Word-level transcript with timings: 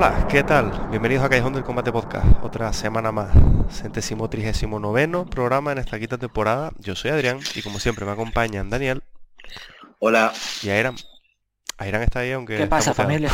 Hola, 0.00 0.28
¿qué 0.30 0.44
tal? 0.44 0.70
Bienvenidos 0.90 1.24
a 1.24 1.28
Callejón 1.28 1.54
del 1.54 1.64
Combate 1.64 1.90
Podcast, 1.90 2.24
otra 2.44 2.72
semana 2.72 3.10
más, 3.10 3.32
centésimo 3.68 4.30
trigésimo 4.30 4.78
noveno 4.78 5.26
programa 5.26 5.72
en 5.72 5.78
esta 5.78 5.98
quinta 5.98 6.16
temporada. 6.16 6.70
Yo 6.78 6.94
soy 6.94 7.10
Adrián 7.10 7.40
y 7.56 7.62
como 7.62 7.80
siempre 7.80 8.06
me 8.06 8.12
acompañan 8.12 8.70
Daniel. 8.70 9.02
Hola. 9.98 10.32
Y 10.62 10.70
Airam. 10.70 10.94
Airam 11.78 12.00
está 12.02 12.20
ahí 12.20 12.30
aunque... 12.30 12.58
¿Qué 12.58 12.68
pasa 12.68 12.94
familia? 12.94 13.32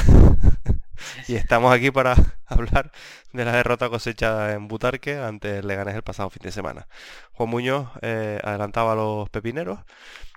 y 1.28 1.34
estamos 1.34 1.70
aquí 1.70 1.90
para 1.90 2.14
hablar 2.46 2.92
de 3.34 3.44
la 3.44 3.52
derrota 3.52 3.90
cosechada 3.90 4.54
en 4.54 4.66
Butarque 4.66 5.18
ante 5.18 5.58
el 5.58 5.66
Leganés 5.68 5.96
el 5.96 6.02
pasado 6.02 6.30
fin 6.30 6.44
de 6.44 6.50
semana. 6.50 6.88
Juan 7.34 7.50
Muñoz 7.50 7.88
eh, 8.00 8.40
adelantaba 8.42 8.92
a 8.92 8.96
los 8.96 9.28
pepineros 9.28 9.80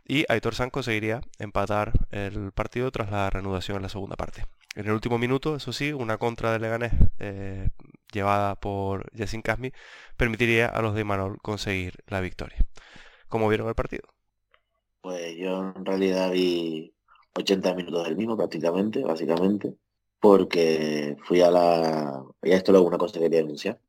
y 0.06 0.26
Aitor 0.28 0.56
San 0.56 0.72
conseguiría 0.72 1.22
empatar 1.40 1.94
el 2.12 2.52
partido 2.52 2.92
tras 2.92 3.12
la 3.12 3.30
reanudación 3.30 3.78
en 3.78 3.84
la 3.84 3.90
segunda 3.90 4.18
parte. 4.18 4.44
En 4.78 4.86
el 4.86 4.92
último 4.92 5.18
minuto, 5.18 5.56
eso 5.56 5.74
sí, 5.74 5.92
una 5.92 6.20
contra 6.20 6.52
de 6.52 6.60
Leganés 6.60 6.94
eh, 7.18 7.70
llevada 8.14 8.54
por 8.54 9.12
Yacine 9.12 9.42
Casmi 9.42 9.72
permitiría 10.16 10.68
a 10.68 10.84
los 10.84 10.94
de 10.94 11.04
Manol 11.04 11.40
conseguir 11.42 11.96
la 12.06 12.22
victoria. 12.22 12.60
¿Cómo 13.28 13.50
vieron 13.50 13.68
el 13.70 13.74
partido? 13.74 14.04
Pues 15.02 15.36
yo 15.36 15.74
en 15.76 15.84
realidad 15.84 16.32
vi 16.32 16.94
80 17.34 17.74
minutos 17.74 18.06
del 18.06 18.18
mismo 18.18 18.38
prácticamente, 18.38 19.02
básicamente, 19.02 19.74
porque 20.20 21.18
fui 21.24 21.42
a 21.42 21.50
la... 21.50 22.24
Ya 22.44 22.58
esto 22.58 22.72
es 22.72 22.80
una 22.80 23.00
cosa 23.00 23.14
que 23.14 23.22
quería 23.22 23.40
denunciar. 23.40 23.80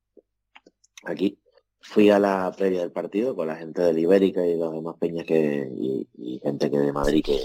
Aquí. 1.04 1.38
Fui 1.82 2.08
a 2.08 2.18
la 2.18 2.50
previa 2.56 2.80
del 2.80 2.92
partido 2.92 3.36
con 3.36 3.48
la 3.48 3.56
gente 3.56 3.82
de 3.82 4.00
Ibérica 4.00 4.46
y 4.46 4.56
los 4.56 4.72
demás 4.72 4.96
peñas 4.98 5.26
que, 5.26 5.68
y, 5.70 6.40
gente 6.42 6.70
que 6.70 6.78
de 6.78 6.92
Madrid 6.92 7.22
que, 7.22 7.40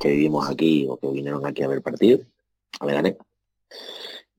que 0.00 0.08
vivimos 0.08 0.48
aquí 0.48 0.86
o 0.88 0.96
que 0.96 1.08
vinieron 1.08 1.44
aquí 1.44 1.62
a 1.62 1.68
ver 1.68 1.76
el 1.76 1.82
partido 1.82 2.20
me 2.84 2.92
gané. 2.92 3.16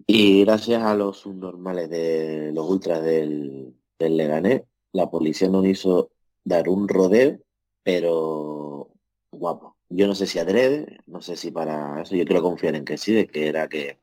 Y 0.08 0.44
gracias 0.44 0.82
a 0.84 0.96
los 0.96 1.20
subnormales 1.20 1.90
de 1.90 2.52
los 2.54 2.68
ultras 2.70 3.04
del, 3.04 3.76
del 4.00 4.18
Leganés, 4.18 4.64
la 4.92 5.10
policía 5.10 5.50
nos 5.50 5.66
hizo 5.66 6.12
dar 6.44 6.70
un 6.70 6.88
rodeo, 6.88 7.38
pero 7.84 8.90
guapo. 9.32 9.78
Yo 9.90 10.08
no 10.08 10.16
sé 10.16 10.28
si 10.28 10.40
adrede, 10.40 11.00
no 11.06 11.22
sé 11.22 11.36
si 11.36 11.52
para 11.52 12.02
eso, 12.02 12.16
yo 12.16 12.26
quiero 12.26 12.42
confiar 12.42 12.76
en 12.76 12.86
que 12.86 12.98
sí, 12.98 13.14
de 13.14 13.28
que 13.28 13.48
era 13.48 13.68
que, 13.68 14.00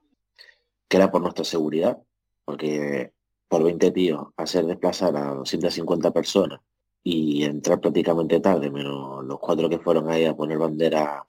que 0.88 0.96
era 0.96 1.10
por 1.10 1.22
nuestra 1.22 1.44
seguridad, 1.44 1.98
porque 2.44 3.12
por 3.48 3.62
20 3.62 3.90
tíos 3.92 4.28
hacer 4.36 4.66
desplazar 4.66 5.16
a 5.16 5.34
250 5.34 6.12
personas 6.12 6.60
y 7.02 7.44
entrar 7.44 7.80
prácticamente 7.80 8.40
tarde, 8.40 8.70
menos 8.70 9.24
los 9.24 9.38
cuatro 9.38 9.68
que 9.68 9.78
fueron 9.78 10.10
ahí 10.10 10.24
a 10.24 10.34
poner 10.34 10.58
bandera 10.58 11.24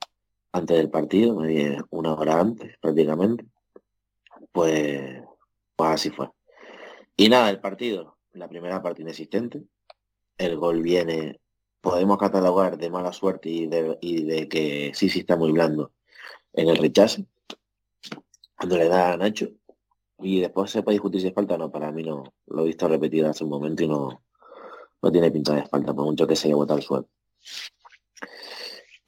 antes 0.51 0.77
del 0.77 0.89
partido, 0.89 1.39
una 1.89 2.13
hora 2.13 2.39
antes 2.39 2.77
prácticamente, 2.79 3.45
pues, 4.51 5.21
pues 5.75 5.89
así 5.89 6.09
fue. 6.09 6.29
Y 7.15 7.29
nada, 7.29 7.49
el 7.49 7.59
partido, 7.59 8.17
la 8.33 8.47
primera 8.47 8.81
parte 8.81 9.01
inexistente, 9.01 9.63
el 10.37 10.57
gol 10.57 10.81
viene, 10.81 11.39
podemos 11.81 12.17
catalogar 12.17 12.77
de 12.77 12.89
mala 12.89 13.13
suerte 13.13 13.49
y 13.49 13.67
de, 13.67 13.97
y 14.01 14.23
de 14.23 14.47
que 14.47 14.91
sí, 14.93 15.09
sí 15.09 15.19
está 15.19 15.35
muy 15.35 15.51
blando 15.51 15.91
en 16.53 16.69
el 16.69 16.77
rechazo, 16.77 17.23
cuando 18.55 18.77
le 18.77 18.87
da 18.87 19.13
a 19.13 19.17
Nacho, 19.17 19.49
y 20.19 20.41
después 20.41 20.71
se 20.71 20.81
puede 20.81 20.95
discutir 20.95 21.21
si 21.21 21.27
es 21.27 21.33
falta 21.33 21.57
no, 21.57 21.71
para 21.71 21.91
mí 21.91 22.03
no, 22.03 22.33
lo 22.47 22.63
he 22.63 22.65
visto 22.65 22.87
repetido 22.87 23.29
hace 23.29 23.43
un 23.43 23.51
momento 23.51 23.83
y 23.83 23.87
no, 23.87 24.23
no 25.01 25.11
tiene 25.11 25.31
pinta 25.31 25.53
de 25.53 25.65
falta, 25.67 25.93
por 25.93 26.05
mucho 26.05 26.25
que 26.27 26.35
se 26.35 26.47
haya 26.47 26.55
botado 26.55 26.79
el 26.79 26.85
suelo. 26.85 27.07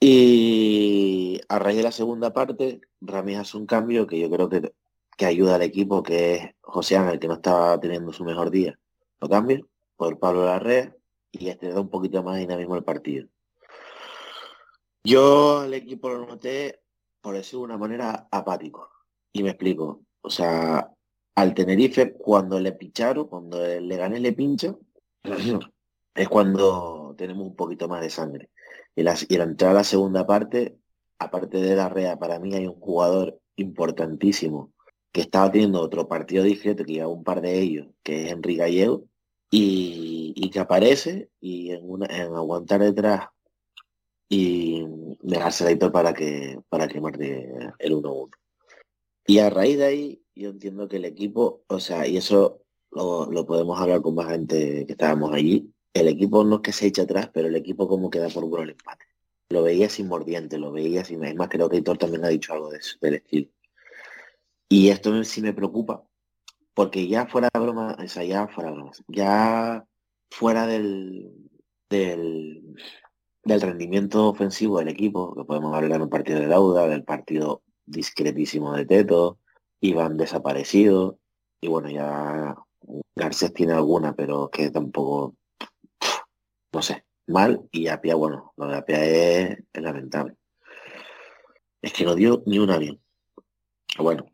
Y 0.02 1.38
a 1.48 1.58
raíz 1.58 1.76
de 1.76 1.82
la 1.82 1.92
segunda 1.92 2.32
parte, 2.32 2.80
Ramírez 3.02 3.42
hace 3.42 3.58
un 3.58 3.66
cambio 3.66 4.06
que 4.06 4.18
yo 4.18 4.30
creo 4.30 4.48
que, 4.48 4.72
que 5.16 5.26
ayuda 5.26 5.56
al 5.56 5.62
equipo, 5.62 6.02
que 6.02 6.34
es 6.34 6.50
José 6.62 6.96
Ángel, 6.96 7.18
que 7.18 7.28
no 7.28 7.34
estaba 7.34 7.78
teniendo 7.78 8.10
su 8.12 8.24
mejor 8.24 8.50
día. 8.50 8.78
Lo 9.20 9.28
cambia 9.28 9.60
por 9.96 10.18
Pablo 10.18 10.46
Larrea 10.46 10.96
y 11.30 11.48
este 11.48 11.68
da 11.68 11.80
un 11.80 11.90
poquito 11.90 12.22
más 12.22 12.38
dinamismo 12.38 12.74
al 12.74 12.84
partido. 12.84 13.28
Yo 15.04 15.60
al 15.60 15.74
equipo 15.74 16.08
lo 16.08 16.26
noté, 16.26 16.80
por 17.20 17.34
decirlo 17.34 17.60
de 17.60 17.64
una 17.66 17.78
manera, 17.78 18.28
apático. 18.30 18.90
Y 19.32 19.42
me 19.42 19.50
explico. 19.50 20.02
O 20.22 20.30
sea, 20.30 20.90
al 21.34 21.54
Tenerife, 21.54 22.14
cuando 22.14 22.58
le 22.58 22.72
picharon, 22.72 23.28
cuando 23.28 23.58
le 23.66 23.96
gané 23.96 24.20
le 24.20 24.32
pincha, 24.32 24.74
es 26.14 26.28
cuando 26.28 27.14
tenemos 27.18 27.46
un 27.46 27.56
poquito 27.56 27.86
más 27.88 28.00
de 28.00 28.10
sangre. 28.10 28.50
Y, 28.96 29.02
la, 29.02 29.16
y 29.28 29.36
entrar 29.36 29.72
a 29.72 29.74
la 29.74 29.84
segunda 29.84 30.26
parte, 30.26 30.76
aparte 31.18 31.58
de 31.58 31.76
la 31.76 31.88
REA, 31.88 32.18
para 32.18 32.38
mí 32.38 32.54
hay 32.54 32.66
un 32.66 32.80
jugador 32.80 33.40
importantísimo 33.56 34.72
que 35.12 35.22
estaba 35.22 35.50
teniendo 35.50 35.80
otro 35.80 36.08
partido 36.08 36.44
discreto, 36.44 36.84
que 36.84 36.94
lleva 36.94 37.08
un 37.08 37.24
par 37.24 37.40
de 37.40 37.58
ellos, 37.60 37.88
que 38.02 38.26
es 38.26 38.32
Enrique 38.32 38.60
Gallego, 38.60 39.04
y, 39.50 40.50
que 40.50 40.58
aparece 40.60 41.28
y 41.40 41.70
en, 41.70 41.88
una, 41.88 42.06
en 42.06 42.34
aguantar 42.34 42.80
detrás 42.80 43.28
y 44.28 44.84
dejarse 45.22 45.64
el 45.64 45.70
editor 45.70 45.92
para 45.92 46.12
que 46.14 46.60
para 46.68 46.88
que 46.88 47.00
marque 47.00 47.48
el 47.78 47.92
1-1. 47.92 48.30
Y 49.26 49.38
a 49.38 49.50
raíz 49.50 49.78
de 49.78 49.84
ahí, 49.84 50.22
yo 50.34 50.50
entiendo 50.50 50.88
que 50.88 50.96
el 50.96 51.04
equipo, 51.04 51.62
o 51.68 51.80
sea, 51.80 52.06
y 52.06 52.16
eso 52.16 52.62
lo, 52.90 53.30
lo 53.30 53.46
podemos 53.46 53.80
hablar 53.80 54.02
con 54.02 54.14
más 54.14 54.28
gente 54.28 54.86
que 54.86 54.92
estábamos 54.92 55.32
allí, 55.32 55.72
el 55.94 56.08
equipo 56.08 56.44
no 56.44 56.56
es 56.56 56.62
que 56.62 56.72
se 56.72 56.86
eche 56.86 57.02
atrás, 57.02 57.30
pero 57.32 57.48
el 57.48 57.56
equipo 57.56 57.88
como 57.88 58.10
queda 58.10 58.28
por 58.28 58.46
bueno 58.46 58.64
el 58.64 58.70
empate. 58.70 59.06
Lo 59.50 59.62
veía 59.62 59.88
sin 59.88 60.08
mordiente, 60.08 60.58
lo 60.58 60.72
veía 60.72 61.04
sin... 61.04 61.20
más 61.36 61.48
creo 61.48 61.68
que 61.68 61.78
Hitor 61.78 61.98
también 61.98 62.24
ha 62.24 62.28
dicho 62.28 62.52
algo 62.52 62.70
de 62.70 62.78
eso, 62.78 62.96
estilo. 63.02 63.48
Y 64.68 64.90
esto 64.90 65.24
sí 65.24 65.42
me 65.42 65.52
preocupa, 65.52 66.04
porque 66.74 67.08
ya 67.08 67.26
fuera 67.26 67.48
de 67.52 67.60
broma, 67.60 67.96
o 67.98 68.08
sea, 68.08 68.24
ya 68.24 68.46
fuera 68.46 68.70
de 68.70 68.76
bromas, 68.76 69.02
ya 69.08 69.84
fuera 70.30 70.66
del, 70.66 71.50
del, 71.88 72.76
rendimiento 73.44 74.28
ofensivo 74.28 74.78
del 74.78 74.88
equipo, 74.88 75.34
que 75.34 75.44
podemos 75.44 75.74
hablar 75.74 75.96
en 75.96 76.02
un 76.02 76.08
partido 76.08 76.38
de 76.40 76.46
Dauda, 76.46 76.86
del 76.86 77.04
partido 77.04 77.62
discretísimo 77.84 78.74
de 78.76 78.86
Teto, 78.86 79.38
Iván 79.80 80.16
desaparecido, 80.16 81.18
y 81.60 81.68
bueno, 81.68 81.90
ya 81.90 82.56
Garcés 83.16 83.52
tiene 83.52 83.72
alguna, 83.72 84.14
pero 84.14 84.50
que 84.50 84.70
tampoco, 84.70 85.34
no 86.72 86.82
sé, 86.82 87.04
mal, 87.26 87.68
y 87.72 87.88
Apia, 87.88 88.14
bueno, 88.14 88.52
lo 88.56 88.68
de 88.68 88.76
Apia 88.76 89.04
es, 89.04 89.58
lamentable. 89.74 90.36
Es 91.82 91.92
que 91.92 92.04
no 92.04 92.14
dio 92.14 92.42
ni 92.46 92.58
una 92.58 92.78
bien. 92.78 93.00
Bueno, 93.98 94.26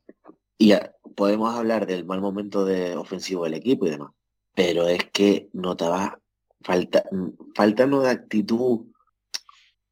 y 0.59 0.73
podemos 1.15 1.55
hablar 1.55 1.87
del 1.87 2.05
mal 2.05 2.21
momento 2.21 2.65
de 2.65 2.97
ofensivo 2.97 3.45
del 3.45 3.55
equipo 3.55 3.87
y 3.87 3.91
demás, 3.91 4.13
pero 4.55 4.89
es 4.89 5.05
que 5.13 5.49
no 5.53 5.77
te 5.77 5.87
va 5.87 6.21
falta, 6.61 7.05
faltando 7.55 8.01
de 8.01 8.11
actitud 8.11 8.87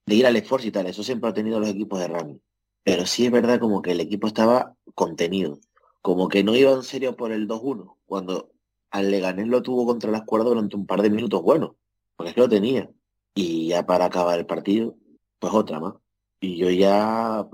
de 0.07 0.15
ir 0.15 0.27
al 0.27 0.37
esfuerzo 0.37 0.69
y 0.69 0.71
tal, 0.71 0.87
eso 0.87 1.03
siempre 1.03 1.31
ha 1.31 1.35
tenido 1.35 1.61
los 1.61 1.69
equipos 1.69 1.99
de 1.99 2.09
Rami. 2.09 2.41
Pero 2.83 3.07
sí 3.07 3.25
es 3.25 3.33
verdad 3.33 3.59
como 3.59 3.81
que 3.81 3.93
el 3.93 4.01
equipo 4.01 4.27
estaba 4.27 4.75
contenido, 4.95 5.59
como 6.03 6.29
que 6.29 6.45
no 6.45 6.55
iba 6.55 6.73
en 6.73 6.83
serio 6.83 7.17
por 7.17 7.33
el 7.33 7.49
2-1, 7.49 7.97
cuando 8.05 8.51
al 8.91 9.11
Leganés 9.11 9.49
lo 9.49 9.63
tuvo 9.63 9.87
contra 9.87 10.11
las 10.11 10.25
cuerdas 10.25 10.51
durante 10.51 10.77
un 10.77 10.87
par 10.87 11.01
de 11.01 11.11
minutos 11.11 11.43
bueno, 11.43 11.77
porque 12.17 12.31
es 12.31 12.35
que 12.35 12.41
lo 12.41 12.49
tenía. 12.49 12.91
Y 13.35 13.69
ya 13.69 13.87
para 13.87 14.07
acabar 14.07 14.39
el 14.39 14.47
partido, 14.47 14.97
pues 15.39 15.53
otra 15.53 15.81
más. 15.81 15.95
Y 16.41 16.57
yo 16.57 16.71
ya, 16.71 17.49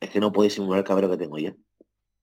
es 0.00 0.10
que 0.10 0.20
no 0.20 0.32
puedo 0.32 0.50
simular 0.50 0.80
el 0.80 0.84
cabrero 0.84 1.10
que 1.10 1.16
tengo 1.16 1.38
ya. 1.38 1.54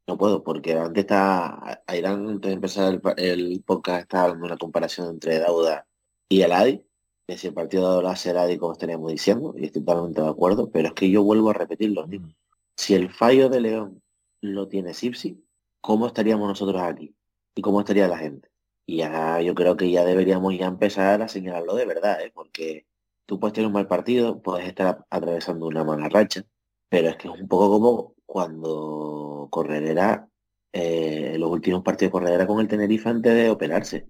No 0.08 0.18
puedo, 0.18 0.44
porque 0.44 0.74
antes 0.74 1.04
está, 1.04 1.82
Ayrán, 1.88 2.28
antes 2.30 2.50
de 2.50 2.54
empezar 2.54 3.02
el, 3.18 3.64
podcast, 3.66 4.02
estaba 4.04 4.26
hablando 4.26 4.46
una 4.46 4.58
comparación 4.58 5.10
entre 5.10 5.40
Dauda 5.40 5.88
y 6.30 6.44
Aladi, 6.44 6.84
que 7.28 7.38
si 7.38 7.48
el 7.48 7.54
partido 7.56 7.98
de 7.98 8.04
la 8.04 8.16
Seradi, 8.16 8.58
como 8.58 8.74
estaríamos 8.74 9.12
diciendo, 9.12 9.56
y 9.58 9.66
estoy 9.66 9.84
totalmente 9.84 10.22
de 10.22 10.30
acuerdo, 10.30 10.70
pero 10.70 10.90
es 10.90 10.94
que 10.94 11.10
yo 11.10 11.24
vuelvo 11.24 11.50
a 11.50 11.54
repetir 11.54 11.90
lo 11.92 12.06
mismo. 12.06 12.30
Si 12.76 12.94
el 12.94 13.12
fallo 13.12 13.50
de 13.50 13.62
León 13.62 14.04
lo 14.42 14.68
tiene 14.68 14.94
Sipsi, 14.94 15.44
¿cómo 15.82 16.06
estaríamos 16.06 16.48
nosotros 16.48 16.82
aquí? 16.82 17.16
¿Y 17.56 17.62
cómo 17.62 17.80
estaría 17.80 18.08
la 18.08 18.20
gente? 18.20 18.50
Y 18.86 18.98
ya 18.98 19.42
yo 19.42 19.56
creo 19.56 19.78
que 19.78 19.90
ya 19.92 20.06
deberíamos 20.06 20.58
ya 20.58 20.68
empezar 20.68 21.22
a 21.22 21.28
señalarlo 21.28 21.76
de 21.76 21.86
verdad, 21.86 22.22
¿eh? 22.22 22.32
porque 22.34 22.86
tú 23.26 23.40
puedes 23.40 23.54
tener 23.54 23.68
un 23.68 23.74
mal 23.74 23.88
partido, 23.88 24.42
puedes 24.42 24.68
estar 24.68 25.06
atravesando 25.10 25.66
una 25.68 25.84
mala 25.84 26.10
racha, 26.10 26.44
pero 26.90 27.10
es 27.10 27.18
que 27.18 27.28
es 27.28 27.34
un 27.40 27.48
poco 27.48 27.70
como 27.70 28.16
cuando 28.26 29.48
Corredera, 29.52 30.28
eh, 30.74 31.38
los 31.40 31.50
últimos 31.50 31.84
partidos 31.84 32.10
de 32.10 32.12
Corredera 32.12 32.48
con 32.48 32.60
el 32.60 32.68
Tenerife 32.68 33.10
antes 33.10 33.34
de 33.34 33.50
operarse. 33.50 34.08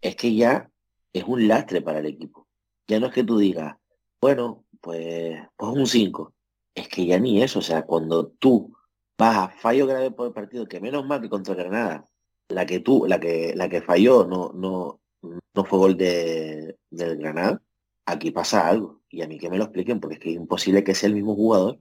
Es 0.00 0.16
que 0.16 0.34
ya 0.34 0.70
es 1.12 1.24
un 1.24 1.48
lastre 1.48 1.80
para 1.82 2.00
el 2.00 2.06
equipo. 2.06 2.46
Ya 2.86 3.00
no 3.00 3.06
es 3.06 3.14
que 3.14 3.24
tú 3.24 3.38
digas, 3.38 3.76
bueno, 4.20 4.64
pues, 4.80 5.38
pues 5.56 5.72
un 5.72 5.86
5. 5.86 6.34
Es 6.74 6.88
que 6.88 7.06
ya 7.06 7.18
ni 7.18 7.42
eso, 7.42 7.60
o 7.60 7.62
sea, 7.62 7.82
cuando 7.86 8.28
tú 8.28 8.76
vas 9.16 9.36
a 9.36 9.48
fallo 9.48 9.86
grave 9.86 10.10
por 10.10 10.26
el 10.26 10.32
partido, 10.32 10.66
que 10.66 10.80
menos 10.80 11.06
mal 11.06 11.20
que 11.20 11.28
contra 11.30 11.54
Granada, 11.54 12.08
la 12.48 12.66
que 12.66 12.80
tú, 12.80 13.06
la 13.06 13.20
que, 13.20 13.54
la 13.54 13.68
que 13.68 13.82
falló 13.82 14.26
no, 14.26 14.52
no, 14.54 15.00
no 15.22 15.64
fue 15.64 15.78
gol 15.78 15.96
de, 15.96 16.78
del 16.90 17.16
Granada, 17.18 17.62
aquí 18.06 18.30
pasa 18.30 18.68
algo. 18.68 19.02
Y 19.08 19.22
a 19.22 19.28
mí 19.28 19.38
que 19.38 19.50
me 19.50 19.58
lo 19.58 19.64
expliquen, 19.64 20.00
porque 20.00 20.14
es 20.14 20.20
que 20.20 20.30
es 20.30 20.36
imposible 20.36 20.84
que 20.84 20.94
sea 20.94 21.08
el 21.08 21.14
mismo 21.14 21.34
jugador 21.34 21.78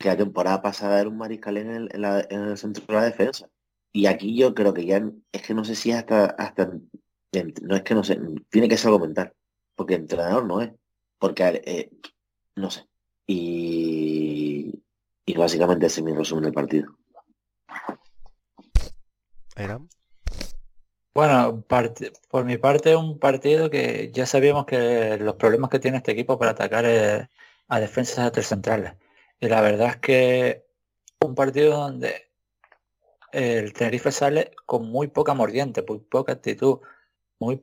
que 0.00 0.08
la 0.08 0.16
temporada 0.16 0.62
pasada 0.62 0.98
era 0.98 1.10
un 1.10 1.18
mariscal 1.18 1.58
en 1.58 1.70
el, 1.70 1.88
en 1.92 2.40
el 2.40 2.56
centro 2.56 2.84
de 2.86 2.94
la 2.94 3.04
defensa. 3.04 3.50
Y 3.92 4.06
aquí 4.06 4.34
yo 4.34 4.54
creo 4.54 4.72
que 4.72 4.86
ya 4.86 5.02
es 5.30 5.42
que 5.42 5.52
no 5.52 5.62
sé 5.62 5.74
si 5.74 5.92
hasta, 5.92 6.24
hasta 6.24 6.72
no 7.62 7.76
es 7.76 7.82
que 7.82 7.94
no 7.94 8.02
sé, 8.02 8.18
tiene 8.48 8.68
que 8.68 8.78
ser 8.78 8.88
algo 8.88 9.00
mental, 9.00 9.34
porque 9.74 9.94
entrenador 9.94 10.46
no 10.46 10.62
es, 10.62 10.72
porque 11.18 11.62
eh, 11.66 11.90
no 12.56 12.70
sé. 12.70 12.86
Y, 13.26 14.82
y 15.26 15.34
básicamente 15.34 15.86
ese 15.86 16.00
es 16.00 16.04
mi 16.06 16.14
resumen 16.14 16.44
del 16.44 16.54
partido. 16.54 16.96
Bueno, 21.12 21.64
por 22.30 22.44
mi 22.44 22.56
parte 22.56 22.96
un 22.96 23.18
partido 23.18 23.68
que 23.68 24.10
ya 24.12 24.26
sabíamos 24.26 24.64
que 24.66 25.18
los 25.18 25.34
problemas 25.34 25.70
que 25.70 25.80
tiene 25.80 25.98
este 25.98 26.12
equipo 26.12 26.38
para 26.38 26.52
atacar 26.52 26.86
a 27.68 27.80
defensas 27.80 28.32
tres 28.32 28.46
centrales. 28.46 28.94
Y 29.40 29.48
la 29.48 29.60
verdad 29.60 29.88
es 29.88 29.96
que 29.96 30.66
un 31.20 31.34
partido 31.34 31.76
donde 31.76 32.30
el 33.32 33.72
Tenerife 33.72 34.12
sale 34.12 34.52
con 34.66 34.86
muy 34.90 35.08
poca 35.08 35.34
mordiente, 35.34 35.84
muy 35.86 35.98
poca 35.98 36.32
actitud, 36.32 36.80
muy, 37.38 37.60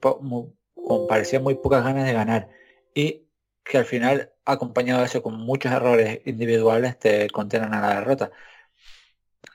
parecía 1.08 1.40
muy 1.40 1.56
pocas 1.56 1.84
ganas 1.84 2.06
de 2.06 2.14
ganar. 2.14 2.50
Y 2.94 3.28
que 3.64 3.78
al 3.78 3.86
final, 3.86 4.34
acompañado 4.46 5.02
de 5.02 5.08
eso 5.08 5.22
con 5.24 5.36
muchos 5.36 5.72
errores 5.72 6.22
individuales, 6.26 6.98
te 7.00 7.30
condenan 7.30 7.74
a 7.74 7.82
la 7.82 7.96
derrota. 7.96 8.32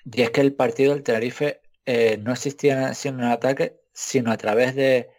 Y 0.05 0.23
es 0.23 0.31
que 0.31 0.41
el 0.41 0.55
partido 0.55 0.95
del 0.95 1.03
Tenerife 1.03 1.62
eh, 1.87 2.19
no 2.19 2.33
existía 2.33 2.93
en 3.05 3.15
un 3.17 3.25
ataque, 3.25 3.81
sino 3.93 4.33
a 4.33 4.37
través 4.37 4.75
de, 4.75 5.11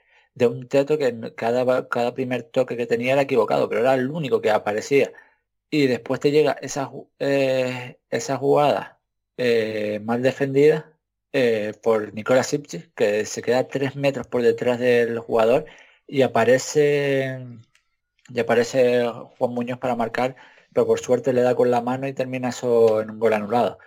un 0.42 0.68
teto 0.68 0.98
que 0.98 1.34
cada, 1.36 1.90
cada 1.90 2.14
primer 2.14 2.44
toque 2.44 2.78
que 2.78 2.88
tenía 2.88 3.14
era 3.14 3.24
equivocado, 3.24 3.70
pero 3.70 3.82
era 3.82 3.94
el 3.96 4.10
único 4.12 4.42
que 4.42 4.52
aparecía 4.52 5.12
y 5.70 5.88
después 5.88 6.20
te 6.20 6.32
llega 6.32 6.54
esa, 6.62 6.92
eh, 7.20 8.00
esa 8.10 8.38
jugada 8.38 9.02
eh, 9.38 10.00
mal 10.04 10.22
defendida 10.22 10.90
por 11.82 12.14
Nicolás 12.14 12.48
Sipchis, 12.48 12.90
que 12.96 13.26
se 13.26 13.42
queda 13.42 13.68
tres 13.68 13.96
metros 13.96 14.28
por 14.28 14.44
detrás 14.44 14.80
del 14.80 15.18
jugador 15.20 15.66
y 16.08 16.22
aparece 16.22 17.40
y 18.30 18.40
aparece 18.40 19.06
Juan 19.38 19.54
Muñoz 19.54 19.80
para 19.80 19.96
marcar, 19.96 20.36
pero 20.74 20.88
por 20.88 21.00
suerte 21.00 21.34
le 21.34 21.42
da 21.42 21.56
con 21.56 21.72
la 21.72 21.82
mano 21.82 22.08
y 22.08 22.14
termina 22.14 22.50
eso 22.50 23.02
en 23.02 23.12
un 23.12 23.20
gol 23.20 23.34
anulado. 23.34 23.80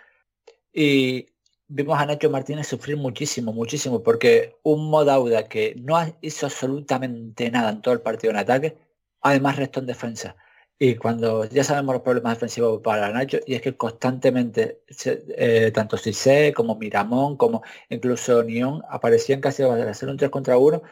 Y 0.72 1.28
vimos 1.68 1.98
a 1.98 2.06
Nacho 2.06 2.30
Martínez 2.30 2.66
sufrir 2.68 2.96
muchísimo, 2.96 3.52
muchísimo, 3.52 4.02
porque 4.02 4.56
un 4.62 4.88
Modauda 4.90 5.48
que 5.48 5.74
no 5.76 5.96
hizo 6.20 6.46
absolutamente 6.46 7.50
nada 7.50 7.70
en 7.70 7.82
todo 7.82 7.94
el 7.94 8.00
partido 8.00 8.32
en 8.32 8.38
ataque, 8.38 8.76
además 9.20 9.56
restó 9.56 9.80
en 9.80 9.86
defensa. 9.86 10.36
Y 10.78 10.96
cuando 10.96 11.46
ya 11.46 11.64
sabemos 11.64 11.94
los 11.94 12.02
problemas 12.02 12.34
defensivos 12.34 12.82
para 12.82 13.10
Nacho, 13.10 13.38
y 13.46 13.54
es 13.54 13.62
que 13.62 13.76
constantemente, 13.76 14.82
eh, 15.06 15.70
tanto 15.74 15.96
Cissé 15.96 16.52
como 16.54 16.76
Miramón, 16.76 17.36
como 17.36 17.62
incluso 17.88 18.42
Nión, 18.42 18.82
aparecían 18.90 19.40
casi 19.40 19.62
a 19.62 19.72
hacer 19.90 20.08
un 20.10 20.18
3 20.18 20.30
contra 20.30 20.58
1 20.58 20.82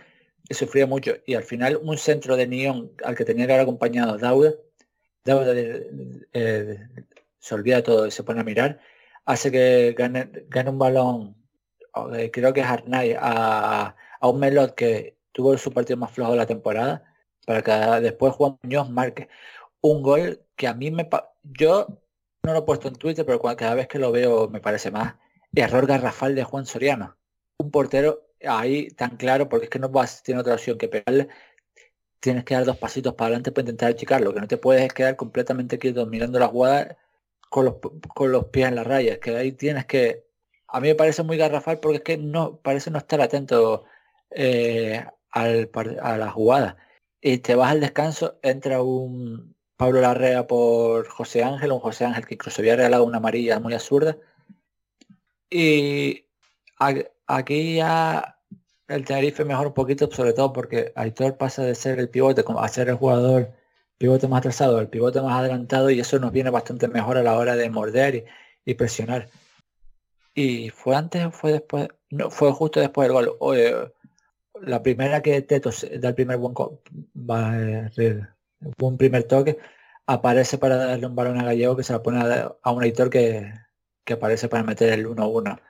y 0.49 0.55
sufría 0.55 0.87
mucho. 0.87 1.17
Y 1.27 1.35
al 1.35 1.45
final 1.45 1.79
un 1.83 1.99
centro 1.99 2.37
de 2.37 2.47
Nión 2.47 2.93
al 3.05 3.15
que 3.17 3.25
tenía 3.25 3.47
que 3.47 3.53
haber 3.53 3.65
acompañado 3.65 4.17
Dauda, 4.19 4.55
Dauda 5.25 5.53
eh, 6.33 6.79
se 7.39 7.55
olvida 7.55 7.83
todo 7.83 8.07
y 8.07 8.11
se 8.11 8.23
pone 8.23 8.41
a 8.41 8.45
mirar, 8.45 8.81
hace 9.25 9.51
que 9.51 9.95
gane, 9.97 10.31
un 10.69 10.79
balón, 10.79 11.37
creo 12.33 12.53
que 12.53 12.61
es 12.61 12.67
Arnay, 12.67 13.17
a, 13.19 13.97
a 14.21 14.29
un 14.29 14.39
Melot 14.41 14.75
que 14.75 15.17
tuvo 15.33 15.57
su 15.59 15.73
partido 15.73 15.97
más 15.97 16.13
flojo 16.13 16.33
de 16.33 16.39
la 16.39 16.47
temporada, 16.47 17.05
para 17.47 17.63
que 17.63 17.73
después 18.01 18.35
Juan 18.35 18.59
Muñoz 18.63 18.89
marque 18.91 19.29
un 19.81 20.03
gol 20.03 20.41
que 20.57 20.67
a 20.67 20.75
mí 20.75 20.91
me... 20.91 21.09
Yo 21.43 21.87
no 22.43 22.53
lo 22.53 22.61
he 22.61 22.63
puesto 22.63 22.89
en 22.89 22.95
Twitter, 22.95 23.27
pero 23.27 23.41
cada 23.41 23.75
vez 23.75 23.87
que 23.87 23.99
lo 23.99 24.13
veo 24.13 24.49
me 24.49 24.61
parece 24.61 24.91
más 24.91 25.15
error 25.55 25.87
garrafal 25.87 26.35
de 26.35 26.45
Juan 26.45 26.65
Soriano. 26.65 27.17
Un 27.59 27.71
portero 27.71 28.31
ahí 28.47 28.89
tan 28.89 29.17
claro, 29.17 29.49
porque 29.49 29.65
es 29.65 29.71
que 29.71 29.79
no 29.79 29.91
vas, 29.91 30.23
tiene 30.23 30.41
otra 30.41 30.55
opción 30.55 30.79
que 30.79 30.89
pegarle. 30.89 31.29
Tienes 32.21 32.45
que 32.45 32.55
dar 32.55 32.65
dos 32.65 32.79
pasitos 32.79 33.15
para 33.15 33.27
adelante 33.27 33.53
para 33.53 33.63
intentar 33.63 33.91
achicarlo, 33.91 34.33
que 34.33 34.41
no 34.41 34.49
te 34.49 34.57
puedes 34.57 34.93
quedar 34.95 35.17
completamente 35.17 35.79
quieto 35.79 36.07
mirando 36.07 36.39
la 36.39 36.49
jugada 36.49 36.97
con 37.55 37.67
los, 37.67 37.77
con 38.15 38.33
los 38.33 38.47
pies 38.47 38.67
en 38.67 38.75
la 38.75 38.83
raya. 38.83 39.21
que 39.21 39.37
ahí 39.37 39.53
tienes 39.53 39.87
que... 39.87 40.27
A 40.67 40.81
mí 40.81 40.89
me 40.89 40.97
parece 40.97 41.23
muy 41.23 41.37
garrafal 41.37 41.79
porque 41.79 41.99
es 41.99 42.03
que 42.03 42.17
no 42.19 42.57
parece 42.59 42.91
no 42.91 42.99
estar 42.99 43.21
atento 43.21 43.85
eh, 44.31 45.07
al, 45.31 45.71
a 46.03 46.19
la 46.19 46.31
jugada. 46.33 46.77
Y 47.21 47.39
te 47.39 47.55
vas 47.55 47.71
al 47.71 47.81
descanso, 47.81 48.41
entra 48.43 48.83
un, 48.83 49.55
Pablo 49.77 50.01
Larrea 50.01 50.49
por 50.49 51.07
José 51.09 51.45
Ángel, 51.45 51.71
un 51.71 51.79
José 51.79 52.05
Ángel 52.07 52.27
que 52.27 52.35
incluso 52.35 52.61
había 52.61 52.75
regalado 52.75 53.05
una 53.05 53.19
amarilla 53.19 53.61
muy 53.61 53.75
absurda. 53.75 54.17
Y 55.49 56.27
aquí 57.29 57.77
ya 57.77 58.41
el 58.89 59.05
Tenerife 59.05 59.45
mejor 59.45 59.69
un 59.69 59.75
poquito, 59.75 60.11
sobre 60.11 60.33
todo 60.33 60.53
porque 60.53 60.93
Aitor 60.97 61.37
pasa 61.37 61.63
de 61.63 61.77
ser 61.77 62.01
el 62.01 62.11
pivote 62.11 62.45
a 62.47 62.69
ser 62.69 62.89
el 62.89 62.97
jugador 62.97 63.53
pivote 64.05 64.29
más 64.29 64.41
atrasado, 64.41 64.81
el 64.81 64.89
pivote 64.89 65.23
más 65.23 65.41
adelantado 65.41 65.89
y 65.89 65.99
eso 65.99 66.19
nos 66.19 66.31
viene 66.31 66.51
bastante 66.51 66.89
mejor 66.89 67.17
a 67.17 67.23
la 67.23 67.39
hora 67.39 67.57
de 67.57 67.71
morder 67.71 68.27
y, 68.67 68.75
presionar. 68.75 69.31
Y 70.35 70.69
fue 70.71 70.95
antes 70.95 71.25
o 71.25 71.31
fue 71.31 71.53
después, 71.53 71.89
no, 72.11 72.31
fue 72.31 72.53
justo 72.53 72.81
después 72.81 73.09
del 73.09 73.15
gol. 73.15 73.93
la 74.61 74.83
primera 74.83 75.23
que 75.23 75.41
Teto 75.43 75.71
da 75.99 76.11
el 76.11 76.15
primer 76.15 76.37
buen 76.37 76.55
un 78.79 78.99
primer 78.99 79.25
toque, 79.25 79.59
aparece 80.07 80.59
para 80.59 80.77
darle 80.77 81.07
un 81.07 81.17
balón 81.17 81.39
a 81.41 81.45
Gallego 81.45 81.77
que 81.77 81.83
se 81.83 81.95
la 81.95 82.03
pone 82.03 82.19
a, 82.21 82.71
un 82.71 82.85
editor 82.85 83.09
que, 83.09 83.53
aparece 84.13 84.49
para 84.49 84.65
meter 84.65 84.93
el 84.93 85.07
1-1. 85.07 85.61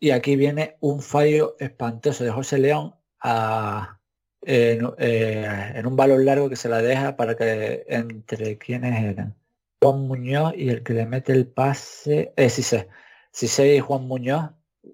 Y 0.00 0.10
aquí 0.10 0.34
viene 0.34 0.76
un 0.80 1.00
fallo 1.00 1.56
espantoso 1.60 2.24
de 2.24 2.30
José 2.32 2.58
León 2.58 2.96
a, 3.20 3.97
en, 4.42 4.90
eh, 4.98 5.72
en, 5.74 5.86
un 5.86 5.96
balón 5.96 6.24
largo 6.24 6.48
que 6.48 6.56
se 6.56 6.68
la 6.68 6.82
deja 6.82 7.16
para 7.16 7.36
que 7.36 7.84
entre 7.88 8.58
quienes 8.58 9.02
eran. 9.02 9.34
Juan 9.82 10.08
Muñoz 10.08 10.54
y 10.56 10.70
el 10.70 10.82
que 10.82 10.94
le 10.94 11.06
mete 11.06 11.32
el 11.32 11.46
pase, 11.46 12.32
eh, 12.36 12.50
si 12.50 12.62
se 12.62 13.76
y 13.76 13.80
Juan 13.80 14.06
Muñoz 14.06 14.50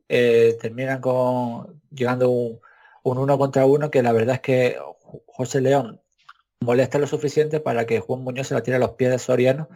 eh, 0.08 0.56
terminan 0.60 1.00
con 1.00 1.80
llegando 1.90 2.30
un, 2.30 2.60
un, 3.02 3.18
uno 3.18 3.38
contra 3.38 3.66
uno 3.66 3.90
que 3.90 4.02
la 4.02 4.12
verdad 4.12 4.36
es 4.36 4.40
que 4.40 4.78
José 5.26 5.60
León 5.60 6.02
molesta 6.60 6.98
lo 6.98 7.06
suficiente 7.06 7.60
para 7.60 7.86
que 7.86 8.00
Juan 8.00 8.22
Muñoz 8.22 8.48
se 8.48 8.54
la 8.54 8.62
tire 8.62 8.76
a 8.76 8.80
los 8.80 8.92
pies 8.92 9.10
de 9.10 9.18
Soriano, 9.18 9.68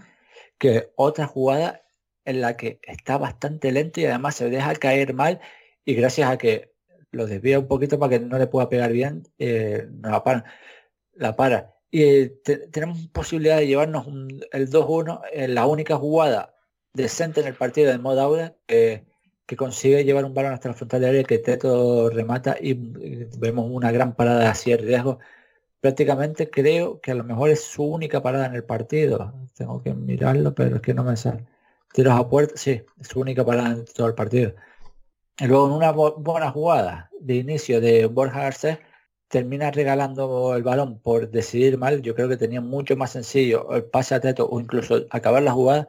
que 0.59 0.93
otra 0.97 1.27
jugada 1.27 1.83
en 2.25 2.41
la 2.41 2.57
que 2.57 2.81
está 2.83 3.19
bastante 3.19 3.73
lento 3.73 4.01
y 4.01 4.07
además 4.07 4.37
se 4.37 4.51
deja 4.51 4.75
caer 4.75 5.15
mal 5.15 5.41
y 5.85 5.95
gracias 5.95 6.31
a 6.31 6.39
que 6.39 6.75
lo 7.11 7.27
desvía 7.27 7.59
un 7.59 7.69
poquito 7.69 7.99
para 7.99 8.11
que 8.11 8.21
no 8.21 8.39
le 8.39 8.47
pueda 8.47 8.69
pegar 8.69 8.93
bien, 8.93 9.25
eh, 9.39 9.89
no 9.91 10.11
la 10.11 10.25
para. 10.25 10.45
La 11.15 11.37
para. 11.37 11.75
Y 11.91 12.03
eh, 12.03 12.29
tenemos 12.71 13.09
posibilidad 13.09 13.59
de 13.59 13.67
llevarnos 13.67 14.07
el 14.53 14.71
2-1 14.71 15.23
en 15.33 15.55
la 15.55 15.67
única 15.67 15.97
jugada 15.97 16.55
decente 16.93 17.41
en 17.41 17.47
el 17.49 17.55
partido 17.55 17.91
de 17.91 17.99
modo 17.99 18.21
Auda 18.21 18.57
que 19.49 19.57
consigue 19.57 20.05
llevar 20.05 20.27
un 20.27 20.35
balón 20.35 20.53
hasta 20.53 20.69
la 20.69 20.75
frontal 20.75 21.01
de 21.01 21.09
área 21.09 21.25
que 21.25 21.39
Teto 21.39 22.11
remata 22.11 22.57
y, 22.61 22.75
vemos 23.39 23.67
una 23.71 23.91
gran 23.91 24.15
parada 24.15 24.51
así 24.51 24.73
el 24.73 24.81
riesgo. 24.81 25.21
Prácticamente 25.81 26.51
creo 26.51 27.01
que 27.01 27.13
a 27.13 27.15
lo 27.15 27.25
mejor 27.25 27.51
es 27.51 27.63
su 27.63 27.83
única 27.85 28.23
parada 28.23 28.47
en 28.47 28.55
el 28.55 28.65
partido. 28.65 29.33
Tengo 29.57 29.83
que 29.83 29.95
mirarlo, 29.95 30.55
pero 30.55 30.77
es 30.77 30.83
que 30.83 30.93
no 30.93 31.03
me 31.03 31.17
sale. 31.17 31.47
Tiros 31.95 32.13
a 32.21 32.29
puerta, 32.29 32.55
sí, 32.59 32.83
es 33.01 33.09
su 33.09 33.21
única 33.21 33.45
parada 33.45 33.71
en 33.71 33.85
todo 33.87 34.09
el 34.09 34.15
partido. 34.15 34.55
Luego 35.41 35.67
en 35.67 35.73
una 35.73 35.93
buena 35.93 36.51
jugada 36.51 37.11
de 37.21 37.37
inicio 37.37 37.81
de 37.81 38.07
Borja 38.07 38.43
Garcés, 38.43 38.79
termina 39.29 39.71
regalando 39.71 40.55
el 40.57 40.63
balón 40.63 40.99
por 41.01 41.31
decidir 41.31 41.79
mal. 41.79 42.03
Yo 42.03 42.15
creo 42.15 42.29
que 42.29 42.37
tenía 42.37 42.61
mucho 42.61 42.97
más 42.97 43.13
sencillo 43.13 43.73
el 43.73 43.85
pase 43.85 44.15
a 44.15 44.21
Teto 44.21 44.49
o 44.49 44.61
incluso 44.61 45.07
acabar 45.11 45.43
la 45.43 45.53
jugada 45.53 45.89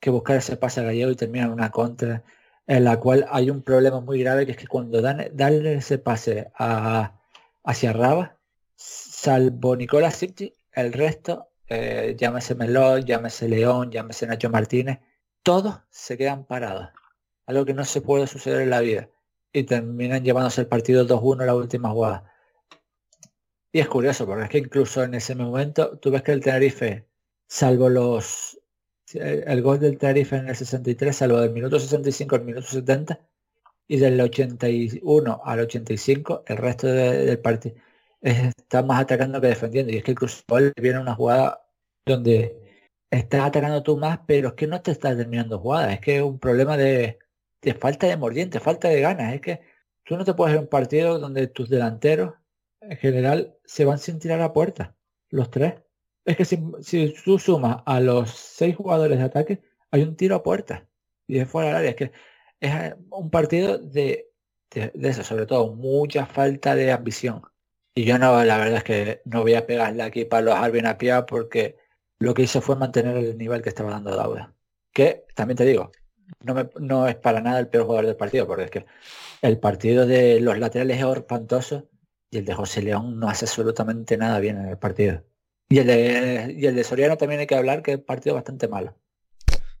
que 0.00 0.10
buscar 0.10 0.36
ese 0.36 0.56
pase 0.56 0.80
a 0.80 0.84
Gallego 0.84 1.10
y 1.12 1.16
termina 1.16 1.46
en 1.46 1.52
una 1.52 1.70
contra 1.70 2.24
en 2.66 2.84
la 2.84 2.98
cual 3.00 3.26
hay 3.30 3.50
un 3.50 3.62
problema 3.62 4.00
muy 4.00 4.20
grave 4.20 4.46
que 4.46 4.52
es 4.52 4.58
que 4.58 4.66
cuando 4.66 5.00
dan, 5.00 5.20
ese 5.66 5.98
pase 5.98 6.50
a, 6.58 7.14
hacia 7.64 7.92
Raba, 7.92 8.36
salvo 8.76 9.76
Nicolás 9.76 10.16
Sipti, 10.16 10.52
el 10.72 10.92
resto, 10.92 11.48
eh, 11.68 12.14
llámese 12.18 12.54
Melón, 12.54 13.04
llámese 13.04 13.48
León, 13.48 13.90
llámese 13.90 14.26
Nacho 14.26 14.50
Martínez, 14.50 14.98
todos 15.42 15.80
se 15.90 16.18
quedan 16.18 16.44
parados 16.44 16.90
algo 17.48 17.64
que 17.64 17.74
no 17.74 17.84
se 17.84 18.02
puede 18.02 18.26
suceder 18.26 18.62
en 18.62 18.70
la 18.70 18.80
vida. 18.80 19.10
Y 19.52 19.64
terminan 19.64 20.22
llevándose 20.22 20.60
el 20.60 20.68
partido 20.68 21.06
2-1 21.06 21.46
la 21.46 21.54
última 21.54 21.90
jugada. 21.90 22.32
Y 23.72 23.80
es 23.80 23.88
curioso, 23.88 24.26
porque 24.26 24.44
es 24.44 24.50
que 24.50 24.58
incluso 24.58 25.02
en 25.02 25.14
ese 25.14 25.34
momento 25.34 25.98
tú 25.98 26.10
ves 26.10 26.22
que 26.22 26.32
el 26.32 26.40
Tenerife, 26.40 27.08
salvo 27.48 27.88
los 27.88 28.60
el 29.14 29.62
gol 29.62 29.80
del 29.80 29.96
Tenerife 29.96 30.36
en 30.36 30.48
el 30.48 30.56
63, 30.56 31.16
salvo 31.16 31.40
del 31.40 31.52
minuto 31.52 31.80
65 31.80 32.36
al 32.36 32.44
minuto 32.44 32.66
70, 32.66 33.18
y 33.88 33.96
del 33.98 34.20
81 34.20 35.40
al 35.42 35.60
85, 35.60 36.44
el 36.46 36.56
resto 36.58 36.86
del 36.88 37.38
partido 37.40 37.76
está 38.20 38.82
más 38.82 39.00
atacando 39.00 39.40
que 39.40 39.48
defendiendo. 39.48 39.92
Y 39.92 39.96
es 39.96 40.04
que 40.04 40.12
incluso 40.12 40.42
viene 40.76 40.98
una 41.00 41.14
jugada 41.14 41.66
donde 42.06 42.56
estás 43.10 43.46
atacando 43.46 43.82
tú 43.82 43.96
más, 43.96 44.20
pero 44.26 44.48
es 44.48 44.54
que 44.54 44.66
no 44.66 44.82
te 44.82 44.90
estás 44.92 45.16
terminando 45.16 45.58
jugada. 45.58 45.92
Es 45.94 46.00
que 46.00 46.16
es 46.16 46.22
un 46.22 46.38
problema 46.38 46.76
de, 46.76 47.18
de 47.62 47.74
falta 47.74 48.06
de 48.06 48.16
mordiente, 48.16 48.60
falta 48.60 48.88
de 48.88 49.00
ganas. 49.00 49.34
Es 49.34 49.40
que 49.40 49.60
tú 50.04 50.16
no 50.16 50.24
te 50.24 50.34
puedes 50.34 50.54
ver 50.54 50.62
un 50.62 50.68
partido 50.68 51.18
donde 51.18 51.46
tus 51.48 51.68
delanteros 51.68 52.34
en 52.80 52.96
general 52.96 53.56
se 53.64 53.84
van 53.84 53.98
sin 53.98 54.18
tirar 54.18 54.40
a 54.40 54.52
puerta, 54.52 54.96
los 55.30 55.50
tres. 55.50 55.74
Es 56.24 56.36
que 56.36 56.44
si, 56.44 57.14
tú 57.24 57.38
sumas 57.38 57.82
a 57.86 58.00
los 58.00 58.30
seis 58.30 58.76
jugadores 58.76 59.18
de 59.18 59.24
ataque, 59.24 59.62
hay 59.90 60.02
un 60.02 60.16
tiro 60.16 60.36
a 60.36 60.42
puerta 60.42 60.86
y 61.26 61.38
de 61.38 61.46
fuera 61.46 61.68
del 61.68 61.76
área. 61.76 61.90
Es 61.90 61.96
que 61.96 62.12
es 62.60 62.74
eh, 62.74 62.94
un 63.10 63.30
partido 63.30 63.78
de, 63.78 64.30
de, 64.70 64.92
eso, 65.08 65.24
sobre 65.24 65.46
todo, 65.46 65.74
mucha 65.74 66.26
falta 66.26 66.74
de 66.74 66.92
ambición. 66.92 67.42
Y 67.94 68.04
yo 68.04 68.18
no, 68.18 68.44
la 68.44 68.58
verdad 68.58 68.78
es 68.78 68.84
que 68.84 69.22
no 69.24 69.42
voy 69.42 69.54
a 69.54 69.66
pegarle 69.66 70.02
aquí 70.02 70.24
para 70.24 70.42
los 70.42 70.54
Alvin 70.54 70.86
a 70.86 70.98
pie 70.98 71.22
porque 71.26 71.76
lo 72.18 72.34
que 72.34 72.42
hizo 72.42 72.60
fue 72.60 72.76
mantener 72.76 73.16
el 73.16 73.38
nivel 73.38 73.62
que 73.62 73.70
estaba 73.70 73.90
dando 73.90 74.14
Dauda. 74.14 74.54
Que 74.92 75.24
también 75.34 75.56
te 75.56 75.64
digo, 75.64 75.92
no, 76.80 77.08
es 77.08 77.16
para 77.16 77.40
nada 77.40 77.58
el 77.58 77.68
peor 77.68 77.84
jugador 77.84 78.06
del 78.06 78.16
partido, 78.16 78.46
porque 78.46 78.64
es 78.64 78.70
que 78.70 78.86
el 79.42 79.58
partido 79.58 80.06
de 80.06 80.40
los 80.40 80.58
laterales 80.58 80.98
es 80.98 81.04
espantoso 81.04 81.88
y 82.30 82.38
el 82.38 82.44
de 82.44 82.54
José 82.54 82.82
León 82.82 83.18
no 83.18 83.28
hace 83.28 83.46
absolutamente 83.46 84.16
nada 84.16 84.38
bien 84.40 84.58
en 84.58 84.68
el 84.68 84.78
partido. 84.78 85.24
Y 85.68 85.78
el 85.78 85.86
de, 85.86 86.54
y 86.56 86.66
el 86.66 86.74
de 86.74 86.84
Soriano 86.84 87.16
también 87.16 87.40
hay 87.40 87.46
que 87.46 87.54
hablar 87.54 87.82
que 87.82 87.92
es 87.92 87.98
un 87.98 88.04
partido 88.04 88.34
bastante 88.34 88.68
malo. 88.68 88.96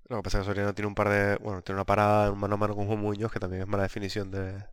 Lo 0.08 0.16
que 0.16 0.22
pasa 0.22 0.38
es 0.38 0.42
que 0.42 0.50
Soriano 0.50 0.74
tiene 0.74 0.88
un 0.88 0.94
par 0.94 1.08
de. 1.08 1.36
Bueno, 1.36 1.62
tiene 1.62 1.76
una 1.76 1.86
parada 1.86 2.34
mano 2.34 2.54
a 2.54 2.58
mano 2.58 2.74
con 2.74 2.86
Juan 2.86 2.98
Muñoz, 2.98 3.32
que 3.32 3.40
también 3.40 3.62
es 3.62 3.68
mala 3.68 3.82
definición 3.82 4.30
de 4.30 4.64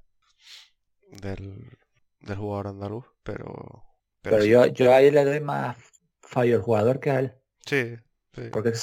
del, 1.22 1.78
del 2.22 2.38
jugador 2.38 2.68
andaluz, 2.68 3.06
pero. 3.24 3.84
Pero, 4.22 4.44
yo, 4.44 4.66
yo 4.66 4.94
ahí 4.94 5.12
le 5.12 5.24
doy 5.24 5.40
más 5.40 5.78
fallo 6.22 6.56
al 6.56 6.62
jugador 6.62 7.00
que 7.00 7.12
a 7.12 7.20
él. 7.20 7.36
Sí, 7.66 7.96
porque 8.52 8.74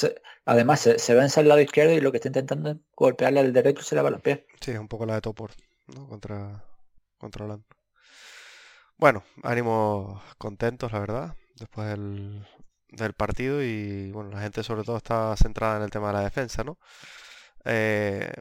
además 0.44 0.80
se, 0.80 0.98
se, 0.98 1.14
vence 1.14 1.40
al 1.40 1.48
lado 1.48 1.60
izquierdo 1.60 1.92
y 1.92 2.00
lo 2.00 2.10
que 2.10 2.18
está 2.18 2.28
intentando 2.28 2.70
es 2.70 2.76
golpearle 2.94 3.40
al 3.40 3.52
derecho 3.52 3.82
se 3.82 3.94
le 3.94 4.02
va 4.02 4.10
los 4.10 4.20
pies. 4.20 4.40
Sí, 4.60 4.70
es 4.70 4.78
un 4.78 4.88
poco 4.88 5.06
la 5.06 5.14
de 5.14 5.20
Topor, 5.20 5.50
¿no? 5.94 6.08
Contra, 6.08 6.64
contra 7.18 7.58
Bueno, 8.96 9.22
ánimos 9.42 10.22
contentos, 10.38 10.92
la 10.92 11.00
verdad, 11.00 11.36
después 11.56 11.88
del, 11.88 12.46
del, 12.90 13.12
partido 13.14 13.62
y 13.62 14.10
bueno, 14.12 14.30
la 14.30 14.40
gente 14.40 14.62
sobre 14.62 14.84
todo 14.84 14.96
está 14.96 15.36
centrada 15.36 15.76
en 15.76 15.82
el 15.82 15.90
tema 15.90 16.08
de 16.08 16.14
la 16.14 16.24
defensa, 16.24 16.64
¿no? 16.64 16.78
Eh, 17.64 18.32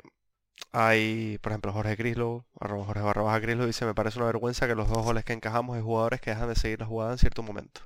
hay, 0.73 1.37
por 1.39 1.51
ejemplo, 1.51 1.73
Jorge 1.73 1.95
Grislow, 1.95 2.45
Jorge 2.59 3.01
barra 3.01 3.21
baja 3.23 3.39
Grislow, 3.39 3.67
dice, 3.67 3.85
me 3.85 3.93
parece 3.93 4.19
una 4.19 4.27
vergüenza 4.27 4.67
que 4.67 4.75
los 4.75 4.89
dos 4.89 5.03
goles 5.03 5.25
que 5.25 5.33
encajamos 5.33 5.75
hay 5.75 5.81
jugadores 5.81 6.21
que 6.21 6.31
dejan 6.31 6.49
de 6.49 6.55
seguir 6.55 6.79
la 6.79 6.85
jugada 6.85 7.11
en 7.11 7.17
cierto 7.17 7.43
momento. 7.43 7.81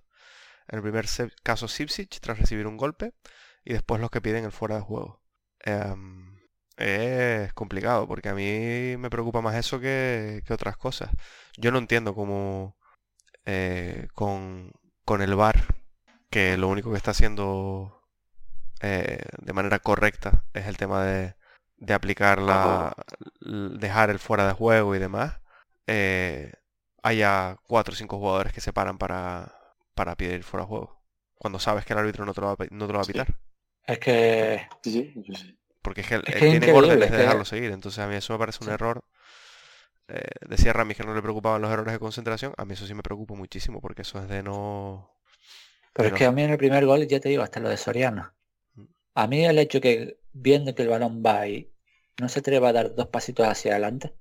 En 0.68 0.78
el 0.78 0.82
primer 0.82 1.06
caso 1.44 1.68
Sipsic 1.68 2.20
tras 2.20 2.40
recibir 2.40 2.68
un 2.68 2.78
golpe 2.78 3.14
y 3.64 3.74
después 3.74 4.02
los 4.02 4.10
que 4.12 4.22
piden 4.22 4.46
el 4.46 4.52
fuera 4.52 4.76
de 4.76 4.82
juego. 4.82 5.22
Em, 5.60 6.40
es 6.78 7.54
complicado 7.54 8.08
porque 8.08 8.30
a 8.30 8.36
mí 8.36 8.98
me 8.98 9.10
preocupa 9.10 9.42
más 9.42 9.56
eso 9.56 9.80
que, 9.80 10.44
otras 10.50 10.78
cosas. 10.78 11.10
Yo 11.58 11.72
no 11.72 11.80
entiendo 11.80 12.16
cómo 12.16 12.78
eh, 13.46 14.08
con, 14.14 14.72
con, 15.06 15.22
el 15.22 15.36
VAR, 15.36 15.66
que 16.30 16.58
lo 16.58 16.70
único 16.70 16.92
que 16.92 16.98
está 16.98 17.12
haciendo 17.12 18.04
eh, 18.82 19.24
de 19.42 19.54
manera 19.54 19.80
correcta 19.80 20.44
es 20.54 20.68
el 20.68 20.78
tema 20.78 21.04
de, 21.04 21.36
de 21.78 21.94
aplicar 21.94 22.40
la, 22.40 22.96
dejar 23.40 24.10
el 24.10 24.20
fuera 24.20 24.48
de 24.48 24.54
juego 24.54 24.96
y 24.96 25.00
demás, 25.00 25.40
eh, 25.88 26.54
haya 27.04 27.58
cuatro 27.68 27.94
o 27.94 27.96
cinco 27.98 28.18
jugadores 28.18 28.54
que 28.54 28.62
se 28.62 28.74
paran 28.74 28.98
para, 28.98 29.56
para 29.96 30.16
pedir 30.16 30.44
fuera 30.44 30.64
de 30.64 30.70
juego. 30.70 31.02
Cuando 31.34 31.60
sabes 31.60 31.86
que 31.86 31.94
el 31.94 32.00
árbitro 32.00 32.26
no 32.26 32.34
te 32.34 32.42
lo 32.42 32.48
va, 32.48 32.54
a, 32.54 32.68
no 32.70 32.88
te 32.88 32.94
lo 32.94 33.00
va 33.00 33.04
a 33.04 33.08
pitar. 33.08 33.36
Es 33.88 34.00
que... 34.00 34.68
Porque 35.82 36.02
es 36.02 36.08
que, 36.08 36.16
él, 36.16 36.24
tiene 36.24 36.72
órdenes 36.72 37.12
de 37.12 37.18
dejarlo 37.18 37.46
seguir. 37.46 37.72
Entonces 37.72 38.00
a 38.00 38.08
mí 38.08 38.16
eso 38.16 38.34
me 38.34 38.40
parece 38.40 38.64
un 38.64 38.72
error. 38.72 39.04
Eh, 40.08 40.22
decía 40.48 40.74
Ramis 40.74 40.98
que 40.98 41.04
no 41.04 41.14
le 41.14 41.22
preocupaban 41.22 41.62
los 41.62 41.72
errores 41.72 41.94
de 41.94 42.00
concentración. 42.00 42.54
A 42.58 42.66
mí 42.66 42.74
eso 42.74 42.86
sí 42.86 42.94
me 42.94 43.04
preocupa 43.04 43.34
muchísimo 43.34 43.82
porque 43.82 44.04
eso 44.04 44.20
es 44.22 44.28
de 44.28 44.44
no... 44.44 45.12
Pero 45.94 46.10
es 46.10 46.14
que 46.14 46.26
a 46.26 46.32
mí 46.32 46.44
en 46.44 46.52
el 46.52 46.58
primer 46.58 46.86
gol, 46.86 47.08
ya 47.08 47.20
te 47.20 47.30
digo, 47.30 47.42
hasta 47.42 47.62
lo 47.62 47.70
de 47.70 47.78
Soriano. 47.78 48.34
Mm. 48.74 48.84
A 49.14 49.28
mí 49.28 49.46
el 49.46 49.58
hecho 49.60 49.80
que 49.80 50.20
viendo 50.34 50.76
que 50.76 50.82
el 50.82 50.90
balón 50.90 51.24
va 51.26 51.40
ahí, 51.40 51.72
no 52.20 52.28
se 52.28 52.40
atreva 52.40 52.70
a 52.70 52.74
dar 52.74 52.96
dos 52.96 53.08
pasitos 53.08 53.48
hacia 53.48 53.72
adelante, 53.72 54.14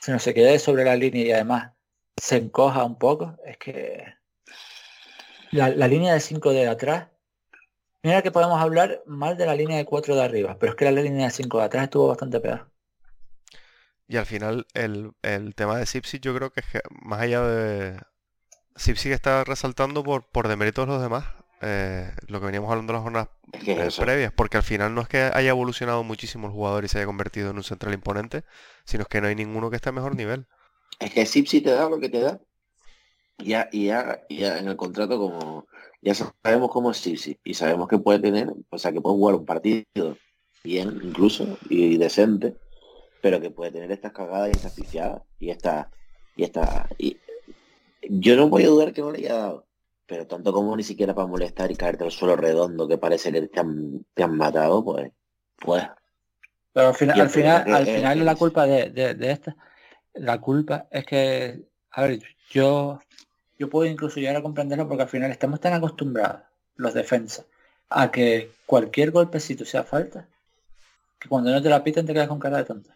sino 0.00 0.18
se 0.18 0.34
quede 0.34 0.58
sobre 0.58 0.84
la 0.84 0.96
línea 0.96 1.24
y 1.24 1.32
además 1.32 1.72
se 2.16 2.36
encoja 2.36 2.84
un 2.84 2.98
poco, 2.98 3.36
es 3.44 3.58
que 3.58 4.04
la, 5.54 5.88
línea 5.88 6.12
de 6.14 6.20
5 6.20 6.50
de 6.50 6.68
atrás, 6.68 7.08
mira 8.02 8.22
que 8.22 8.30
podemos 8.30 8.60
hablar 8.60 9.02
mal 9.06 9.36
de 9.36 9.46
la 9.46 9.54
línea 9.54 9.76
de 9.76 9.84
4 9.84 10.16
de 10.16 10.22
arriba, 10.22 10.56
pero 10.58 10.72
es 10.72 10.76
que 10.76 10.84
la 10.84 10.90
línea 10.90 11.26
de 11.26 11.32
5 11.32 11.58
de 11.58 11.64
atrás 11.64 11.84
estuvo 11.84 12.08
bastante 12.08 12.40
peor. 12.40 12.70
Y 14.06 14.16
al 14.16 14.26
final 14.26 14.66
el, 14.74 15.14
tema 15.54 15.78
de 15.78 15.86
Sipsi 15.86 16.18
yo 16.20 16.34
creo 16.34 16.50
que 16.50 16.60
es 16.60 16.66
que 16.66 16.80
más 16.90 17.20
allá 17.20 17.42
de... 17.42 17.98
Sipsi 18.76 19.12
está 19.12 19.44
resaltando 19.44 20.02
por, 20.02 20.26
por 20.26 20.48
deméritos 20.48 20.88
los 20.88 21.00
demás, 21.00 21.24
eh, 21.62 22.10
lo 22.26 22.40
que 22.40 22.46
veníamos 22.46 22.70
hablando 22.70 22.92
en 22.92 22.94
las 22.96 23.02
jornadas 23.04 23.28
eh, 23.52 23.88
previas, 23.96 24.32
porque 24.32 24.56
al 24.56 24.64
final 24.64 24.94
no 24.94 25.00
es 25.00 25.08
que 25.08 25.30
haya 25.32 25.50
evolucionado 25.50 26.02
muchísimo 26.02 26.48
el 26.48 26.52
jugador 26.52 26.84
y 26.84 26.88
se 26.88 26.98
haya 26.98 27.06
convertido 27.06 27.50
en 27.50 27.56
un 27.56 27.62
central 27.62 27.94
imponente, 27.94 28.42
sino 28.84 29.02
es 29.02 29.08
que 29.08 29.20
no 29.20 29.28
hay 29.28 29.36
ninguno 29.36 29.70
que 29.70 29.76
esté 29.76 29.90
a 29.90 29.92
mejor 29.92 30.16
nivel. 30.16 30.46
Es 30.98 31.12
que 31.12 31.24
Sipsi 31.24 31.60
te 31.60 31.70
da 31.70 31.88
lo 31.88 32.00
que 32.00 32.08
te 32.08 32.20
da 32.20 32.40
ya, 33.38 33.68
y 33.72 33.86
ya, 33.86 34.24
ya 34.28 34.58
en 34.58 34.68
el 34.68 34.76
contrato 34.76 35.18
como 35.18 35.66
ya 36.02 36.14
sabemos 36.14 36.70
cómo 36.70 36.90
es 36.90 36.98
Sipsi 36.98 37.38
y 37.44 37.54
sabemos 37.54 37.88
que 37.88 37.98
puede 37.98 38.18
tener, 38.18 38.52
o 38.70 38.78
sea 38.78 38.92
que 38.92 39.00
puede 39.00 39.16
jugar 39.16 39.36
un 39.36 39.46
partido 39.46 39.84
bien 40.62 41.00
incluso 41.02 41.58
y 41.68 41.96
decente, 41.96 42.56
pero 43.22 43.40
que 43.40 43.50
puede 43.50 43.72
tener 43.72 43.90
estas 43.90 44.12
cagadas 44.12 44.48
y 44.48 44.52
estas 44.52 44.74
pifiadas 44.74 45.22
y 45.38 45.50
esta 45.50 45.90
y 46.36 46.44
esta 46.44 46.88
y 46.98 47.18
yo 48.08 48.36
no 48.36 48.48
voy 48.48 48.64
a 48.64 48.68
dudar 48.68 48.92
que 48.92 49.00
no 49.00 49.12
le 49.12 49.18
haya 49.20 49.34
dado, 49.34 49.66
pero 50.06 50.26
tanto 50.26 50.52
como 50.52 50.76
ni 50.76 50.82
siquiera 50.82 51.14
para 51.14 51.26
molestar 51.26 51.70
y 51.70 51.76
caerte 51.76 52.04
al 52.04 52.10
suelo 52.10 52.36
redondo 52.36 52.86
que 52.86 52.98
parece 52.98 53.32
que 53.32 53.48
te 53.48 53.60
han, 53.60 54.04
te 54.12 54.22
han 54.22 54.36
matado, 54.36 54.84
pues, 54.84 55.10
pues. 55.58 55.84
Pero 56.72 56.88
al 56.88 56.94
final, 56.94 57.20
al 57.20 57.30
final, 57.30 57.74
al 57.74 57.86
final 57.86 58.18
que 58.18 58.24
la 58.24 58.34
culpa 58.34 58.66
de, 58.66 58.90
de, 58.90 59.14
de 59.14 59.30
esta, 59.30 59.56
la 60.12 60.40
culpa 60.40 60.86
es 60.90 61.06
que, 61.06 61.62
a 61.92 62.02
ver, 62.02 62.20
yo, 62.50 63.00
yo 63.58 63.70
puedo 63.70 63.90
incluso 63.90 64.20
llegar 64.20 64.36
a 64.36 64.42
comprenderlo 64.42 64.88
porque 64.88 65.02
al 65.02 65.08
final 65.08 65.30
estamos 65.30 65.60
tan 65.60 65.72
acostumbrados, 65.72 66.42
los 66.76 66.94
defensas, 66.94 67.46
a 67.88 68.10
que 68.10 68.50
cualquier 68.66 69.10
golpecito 69.10 69.64
sea 69.64 69.84
falta, 69.84 70.28
que 71.18 71.28
cuando 71.28 71.50
no 71.50 71.62
te 71.62 71.68
la 71.68 71.82
piten 71.84 72.06
te 72.06 72.12
quedas 72.12 72.28
con 72.28 72.38
cara 72.38 72.58
de 72.58 72.64
tonto. 72.64 72.90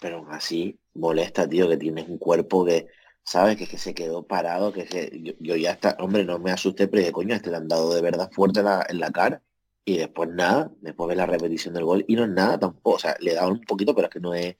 Pero 0.00 0.18
aún 0.18 0.32
así 0.32 0.78
molesta, 0.94 1.48
tío, 1.48 1.68
que 1.68 1.76
tienes 1.76 2.08
un 2.08 2.18
cuerpo 2.18 2.64
que, 2.64 2.88
¿sabes? 3.22 3.56
Que, 3.56 3.78
se 3.78 3.94
quedó 3.94 4.22
parado, 4.26 4.72
que, 4.72 4.84
que 4.84 5.34
yo, 5.40 5.56
ya 5.56 5.72
está, 5.72 5.96
hombre, 6.00 6.24
no 6.24 6.38
me 6.38 6.50
asusté, 6.50 6.88
pero 6.88 7.00
dije, 7.00 7.12
coño, 7.12 7.34
este 7.34 7.50
le 7.50 7.56
han 7.56 7.68
dado 7.68 7.94
de 7.94 8.02
verdad 8.02 8.30
fuerte 8.32 8.60
en 8.60 9.00
la, 9.00 9.10
cara. 9.12 9.42
Y 9.84 9.98
después 9.98 10.30
nada, 10.30 10.70
después 10.80 11.08
ve 11.08 11.16
la 11.16 11.26
repetición 11.26 11.74
del 11.74 11.84
gol 11.84 12.04
y 12.08 12.16
no 12.16 12.24
es 12.24 12.30
nada 12.30 12.58
tampoco, 12.58 12.96
o 12.96 12.98
sea, 12.98 13.16
le 13.20 13.34
da 13.34 13.46
un 13.46 13.60
poquito, 13.62 13.94
pero 13.94 14.08
es 14.08 14.12
que 14.12 14.20
no 14.20 14.34
es, 14.34 14.56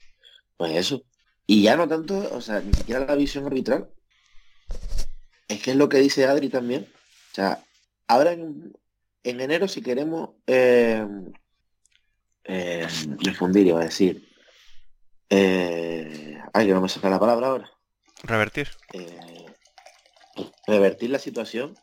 no 0.59 0.65
es 0.65 0.77
eso. 0.77 1.03
Y 1.47 1.61
ya 1.63 1.75
no 1.75 1.87
tanto, 1.87 2.29
o 2.35 2.41
sea, 2.41 2.59
ni 2.59 2.73
siquiera 2.73 3.05
la 3.05 3.15
visión 3.15 3.45
arbitral. 3.45 3.89
Es 5.47 5.61
que 5.61 5.71
es 5.71 5.77
lo 5.77 5.89
que 5.89 5.99
dice 5.99 6.25
Adri 6.25 6.49
también. 6.49 6.91
O 7.31 7.35
sea, 7.35 7.63
ahora 8.07 8.31
en, 8.31 8.73
en 9.23 9.41
enero 9.41 9.67
si 9.67 9.81
queremos 9.81 10.31
eh, 10.47 11.05
eh, 12.45 12.87
difundir, 13.19 13.67
iba 13.67 13.79
a 13.81 13.85
decir, 13.85 14.27
eh, 15.29 16.39
ay, 16.53 16.67
que 16.67 16.73
no 16.73 16.81
me 16.81 16.89
saca 16.89 17.09
la 17.09 17.19
palabra 17.19 17.47
ahora. 17.47 17.71
Revertir. 18.23 18.69
Eh, 18.93 19.45
revertir 20.67 21.09
la 21.11 21.19
situación. 21.19 21.77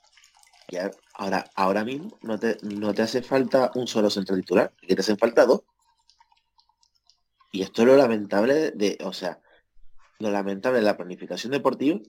Que 0.67 0.81
a- 0.81 0.91
ahora, 1.15 1.45
ahora 1.55 1.85
mismo 1.85 2.19
no 2.23 2.39
te, 2.39 2.57
no 2.63 2.95
te 2.95 3.03
hace 3.03 3.23
falta 3.23 3.71
un 3.75 3.87
solo 3.87 4.11
centro 4.11 4.35
titular, 4.37 4.73
que 4.81 4.95
te 4.95 5.03
hacen 5.03 5.19
falta 5.19 5.45
dos. 5.47 5.63
Y 7.53 7.63
esto 7.63 7.83
es 7.83 7.89
lo 7.89 7.97
lamentable 7.97 8.55
de, 8.55 8.71
de- 8.73 8.99
o 9.05 9.13
sea, 9.13 9.41
lo 10.23 10.31
lamentable 10.31 10.79
de 10.79 10.85
la 10.85 10.97
planificación 10.97 11.53
deportiva, 11.53 12.01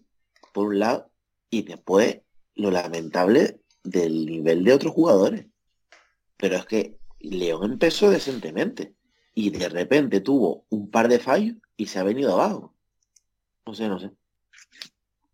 por 0.53 0.67
un 0.67 0.79
lado, 0.79 1.10
y 1.50 1.63
después 1.63 2.22
lo 2.55 2.72
lamentable 2.72 3.60
del 3.84 4.25
nivel 4.25 4.63
de 4.63 4.74
otros 4.74 4.93
jugadores. 4.93 5.46
Pero 6.38 6.58
es 6.58 6.65
que 6.65 6.98
León 7.20 7.74
empezó 7.74 8.10
decentemente 8.10 8.93
y 9.34 9.50
de 9.50 9.70
repente 9.70 10.22
tuvo 10.22 10.65
un 10.70 10.89
par 10.91 11.08
de 11.08 11.20
fallos 11.20 11.55
y 11.77 11.88
se 11.88 12.00
ha 12.00 12.03
venido 12.03 12.34
abajo. 12.34 12.74
No 13.65 13.74
sé, 13.74 13.88
no 13.88 14.00
sé. 14.00 14.12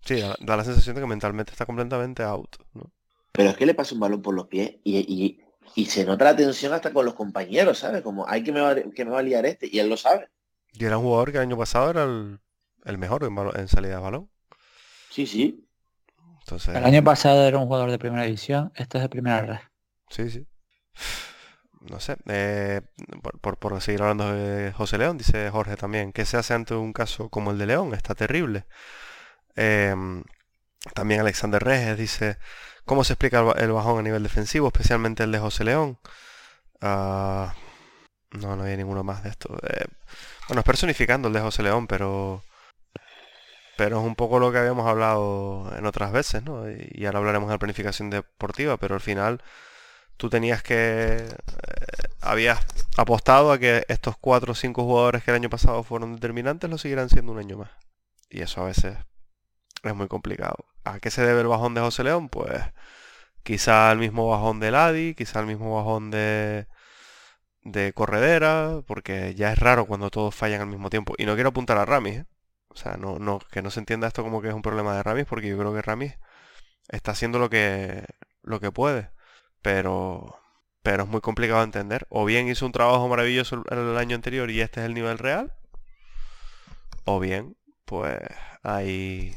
Sí, 0.01 0.21
da, 0.21 0.35
la 0.57 0.63
sensación 0.63 0.95
de 0.95 1.01
que 1.01 1.07
mentalmente 1.07 1.51
está 1.51 1.65
completamente 1.65 2.23
out. 2.23 2.55
¿no? 2.73 2.91
Pero 3.31 3.49
es 3.49 3.57
que 3.57 3.65
le 3.65 3.73
pasa 3.75 3.93
un 3.93 3.99
balón 4.01 4.21
por 4.21 4.33
los 4.35 4.47
pies 4.47 4.75
y, 4.83 4.97
y- 4.97 5.39
y 5.75 5.85
se 5.85 6.03
nota 6.03 6.25
la 6.25 6.35
tensión 6.35 6.73
hasta 6.73 6.91
con 6.91 7.05
los 7.05 7.13
compañeros, 7.13 7.77
¿sabes? 7.79 8.01
Como, 8.01 8.27
hay 8.27 8.43
que 8.43 8.51
me 8.51 8.59
va, 8.59 8.75
que 8.75 9.05
me 9.05 9.11
va 9.11 9.19
a 9.19 9.23
liar 9.23 9.45
este, 9.45 9.69
y 9.71 9.77
él 9.79 9.87
lo 9.87 9.97
sabe. 9.97 10.27
Y 10.73 10.85
era 10.85 10.97
un 10.97 11.03
jugador 11.03 11.31
que 11.31 11.37
el 11.37 11.43
año 11.43 11.57
pasado 11.57 11.91
era 11.91 12.03
el, 12.03 12.39
el 12.89 12.97
mejor 12.99 13.23
en, 13.25 13.37
en 13.59 13.67
salida 13.69 13.95
de 13.97 14.01
balón. 14.01 14.29
Sí, 15.09 15.25
sí. 15.27 15.67
Entonces, 16.41 16.73
El 16.73 16.83
año 16.85 17.03
pasado 17.03 17.47
era 17.47 17.59
un 17.59 17.67
jugador 17.67 17.91
de 17.91 17.99
primera 17.99 18.23
división, 18.23 18.71
esto 18.75 18.97
es 18.97 19.03
de 19.03 19.09
primera 19.09 19.41
red. 19.43 19.59
sí, 20.09 20.29
sí. 20.29 20.47
No 21.81 21.99
sé, 22.01 22.17
eh, 22.27 22.81
por, 23.21 23.39
por, 23.39 23.57
por 23.57 23.81
seguir 23.81 24.01
hablando 24.01 24.33
de 24.33 24.73
José 24.73 24.97
León, 24.97 25.17
dice 25.17 25.49
Jorge 25.49 25.77
también, 25.77 26.11
¿qué 26.11 26.25
se 26.25 26.35
hace 26.37 26.53
ante 26.53 26.73
un 26.75 26.91
caso 26.91 27.29
como 27.29 27.51
el 27.51 27.57
de 27.57 27.67
León? 27.67 27.93
Está 27.93 28.15
terrible. 28.15 28.65
Em, 29.55 30.23
también 30.95 31.21
Alexander 31.21 31.63
Reges 31.63 31.97
dice, 31.97 32.37
¿cómo 32.85 33.03
se 33.05 33.13
explica 33.13 33.39
el, 33.39 33.45
ba- 33.47 33.55
el 33.59 33.71
bajón 33.73 33.99
a 33.99 34.03
nivel 34.03 34.23
defensivo, 34.23 34.67
especialmente 34.67 35.23
el 35.23 35.31
de 35.33 35.39
José 35.39 35.65
León? 35.65 35.99
Ah, 36.81 37.55
no, 38.31 38.55
no 38.55 38.63
había 38.63 38.77
ninguno 38.77 39.03
más 39.03 39.23
de 39.23 39.29
esto. 39.31 39.57
Eh, 39.67 39.85
bueno, 40.49 40.61
es 40.61 40.65
personificando 40.65 41.27
el 41.29 41.35
de 41.35 41.41
José 41.41 41.63
León, 41.63 41.87
pero 41.87 42.43
pero 43.79 44.01
es 44.01 44.05
un 44.05 44.15
poco 44.15 44.39
lo 44.39 44.51
que 44.51 44.57
habíamos 44.57 44.85
hablado 44.85 45.71
en 45.77 45.85
otras 45.85 46.11
veces, 46.11 46.43
¿no? 46.43 46.69
Y, 46.69 47.05
ahora 47.05 47.19
hablaremos 47.19 47.47
de 47.47 47.55
la 47.55 47.59
planificación 47.59 48.09
deportiva, 48.09 48.75
pero 48.75 48.95
al 48.95 48.99
final 49.01 49.41
tú 50.17 50.29
tenías 50.29 50.61
que... 50.63 50.75
eh, 51.17 51.27
habías 52.21 52.59
apostado 52.97 53.53
a 53.53 53.59
que 53.59 53.85
estos 53.87 54.17
cuatro 54.17 54.51
o 54.51 54.55
cinco 54.55 54.83
jugadores 54.83 55.23
que 55.23 55.31
el 55.31 55.35
año 55.35 55.49
pasado 55.49 55.83
fueron 55.83 56.15
determinantes 56.15 56.69
lo 56.69 56.77
seguirán 56.77 57.09
siendo 57.09 57.31
un 57.31 57.39
año 57.39 57.57
más. 57.57 57.71
Y 58.29 58.41
eso 58.41 58.61
a 58.61 58.65
veces 58.65 58.97
es 59.83 59.95
muy 59.95 60.09
complicado. 60.09 60.57
¿A 60.83 60.99
qué 60.99 61.09
se 61.11 61.25
debe 61.25 61.41
el 61.41 61.47
bajón 61.47 61.73
de 61.73 61.81
José 61.81 62.03
León? 62.03 62.27
Pues 62.29 62.61
quizá 63.43 63.91
el 63.93 63.99
mismo 63.99 64.27
bajón 64.29 64.59
de 64.59 64.71
Ladi, 64.71 65.15
quizá 65.15 65.39
el 65.39 65.47
mismo 65.47 65.75
bajón 65.77 66.11
de 66.11 66.67
de 67.63 67.93
corredera, 67.93 68.81
porque 68.87 69.35
ya 69.35 69.53
es 69.53 69.59
raro 69.59 69.85
cuando 69.85 70.09
todos 70.09 70.35
fallan 70.35 70.61
al 70.61 70.67
mismo 70.67 70.89
tiempo. 70.89 71.13
Y 71.17 71.25
no 71.25 71.35
quiero 71.35 71.49
apuntar 71.49 71.77
a 71.77 71.85
Ramis, 71.85 72.17
¿eh? 72.19 72.25
O 72.79 72.81
sea, 72.81 72.95
no, 72.95 73.19
no, 73.19 73.39
que 73.39 73.61
no 73.61 73.71
se 73.71 73.81
entienda 73.81 74.07
esto 74.07 74.23
como 74.23 74.41
que 74.41 74.47
es 74.47 74.53
un 74.53 74.61
problema 74.61 74.95
de 74.95 75.03
Ramis, 75.03 75.25
porque 75.25 75.49
yo 75.49 75.57
creo 75.57 75.73
que 75.73 75.81
Ramis 75.81 76.13
está 76.87 77.11
haciendo 77.11 77.37
lo 77.37 77.49
que, 77.49 78.05
lo 78.41 78.61
que 78.61 78.71
puede. 78.71 79.11
Pero, 79.61 80.39
pero 80.81 81.03
es 81.03 81.09
muy 81.09 81.19
complicado 81.19 81.59
de 81.59 81.65
entender. 81.65 82.07
O 82.09 82.23
bien 82.23 82.47
hizo 82.47 82.65
un 82.65 82.71
trabajo 82.71 83.05
maravilloso 83.09 83.63
el, 83.69 83.97
año 83.97 84.15
anterior 84.15 84.49
y 84.49 84.61
este 84.61 84.79
es 84.79 84.85
el 84.85 84.93
nivel 84.93 85.17
real. 85.17 85.53
O 87.03 87.19
bien, 87.19 87.57
pues 87.83 88.17
hay... 88.63 89.35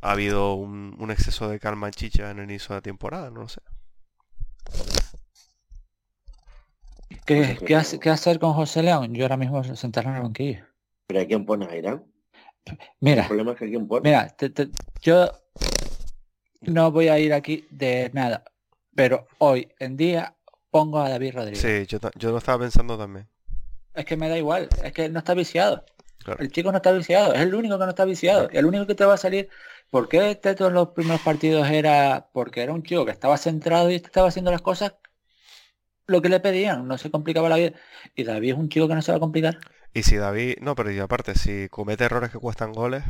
Ha 0.00 0.12
habido 0.12 0.54
un, 0.54 1.10
exceso 1.10 1.48
de 1.48 1.58
calma 1.58 1.88
en 1.88 1.92
chicha 1.92 2.30
en 2.30 2.38
el 2.38 2.44
inicio 2.44 2.68
de 2.68 2.74
la 2.76 2.82
temporada, 2.82 3.30
no 3.30 3.40
lo 3.40 3.48
sé. 3.48 3.62
¿Qué, 7.26 7.58
qué 7.66 8.10
hacer 8.10 8.38
con 8.38 8.52
José 8.52 8.84
León? 8.84 9.12
Yo 9.12 9.24
ahora 9.24 9.36
mismo 9.36 9.64
sentarlo 9.74 10.10
en 10.10 10.16
el 10.18 10.22
banquillo. 10.22 10.67
Pero 11.08 11.20
¿a 11.22 11.24
quién 11.24 11.46
pones 11.46 11.70
a 11.70 11.76
Irán? 11.76 12.04
El 12.66 12.76
Mira, 13.00 13.26
problema 13.26 13.52
es 13.52 13.58
que 13.58 13.64
a 13.64 13.68
quién 13.68 13.88
pones. 13.88 14.04
mira, 14.04 14.28
te- 14.28 14.50
te- 14.50 14.68
yo 15.00 15.30
no 16.60 16.92
voy 16.92 17.08
a 17.08 17.18
ir 17.18 17.32
aquí 17.32 17.66
de 17.70 18.10
nada, 18.12 18.44
pero 18.94 19.26
hoy 19.38 19.72
en 19.78 19.96
día 19.96 20.36
pongo 20.70 20.98
a 20.98 21.08
David 21.08 21.32
Rodríguez. 21.34 21.62
Sí, 21.62 21.86
yo, 21.86 21.98
yo 22.18 22.30
lo 22.30 22.36
estaba 22.36 22.58
pensando 22.58 22.98
también. 22.98 23.26
Es 23.94 24.04
que 24.04 24.18
me 24.18 24.28
da 24.28 24.36
igual, 24.36 24.68
es 24.84 24.92
que 24.92 25.08
no 25.08 25.20
está 25.20 25.32
viciado. 25.32 25.86
Claro. 26.18 26.42
El 26.42 26.52
chico 26.52 26.70
no 26.72 26.76
está 26.76 26.92
viciado, 26.92 27.32
es 27.32 27.40
el 27.40 27.54
único 27.54 27.78
que 27.78 27.84
no 27.84 27.90
está 27.90 28.04
viciado. 28.04 28.50
El 28.50 28.66
único 28.66 28.86
que 28.86 28.94
te 28.94 29.06
va 29.06 29.14
a 29.14 29.16
salir. 29.16 29.48
¿Por 29.90 30.10
qué 30.10 30.32
este 30.32 30.54
todos 30.54 30.74
los 30.74 30.88
primeros 30.88 31.22
partidos 31.22 31.66
era? 31.70 32.28
Porque 32.34 32.60
era 32.62 32.74
un 32.74 32.82
chico 32.82 33.06
que 33.06 33.12
estaba 33.12 33.38
centrado 33.38 33.90
y 33.90 33.94
estaba 33.94 34.28
haciendo 34.28 34.50
las 34.50 34.60
cosas 34.60 34.92
lo 36.06 36.20
que 36.20 36.28
le 36.28 36.40
pedían, 36.40 36.86
no 36.86 36.98
se 36.98 37.10
complicaba 37.10 37.48
la 37.48 37.56
vida. 37.56 37.72
Y 38.14 38.24
David 38.24 38.50
es 38.52 38.58
un 38.58 38.68
chico 38.68 38.88
que 38.88 38.94
no 38.94 39.00
se 39.02 39.12
va 39.12 39.16
a 39.16 39.20
complicar. 39.20 39.58
Y 39.98 40.04
si 40.04 40.16
David, 40.16 40.58
no, 40.60 40.76
pero 40.76 40.92
y 40.92 41.00
aparte, 41.00 41.34
si 41.34 41.68
comete 41.68 42.04
errores 42.04 42.30
que 42.30 42.38
cuestan 42.38 42.72
goles, 42.72 43.02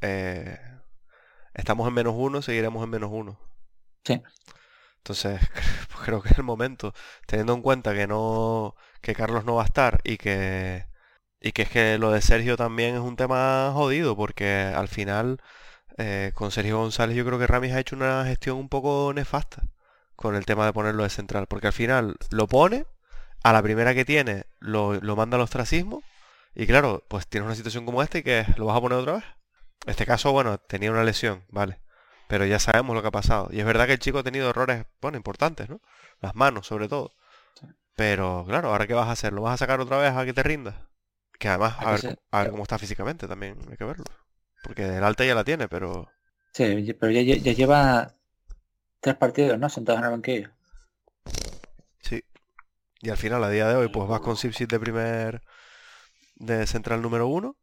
eh, 0.00 0.58
estamos 1.52 1.86
en 1.86 1.92
menos 1.92 2.14
uno, 2.16 2.40
seguiremos 2.40 2.82
en 2.82 2.88
menos 2.88 3.10
uno. 3.12 3.38
Sí. 4.04 4.22
Entonces, 4.96 5.38
pues 5.92 6.04
creo 6.06 6.22
que 6.22 6.30
es 6.30 6.38
el 6.38 6.44
momento, 6.44 6.94
teniendo 7.26 7.52
en 7.52 7.60
cuenta 7.60 7.92
que 7.92 8.06
no, 8.06 8.74
que 9.02 9.14
Carlos 9.14 9.44
no 9.44 9.56
va 9.56 9.64
a 9.64 9.66
estar 9.66 10.00
y 10.02 10.16
que, 10.16 10.86
y 11.40 11.52
que 11.52 11.62
es 11.62 11.68
que 11.68 11.98
lo 11.98 12.10
de 12.10 12.22
Sergio 12.22 12.56
también 12.56 12.94
es 12.94 13.02
un 13.02 13.16
tema 13.16 13.70
jodido, 13.74 14.16
porque 14.16 14.50
al 14.74 14.88
final, 14.88 15.42
eh, 15.98 16.32
con 16.34 16.50
Sergio 16.52 16.78
González 16.78 17.16
yo 17.18 17.26
creo 17.26 17.38
que 17.38 17.46
Ramis 17.46 17.74
ha 17.74 17.80
hecho 17.80 17.96
una 17.96 18.24
gestión 18.24 18.56
un 18.56 18.70
poco 18.70 19.12
nefasta 19.14 19.68
con 20.16 20.36
el 20.36 20.46
tema 20.46 20.64
de 20.64 20.72
ponerlo 20.72 21.02
de 21.02 21.10
central, 21.10 21.48
porque 21.48 21.66
al 21.66 21.74
final 21.74 22.16
lo 22.30 22.46
pone, 22.46 22.86
a 23.42 23.52
la 23.52 23.62
primera 23.62 23.94
que 23.94 24.06
tiene 24.06 24.46
lo, 24.60 24.94
lo 24.94 25.16
manda 25.16 25.36
al 25.36 25.42
ostracismo, 25.42 26.02
y 26.54 26.66
claro, 26.66 27.04
pues 27.08 27.26
tienes 27.26 27.46
una 27.46 27.54
situación 27.54 27.84
como 27.84 28.02
esta 28.02 28.18
y 28.18 28.22
que 28.22 28.44
lo 28.56 28.66
vas 28.66 28.76
a 28.76 28.80
poner 28.80 28.98
otra 28.98 29.12
vez. 29.14 29.24
En 29.86 29.90
este 29.90 30.06
caso, 30.06 30.32
bueno, 30.32 30.58
tenía 30.58 30.90
una 30.90 31.04
lesión, 31.04 31.44
vale. 31.50 31.80
Pero 32.26 32.44
ya 32.44 32.58
sabemos 32.58 32.94
lo 32.94 33.02
que 33.02 33.08
ha 33.08 33.12
pasado. 33.12 33.48
Y 33.52 33.60
es 33.60 33.64
verdad 33.64 33.86
que 33.86 33.92
el 33.92 33.98
chico 34.00 34.18
ha 34.18 34.22
tenido 34.24 34.50
errores, 34.50 34.84
bueno, 35.00 35.16
importantes, 35.16 35.68
¿no? 35.68 35.80
Las 36.20 36.34
manos, 36.34 36.66
sobre 36.66 36.88
todo. 36.88 37.14
Pero, 37.96 38.44
claro, 38.46 38.70
¿ahora 38.70 38.86
qué 38.86 38.94
vas 38.94 39.08
a 39.08 39.12
hacer? 39.12 39.32
¿Lo 39.32 39.42
vas 39.42 39.54
a 39.54 39.56
sacar 39.58 39.80
otra 39.80 39.98
vez 39.98 40.12
a 40.14 40.24
que 40.24 40.32
te 40.32 40.42
rindas? 40.42 40.74
Que 41.38 41.48
además, 41.48 41.76
a 41.78 41.92
ver, 41.92 42.18
a 42.30 42.42
ver 42.42 42.50
cómo 42.50 42.64
está 42.64 42.78
físicamente 42.78 43.28
también, 43.28 43.58
hay 43.70 43.76
que 43.76 43.84
verlo. 43.84 44.04
Porque 44.62 44.84
el 44.84 45.04
alta 45.04 45.24
ya 45.24 45.34
la 45.34 45.44
tiene, 45.44 45.68
pero... 45.68 46.10
Sí, 46.52 46.92
pero 46.94 47.12
ya, 47.12 47.22
ya 47.22 47.52
lleva 47.52 48.14
tres 49.00 49.16
partidos, 49.16 49.58
¿no? 49.58 49.68
Sentados 49.68 50.00
en 50.00 50.04
el 50.06 50.10
banquillo. 50.10 50.50
Y 53.00 53.10
al 53.10 53.16
final, 53.16 53.44
a 53.44 53.50
día 53.50 53.68
de 53.68 53.76
hoy, 53.76 53.88
pues 53.88 54.08
vas 54.08 54.20
con 54.20 54.36
Sipsit 54.36 54.70
de 54.70 54.80
primer... 54.80 55.42
De 56.36 56.66
central 56.66 57.02
número 57.02 57.28
uno. 57.28 57.56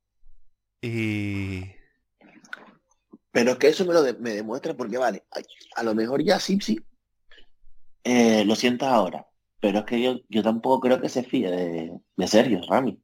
Y... 0.82 1.66
Pero 3.32 3.52
es 3.52 3.58
que 3.58 3.68
eso 3.68 3.86
me 3.86 3.94
lo 3.94 4.02
de- 4.02 4.14
me 4.16 4.32
demuestra 4.32 4.74
porque, 4.76 4.98
vale, 4.98 5.26
a 5.76 5.84
lo 5.84 5.94
mejor 5.94 6.24
ya 6.24 6.40
Sipsi 6.40 6.80
eh, 8.04 8.46
lo 8.46 8.56
sientas 8.56 8.90
ahora. 8.90 9.28
Pero 9.60 9.80
es 9.80 9.86
que 9.86 10.02
yo, 10.02 10.20
yo 10.30 10.44
tampoco 10.44 10.82
creo 10.82 11.02
que 11.02 11.10
se 11.10 11.24
fíe 11.24 11.50
de, 11.50 11.92
de 12.16 12.28
Sergio, 12.28 12.62
Rami. 12.70 13.02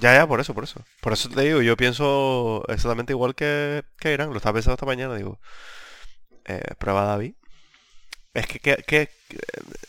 Ya, 0.00 0.14
ya, 0.14 0.26
por 0.26 0.40
eso, 0.40 0.52
por 0.54 0.64
eso. 0.64 0.84
Por 1.00 1.12
eso 1.14 1.28
te 1.30 1.40
digo, 1.42 1.62
yo 1.62 1.76
pienso 1.76 2.62
exactamente 2.68 3.12
igual 3.14 3.34
que, 3.34 3.82
que 3.98 4.12
Irán. 4.12 4.30
Lo 4.30 4.36
estaba 4.36 4.54
pensando 4.54 4.74
esta 4.74 4.86
mañana, 4.86 5.14
digo. 5.14 5.40
eh, 6.44 6.74
prueba 6.78 7.04
David. 7.04 7.34
Es 8.40 8.46
que, 8.46 8.58
que- 8.60 8.82
que- 8.86 9.10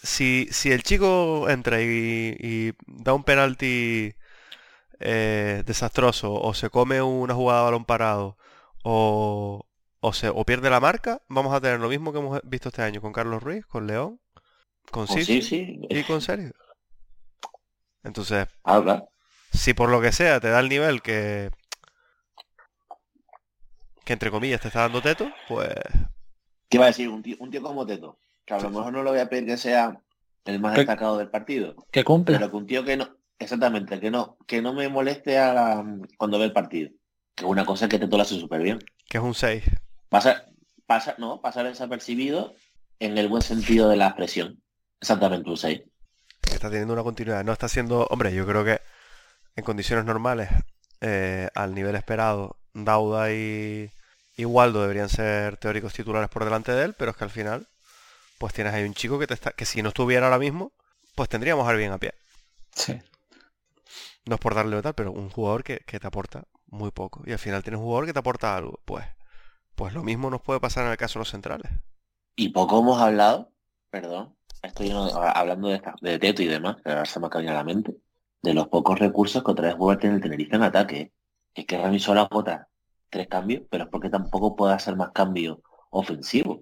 si, 0.03 0.47
si 0.51 0.71
el 0.71 0.83
chico 0.83 1.49
entra 1.49 1.81
y, 1.81 2.35
y 2.39 2.73
da 2.87 3.13
un 3.13 3.23
penalti 3.23 4.13
eh, 5.01 5.63
desastroso, 5.65 6.33
o 6.33 6.53
se 6.55 6.69
come 6.71 7.01
una 7.01 7.35
jugada 7.35 7.61
de 7.61 7.65
balón 7.67 7.85
parado, 7.85 8.37
o, 8.83 9.65
o, 10.01 10.13
se, 10.13 10.29
o 10.29 10.45
pierde 10.45 10.69
la 10.71 10.79
marca, 10.81 11.21
vamos 11.29 11.53
a 11.55 11.61
tener 11.61 11.79
lo 11.81 11.89
mismo 11.89 12.13
que 12.13 12.19
hemos 12.19 12.41
visto 12.45 12.69
este 12.69 12.83
año 12.83 13.01
con 13.01 13.13
Carlos 13.13 13.43
Ruiz, 13.43 13.65
con 13.67 13.87
León, 13.87 14.19
con 14.91 15.07
Sisi 15.07 15.41
sí, 15.41 15.41
sí. 15.41 15.79
y 15.89 16.03
con 16.05 16.21
Sergio. 16.21 16.53
Entonces, 18.03 18.47
Habla. 18.63 19.09
si 19.51 19.73
por 19.73 19.89
lo 19.89 20.01
que 20.01 20.11
sea 20.13 20.39
te 20.39 20.49
da 20.49 20.59
el 20.61 20.69
nivel 20.69 21.01
que 21.01 21.51
que 24.05 24.13
entre 24.13 24.31
comillas 24.31 24.61
te 24.61 24.69
está 24.69 24.81
dando 24.81 25.01
teto, 25.01 25.31
pues 25.47 25.69
¿Qué 26.69 26.77
va 26.81 26.85
a 26.85 26.87
decir? 26.87 27.09
Un 27.09 27.21
tío, 27.23 27.35
un 27.39 27.51
tío 27.51 27.61
como 27.61 27.85
Teto. 27.85 28.19
Que 28.47 28.53
a 28.55 28.59
lo 28.59 28.69
mejor 28.71 28.91
no 28.93 29.03
lo 29.03 29.11
voy 29.11 29.19
a 29.19 29.29
pedir 29.29 29.45
que 29.45 29.57
sea 29.57 29.99
el 30.45 30.59
más 30.59 30.73
Que- 30.73 30.79
destacado 30.79 31.17
del 31.19 31.29
partido. 31.29 31.75
Que 31.91 32.03
cumpla. 32.03 32.37
Pero 32.39 32.49
que 32.49 32.55
un 32.57 32.65
tío 32.65 32.83
que 32.83 32.97
no, 32.97 33.09
exactamente, 33.37 33.99
que 33.99 34.09
no, 34.09 34.37
que 34.47 34.61
no 34.63 34.73
me 34.73 34.89
moleste 34.89 35.37
a 35.37 35.53
la- 35.53 35.85
cuando 36.17 36.39
ve 36.39 36.45
el 36.45 36.53
partido. 36.53 36.89
Que 37.35 37.43
es 37.43 37.49
una 37.51 37.65
cosa 37.65 37.87
que 37.87 37.99
Teto 37.99 38.17
lo 38.17 38.23
hace 38.23 38.39
súper 38.39 38.61
bien. 38.63 38.79
que 39.09 39.17
es 39.19 39.23
un 39.23 39.35
6. 39.35 39.63
Pasa, 40.09 40.45
pasa, 40.87 41.13
no, 41.19 41.39
pasar 41.41 41.65
desapercibido 41.65 42.55
en 42.99 43.17
el 43.17 43.27
buen 43.27 43.41
sentido 43.43 43.89
de 43.89 43.97
la 43.97 44.07
expresión. 44.07 44.61
Exactamente 44.99 45.49
un 45.49 45.57
6. 45.57 45.81
que 46.41 46.53
está 46.55 46.69
teniendo 46.69 46.93
una 46.93 47.03
continuidad. 47.03 47.43
No 47.43 47.51
está 47.51 47.67
siendo, 47.67 48.07
hombre, 48.09 48.33
yo 48.33 48.47
creo 48.47 48.63
que 48.63 48.79
en 49.57 49.63
condiciones 49.65 50.05
normales, 50.05 50.49
eh, 51.01 51.49
al 51.53 51.75
nivel 51.75 51.95
esperado, 51.95 52.55
Dauda 52.73 53.33
y, 53.33 53.89
y 54.37 54.45
Waldo 54.45 54.81
deberían 54.81 55.09
ser 55.09 55.57
teóricos 55.57 55.93
titulares 55.93 56.29
por 56.29 56.45
delante 56.45 56.71
de 56.71 56.85
él, 56.85 56.95
pero 56.97 57.11
es 57.11 57.17
que 57.17 57.23
al 57.25 57.29
final, 57.29 57.67
pues 58.39 58.53
tienes 58.53 58.73
ahí 58.73 58.83
un 58.83 58.93
chico 58.93 59.19
que 59.19 59.27
te 59.27 59.33
está, 59.33 59.51
que 59.51 59.65
si 59.65 59.81
no 59.81 59.89
estuviera 59.89 60.27
ahora 60.27 60.39
mismo, 60.39 60.73
pues 61.15 61.29
tendríamos 61.29 61.67
a 61.67 61.73
bien 61.73 61.91
a 61.91 61.97
pie. 61.99 62.13
Sí. 62.75 62.99
No 64.27 64.35
es 64.35 64.41
por 64.41 64.53
darle 64.53 64.79
tal, 64.83 64.93
pero 64.93 65.11
un 65.11 65.29
jugador 65.31 65.63
que, 65.63 65.79
que 65.79 65.99
te 65.99 66.05
aporta 66.07 66.43
muy 66.67 66.91
poco. 66.91 67.23
Y 67.25 67.31
al 67.31 67.39
final 67.39 67.63
tienes 67.63 67.79
un 67.79 67.85
jugador 67.85 68.05
que 68.05 68.13
te 68.13 68.19
aporta 68.19 68.55
algo. 68.55 68.79
Pues, 68.85 69.05
pues 69.75 69.93
lo 69.93 70.03
mismo 70.03 70.29
nos 70.29 70.41
puede 70.41 70.59
pasar 70.59 70.85
en 70.85 70.91
el 70.91 70.97
caso 70.97 71.19
de 71.19 71.21
los 71.21 71.31
centrales. 71.31 71.71
Y 72.35 72.49
poco 72.49 72.79
hemos 72.79 73.01
hablado, 73.01 73.51
perdón, 73.89 74.35
estoy 74.61 74.91
hablando 74.91 75.67
de, 75.69 75.75
esta- 75.75 75.95
de 76.01 76.19
Teto 76.19 76.41
y 76.43 76.47
demás, 76.47 76.77
que 76.83 76.89
ahora 76.89 77.05
se 77.05 77.19
me 77.19 77.27
acaba 77.27 77.41
de 77.41 77.47
venir 77.47 77.55
a 77.55 77.59
la 77.59 77.63
mente, 77.65 77.97
de 78.41 78.53
los 78.53 78.67
pocos 78.67 78.99
recursos 78.99 79.43
que 79.43 79.51
otra 79.51 79.73
vez 79.73 79.77
a 79.91 79.97
tener 79.97 80.15
el 80.17 80.21
Tenerife 80.21 80.55
en 80.55 80.63
ataque. 80.63 81.13
Es 81.53 81.65
que 81.65 81.77
Rami 81.77 81.99
solo 81.99 82.21
agota 82.21 82.69
tres 83.09 83.27
cambios, 83.27 83.63
pero 83.69 83.85
es 83.85 83.89
porque 83.89 84.09
tampoco 84.09 84.55
puede 84.55 84.73
hacer 84.73 84.95
más 84.95 85.11
cambios 85.11 85.59
ofensivos. 85.89 86.59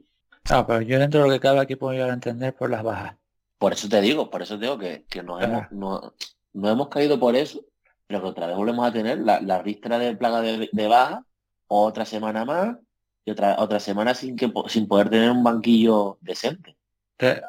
Ah, 0.49 0.65
pero 0.65 0.81
yo 0.81 0.99
dentro 0.99 1.21
de 1.21 1.27
lo 1.27 1.33
que 1.33 1.39
cabe 1.39 1.59
aquí 1.59 1.75
puedo 1.75 1.93
llegar 1.93 2.09
a 2.11 2.13
entender 2.13 2.55
por 2.55 2.69
las 2.69 2.83
bajas. 2.83 3.15
Por 3.57 3.73
eso 3.73 3.89
te 3.89 4.01
digo, 4.01 4.29
por 4.29 4.41
eso 4.41 4.55
te 4.59 4.65
digo 4.65 4.77
que, 4.77 5.05
que 5.09 5.23
nos, 5.23 5.41
Ah. 5.41 5.45
hemos, 5.45 5.71
no, 5.71 6.13
no 6.53 6.69
hemos 6.69 6.89
caído 6.89 7.19
por 7.19 7.35
eso, 7.35 7.61
pero 8.07 8.21
que 8.21 8.27
otra 8.27 8.47
vez 8.47 8.55
volvemos 8.55 8.87
a 8.87 8.91
tener 8.91 9.19
la, 9.19 9.41
la 9.41 9.61
ristra 9.61 9.97
de 9.97 10.15
plaga 10.15 10.41
de, 10.41 10.69
de 10.71 10.87
baja, 10.87 11.25
otra 11.67 12.05
semana 12.05 12.45
más, 12.45 12.77
y 13.25 13.31
otra, 13.31 13.55
otra 13.59 13.79
semana 13.79 14.13
sin 14.13 14.35
que 14.35 14.51
sin 14.67 14.87
poder 14.87 15.09
tener 15.09 15.31
un 15.31 15.43
banquillo 15.43 16.19
decente. 16.21 16.77
Que, 17.17 17.41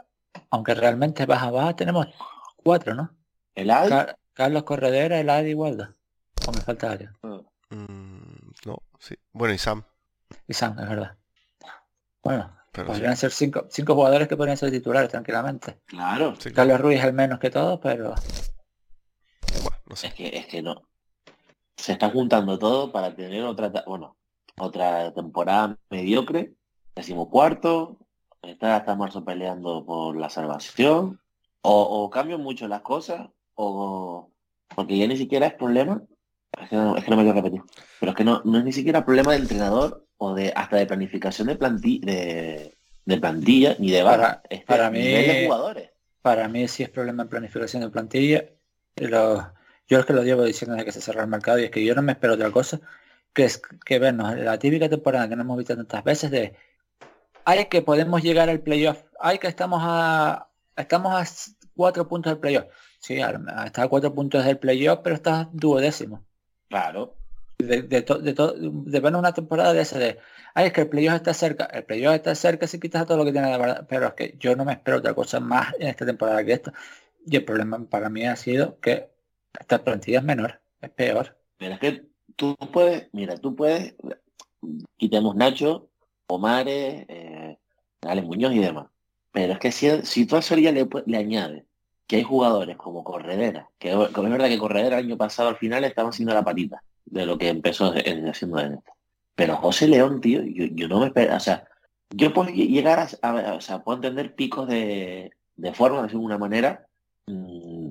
aunque 0.51 0.75
realmente 0.75 1.27
baja 1.27 1.51
baja 1.51 1.77
tenemos 1.77 2.07
cuatro, 2.65 2.95
¿no? 2.95 3.11
El 3.55 3.71
AD, 3.71 3.89
Car- 3.91 4.19
Carlos 4.33 4.63
Corredera, 4.63 5.21
el 5.21 5.29
Adi 5.29 5.51
y 5.51 5.55
Waldo. 5.55 5.89
O 6.49 6.53
me 6.53 6.61
falta 6.61 6.93
alguien. 6.93 7.11
Mm, 7.71 8.53
no, 8.65 8.79
sí. 8.99 9.17
Bueno, 9.33 9.53
y 9.53 9.59
Sam. 9.59 9.83
Y 10.49 10.55
Sam, 10.55 10.79
es 10.79 10.89
verdad. 10.89 11.17
Bueno, 12.23 12.56
Pero 12.77 12.89
sí. 12.89 12.93
podrían 12.93 13.17
ser 13.17 13.31
cinco, 13.33 13.67
cinco 13.71 13.95
jugadores 13.95 14.29
que 14.29 14.37
podrían 14.37 14.57
ser 14.59 14.71
titulares 14.71 15.11
tranquilamente. 15.11 15.81
claro, 15.87 16.35
Sí, 16.37 16.51
claro. 16.51 16.55
Carlos 16.55 16.81
Ruiz 16.83 17.03
el 17.03 17.13
menos 17.15 17.39
que 17.39 17.51
todos, 17.51 17.81
pero 17.83 18.15
Bueno, 19.63 19.77
no 19.87 19.97
sé. 19.97 20.09
es 20.09 20.15
que, 20.15 20.29
es 20.37 20.47
que 20.47 20.63
no. 20.63 20.83
Se 21.77 21.93
está 21.93 22.11
juntando 22.11 22.59
todo 22.59 22.93
para 22.93 23.15
tener 23.15 23.43
otra, 23.45 23.73
bueno, 23.87 24.17
otra 24.59 25.13
temporada 25.13 25.79
mediocre, 25.91 26.55
decimocuarto, 26.95 27.99
está 28.43 28.77
hasta 28.77 28.95
marzo 28.95 29.25
peleando 29.25 29.85
por 29.85 30.17
la 30.17 30.31
salvación, 30.31 31.21
o, 31.63 31.83
o 31.83 32.11
cambian 32.11 32.41
mucho 32.43 32.69
las 32.69 32.81
cosas, 32.83 33.29
o 33.55 34.31
porque 34.75 34.97
ya 34.99 35.07
ni 35.07 35.17
siquiera 35.17 35.47
es 35.47 35.55
problema, 35.55 36.03
es 36.61 36.69
que 36.71 36.77
no, 36.77 36.97
es 36.97 37.05
que 37.05 37.11
no 37.11 37.17
me 37.17 37.23
quiero 37.25 37.37
repetir, 37.41 37.63
pero 38.01 38.11
es 38.13 38.17
que 38.17 38.25
no, 38.25 38.41
no 38.45 38.59
es 38.59 38.65
ni 38.65 38.73
siquiera 38.73 39.05
problema 39.05 39.33
del 39.33 39.43
entrenador 39.43 40.06
o 40.19 40.35
de 40.35 40.53
hasta 40.55 40.77
de 40.77 40.87
planificación 40.87 41.49
de 41.49 41.57
plantilla, 41.57 42.07
de, 42.07 42.75
de 43.05 43.19
plantilla 43.19 43.77
ni 43.79 43.91
de 43.91 44.03
Para- 44.03 44.17
baja, 44.17 44.43
es 44.51 44.61
de 44.61 44.67
para 44.67 44.91
mí- 44.91 45.03
de 45.03 45.45
jugadores. 45.47 45.91
para 46.23 46.49
mí 46.49 46.67
sí 46.69 46.83
es 46.83 46.89
problema 46.91 47.23
en 47.25 47.29
planificación 47.29 47.83
de 47.83 47.91
plantilla. 47.91 48.45
Y 48.97 49.07
lo- 49.07 49.53
yo 49.89 49.99
es 50.01 50.07
que 50.07 50.13
lo 50.13 50.23
llevo 50.25 50.43
diciendo 50.45 50.75
desde 50.75 50.87
que 50.87 50.93
se 50.93 51.01
cerró 51.01 51.21
el 51.21 51.29
mercado 51.29 51.59
y 51.59 51.65
es 51.65 51.71
que 51.71 51.85
yo 51.85 51.95
no 51.95 52.03
me 52.03 52.13
espero 52.13 52.35
otra 52.35 52.51
cosa 52.51 52.81
que 53.33 53.45
es 53.45 53.61
que 53.85 53.99
vernos 53.99 54.37
la 54.39 54.59
típica 54.59 54.89
temporada 54.89 55.29
que 55.29 55.37
no 55.37 55.43
hemos 55.43 55.59
visto 55.59 55.77
tantas 55.77 56.03
veces 56.03 56.31
de 56.31 56.55
hay 57.45 57.67
que 57.67 57.83
podemos 57.83 58.23
llegar 58.23 58.49
al 58.49 58.61
playoff, 58.61 59.03
hay 59.21 59.39
que 59.39 59.47
estamos 59.47 59.81
a 59.85 60.49
estamos 60.77 61.13
a 61.15 61.25
cuatro 61.77 62.09
puntos 62.09 62.33
del 62.33 62.41
playoff. 62.41 62.65
Sí, 62.99 63.19
está 63.21 63.83
a 63.83 63.89
cuatro 63.89 64.13
puntos 64.15 64.45
del 64.45 64.59
playoff, 64.59 65.01
pero 65.05 65.15
está 65.15 65.49
duodécimo. 65.53 66.25
Claro, 66.69 67.15
De, 67.59 67.83
de, 67.83 68.03
to- 68.03 68.19
de, 68.19 68.35
to- 68.35 68.55
de 68.55 68.99
una 69.01 69.33
temporada 69.33 69.73
de 69.73 69.81
esa 69.81 69.99
de 69.99 70.19
ay 70.55 70.67
es 70.67 70.73
que 70.75 70.83
el 70.83 70.89
playoff 70.89 71.15
está 71.17 71.33
cerca, 71.33 71.65
el 71.67 71.85
playoff 71.85 72.15
está 72.15 72.35
cerca 72.35 72.67
si 72.67 72.79
quitas 72.79 73.03
a 73.03 73.07
todo 73.07 73.17
lo 73.17 73.25
que 73.25 73.33
tiene 73.33 73.51
de 73.51 73.57
verdad, 73.59 73.87
pero 73.89 74.09
es 74.09 74.13
que 74.15 74.37
yo 74.39 74.55
no 74.57 74.65
me 74.67 74.75
espero 74.75 74.99
otra 74.99 75.15
cosa 75.15 75.41
más 75.41 75.75
en 75.79 75.89
esta 75.89 76.05
temporada 76.05 76.45
que 76.45 76.53
esto. 76.53 76.73
Y 77.25 77.37
el 77.37 77.45
problema 77.45 77.83
para 77.89 78.11
mí 78.11 78.25
ha 78.27 78.37
sido 78.37 78.79
que 78.81 79.09
esta 79.59 79.83
plantilla 79.83 80.19
es 80.19 80.25
menor, 80.25 80.61
es 80.83 80.91
peor. 80.91 81.37
Pero 81.57 81.75
es 81.75 81.81
que 81.81 82.05
tú 82.37 82.55
puedes, 82.73 83.09
mira, 83.13 83.37
tú 83.39 83.57
puedes, 83.57 83.95
quitemos 84.97 85.35
Nacho, 85.35 85.89
Omares, 86.27 87.07
eh, 87.09 87.59
Alex 88.03 88.27
Muñoz 88.27 88.53
y 88.55 88.59
demás. 88.59 88.89
Pero 89.33 89.55
es 89.55 89.59
que 89.59 89.73
si, 89.73 90.03
si 90.03 90.27
tú 90.27 90.37
a 90.37 90.41
ya 90.41 90.73
le, 90.73 90.87
le 91.07 91.17
añades 91.17 91.65
que 92.07 92.17
hay 92.17 92.23
jugadores 92.23 92.77
como 92.77 93.03
Corredera, 93.03 93.71
que, 93.79 93.89
que 93.89 94.21
es 94.21 94.31
verdad 94.31 94.49
que 94.49 94.59
Corredera 94.59 94.99
el 94.99 95.07
año 95.07 95.17
pasado 95.17 95.49
al 95.49 95.57
final 95.57 95.85
estaba 95.85 96.11
haciendo 96.11 96.35
la 96.35 96.45
patita 96.45 96.83
de 97.07 97.27
lo 97.27 97.39
que 97.39 97.49
empezó 97.49 97.93
haciendo 97.95 98.59
esto. 98.59 98.83
Pero 99.35 99.57
José 99.57 99.89
León, 99.89 100.21
tío, 100.21 100.43
yo, 100.43 100.65
yo 100.73 100.89
no 100.89 101.01
me 101.01 101.07
espero, 101.07 101.35
o 101.37 101.41
sea, 101.41 101.67
yo 102.11 102.33
puedo 102.33 102.51
lle- 102.51 102.69
llegar 102.69 102.99
a, 102.99 103.29
a- 103.29 103.55
o 103.55 103.61
sea, 103.61 103.83
puedo 103.83 103.97
entender 103.97 104.35
picos 104.35 104.69
de, 104.69 105.33
de 105.57 105.75
forma, 105.75 106.03
de 106.03 106.09
alguna 106.11 106.39
manera, 106.39 106.87
mm, 107.27 107.91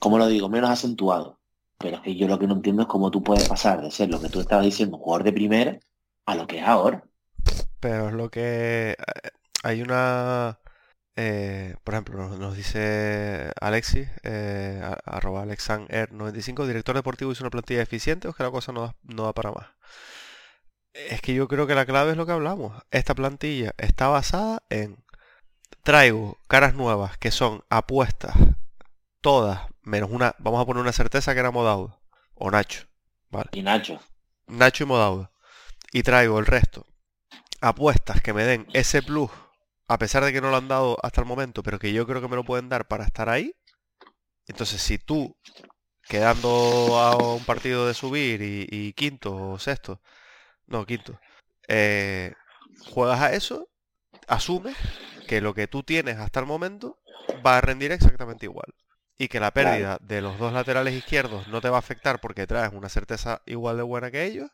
como 0.00 0.18
lo 0.18 0.26
digo, 0.28 0.48
menos 0.48 0.70
acentuado. 0.70 1.38
Pero 1.78 1.96
es 1.96 2.02
que 2.02 2.16
yo 2.16 2.26
lo 2.28 2.38
que 2.38 2.46
no 2.46 2.54
entiendo 2.54 2.82
es 2.82 2.88
cómo 2.88 3.10
tú 3.10 3.22
puedes 3.22 3.48
pasar 3.48 3.80
de 3.82 3.90
ser 3.90 4.10
lo 4.10 4.20
que 4.20 4.28
tú 4.28 4.40
estabas 4.40 4.64
diciendo, 4.64 4.98
jugador 4.98 5.24
de 5.24 5.32
primera, 5.32 5.78
a 6.26 6.34
lo 6.34 6.46
que 6.46 6.58
es 6.58 6.64
ahora. 6.66 7.04
Pero 7.80 8.08
es 8.08 8.14
lo 8.14 8.28
que... 8.30 8.90
eh, 8.92 9.28
Hay 9.62 9.82
una... 9.82 10.58
eh, 11.18 11.74
por 11.84 11.94
ejemplo, 11.94 12.16
nos, 12.18 12.38
nos 12.38 12.56
dice 12.56 13.52
Alexis, 13.60 14.08
eh, 14.22 14.80
a- 14.84 14.94
arroba 15.16 15.44
alexaner95, 15.44 16.66
director 16.66 16.94
deportivo 16.96 17.32
hizo 17.32 17.44
una 17.44 17.50
plantilla 17.50 17.82
eficiente 17.82 18.28
o 18.28 18.30
es 18.30 18.36
que 18.36 18.44
la 18.44 18.52
cosa 18.52 18.72
no 18.72 18.82
da, 18.82 18.96
no 19.02 19.24
da 19.24 19.32
para 19.34 19.52
más. 19.52 19.66
Es 20.92 21.20
que 21.20 21.34
yo 21.34 21.48
creo 21.48 21.66
que 21.66 21.74
la 21.74 21.86
clave 21.86 22.12
es 22.12 22.16
lo 22.16 22.26
que 22.26 22.32
hablamos. 22.32 22.82
Esta 22.90 23.14
plantilla 23.14 23.74
está 23.78 24.08
basada 24.08 24.62
en 24.70 25.04
traigo 25.84 26.38
caras 26.48 26.74
nuevas 26.74 27.18
que 27.18 27.30
son 27.30 27.64
apuestas, 27.70 28.34
todas, 29.20 29.62
menos 29.82 30.10
una, 30.12 30.34
vamos 30.38 30.62
a 30.62 30.66
poner 30.66 30.82
una 30.82 30.92
certeza 30.92 31.34
que 31.34 31.40
era 31.40 31.50
Modauda 31.50 31.98
o 32.34 32.50
Nacho, 32.50 32.86
¿vale? 33.30 33.50
Y 33.52 33.62
Nacho, 33.62 34.00
Nacho 34.48 34.84
y 34.84 34.86
Modauda. 34.86 35.32
Y 35.92 36.02
traigo 36.02 36.38
el 36.38 36.46
resto. 36.46 36.86
Apuestas 37.60 38.20
que 38.22 38.32
me 38.32 38.44
den 38.44 38.66
ese 38.72 39.02
plus, 39.02 39.30
a 39.88 39.98
pesar 39.98 40.24
de 40.24 40.32
que 40.32 40.40
no 40.40 40.50
lo 40.50 40.56
han 40.56 40.68
dado 40.68 40.98
hasta 41.02 41.22
el 41.22 41.26
momento, 41.26 41.62
pero 41.62 41.78
que 41.78 41.92
yo 41.92 42.06
creo 42.06 42.20
que 42.20 42.28
me 42.28 42.36
lo 42.36 42.44
pueden 42.44 42.68
dar 42.68 42.86
para 42.86 43.04
estar 43.04 43.28
ahí. 43.28 43.54
Entonces, 44.46 44.80
si 44.80 44.98
tú, 44.98 45.36
quedando 46.08 46.98
a 46.98 47.16
un 47.16 47.44
partido 47.44 47.86
de 47.86 47.94
subir 47.94 48.42
y, 48.42 48.66
y 48.70 48.92
quinto 48.92 49.34
o 49.34 49.58
sexto, 49.58 50.00
no, 50.66 50.86
quinto, 50.86 51.18
eh, 51.68 52.34
juegas 52.90 53.20
a 53.20 53.32
eso, 53.32 53.68
asumes 54.26 54.76
que 55.26 55.40
lo 55.40 55.54
que 55.54 55.68
tú 55.68 55.82
tienes 55.82 56.18
hasta 56.18 56.40
el 56.40 56.46
momento 56.46 56.98
va 57.44 57.58
a 57.58 57.60
rendir 57.60 57.92
exactamente 57.92 58.46
igual. 58.46 58.74
Y 59.18 59.28
que 59.28 59.40
la 59.40 59.50
pérdida 59.52 59.98
de 60.00 60.20
los 60.20 60.38
dos 60.38 60.52
laterales 60.52 60.94
izquierdos 60.94 61.48
no 61.48 61.60
te 61.60 61.68
va 61.68 61.76
a 61.76 61.80
afectar 61.80 62.20
porque 62.20 62.46
traes 62.46 62.72
una 62.72 62.88
certeza 62.88 63.42
igual 63.46 63.76
de 63.76 63.82
buena 63.82 64.10
que 64.10 64.24
ellos. 64.24 64.50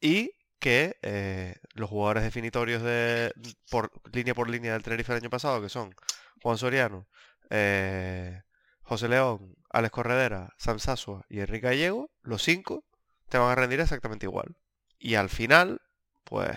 Y 0.00 0.32
que 0.64 0.96
eh, 1.02 1.56
los 1.74 1.90
jugadores 1.90 2.22
definitorios 2.22 2.80
de 2.82 3.34
por 3.70 3.92
línea 4.14 4.32
por 4.32 4.48
línea 4.48 4.72
del 4.72 4.82
Tenerife 4.82 5.12
el 5.12 5.18
año 5.18 5.28
pasado, 5.28 5.60
que 5.60 5.68
son 5.68 5.94
Juan 6.42 6.56
Soriano, 6.56 7.06
eh, 7.50 8.40
José 8.80 9.08
León, 9.08 9.56
Alex 9.68 9.92
Corredera, 9.92 10.54
Sam 10.56 10.78
Sasua 10.78 11.26
y 11.28 11.40
Enrique 11.40 11.66
Gallego, 11.66 12.10
los 12.22 12.42
cinco, 12.42 12.82
te 13.28 13.36
van 13.36 13.50
a 13.50 13.54
rendir 13.56 13.78
exactamente 13.80 14.24
igual. 14.24 14.56
Y 14.98 15.16
al 15.16 15.28
final, 15.28 15.82
pues, 16.24 16.56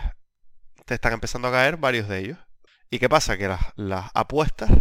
te 0.85 0.93
están 0.93 1.11
empezando 1.11 1.49
a 1.49 1.51
caer 1.51 1.75
varios 1.75 2.07
de 2.07 2.19
ellos. 2.19 2.39
¿Y 2.89 2.99
qué 2.99 3.09
pasa? 3.09 3.37
Que 3.37 3.49
las, 3.49 3.59
las 3.75 4.09
apuestas 4.13 4.71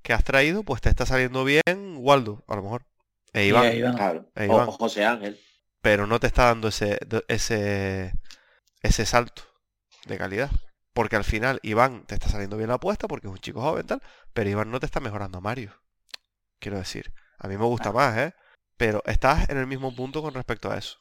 que 0.00 0.14
has 0.14 0.24
traído, 0.24 0.62
pues 0.62 0.80
te 0.80 0.88
está 0.88 1.04
saliendo 1.04 1.44
bien 1.44 1.96
Waldo, 1.98 2.42
a 2.48 2.56
lo 2.56 2.62
mejor. 2.62 2.86
E 3.34 3.44
Iván, 3.44 3.66
ahí 3.66 3.82
van. 3.82 3.94
Claro. 3.94 4.30
Ahí 4.34 4.48
O, 4.48 4.56
o 4.56 4.72
José 4.72 5.04
Ángel. 5.04 5.38
pero 5.82 6.06
no 6.06 6.18
te 6.18 6.28
está 6.28 6.46
dando 6.46 6.68
ese, 6.68 6.98
ese, 7.28 8.14
ese 8.84 9.06
salto 9.06 9.42
de 10.06 10.18
calidad. 10.18 10.50
Porque 10.92 11.16
al 11.16 11.24
final 11.24 11.58
Iván 11.64 12.04
te 12.06 12.14
está 12.14 12.28
saliendo 12.28 12.56
bien 12.56 12.68
la 12.68 12.76
apuesta 12.76 13.08
porque 13.08 13.26
es 13.26 13.32
un 13.32 13.38
chico 13.38 13.60
joven 13.60 13.86
tal, 13.86 14.02
pero 14.32 14.48
Iván 14.48 14.70
no 14.70 14.78
te 14.78 14.86
está 14.86 15.00
mejorando 15.00 15.38
a 15.38 15.40
Mario. 15.40 15.72
Quiero 16.60 16.78
decir, 16.78 17.12
a 17.38 17.48
mí 17.48 17.56
me 17.56 17.64
gusta 17.64 17.90
más, 17.90 18.16
¿eh? 18.16 18.34
Pero 18.76 19.02
estás 19.06 19.48
en 19.50 19.58
el 19.58 19.66
mismo 19.66 19.94
punto 19.94 20.22
con 20.22 20.34
respecto 20.34 20.70
a 20.70 20.78
eso. 20.78 20.98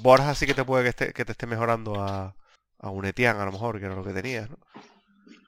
Borja 0.00 0.34
sí 0.34 0.46
que 0.46 0.54
te 0.54 0.64
puede 0.64 0.82
que, 0.82 0.90
esté- 0.90 1.12
que 1.12 1.24
te 1.24 1.32
esté 1.32 1.46
mejorando 1.46 2.02
a, 2.02 2.36
a 2.78 2.90
un 2.90 3.04
Etienne 3.04 3.40
a 3.40 3.44
lo 3.44 3.52
mejor, 3.52 3.78
que 3.78 3.86
era 3.86 3.94
lo 3.94 4.02
que 4.04 4.12
tenías, 4.12 4.50
¿no? 4.50 4.58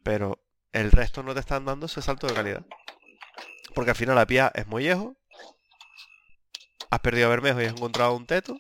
Pero 0.04 0.38
el 0.72 0.92
resto 0.92 1.22
no 1.24 1.34
te 1.34 1.40
están 1.40 1.64
dando 1.64 1.86
ese 1.86 2.00
salto 2.02 2.28
de 2.28 2.34
calidad. 2.34 2.64
Porque 3.74 3.90
al 3.90 3.96
final 3.96 4.14
la 4.14 4.26
Pia 4.26 4.52
es 4.54 4.66
mollejo. 4.68 5.16
Has 6.90 7.00
perdido 7.00 7.26
a 7.26 7.30
Bermejo 7.30 7.60
y 7.60 7.64
has 7.64 7.72
encontrado 7.72 8.14
un 8.14 8.26
teto. 8.26 8.56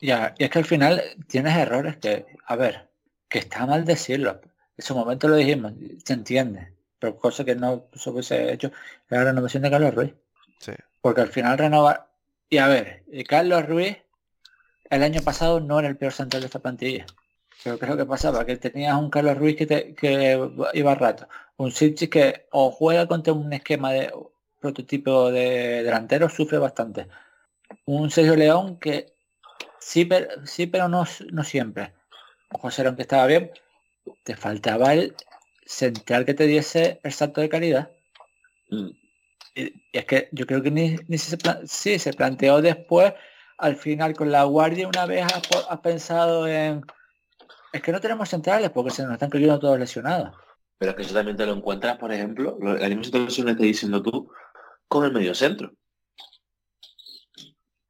Ya, 0.00 0.34
y 0.38 0.44
es 0.44 0.50
que 0.50 0.58
al 0.58 0.64
final 0.64 1.02
tienes 1.26 1.56
errores 1.56 1.96
que, 1.96 2.26
a 2.46 2.56
ver, 2.56 2.88
que 3.28 3.38
está 3.38 3.66
mal 3.66 3.84
decirlo. 3.84 4.40
En 4.76 4.84
su 4.84 4.94
momento 4.94 5.28
lo 5.28 5.36
dijimos, 5.36 5.72
se 6.04 6.12
entiende. 6.12 6.72
Pero 6.98 7.16
cosa 7.16 7.44
que 7.44 7.54
no 7.54 7.86
se 7.94 8.10
hubiese 8.10 8.52
hecho 8.52 8.72
la 9.08 9.24
renovación 9.24 9.62
de 9.62 9.70
Carlos 9.70 9.94
Ruiz. 9.94 10.14
Sí. 10.60 10.72
Porque 11.00 11.20
al 11.22 11.28
final 11.28 11.58
renovar... 11.58 12.08
Y 12.48 12.58
a 12.58 12.68
ver, 12.68 13.02
y 13.10 13.24
Carlos 13.24 13.66
Ruiz 13.66 13.98
el 14.88 15.02
año 15.02 15.20
pasado 15.22 15.60
no 15.60 15.78
era 15.80 15.88
el 15.88 15.96
peor 15.96 16.12
central 16.12 16.42
de 16.42 16.46
esta 16.46 16.60
plantilla. 16.60 17.06
Pero 17.64 17.78
¿qué 17.78 17.86
es 17.86 17.90
lo 17.90 17.96
que 17.96 18.06
pasaba? 18.06 18.46
Que 18.46 18.56
tenías 18.56 18.96
un 18.96 19.10
Carlos 19.10 19.36
Ruiz 19.36 19.56
que, 19.56 19.66
te- 19.66 19.94
que 19.94 20.38
iba 20.74 20.94
rato. 20.94 21.26
Un 21.56 21.72
Sitchi 21.72 22.06
que 22.08 22.46
o 22.52 22.70
juega 22.70 23.06
contra 23.08 23.32
un 23.32 23.52
esquema 23.52 23.92
de 23.92 24.12
prototipo 24.60 25.30
de 25.32 25.82
delantero, 25.82 26.28
sufre 26.28 26.58
bastante. 26.58 27.08
Un 27.86 28.10
Sergio 28.10 28.36
León 28.36 28.78
que 28.78 29.15
sí, 29.86 30.04
pero, 30.04 30.26
sí, 30.46 30.66
pero 30.66 30.88
no, 30.88 31.04
no 31.32 31.44
siempre. 31.44 31.94
José 32.50 32.82
León 32.82 32.96
que 32.96 33.02
estaba 33.02 33.26
bien. 33.26 33.50
Te 34.24 34.36
faltaba 34.36 34.92
el 34.94 35.14
central 35.64 36.24
que 36.24 36.34
te 36.34 36.46
diese 36.46 37.00
el 37.04 37.12
salto 37.12 37.40
de 37.40 37.48
calidad. 37.48 37.90
Mm. 38.70 38.90
Y, 39.54 39.62
y 39.62 39.82
es 39.92 40.04
que 40.04 40.28
yo 40.32 40.44
creo 40.46 40.62
que 40.62 40.70
ni, 40.70 40.96
ni 41.08 41.18
se, 41.18 41.38
sí, 41.66 41.98
se 41.98 42.12
planteó 42.12 42.60
después, 42.60 43.14
al 43.58 43.76
final 43.76 44.14
con 44.14 44.30
la 44.30 44.42
guardia 44.44 44.88
una 44.88 45.06
vez 45.06 45.24
ha, 45.24 45.40
po- 45.40 45.66
ha 45.70 45.80
pensado 45.80 46.46
en... 46.48 46.82
Es 47.72 47.80
que 47.82 47.92
no 47.92 48.00
tenemos 48.00 48.28
centrales 48.28 48.70
porque 48.70 48.90
se 48.90 49.02
nos 49.04 49.12
están 49.12 49.30
cayendo 49.30 49.58
todos 49.58 49.78
lesionados. 49.78 50.34
Pero 50.78 50.90
es 50.90 50.96
que 50.96 51.02
eso 51.04 51.14
también 51.14 51.36
te 51.36 51.46
lo 51.46 51.52
encuentras, 51.54 51.96
por 51.96 52.12
ejemplo, 52.12 52.58
lo- 52.60 52.76
la 52.76 52.88
misma 52.88 53.04
situación 53.04 53.46
que 53.46 53.52
estás 53.52 53.66
diciendo 53.66 54.02
tú, 54.02 54.30
con 54.88 55.04
el 55.04 55.12
medio 55.12 55.34
centro. 55.34 55.72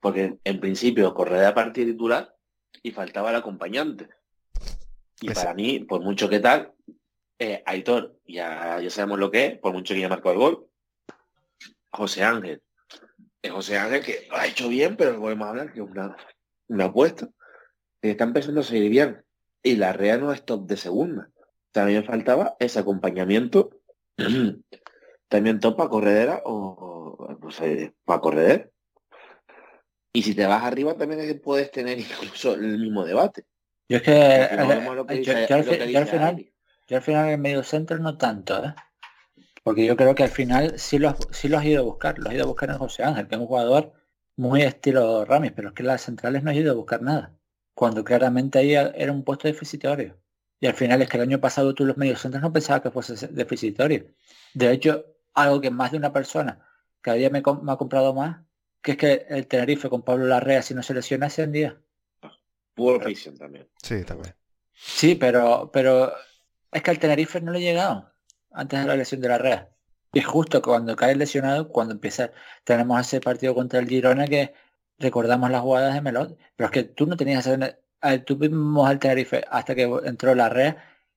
Porque 0.06 0.38
en 0.44 0.60
principio 0.60 1.12
Correa 1.14 1.52
partía 1.52 1.84
titular 1.84 2.32
y 2.80 2.92
faltaba 2.92 3.30
el 3.30 3.34
acompañante. 3.34 4.08
Y 5.20 5.30
para 5.30 5.52
mí, 5.52 5.80
por 5.80 6.00
mucho 6.00 6.28
que 6.28 6.38
tal, 6.38 6.72
eh, 7.40 7.60
Aitor, 7.66 8.16
ya, 8.24 8.80
ya 8.80 8.88
sabemos 8.88 9.18
lo 9.18 9.32
que 9.32 9.46
es, 9.46 9.58
por 9.58 9.72
mucho 9.72 9.94
que 9.94 9.98
haya 9.98 10.08
marcado 10.08 10.32
el 10.34 10.38
gol. 10.38 10.68
José 11.90 12.22
Ángel. 12.22 12.62
Es 13.42 13.50
José 13.50 13.78
Ángel 13.78 14.04
que 14.04 14.28
lo 14.30 14.36
ha 14.36 14.46
hecho 14.46 14.68
bien, 14.68 14.96
pero 14.96 15.18
podemos 15.18 15.48
hablar 15.48 15.72
que 15.72 15.80
es 15.80 15.90
una, 15.90 16.16
una 16.68 16.84
apuesta. 16.84 17.28
Que 18.00 18.12
está 18.12 18.22
empezando 18.22 18.60
a 18.60 18.62
seguir 18.62 18.88
bien. 18.88 19.24
Y 19.60 19.74
la 19.74 19.92
Rea 19.92 20.18
no 20.18 20.32
es 20.32 20.44
top 20.44 20.68
de 20.68 20.76
segunda. 20.76 21.30
También 21.72 22.04
faltaba 22.04 22.54
ese 22.60 22.78
acompañamiento. 22.78 23.70
También 25.28 25.58
top 25.58 25.76
para 25.76 25.90
corredera 25.90 26.42
o, 26.44 27.16
o, 27.18 27.38
para 28.04 28.20
correder. 28.20 28.72
Y 30.16 30.22
si 30.22 30.34
te 30.34 30.46
vas 30.46 30.64
arriba 30.64 30.96
también 30.96 31.38
puedes 31.44 31.70
tener 31.70 31.98
incluso 31.98 32.54
el 32.54 32.78
mismo 32.78 33.04
debate. 33.04 33.44
Yo 33.86 33.98
es 33.98 34.02
que, 34.02 34.08
yo, 34.08 34.14
al, 36.96 37.02
final, 37.02 37.28
el 37.28 37.38
medio 37.38 37.62
centro 37.62 37.98
no 37.98 38.16
tanto, 38.16 38.64
¿eh? 38.64 38.74
Porque 39.62 39.84
yo 39.84 39.94
creo 39.94 40.14
que 40.14 40.22
al 40.22 40.30
final 40.30 40.78
sí 40.78 40.98
lo, 40.98 41.10
has- 41.10 41.28
sí 41.32 41.50
lo 41.50 41.58
has 41.58 41.66
ido 41.66 41.82
a 41.82 41.84
buscar, 41.84 42.18
lo 42.18 42.30
has 42.30 42.34
ido 42.34 42.44
a 42.44 42.46
buscar 42.46 42.70
en 42.70 42.78
José 42.78 43.04
Ángel, 43.04 43.28
que 43.28 43.34
es 43.34 43.40
un 43.42 43.46
jugador 43.46 43.92
muy 44.36 44.62
estilo 44.62 45.26
Ramis, 45.26 45.52
pero 45.52 45.68
es 45.68 45.74
que 45.74 45.82
en 45.82 45.88
las 45.88 46.00
centrales 46.00 46.42
no 46.42 46.50
has 46.50 46.56
ido 46.56 46.72
a 46.72 46.76
buscar 46.76 47.02
nada. 47.02 47.36
Cuando 47.74 48.02
claramente 48.02 48.58
ahí 48.58 48.72
era 48.72 49.12
un 49.12 49.22
puesto 49.22 49.48
deficitario. 49.48 50.16
Y 50.60 50.66
al 50.66 50.74
final 50.74 51.02
es 51.02 51.10
que 51.10 51.18
el 51.18 51.24
año 51.24 51.42
pasado 51.42 51.74
tú 51.74 51.84
los 51.84 51.98
medios 51.98 52.22
centros 52.22 52.42
no 52.42 52.54
pensabas 52.54 52.80
que 52.80 52.90
fuese 52.90 53.28
deficitario. 53.28 54.06
De 54.54 54.72
hecho, 54.72 55.04
algo 55.34 55.60
que 55.60 55.70
más 55.70 55.90
de 55.90 55.98
una 55.98 56.14
persona 56.14 56.66
cada 57.02 57.18
día 57.18 57.28
me, 57.28 57.42
me 57.62 57.72
ha 57.72 57.76
comprado 57.76 58.14
más, 58.14 58.45
que 58.86 58.92
es 58.92 58.98
que 58.98 59.26
el 59.30 59.48
Tenerife 59.48 59.88
con 59.88 60.02
Pablo 60.02 60.26
Larrea, 60.26 60.62
si 60.62 60.72
no 60.72 60.80
se 60.84 60.94
lesiona, 60.94 61.26
ese 61.26 61.48
día. 61.48 61.76
También. 63.36 63.68
Sí, 63.82 64.04
también. 64.04 64.34
Sí, 64.74 65.14
pero, 65.16 65.70
pero 65.72 66.12
es 66.70 66.82
que 66.82 66.90
al 66.92 66.98
Tenerife 67.00 67.40
no 67.40 67.50
le 67.50 67.60
llegaban 67.60 68.04
antes 68.52 68.78
de 68.80 68.86
la 68.86 68.94
lesión 68.96 69.20
de 69.20 69.28
la 69.28 69.38
red. 69.38 69.58
Y 70.12 70.20
justo 70.20 70.62
cuando 70.62 70.94
cae 70.94 71.16
lesionado, 71.16 71.68
cuando 71.68 71.94
empieza, 71.94 72.30
tenemos 72.62 73.00
ese 73.00 73.20
partido 73.20 73.56
contra 73.56 73.80
el 73.80 73.88
Girona 73.88 74.26
que 74.28 74.54
recordamos 75.00 75.50
las 75.50 75.62
jugadas 75.62 75.92
de 75.94 76.00
Melot, 76.00 76.38
pero 76.54 76.66
es 76.66 76.70
que 76.70 76.84
tú 76.84 77.06
no 77.06 77.16
tenías 77.16 77.44
ese- 77.44 77.78
eh, 78.02 78.18
tú 78.20 78.36
vimos 78.36 78.88
al 78.88 79.00
Tenerife 79.00 79.42
hasta 79.50 79.74
que 79.74 79.82
entró 80.04 80.32
la 80.36 80.48
red 80.48 80.74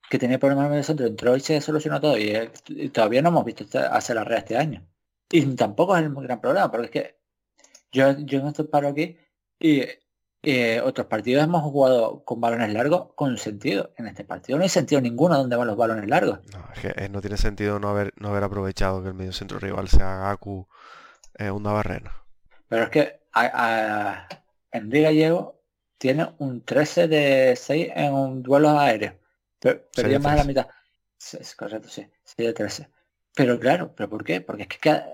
que 0.10 0.18
tenía 0.18 0.40
problemas 0.40 0.72
en 0.72 0.78
el 0.80 0.84
centro, 0.84 1.06
entró 1.06 1.36
y 1.38 1.40
se 1.40 1.62
solucionó 1.62 2.02
todo 2.02 2.18
y, 2.18 2.34
y 2.70 2.90
todavía 2.90 3.22
no 3.22 3.30
hemos 3.30 3.46
visto 3.46 3.64
hacer 3.92 4.16
la 4.16 4.24
red 4.24 4.38
este 4.38 4.58
año. 4.58 4.84
Y 5.30 5.46
tampoco 5.56 5.96
es 5.96 6.04
el 6.04 6.12
gran 6.16 6.42
problema, 6.42 6.72
porque 6.72 6.86
es 6.86 6.92
que 6.92 7.19
yo, 7.92 8.18
yo 8.20 8.42
no 8.42 8.50
estoy 8.50 8.68
paro 8.68 8.88
aquí 8.90 9.18
y 9.60 9.84
eh, 10.42 10.80
otros 10.82 11.08
partidos 11.08 11.44
hemos 11.44 11.62
jugado 11.64 12.24
con 12.24 12.40
balones 12.40 12.72
largos 12.74 13.14
con 13.16 13.38
sentido. 13.38 13.92
En 13.98 14.08
este 14.08 14.24
partido 14.24 14.58
no 14.58 14.64
hay 14.64 14.70
sentido 14.70 15.02
ninguno 15.02 15.38
donde 15.38 15.56
van 15.56 15.68
los 15.68 15.76
balones 15.78 16.08
largos. 16.10 16.40
No, 16.54 16.64
es 16.74 16.80
que 16.80 17.04
eh, 17.04 17.10
no 17.10 17.20
tiene 17.22 17.38
sentido 17.38 17.80
no 17.80 17.90
haber, 17.90 18.14
no 18.18 18.30
haber 18.30 18.44
aprovechado 18.44 19.02
que 19.02 19.10
el 19.10 19.16
medio 19.16 19.34
centro 19.34 19.60
rival 19.60 19.90
sea 19.90 20.18
Gaku 20.20 20.68
eh, 21.38 21.52
una 21.52 21.72
barrena. 21.74 22.14
Pero 22.68 22.84
es 22.84 22.90
que 22.90 23.20
a, 23.34 23.50
a 23.54 24.28
Enrique 24.72 25.04
Gallego 25.04 25.62
tiene 25.98 26.34
un 26.38 26.64
13 26.64 27.08
de 27.10 27.56
6 27.58 27.92
en 27.96 28.14
un 28.14 28.42
duelo 28.44 28.70
aéreo. 28.80 29.16
Pero, 29.60 29.82
perdió 29.94 30.20
más 30.22 30.32
de 30.34 30.38
la 30.38 30.44
13. 30.44 30.48
mitad. 30.48 30.68
Es 31.42 31.56
correcto, 31.56 31.90
sí. 31.90 32.08
6 32.24 32.48
de 32.48 32.54
13. 32.54 32.90
Pero 33.36 33.60
claro, 33.60 33.94
¿pero 33.94 34.10
por 34.10 34.24
qué? 34.24 34.40
Porque 34.40 34.62
es 34.64 34.68
que 34.70 34.78
cada- 34.78 35.12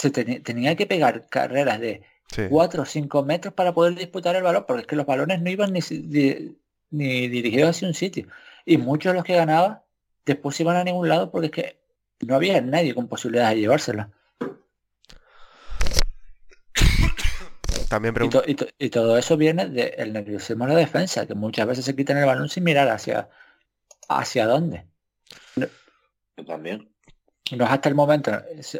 se 0.00 0.10
teni- 0.12 0.42
tenía 0.42 0.74
que 0.76 0.86
pegar 0.86 1.26
carreras 1.28 1.78
de 1.80 2.02
Sí. 2.32 2.42
4 2.48 2.82
o 2.82 2.86
5 2.86 3.22
metros 3.24 3.52
para 3.54 3.74
poder 3.74 3.94
disputar 3.96 4.36
el 4.36 4.42
balón, 4.42 4.64
porque 4.66 4.82
es 4.82 4.86
que 4.86 4.96
los 4.96 5.04
balones 5.06 5.42
no 5.42 5.50
iban 5.50 5.72
ni, 5.72 5.80
ni 6.90 7.28
dirigidos 7.28 7.70
hacia 7.70 7.88
un 7.88 7.94
sitio. 7.94 8.28
Y 8.64 8.76
muchos 8.78 9.12
de 9.12 9.16
los 9.16 9.24
que 9.24 9.34
ganaban 9.34 9.80
después 10.24 10.58
iban 10.60 10.76
a 10.76 10.84
ningún 10.84 11.08
lado 11.08 11.30
porque 11.30 11.46
es 11.46 11.52
que 11.52 11.80
no 12.26 12.36
había 12.36 12.60
nadie 12.60 12.94
con 12.94 13.08
posibilidades 13.08 13.56
de 13.56 13.60
llevársela. 13.62 14.10
También 17.88 18.14
Y, 18.22 18.28
to- 18.28 18.44
y 18.46 18.54
to- 18.54 18.68
y 18.78 18.90
todo 18.90 19.18
eso 19.18 19.36
viene 19.36 19.66
del 19.66 20.12
nerviosismo 20.12 20.66
de 20.66 20.74
la 20.74 20.78
defensa, 20.78 21.26
que 21.26 21.34
muchas 21.34 21.66
veces 21.66 21.84
se 21.84 21.96
quitan 21.96 22.18
el 22.18 22.26
balón 22.26 22.48
sin 22.48 22.62
mirar 22.62 22.88
hacia, 22.88 23.28
hacia 24.08 24.46
dónde. 24.46 24.84
Yo 25.56 26.44
también. 26.46 26.89
No 27.52 27.64
es 27.64 27.70
hasta 27.70 27.88
el 27.88 27.94
momento, 27.94 28.30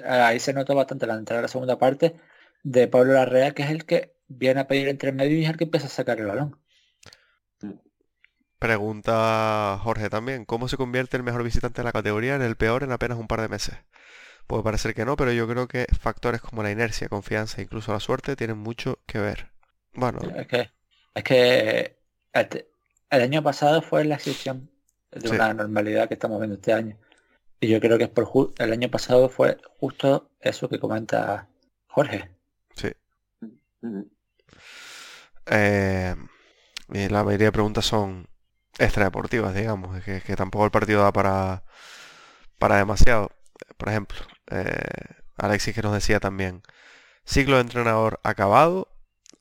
ahí 0.06 0.38
se 0.40 0.52
nota 0.52 0.74
bastante 0.74 1.06
la 1.06 1.14
entrada 1.16 1.40
de 1.40 1.42
la 1.42 1.48
segunda 1.48 1.78
parte 1.78 2.16
de 2.62 2.88
Pablo 2.88 3.12
Larrea, 3.14 3.52
que 3.52 3.62
es 3.62 3.70
el 3.70 3.84
que 3.84 4.14
viene 4.28 4.60
a 4.60 4.66
pedir 4.68 4.88
entre 4.88 5.12
medio 5.12 5.36
y 5.38 5.44
es 5.44 5.50
el 5.50 5.56
que 5.56 5.64
empieza 5.64 5.86
a 5.86 5.90
sacar 5.90 6.18
el 6.20 6.26
balón. 6.26 6.56
pregunta 8.60 9.78
Jorge 9.82 10.08
también, 10.10 10.44
¿cómo 10.44 10.68
se 10.68 10.76
convierte 10.76 11.16
el 11.16 11.22
mejor 11.24 11.42
visitante 11.42 11.80
de 11.80 11.84
la 11.84 11.92
categoría 11.92 12.36
en 12.36 12.42
el 12.42 12.56
peor 12.56 12.82
en 12.84 12.92
apenas 12.92 13.18
un 13.18 13.26
par 13.26 13.40
de 13.40 13.48
meses? 13.48 13.76
Puede 14.46 14.64
parecer 14.64 14.94
que 14.94 15.04
no, 15.06 15.16
pero 15.16 15.32
yo 15.32 15.48
creo 15.48 15.68
que 15.68 15.86
factores 16.00 16.40
como 16.42 16.62
la 16.62 16.70
inercia, 16.72 17.08
confianza 17.10 17.60
e 17.60 17.64
incluso 17.64 17.92
la 17.92 18.00
suerte 18.00 18.36
tienen 18.36 18.58
mucho 18.58 19.00
que 19.06 19.18
ver. 19.20 19.50
Bueno, 19.94 20.20
Es 20.36 20.46
que, 20.46 20.70
es 21.14 21.24
que 21.24 21.98
el, 22.32 22.66
el 23.10 23.22
año 23.22 23.42
pasado 23.42 23.82
fue 23.82 24.04
la 24.04 24.16
excepción 24.16 24.70
de 25.10 25.28
Sí. 25.28 25.30
una 25.30 25.52
normalidad 25.54 26.08
que 26.08 26.14
estamos 26.14 26.38
viendo 26.40 26.56
este 26.56 26.72
año. 26.72 26.98
Y 27.60 27.68
yo 27.68 27.80
creo 27.80 27.96
que 27.96 28.04
es 28.04 28.10
por 28.10 28.24
ju- 28.26 28.52
el 28.58 28.72
año 28.72 28.90
pasado 28.90 29.28
fue 29.28 29.56
justo 29.78 30.28
eso 30.40 30.68
que 30.68 30.80
comenta 30.80 31.48
Jorge. 31.86 32.28
sí. 32.74 32.92
Eh, 35.46 36.14
y 36.92 37.08
la 37.08 37.24
mayoría 37.24 37.48
de 37.48 37.52
preguntas 37.52 37.86
son 37.86 38.28
extradeportivas, 38.78 39.54
digamos, 39.54 39.96
es 39.98 40.04
que, 40.04 40.20
que 40.22 40.36
tampoco 40.36 40.64
el 40.64 40.70
partido 40.70 41.02
da 41.02 41.12
para, 41.12 41.64
para 42.58 42.76
demasiado. 42.78 43.30
Por 43.78 43.88
ejemplo, 43.90 44.18
eh, 44.50 45.14
Alexis 45.36 45.74
que 45.74 45.82
nos 45.82 45.94
decía 45.94 46.20
también, 46.20 46.62
ciclo 47.26 47.56
de 47.56 47.62
entrenador 47.62 48.20
acabado. 48.24 48.88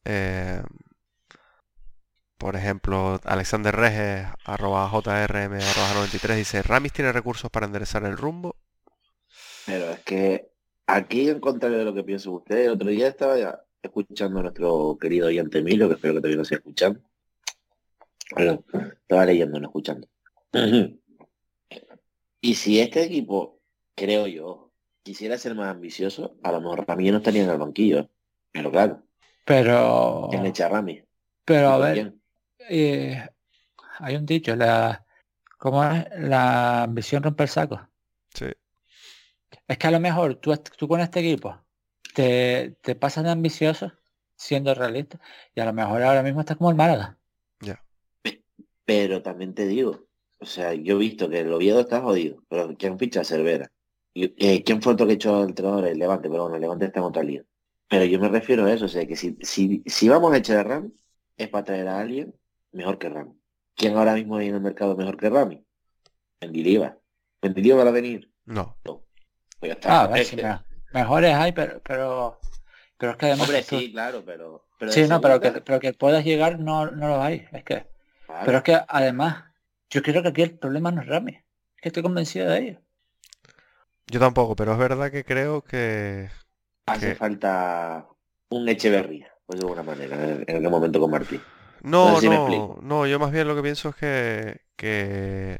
eh, 0.05 0.63
por 2.39 2.55
ejemplo, 2.55 3.19
Alexander 3.25 3.75
Reges, 3.75 4.27
arroba 4.45 4.89
JRM, 4.89 5.55
arroba 5.55 5.93
93, 5.95 6.37
dice, 6.37 6.63
Ramis 6.63 6.93
tiene 6.93 7.11
recursos 7.11 7.51
para 7.51 7.65
enderezar 7.65 8.05
el 8.05 8.17
rumbo. 8.17 8.55
Pero 9.65 9.91
es 9.91 9.99
que 9.99 10.49
aquí, 10.87 11.29
en 11.29 11.41
contrario 11.41 11.77
de 11.77 11.83
lo 11.83 11.93
que 11.93 12.03
pienso 12.03 12.31
usted, 12.31 12.65
el 12.65 12.71
otro 12.71 12.89
día 12.89 13.09
estaba 13.09 13.37
ya 13.37 13.61
escuchando 13.83 14.39
a 14.39 14.43
nuestro 14.43 14.97
querido 14.99 15.27
oyente 15.27 15.59
Emilio, 15.59 15.89
que 15.89 15.95
espero 15.95 16.15
que 16.15 16.21
también 16.21 16.37
lo 16.37 16.43
esté 16.43 16.55
escuchando. 16.55 17.01
Perdón, 18.33 18.65
estaba 19.01 19.25
leyendo, 19.25 19.59
no 19.59 19.67
escuchando. 19.67 20.07
y 22.41 22.55
si 22.55 22.79
este 22.79 23.03
equipo, 23.03 23.59
creo 23.95 24.27
yo, 24.27 24.71
quisiera 25.03 25.37
ser 25.37 25.55
más 25.55 25.67
ambicioso, 25.75 26.37
a 26.41 26.53
lo 26.53 26.61
mejor 26.61 26.87
Rami 26.87 27.11
no 27.11 27.17
estaría 27.17 27.43
en 27.43 27.49
el 27.49 27.57
banquillo. 27.57 27.99
¿eh? 27.99 28.09
Pero 28.53 28.71
claro, 28.71 29.03
Pero, 29.43 30.27
¿quién 30.31 30.45
echa 30.45 30.67
a 30.67 30.69
Rami? 30.69 31.03
pero 31.43 31.69
¿Y 31.69 31.73
a 31.73 31.77
ver? 31.77 32.18
Eh, 32.67 33.25
hay 33.99 34.15
un 34.15 34.25
dicho, 34.25 34.55
la, 34.55 35.05
¿cómo 35.57 35.83
es? 35.83 36.05
La 36.17 36.83
ambición 36.83 37.23
rompe 37.23 37.43
el 37.43 37.49
saco. 37.49 37.87
Sí. 38.33 38.47
Es 39.67 39.77
que 39.77 39.87
a 39.87 39.91
lo 39.91 39.99
mejor 39.99 40.35
tú, 40.35 40.55
tú 40.77 40.87
con 40.87 40.99
este 40.99 41.19
equipo 41.19 41.57
te, 42.13 42.77
te 42.81 42.95
pasas 42.95 43.23
de 43.23 43.31
ambicioso, 43.31 43.91
siendo 44.35 44.73
realista, 44.73 45.19
y 45.53 45.61
a 45.61 45.65
lo 45.65 45.73
mejor 45.73 46.01
ahora 46.01 46.23
mismo 46.23 46.41
estás 46.41 46.57
como 46.57 46.69
el 46.69 46.75
Málaga. 46.75 47.17
Pero 48.85 49.21
también 49.21 49.53
te 49.53 49.67
digo, 49.67 50.07
o 50.39 50.45
sea, 50.45 50.73
yo 50.73 50.95
he 50.95 50.97
visto 50.99 51.29
que 51.29 51.41
el 51.41 51.53
Oviedo 51.53 51.81
está 51.81 52.01
jodido, 52.01 52.41
pero 52.49 52.75
¿quién 52.75 52.97
ficha 52.97 53.21
a 53.21 53.23
Cervera? 53.23 53.71
Y, 54.15 54.33
eh, 54.43 54.63
¿Quién 54.63 54.81
fue 54.81 54.93
otro 54.93 55.05
que 55.05 55.13
echó 55.13 55.35
al 55.35 55.49
entrenador? 55.49 55.85
El 55.85 55.99
Levante, 55.99 56.27
pero 56.27 56.41
bueno, 56.41 56.55
el 56.55 56.61
Levante 56.61 56.85
está 56.85 56.99
en 56.99 57.05
otra 57.05 57.21
liga. 57.21 57.43
Pero 57.87 58.05
yo 58.05 58.19
me 58.19 58.29
refiero 58.29 58.65
a 58.65 58.73
eso, 58.73 58.85
o 58.85 58.87
sea, 58.87 59.05
que 59.05 59.15
si, 59.15 59.37
si, 59.41 59.83
si 59.85 60.09
vamos 60.09 60.33
a 60.33 60.37
echar 60.37 60.57
a 60.57 60.63
Ram, 60.63 60.91
es 61.37 61.49
para 61.49 61.65
traer 61.65 61.87
a 61.87 61.99
alguien 61.99 62.33
mejor 62.71 62.97
que 62.97 63.09
Ram. 63.09 63.37
¿Quién 63.75 63.95
ahora 63.97 64.13
mismo 64.13 64.37
hay 64.37 64.49
en 64.49 64.55
el 64.55 64.61
mercado 64.61 64.95
mejor 64.95 65.17
que 65.17 65.29
Rami? 65.29 65.65
Mendiliva. 66.41 66.97
¿Mendiliva 67.41 67.83
va 67.83 67.89
a 67.89 67.93
venir? 67.93 68.31
No. 68.45 68.77
No. 68.83 69.05
Pues 69.59 69.69
ya 69.69 69.73
está. 69.73 70.01
Ah, 70.01 70.03
a 70.03 70.07
ver, 70.07 70.25
si 70.25 70.35
me- 70.35 70.59
mejores 70.93 71.33
hay, 71.33 71.51
pero, 71.51 71.81
pero, 71.83 72.39
pero 72.97 73.11
es 73.13 73.17
que 73.17 73.25
además... 73.27 73.47
Hombre, 73.47 73.63
tú- 73.63 73.79
sí, 73.79 73.91
claro, 73.91 74.23
pero... 74.25 74.67
pero 74.77 74.91
sí, 74.91 75.07
no, 75.07 75.21
pero 75.21 75.39
que, 75.39 75.51
pero 75.51 75.79
que 75.79 75.93
puedas 75.93 76.23
llegar 76.25 76.59
no, 76.59 76.91
no 76.91 77.07
lo 77.07 77.21
hay. 77.21 77.47
Es 77.51 77.63
que, 77.63 77.87
claro. 78.25 78.45
pero 78.45 78.57
es 78.57 78.63
que 78.63 78.79
además, 78.87 79.45
yo 79.89 80.01
creo 80.01 80.21
que 80.21 80.29
aquí 80.29 80.41
el 80.41 80.57
problema 80.57 80.91
no 80.91 81.01
es 81.01 81.07
Rami. 81.07 81.33
Es 81.75 81.81
que 81.81 81.89
estoy 81.89 82.03
convencido 82.03 82.49
de 82.49 82.59
ello. 82.59 82.81
Yo 84.07 84.19
tampoco, 84.19 84.55
pero 84.55 84.73
es 84.73 84.77
verdad 84.77 85.11
que 85.11 85.23
creo 85.23 85.61
que... 85.63 86.29
hace 86.87 87.09
que- 87.09 87.15
falta 87.15 88.07
un 88.49 88.67
Echeverría, 88.67 89.31
pues 89.45 89.59
de 89.59 89.65
alguna 89.65 89.83
manera, 89.83 90.15
en, 90.25 90.41
aquel 90.41 90.69
momento 90.69 90.99
con 90.99 91.11
Martí. 91.11 91.39
No, 91.83 92.09
No 92.09 92.15
sé 92.15 92.21
si 92.21 92.29
me 92.29 92.35
no, 92.35 92.35
explico. 92.35 92.81
no, 92.81 93.07
yo 93.07 93.19
más 93.19 93.31
bien 93.31 93.47
lo 93.47 93.55
que 93.55 93.61
pienso 93.63 93.89
es 93.89 93.95
que, 93.95 94.61
que 94.75 95.59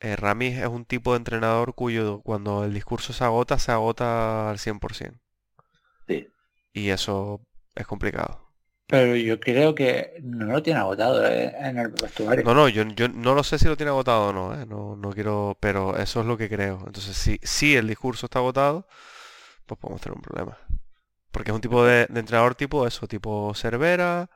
eh, 0.00 0.16
Ramis 0.16 0.58
es 0.58 0.68
un 0.68 0.84
tipo 0.86 1.12
de 1.12 1.18
entrenador 1.18 1.74
cuyo 1.74 2.22
cuando 2.22 2.64
el 2.64 2.74
discurso 2.74 3.12
se 3.14 3.24
agota, 3.24 3.58
se 3.58 3.72
agota 3.72 4.50
al 4.50 4.58
100%. 4.58 5.20
Sí. 6.08 6.32
Y 6.74 6.90
eso 6.90 7.40
es 7.74 7.86
complicado. 7.86 8.52
Pero 8.86 9.16
yo 9.16 9.40
creo 9.40 9.74
que 9.74 10.18
no 10.22 10.46
lo 10.46 10.62
tiene 10.62 10.80
agotado 10.80 11.26
eh, 11.26 11.52
en 11.58 11.78
el 11.78 11.88
vestuario. 11.88 12.44
No, 12.44 12.54
no, 12.54 12.68
yo, 12.68 12.82
yo 12.84 13.08
no 13.08 13.34
lo 13.34 13.44
sé 13.44 13.58
si 13.58 13.66
lo 13.66 13.76
tiene 13.76 13.90
agotado 13.90 14.28
o 14.28 14.32
no, 14.32 14.54
¿eh? 14.60 14.66
No, 14.66 14.96
no 14.96 15.10
quiero, 15.12 15.56
pero 15.60 15.96
eso 15.96 16.20
es 16.20 16.26
lo 16.26 16.36
que 16.36 16.48
creo. 16.48 16.82
Entonces, 16.86 17.16
si, 17.16 17.38
si 17.42 17.76
el 17.76 17.86
discurso 17.86 18.26
está 18.26 18.40
agotado, 18.40 18.86
pues 19.66 19.78
podemos 19.80 20.00
tener 20.02 20.16
un 20.16 20.22
problema. 20.22 20.58
Porque 21.32 21.50
es 21.52 21.54
un 21.56 21.60
tipo 21.62 21.84
de, 21.84 22.06
de 22.08 22.20
entrenador 22.20 22.54
tipo 22.56 22.86
eso, 22.86 23.08
tipo 23.08 23.54
Cervera, 23.54 24.30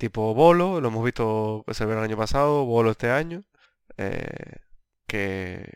tipo 0.00 0.34
Bolo, 0.34 0.80
lo 0.80 0.88
hemos 0.88 1.04
visto 1.04 1.64
Cervera 1.72 2.00
el 2.00 2.06
año 2.06 2.16
pasado, 2.16 2.64
Bolo 2.66 2.90
este 2.92 3.10
año, 3.12 3.44
eh, 3.98 4.56
que, 5.06 5.72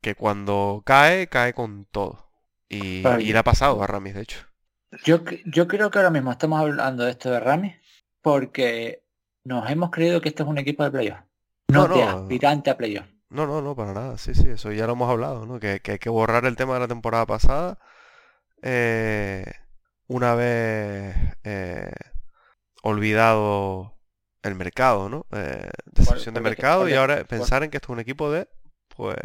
que 0.00 0.14
cuando 0.14 0.82
cae, 0.86 1.28
cae 1.28 1.52
con 1.54 1.86
todo. 1.86 2.30
Y, 2.68 3.06
y 3.06 3.32
le 3.32 3.38
ha 3.38 3.44
pasado 3.44 3.82
a 3.82 3.86
Ramis, 3.86 4.14
de 4.14 4.22
hecho. 4.22 4.38
Yo, 5.04 5.20
yo 5.44 5.68
creo 5.68 5.90
que 5.90 5.98
ahora 5.98 6.10
mismo 6.10 6.32
estamos 6.32 6.60
hablando 6.60 7.04
de 7.04 7.10
esto 7.12 7.30
de 7.30 7.40
Rami 7.40 7.76
porque 8.22 9.04
nos 9.44 9.68
hemos 9.70 9.90
creído 9.90 10.20
que 10.20 10.30
este 10.30 10.42
es 10.42 10.48
un 10.48 10.58
equipo 10.58 10.84
de 10.84 10.90
playoff. 10.90 11.18
No, 11.68 11.86
No, 11.88 11.88
de 11.88 12.04
no. 12.04 12.08
aspirante 12.08 12.70
a 12.70 12.76
playoff. 12.76 13.06
No, 13.28 13.46
no, 13.46 13.60
no, 13.62 13.74
para 13.76 13.92
nada. 13.92 14.18
Sí, 14.18 14.34
sí, 14.34 14.48
eso 14.48 14.72
ya 14.72 14.86
lo 14.86 14.92
hemos 14.94 15.10
hablado, 15.10 15.46
¿no? 15.46 15.58
Que, 15.60 15.80
que 15.80 15.92
hay 15.92 15.98
que 15.98 16.08
borrar 16.10 16.46
el 16.46 16.56
tema 16.56 16.74
de 16.74 16.80
la 16.80 16.88
temporada 16.88 17.26
pasada. 17.26 17.78
eh, 18.62 19.44
una 20.08 20.34
vez 20.36 21.16
eh, 21.44 21.90
olvidado 22.86 23.94
el 24.42 24.54
mercado, 24.54 25.08
¿no? 25.08 25.26
Eh, 25.32 25.68
decepción 25.86 26.34
de 26.34 26.40
porque- 26.40 26.50
mercado 26.50 26.88
y 26.88 26.94
ahora 26.94 27.24
pensar 27.24 27.62
en 27.62 27.70
que 27.70 27.78
esto 27.78 27.86
es 27.86 27.94
un 27.94 28.00
equipo 28.00 28.30
de, 28.30 28.48
pues, 28.96 29.16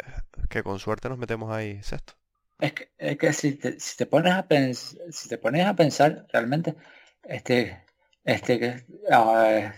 que 0.48 0.62
con 0.62 0.78
suerte 0.78 1.08
nos 1.08 1.18
metemos 1.18 1.52
ahí 1.52 1.82
sexto. 1.82 2.14
Es 2.58 2.72
que, 2.72 2.92
es 2.98 3.18
que 3.18 3.32
si, 3.32 3.54
te, 3.54 3.78
si 3.80 3.96
te 3.96 4.06
pones 4.06 4.32
a 4.32 4.46
pensar, 4.46 5.00
si 5.10 5.28
te 5.28 5.38
pones 5.38 5.66
a 5.66 5.74
pensar 5.74 6.26
realmente, 6.32 6.76
este, 7.24 7.84
este 8.24 8.58
que 8.58 8.86
ah, 9.10 9.72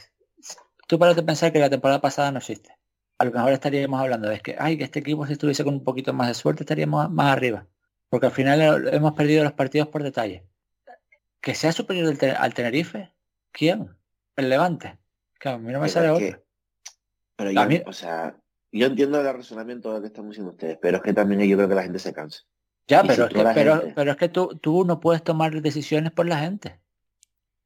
tú 0.86 0.98
paras 0.98 1.16
de 1.16 1.22
pensar 1.22 1.52
que 1.52 1.58
la 1.58 1.70
temporada 1.70 2.00
pasada 2.00 2.30
no 2.30 2.38
existe. 2.38 2.70
A 3.18 3.24
lo 3.24 3.30
mejor 3.30 3.52
estaríamos 3.52 4.00
hablando 4.00 4.28
de 4.28 4.40
que, 4.40 4.56
ay, 4.58 4.76
que 4.76 4.84
este 4.84 4.98
equipo 4.98 5.26
si 5.26 5.32
estuviese 5.34 5.64
con 5.64 5.74
un 5.74 5.84
poquito 5.84 6.12
más 6.12 6.28
de 6.28 6.34
suerte 6.34 6.64
estaríamos 6.64 7.10
más 7.10 7.32
arriba. 7.32 7.66
Porque 8.10 8.26
al 8.26 8.32
final 8.32 8.88
hemos 8.92 9.12
perdido 9.14 9.44
los 9.44 9.52
partidos 9.52 9.88
por 9.88 10.02
detalle. 10.02 10.44
Que 11.40 11.54
sea 11.54 11.72
superior 11.72 12.14
al 12.38 12.54
Tenerife, 12.54 13.13
¿quién? 13.54 13.88
El 14.36 14.48
Levante. 14.50 14.98
Que 15.38 15.48
a 15.48 15.58
mí 15.58 15.72
no 15.72 15.78
me 15.80 15.86
Pero 15.86 15.88
sale 15.88 16.10
otro. 16.10 16.26
que- 16.26 16.44
pero 17.36 17.50
yo, 17.52 17.66
mí- 17.66 17.82
o 17.86 17.92
sea, 17.92 18.36
yo 18.72 18.86
entiendo 18.86 19.20
el 19.20 19.32
razonamiento 19.34 20.00
que 20.00 20.08
están 20.08 20.28
diciendo 20.28 20.52
ustedes, 20.52 20.78
pero 20.82 20.98
es 20.98 21.02
que 21.02 21.12
también 21.12 21.40
yo 21.48 21.56
creo 21.56 21.68
que 21.68 21.74
la 21.74 21.82
gente 21.84 21.98
se 21.98 22.12
cansa. 22.12 22.40
Ya, 22.86 23.02
y 23.04 23.08
pero, 23.08 23.14
si 23.14 23.22
es 23.22 23.28
que, 23.44 23.50
pero, 23.54 23.76
gente- 23.78 23.92
pero 23.94 24.10
es 24.10 24.16
que 24.16 24.28
tú, 24.28 24.58
tú 24.60 24.84
no 24.84 25.00
puedes 25.00 25.22
tomar 25.22 25.60
decisiones 25.62 26.12
por 26.12 26.26
la 26.26 26.38
gente. 26.40 26.80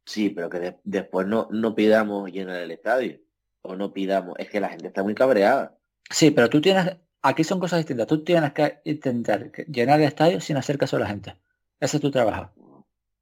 Sí, 0.05 0.31
pero 0.31 0.49
que 0.49 0.61
de- 0.61 0.79
después 0.85 1.27
no, 1.27 1.49
no 1.51 1.75
pidamos 1.75 2.31
llenar 2.31 2.57
el 2.57 2.71
estadio. 2.71 3.19
O 3.63 3.75
no 3.77 3.93
pidamos, 3.93 4.37
es 4.39 4.49
que 4.49 4.61
la 4.61 4.69
gente 4.69 4.87
está 4.87 5.03
muy 5.03 5.15
cabreada. 5.15 5.77
Sí, 6.09 6.31
pero 6.31 6.49
tú 6.49 6.61
tienes, 6.61 6.97
aquí 7.23 7.45
son 7.45 7.59
cosas 7.61 7.81
distintas. 7.81 8.07
Tú 8.07 8.23
tienes 8.25 8.53
que 8.53 8.81
intentar 8.85 9.51
llenar 9.67 10.01
el 10.01 10.07
estadio 10.07 10.41
sin 10.41 10.57
hacer 10.57 10.79
caso 10.79 10.97
a 10.97 11.01
la 11.01 11.07
gente. 11.09 11.37
Ese 11.81 11.97
es 11.97 12.01
tu 12.01 12.11
trabajo. 12.11 12.51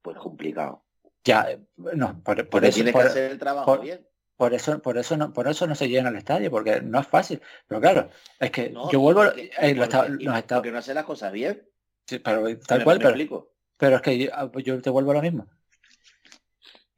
Pues 0.01 0.17
complicado. 0.17 0.85
Ya, 1.27 1.45
eh, 1.51 1.59
no, 1.75 2.21
por, 2.23 2.35
por 2.37 2.49
Porque 2.49 2.67
eso, 2.69 2.75
tienes 2.75 2.93
por, 2.93 3.03
que 3.03 3.07
hacer 3.09 3.31
el 3.31 3.37
trabajo 3.37 3.65
por- 3.65 3.81
bien. 3.81 4.07
por 4.37 4.53
eso, 4.53 4.79
por 4.81 4.97
eso 4.97 5.17
no, 5.17 5.33
por 5.33 5.47
eso 5.47 5.67
no 5.67 5.75
se 5.75 5.89
llena 5.89 6.09
el 6.09 6.15
estadio, 6.15 6.49
porque 6.49 6.81
no 6.81 6.99
es 6.99 7.07
fácil. 7.07 7.41
Pero 7.67 7.81
claro, 7.81 8.09
es 8.39 8.51
que 8.51 8.69
No, 8.69 8.89
yo 8.91 8.99
vuelvo, 8.99 9.23
porque- 9.25 9.51
eh, 9.59 9.75
lo 9.75 9.83
estaba- 9.83 10.07
porque- 10.07 10.23
los 10.23 10.37
estaba- 10.37 10.61
porque 10.61 10.71
no 10.71 10.77
hace 10.77 10.93
las 10.93 11.03
cosas 11.05 11.31
bien. 11.31 11.67
sí, 12.05 12.19
pero 12.19 12.41
tal 12.65 12.77
¿Me- 12.79 12.83
cual, 12.85 12.97
me 12.97 12.99
pero, 13.03 13.09
explico? 13.09 13.53
pero 13.77 13.95
es 13.97 14.01
que 14.01 14.17
yo, 14.17 14.29
ah, 14.33 14.49
pues 14.51 14.63
yo 14.63 14.81
te 14.81 14.89
vuelvo 14.89 15.11
a 15.11 15.15
lo 15.15 15.21
mismo. 15.21 15.45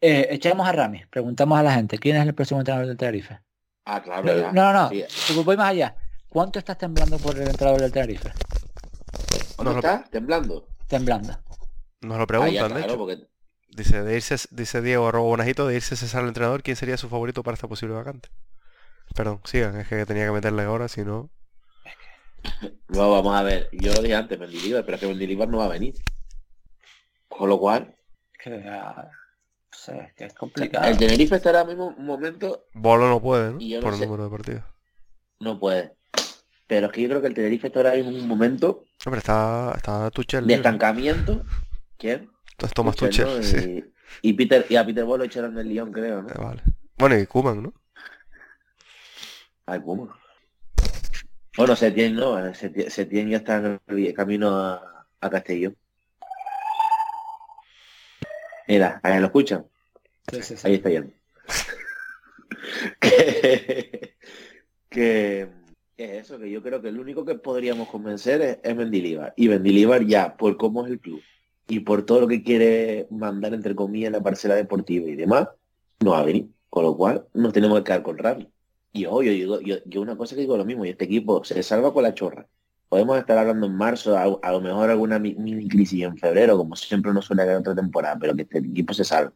Eh, 0.01 0.27
echamos 0.31 0.67
a 0.67 0.71
Rami, 0.71 1.01
preguntamos 1.09 1.57
a 1.59 1.63
la 1.63 1.73
gente, 1.73 1.97
¿quién 1.97 2.15
es 2.15 2.25
el 2.25 2.33
próximo 2.33 2.61
entrenador 2.61 2.87
del 2.87 2.95
Tenerife? 2.97 3.39
Ah, 3.85 4.01
claro. 4.01 4.23
No, 4.23 4.37
ya. 4.37 4.51
no, 4.53 4.73
no, 4.73 4.89
Sí. 4.89 5.41
voy 5.43 5.57
más 5.57 5.69
allá. 5.69 5.95
¿Cuánto 6.29 6.59
estás 6.59 6.77
temblando 6.77 7.17
por 7.17 7.35
el 7.35 7.47
entrenador 7.47 7.81
del 7.81 7.91
Tenerife? 7.91 8.31
¿Dónde 9.57 9.63
No, 9.63 9.71
no. 9.73 9.77
está? 9.79 10.03
Temblando. 10.09 10.67
Temblando. 10.87 11.33
Nos 12.01 12.17
lo 12.17 12.23
Ah, 12.23 12.27
preguntan, 12.27 12.53
ya, 12.53 12.63
de 12.63 12.69
claro, 12.69 12.85
hecho. 12.85 12.97
porque 12.97 13.27
Dice, 13.71 14.01
de 14.03 14.15
irse, 14.15 14.35
dice 14.51 14.81
Diego 14.81 15.07
arroba 15.07 15.27
Bonajito, 15.27 15.67
de 15.67 15.75
irse 15.75 15.95
César 15.95 16.21
el 16.23 16.29
entrenador, 16.29 16.63
¿quién 16.63 16.75
sería 16.75 16.97
su 16.97 17.07
favorito 17.09 17.43
para 17.43 17.53
esta 17.55 17.67
posible 17.67 17.95
vacante? 17.95 18.29
Perdón, 19.15 19.41
sigan, 19.45 19.79
es 19.79 19.87
que 19.87 20.05
tenía 20.05 20.25
que 20.25 20.31
meterle 20.31 20.63
ahora, 20.63 20.87
si 20.87 21.03
no... 21.03 21.29
No, 22.89 23.11
vamos 23.11 23.35
a 23.35 23.43
ver. 23.43 23.69
Yo 23.71 23.93
lo 23.93 24.01
dije 24.01 24.15
antes, 24.15 24.39
Mendilibar, 24.39 24.83
pero 24.85 24.95
es 24.95 25.01
que 25.01 25.07
Mendilibar 25.07 25.47
no 25.47 25.59
va 25.59 25.65
a 25.65 25.69
venir. 25.69 25.93
Con 27.27 27.49
lo 27.49 27.59
cual, 27.59 27.95
Que, 28.43 28.63
ah, 28.67 29.09
que 30.15 30.25
es 30.25 30.33
complicado. 30.33 30.85
el 30.87 30.97
Tenerife 30.97 31.35
estará 31.35 31.59
ahora 31.59 31.69
mismo 31.69 31.87
un 31.97 32.05
momento, 32.05 32.65
Bolo 32.73 33.07
no 33.07 33.21
puede, 33.21 33.53
¿no? 33.53 33.59
Y 33.61 33.69
yo 33.69 33.77
no 33.77 33.83
Por 33.83 33.93
el 33.93 33.99
sé. 33.99 34.05
número 34.05 34.23
de 34.25 34.29
partidos. 34.29 34.63
no 35.39 35.59
puede. 35.59 35.93
Pero 36.67 36.87
es 36.87 36.91
que 36.93 37.01
yo 37.03 37.09
creo 37.09 37.21
que 37.21 37.27
el 37.27 37.33
Tenerife 37.33 37.67
está 37.67 37.79
ahora 37.79 37.93
mismo 37.93 38.11
en 38.11 38.17
un 38.21 38.27
momento 38.27 38.83
Hombre, 39.05 39.19
está, 39.19 39.73
está 39.75 40.09
Tuchel 40.11 40.45
de 40.45 40.53
estancamiento. 40.55 41.43
¿Quién? 41.97 42.29
Entonces 42.59 42.73
Thomas 42.73 42.95
Tuchel, 42.97 43.25
¿no? 43.25 43.41
sí. 43.41 43.85
Y, 44.21 44.33
Peter 44.33 44.65
y 44.67 44.75
a 44.75 44.85
Peter 44.85 45.05
Ball 45.05 45.19
lo 45.19 45.23
echaron 45.23 45.55
del 45.55 45.69
Lyon, 45.69 45.93
creo, 45.93 46.23
¿no? 46.23 46.27
Eh, 46.27 46.35
vale. 46.37 46.61
Bueno, 46.97 47.17
y 47.17 47.25
Kuman, 47.25 47.63
¿no? 47.63 47.73
Ay, 49.65 49.79
¿cómo? 49.79 50.13
Bueno, 51.55 51.73
Setién 51.77 52.15
no, 52.15 52.45
eh, 52.45 52.53
Setién, 52.53 52.91
Setién 52.91 53.29
ya 53.29 53.37
está 53.37 53.55
en 53.59 53.79
el 53.87 54.13
camino 54.13 54.57
a, 54.57 55.07
a 55.21 55.29
Castellón. 55.29 55.77
Mira, 58.67 58.99
ahí 59.03 59.21
lo 59.21 59.27
escuchan. 59.27 59.65
Sí, 60.29 60.43
sí, 60.43 60.57
sí. 60.57 60.67
Ahí 60.67 60.73
está 60.73 60.89
yendo. 60.89 61.13
que, 62.99 64.17
que, 64.89 65.49
que 65.95 66.17
es 66.17 66.25
eso, 66.25 66.37
que 66.37 66.51
yo 66.51 66.61
creo 66.61 66.81
que 66.81 66.89
el 66.89 66.99
único 66.99 67.23
que 67.23 67.35
podríamos 67.35 67.87
convencer 67.87 68.41
es, 68.41 68.59
es 68.61 68.75
Mendilibar. 68.75 69.33
Y 69.37 69.47
Mendilibar 69.47 70.05
ya, 70.05 70.35
por 70.35 70.57
cómo 70.57 70.85
es 70.85 70.91
el 70.91 70.99
club 70.99 71.21
y 71.69 71.79
por 71.81 72.03
todo 72.03 72.19
lo 72.21 72.27
que 72.27 72.43
quiere 72.43 73.07
mandar, 73.09 73.53
entre 73.53 73.75
comillas, 73.75 74.07
en 74.07 74.13
la 74.13 74.21
parcela 74.23 74.55
deportiva 74.55 75.07
y 75.07 75.15
demás, 75.15 75.47
no 76.01 76.11
va 76.11 76.19
a 76.19 76.25
venir. 76.25 76.47
Con 76.69 76.83
lo 76.83 76.97
cual, 76.97 77.25
nos 77.33 77.53
tenemos 77.53 77.77
que 77.79 77.83
quedar 77.85 78.03
con 78.03 78.17
Rami. 78.17 78.49
Y 78.91 79.03
yo, 79.03 79.21
yo 79.23 79.31
digo, 79.31 79.61
yo, 79.61 79.77
yo 79.85 80.01
una 80.01 80.17
cosa 80.17 80.35
que 80.35 80.41
digo 80.41 80.57
lo 80.57 80.65
mismo, 80.65 80.83
y 80.85 80.89
este 80.89 81.05
equipo 81.05 81.43
se 81.43 81.63
salva 81.63 81.93
con 81.93 82.03
la 82.03 82.13
chorra. 82.13 82.47
Podemos 82.89 83.17
estar 83.19 83.37
hablando 83.37 83.67
en 83.67 83.73
marzo, 83.75 84.17
a, 84.17 84.23
a 84.23 84.51
lo 84.51 84.61
mejor 84.61 84.89
alguna 84.89 85.19
mi- 85.19 85.35
mini 85.35 85.67
crisis 85.67 86.03
en 86.03 86.17
febrero, 86.17 86.57
como 86.57 86.75
siempre 86.75 87.13
nos 87.13 87.25
suele 87.25 87.43
haber 87.43 87.57
otra 87.57 87.75
temporada, 87.75 88.17
pero 88.19 88.35
que 88.35 88.41
este 88.43 88.57
equipo 88.59 88.93
se 88.93 89.03
salva. 89.03 89.31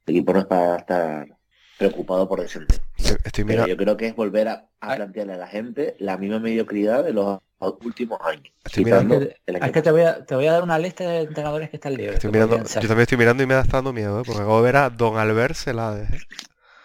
Este 0.00 0.12
equipo 0.12 0.32
no 0.34 0.40
es 0.40 0.44
para 0.46 0.76
estar 0.76 1.36
preocupado 1.78 2.28
por 2.28 2.40
descender. 2.42 2.78
Estoy, 3.24 3.44
Pero 3.44 3.66
yo 3.66 3.76
creo 3.76 3.96
que 3.96 4.06
es 4.06 4.14
volver 4.14 4.48
a, 4.48 4.68
a 4.80 4.96
plantearle 4.96 5.32
a 5.32 5.38
la 5.38 5.46
gente 5.46 5.96
la 5.98 6.18
misma 6.18 6.38
mediocridad 6.40 7.04
de 7.04 7.14
los 7.14 7.38
últimos 7.60 8.18
años. 8.22 8.52
Estoy 8.64 8.84
mirando- 8.84 9.16
el 9.16 9.56
Es 9.56 9.72
que 9.72 9.82
te 9.82 9.90
voy, 9.90 10.02
a, 10.02 10.24
te 10.24 10.34
voy 10.34 10.46
a 10.46 10.52
dar 10.52 10.62
una 10.62 10.78
lista 10.78 11.04
de 11.04 11.20
entrenadores 11.22 11.70
que 11.70 11.76
están 11.76 11.94
libres. 11.94 12.14
estoy 12.14 12.30
mirando, 12.32 12.56
yo 12.58 12.64
también 12.80 13.00
estoy 13.00 13.18
mirando 13.18 13.42
y 13.42 13.46
me 13.46 13.58
está 13.58 13.78
dando 13.78 13.92
miedo, 13.92 14.20
¿eh? 14.20 14.22
porque 14.24 14.40
acabo 14.40 14.58
de 14.58 14.64
ver 14.64 14.76
a 14.76 14.90
Don 14.90 15.16
Albert 15.18 15.54
Celades. 15.54 16.10
¿eh? 16.10 16.18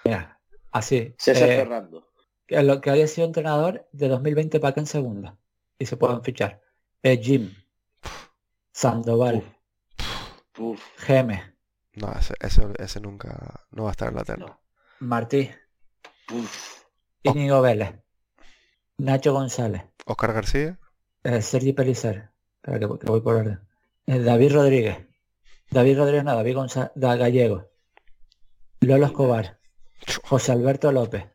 Mira, 0.03 0.39
así. 0.71 1.15
César 1.17 1.49
eh, 1.49 1.55
Ferrando. 1.57 2.07
que, 2.45 2.61
lo, 2.63 2.81
que 2.81 2.89
haya 2.89 3.07
sido 3.07 3.25
entrenador 3.27 3.87
de 3.91 4.07
2020 4.09 4.59
para 4.59 4.71
acá 4.71 4.81
en 4.81 4.87
segunda. 4.87 5.37
Y 5.79 5.85
se 5.85 5.97
pueden 5.97 6.21
fichar. 6.23 6.61
Eh, 7.03 7.19
Jim, 7.21 7.53
Sandoval, 8.71 9.43
Uf, 10.57 10.81
Geme, 10.97 11.53
No, 11.93 12.11
ese, 12.13 12.33
ese, 12.39 12.61
ese 12.79 12.99
nunca 12.99 13.65
no 13.71 13.83
va 13.83 13.89
a 13.89 13.91
estar 13.91 14.09
en 14.09 14.15
la 14.15 14.23
terna. 14.23 14.57
Martí, 14.99 15.49
uf. 16.33 16.83
Íñigo 17.23 17.61
Vélez, 17.61 17.93
Nacho 18.97 19.33
González, 19.33 19.83
Oscar 20.05 20.33
García. 20.33 20.79
eh, 21.23 21.41
Sergi 21.41 21.73
espera 22.61 22.79
que, 22.79 22.79
que 22.99 23.07
voy 23.07 23.21
por 23.21 23.35
orden. 23.35 23.59
Eh, 24.07 24.19
David 24.19 24.53
Rodríguez, 24.53 24.97
David 25.69 25.97
Rodríguez 25.97 26.23
no, 26.23 26.35
David 26.35 26.55
González, 26.55 26.91
Gallego, 26.95 27.69
Lolo 28.81 29.05
Escobar, 29.07 29.59
José 30.23 30.51
Alberto 30.51 30.91
López. 30.91 31.25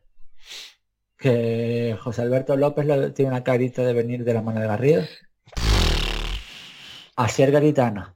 Que 1.17 1.95
José 2.01 2.23
Alberto 2.23 2.55
López 2.57 2.85
lo- 2.85 3.13
tiene 3.13 3.29
una 3.31 3.43
carita 3.43 3.83
de 3.83 3.93
venir 3.93 4.23
de 4.23 4.33
la 4.33 4.41
mano 4.41 4.59
de 4.59 4.67
Garrido. 4.67 5.03
Asier 7.15 7.51
Garitano, 7.51 8.15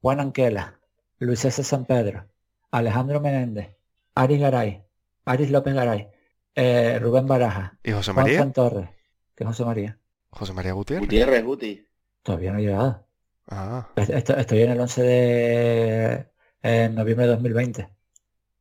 Juan 0.00 0.20
Anquela, 0.20 0.78
Luis 1.18 1.40
César 1.40 1.64
San 1.64 1.84
Pedro, 1.86 2.28
Alejandro 2.70 3.20
Menéndez, 3.20 3.74
Aris 4.14 4.38
Garay, 4.40 4.84
Aris 5.24 5.50
López 5.50 5.74
Garay, 5.74 6.08
eh, 6.54 6.98
Rubén 7.00 7.26
Baraja, 7.26 7.78
¿Y 7.82 7.92
José 7.92 8.12
Juan 8.12 8.24
María? 8.24 8.38
Juan 8.38 8.52
Torres, 8.52 8.88
que 9.34 9.44
es 9.44 9.48
José 9.48 9.64
María. 9.64 9.98
José 10.30 10.52
María 10.52 10.72
Gutiérrez. 10.72 11.06
Gutiérrez, 11.08 11.44
Guti. 11.44 11.86
Todavía 12.22 12.52
no 12.52 12.58
ha 12.58 12.60
llegado. 12.60 13.06
Ah, 13.48 13.88
Est- 13.96 14.10
est- 14.10 14.30
Estoy 14.30 14.62
en 14.62 14.70
el 14.72 14.80
11 14.80 15.02
de 15.02 16.26
eh, 16.62 16.88
noviembre 16.92 17.26
de 17.26 17.32
2020. 17.32 17.88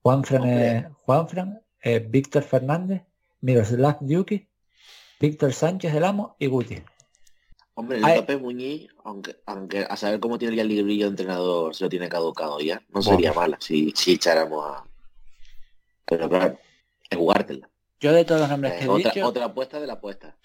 Juanfran, 0.02 0.42
Hombre. 0.42 0.68
eh, 0.78 0.88
Juanfran 1.06 1.62
eh, 1.82 2.00
Víctor 2.00 2.44
Fernández, 2.44 3.04
Miroslav 3.42 3.98
Yuki, 4.02 4.48
Víctor 5.20 5.54
Sánchez 5.54 5.94
del 5.94 6.04
Amo 6.04 6.36
y 6.40 6.48
Guti. 6.48 6.82
Hombre, 7.76 7.98
el. 7.98 8.16
López 8.18 8.40
Muñiz, 8.42 8.88
aunque, 9.04 9.38
aunque 9.46 9.86
a 9.90 9.96
saber 9.98 10.20
cómo 10.20 10.38
tiene 10.38 10.56
ya 10.56 10.62
el 10.64 10.68
librillo 10.68 11.06
de 11.06 11.10
entrenador, 11.12 11.74
se 11.74 11.86
lo 11.86 11.90
tiene 11.90 12.08
caducado 12.10 12.60
ya. 12.60 12.76
No 12.90 13.02
Bueno. 13.02 13.04
sería 13.12 13.34
mala 13.34 13.58
si, 13.62 13.92
si 13.96 14.14
echáramos 14.14 14.64
a. 14.66 14.84
Pero 16.06 16.30
claro, 16.30 16.60
es 17.10 17.18
jugártela. 17.18 17.70
Yo 18.04 18.12
de 18.12 18.26
todos 18.26 18.42
los 18.42 18.50
nombres 18.50 18.74
Eh, 18.74 18.80
que 18.80 18.84
he 18.84 18.90
otra, 18.90 19.12
dicho, 19.12 19.26
otra 19.26 19.46
apuesta 19.46 19.80
de 19.80 19.88
la 19.88 19.94
apuesta. 19.94 20.36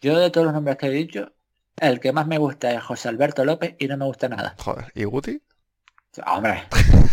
yo 0.00 0.18
de 0.18 0.30
todos 0.30 0.46
los 0.46 0.54
nombres 0.54 0.78
que 0.78 0.86
he 0.86 0.90
dicho, 0.90 1.30
el 1.76 2.00
que 2.00 2.10
más 2.10 2.26
me 2.26 2.38
gusta 2.38 2.72
es 2.72 2.82
José 2.82 3.10
Alberto 3.10 3.44
López 3.44 3.76
y 3.78 3.86
no 3.86 3.98
me 3.98 4.06
gusta 4.06 4.30
nada. 4.30 4.54
joder. 4.58 4.86
¿Y 4.94 5.04
Guti? 5.04 5.42
Hombre. 6.26 6.64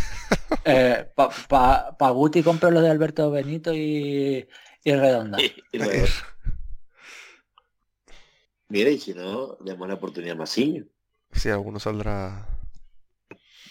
eh, 0.63 1.11
pa, 1.13 1.29
pa- 1.49 1.97
pa 1.97 2.09
Guti 2.11 2.41
compro 2.43 2.71
los 2.71 2.81
de 2.81 2.89
Alberto 2.89 3.29
Benito 3.29 3.73
y, 3.73 4.47
y 4.85 4.93
Redonda. 4.95 5.37
Y 5.73 5.77
luego, 5.77 6.05
mira, 8.69 8.89
y 8.89 8.99
si 8.99 9.13
no, 9.13 9.57
demos 9.61 9.85
la 9.87 9.95
oportunidad 9.95 10.35
a 10.35 10.39
Masiño. 10.39 10.85
Sí, 11.33 11.49
alguno 11.49 11.79
saldrá. 11.79 12.47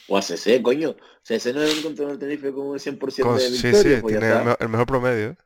O 0.08 0.16
a 0.18 0.22
CC, 0.22 0.62
coño. 0.62 0.94
CC 1.22 1.52
no 1.54 1.62
es 1.62 1.74
un 1.76 1.82
control 1.82 2.08
del 2.10 2.18
Tenerife 2.18 2.52
con 2.52 2.66
un 2.68 2.78
100% 2.78 3.22
Con- 3.22 3.36
de 3.36 3.42
sí, 3.48 3.66
victoria, 3.68 3.96
sí, 3.96 4.02
pues 4.02 4.14
ya 4.14 4.20
tiene 4.20 4.26
el, 4.34 4.38
está. 4.40 4.44
me- 4.50 4.56
el 4.60 4.68
mejor 4.68 4.86
promedio. 4.86 5.36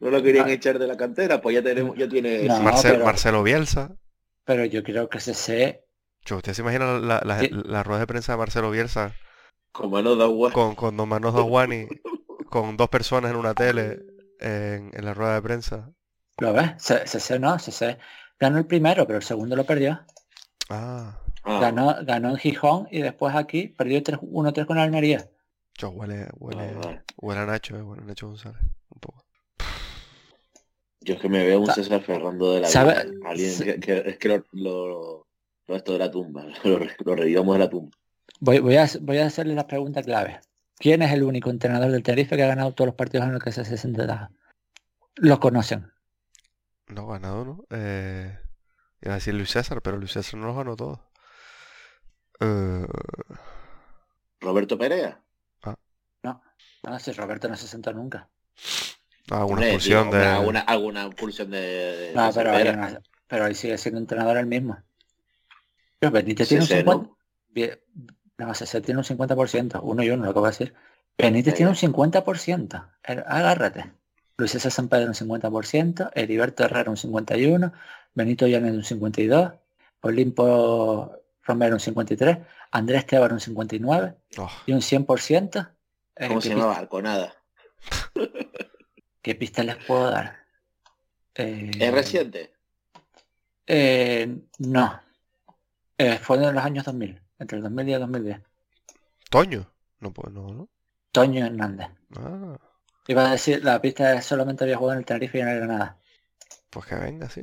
No 0.00 0.10
lo 0.10 0.22
querían 0.22 0.48
Ah. 0.48 0.52
echar 0.52 0.78
de 0.78 0.86
la 0.86 0.96
cantera, 0.96 1.40
pues 1.40 1.54
ya 1.54 1.62
tenemos, 1.62 1.96
ya 1.96 2.08
tiene... 2.08 2.44
No, 2.44 2.60
Marcel- 2.60 2.92
pero- 2.92 3.04
Marcelo 3.04 3.42
Bielsa. 3.42 3.96
Pero 4.44 4.64
yo 4.66 4.82
creo 4.82 5.08
que 5.08 5.18
Yo, 6.26 6.36
¿Usted 6.36 6.52
se 6.52 6.62
imagina 6.62 6.98
la, 6.98 7.22
la, 7.24 7.40
Sí. 7.40 7.50
la 7.50 7.82
rueda 7.82 8.00
de 8.00 8.06
prensa 8.06 8.32
de 8.32 8.38
Marcelo 8.38 8.70
Bielsa 8.70 9.14
Con 9.72 9.90
mano 9.90 10.16
de 10.16 10.24
agua. 10.24 10.52
con, 10.52 10.74
con 10.74 10.96
Don 10.96 11.08
Manos 11.08 11.34
Daguani, 11.34 11.86
con 12.50 12.76
dos 12.76 12.88
personas 12.88 13.30
en 13.30 13.36
una 13.36 13.54
tele 13.54 14.00
en, 14.40 14.90
en 14.92 15.04
la 15.04 15.14
rueda 15.14 15.34
de 15.34 15.42
prensa? 15.42 15.90
¿Lo 16.38 16.52
ves? 16.52 16.72
Se- 16.78 17.06
CC 17.06 17.38
no, 17.38 17.58
CC 17.58 17.98
ganó 18.38 18.58
el 18.58 18.66
primero, 18.66 19.06
pero 19.06 19.18
el 19.18 19.24
segundo 19.24 19.54
lo 19.56 19.64
perdió. 19.64 20.00
Ah, 20.70 21.20
Ah, 21.46 21.58
Ganó, 21.60 21.94
ganó 22.06 22.30
en 22.30 22.36
Gijón 22.38 22.88
y 22.90 23.02
después 23.02 23.34
aquí 23.36 23.68
perdió 23.68 24.02
3 24.02 24.18
1-3 24.20 24.64
con 24.64 24.78
Almería. 24.78 25.28
yo 25.76 25.90
huele, 25.90 26.28
huele, 26.38 26.72
vale. 26.74 27.02
huele 27.18 27.40
a 27.40 27.44
Nacho, 27.44 27.76
eh, 27.76 27.82
huele 27.82 28.00
a 28.02 28.06
Nacho 28.06 28.28
González. 28.28 28.62
Yo 31.04 31.14
es 31.14 31.20
que 31.20 31.28
me 31.28 31.44
veo 31.44 31.60
un 31.60 31.66
Sa- 31.66 31.74
César 31.74 32.02
Ferrando 32.02 32.52
de 32.52 32.60
la 32.62 32.68
sabe- 32.68 33.04
vida. 33.10 33.28
Alguien 33.28 33.58
que, 33.62 33.80
que- 33.80 34.02
es 34.10 34.18
que 34.18 34.28
lo, 34.28 34.44
lo, 34.52 35.26
lo 35.66 35.76
esto 35.76 35.92
de 35.92 35.98
la 35.98 36.10
tumba. 36.10 36.44
Lo, 36.64 36.78
lo 37.04 37.14
revivamos 37.16 37.54
de 37.54 37.58
la 37.58 37.70
tumba. 37.70 37.96
Voy, 38.40 38.58
voy, 38.60 38.76
a, 38.76 38.86
voy 39.02 39.18
a 39.18 39.26
hacerle 39.26 39.54
la 39.54 39.66
pregunta 39.66 40.02
clave. 40.02 40.40
¿Quién 40.78 41.02
es 41.02 41.12
el 41.12 41.22
único 41.22 41.50
entrenador 41.50 41.90
del 41.92 42.02
Tenerife 42.02 42.36
que 42.36 42.42
ha 42.42 42.48
ganado 42.48 42.72
todos 42.74 42.86
los 42.88 42.96
partidos 42.96 43.26
en 43.26 43.32
los 43.34 43.42
que 43.42 43.52
se 43.52 43.60
hace 43.60 43.76
sentado? 43.76 44.28
Lo 45.16 45.38
conocen. 45.40 45.92
No 46.88 47.06
ganado, 47.06 47.44
¿no? 47.44 47.64
Eh, 47.70 48.36
iba 49.02 49.12
a 49.12 49.16
decir 49.16 49.34
Luis 49.34 49.50
César, 49.50 49.80
pero 49.82 49.96
Luis 49.96 50.12
César 50.12 50.38
no 50.40 50.46
los 50.48 50.56
ganó 50.56 50.74
todos. 50.76 51.00
Eh, 52.40 52.86
Roberto 54.40 54.76
Perea. 54.78 55.20
No, 56.22 56.98
si 56.98 57.12
Roberto 57.12 57.48
no 57.48 57.56
se 57.56 57.66
sentó 57.66 57.92
nunca. 57.94 58.28
Ah, 59.30 59.44
una 59.44 59.44
Hombre, 59.44 59.66
expulsión 59.66 60.10
de... 60.10 60.26
Alguna, 60.26 60.60
alguna 60.60 61.04
expulsión 61.06 61.50
de... 61.50 61.58
de 61.60 62.12
No, 62.14 62.26
César 62.26 62.44
pero, 62.52 62.56
ahí 62.56 62.76
no- 62.76 63.00
pero 63.26 63.44
ahí 63.44 63.54
sigue 63.54 63.78
siendo 63.78 64.00
entrenador 64.00 64.36
el 64.36 64.46
mismo. 64.46 64.78
Pero 65.98 66.12
Benítez 66.12 66.48
tiene 66.48 66.62
un 66.62 66.68
CC, 66.68 66.84
50%. 66.84 66.86
¿no? 66.86 67.18
Bien, 67.48 67.78
No, 68.38 68.52
tiene 68.52 68.98
un 68.98 69.04
50%, 69.04 69.80
uno 69.82 70.02
y 70.02 70.10
uno, 70.10 70.24
lo 70.24 70.32
que 70.34 70.40
voy 70.40 70.48
a 70.48 70.50
decir. 70.50 70.74
Benítez 71.16 71.54
tiene 71.54 71.70
un 71.70 71.76
ya. 71.76 71.88
50%. 71.88 72.90
Eh, 73.04 73.24
Agárrate. 73.26 73.92
Luis 74.36 74.50
César 74.50 74.72
San 74.72 74.88
Pedro 74.88 75.06
un 75.08 75.14
50%, 75.14 76.10
Heriberto 76.14 76.64
Herrera 76.64 76.90
un 76.90 76.96
51%, 76.96 77.72
Benito 78.14 78.46
Llanes 78.48 78.72
un 78.72 78.82
52%, 79.00 79.60
Olimpo 80.00 81.12
Romero 81.44 81.74
un 81.76 81.80
53%, 81.80 82.44
Andrés 82.72 83.06
Tebar 83.06 83.32
un 83.32 83.38
59% 83.38 84.16
Oh, 84.38 84.50
y 84.66 84.72
un 84.72 84.80
100%. 84.80 85.70
eh, 86.16 86.26
¿Cómo 86.28 86.40
¿qué, 86.40 86.48
se 86.48 86.54
llamaba? 86.54 86.76
Arconada. 86.76 87.34
qué 89.24 89.34
pista 89.34 89.64
les 89.64 89.76
puedo 89.84 90.10
dar? 90.10 90.44
Eh, 91.34 91.70
¿Es 91.80 91.92
reciente? 91.92 92.52
eh, 93.66 94.38
no. 94.58 95.00
Eh, 95.98 96.18
fue 96.18 96.36
en 96.36 96.54
los 96.54 96.64
años 96.64 96.84
2000, 96.84 97.20
entre 97.38 97.56
el 97.58 97.64
2000 97.64 97.88
y 97.88 97.92
el 97.94 98.00
2010. 98.00 98.40
Toño. 99.30 99.66
No, 100.00 100.12
pues 100.12 100.32
no, 100.32 100.46
¿no? 100.48 100.68
Toño 101.12 101.46
Hernández. 101.46 101.88
Ah, 102.16 102.58
Iba 103.06 103.28
a 103.28 103.30
decir, 103.32 103.64
la 103.64 103.80
pista 103.80 104.20
solamente 104.22 104.64
había 104.64 104.76
jugado 104.76 104.92
en 104.94 104.98
el 105.00 105.06
Tenerife 105.06 105.38
y 105.38 105.40
en 105.40 105.48
el 105.48 105.56
Granada. 105.58 105.96
pues 106.70 106.86
que 106.86 106.94
venga, 106.96 107.28
sí. 107.30 107.40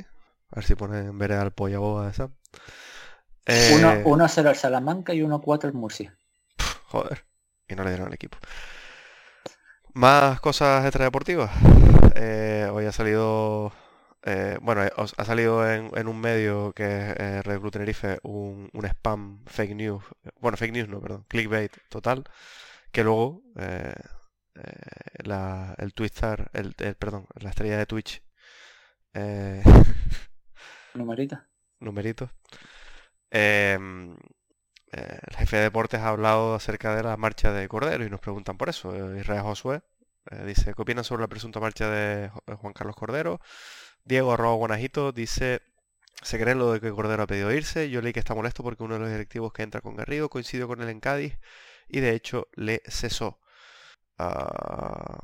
A 0.51 0.55
ver 0.55 0.63
si 0.65 0.75
pone 0.75 0.99
en 0.99 1.17
vereda 1.17 1.41
al 1.41 1.51
polla 1.51 1.79
boba 1.79 2.07
de 2.07 2.13
Sam. 2.13 2.33
Uno- 3.75 3.93
Eh, 3.93 4.03
1-0 4.05 4.49
al 4.49 4.55
Salamanca 4.55 5.13
y 5.13 5.21
1-4 5.21 5.67
al 5.69 5.73
Murcia. 5.73 6.15
Joder. 6.87 7.23
Y 7.67 7.75
no 7.75 7.83
le 7.83 7.89
dieron 7.91 8.07
al 8.07 8.13
equipo. 8.13 8.37
Más 9.93 10.39
cosas 10.41 10.85
extradeportivas. 10.85 11.51
Eh, 12.15 12.69
hoy 12.71 12.85
ha 12.85 12.91
salido. 12.91 13.73
eh, 14.23 14.57
bueno, 14.61 14.83
eh, 14.83 14.91
ha 15.17 15.25
salido 15.25 15.69
en, 15.69 15.89
en 15.95 16.07
un 16.07 16.19
medio 16.21 16.73
que 16.73 16.83
es 16.85 17.15
eh, 17.19 17.41
Red 17.43 17.59
Bull 17.59 17.71
Tenerife 17.71 18.19
un, 18.23 18.69
un 18.73 18.85
spam 18.85 19.43
fake 19.47 19.75
news. 19.75 20.03
Bueno, 20.39 20.57
fake 20.57 20.73
news 20.73 20.89
no, 20.89 21.01
perdón. 21.01 21.25
Clickbait 21.27 21.71
total. 21.89 22.23
Que 22.91 23.03
luego 23.03 23.43
eh, 23.57 23.93
la, 25.23 25.75
el 25.77 25.93
Twistar, 25.93 26.49
el, 26.53 26.75
el- 26.79 26.95
perdón, 26.95 27.27
la 27.39 27.49
estrella 27.49 27.77
de 27.77 27.85
Twitch. 27.85 28.21
eh, 29.13 29.63
Numerito. 30.93 31.37
numeritos. 31.79 32.29
Eh, 34.91 35.19
el 35.29 35.37
jefe 35.37 35.57
de 35.57 35.63
deportes 35.63 36.01
ha 36.01 36.09
hablado 36.09 36.55
acerca 36.55 36.95
de 36.95 37.03
la 37.03 37.15
marcha 37.15 37.53
de 37.53 37.67
Cordero 37.67 38.05
y 38.05 38.09
nos 38.09 38.19
preguntan 38.19 38.57
por 38.57 38.69
eso. 38.69 38.93
Eh, 38.93 39.19
Israel 39.21 39.41
Josué 39.41 39.81
eh, 40.31 40.43
dice, 40.45 40.73
¿qué 40.73 40.81
opinan 40.81 41.03
sobre 41.03 41.21
la 41.21 41.27
presunta 41.27 41.59
marcha 41.59 41.89
de 41.89 42.29
Juan 42.57 42.73
Carlos 42.73 42.95
Cordero? 42.95 43.39
Diego 44.03 44.33
arroba 44.33 44.55
Guanajito 44.55 45.11
dice, 45.11 45.61
se 46.21 46.39
cree 46.39 46.55
lo 46.55 46.73
de 46.73 46.81
que 46.81 46.91
Cordero 46.91 47.23
ha 47.23 47.27
pedido 47.27 47.51
irse. 47.53 47.89
Yo 47.89 48.01
leí 48.01 48.13
que 48.13 48.19
está 48.19 48.35
molesto 48.35 48.63
porque 48.63 48.83
uno 48.83 48.95
de 48.95 48.99
los 48.99 49.09
directivos 49.09 49.53
que 49.53 49.63
entra 49.63 49.81
con 49.81 49.95
Garrido 49.95 50.29
coincidió 50.29 50.67
con 50.67 50.81
él 50.81 50.89
en 50.89 50.99
Cádiz 50.99 51.39
y 51.87 52.01
de 52.01 52.13
hecho 52.13 52.47
le 52.53 52.81
cesó. 52.85 53.39
Ah, 54.17 55.19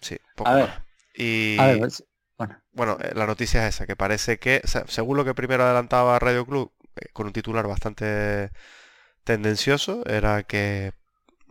sí, 0.00 0.18
poco 0.36 0.50
A 0.50 0.54
ver, 0.54 0.68
más. 0.68 0.82
Y 1.14 1.58
a 1.58 1.66
ver, 1.66 1.78
pues, 1.80 2.04
bueno, 2.36 2.62
bueno, 2.72 2.98
la 3.14 3.26
noticia 3.26 3.66
es 3.66 3.74
esa, 3.74 3.86
que 3.86 3.96
parece 3.96 4.38
que, 4.38 4.62
según 4.86 5.16
lo 5.16 5.24
que 5.24 5.34
primero 5.34 5.64
adelantaba 5.64 6.18
Radio 6.20 6.46
Club, 6.46 6.72
con 7.12 7.26
un 7.26 7.32
titular 7.32 7.66
bastante 7.66 8.50
tendencioso, 9.24 10.04
era 10.06 10.42
que 10.42 10.92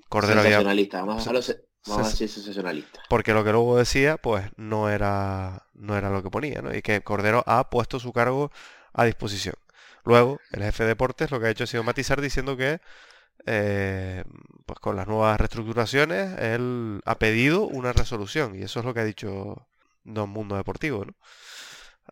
Cordero 0.09 0.41
había... 0.41 0.59
Vamos 0.59 1.27
a 1.27 1.33
vamos 1.33 2.07
a 2.07 2.11
se- 2.11 2.25
decir 2.25 2.29
sensacionalista. 2.29 3.01
Porque 3.09 3.33
lo 3.33 3.43
que 3.43 3.51
luego 3.51 3.77
decía, 3.77 4.17
pues 4.17 4.45
no 4.57 4.89
era, 4.89 5.67
no 5.73 5.97
era 5.97 6.09
lo 6.09 6.23
que 6.23 6.29
ponía, 6.29 6.61
¿no? 6.61 6.73
Y 6.75 6.81
que 6.81 7.01
Cordero 7.01 7.43
ha 7.47 7.69
puesto 7.69 7.99
su 7.99 8.11
cargo 8.13 8.51
a 8.93 9.05
disposición. 9.05 9.55
Luego, 10.03 10.39
el 10.51 10.63
jefe 10.63 10.83
de 10.83 10.89
deportes 10.89 11.31
lo 11.31 11.39
que 11.39 11.47
ha 11.47 11.49
hecho 11.49 11.65
ha 11.65 11.67
sido 11.67 11.83
matizar 11.83 12.21
diciendo 12.21 12.55
que, 12.57 12.79
eh, 13.45 14.23
pues 14.65 14.79
con 14.79 14.95
las 14.95 15.07
nuevas 15.07 15.39
reestructuraciones, 15.39 16.37
él 16.39 17.01
ha 17.05 17.15
pedido 17.19 17.63
una 17.67 17.93
resolución. 17.93 18.55
Y 18.55 18.63
eso 18.63 18.79
es 18.79 18.85
lo 18.85 18.93
que 18.93 19.01
ha 19.01 19.05
dicho 19.05 19.67
Don 20.03 20.29
Mundo 20.29 20.55
Deportivo, 20.55 21.05
¿no? 21.05 21.13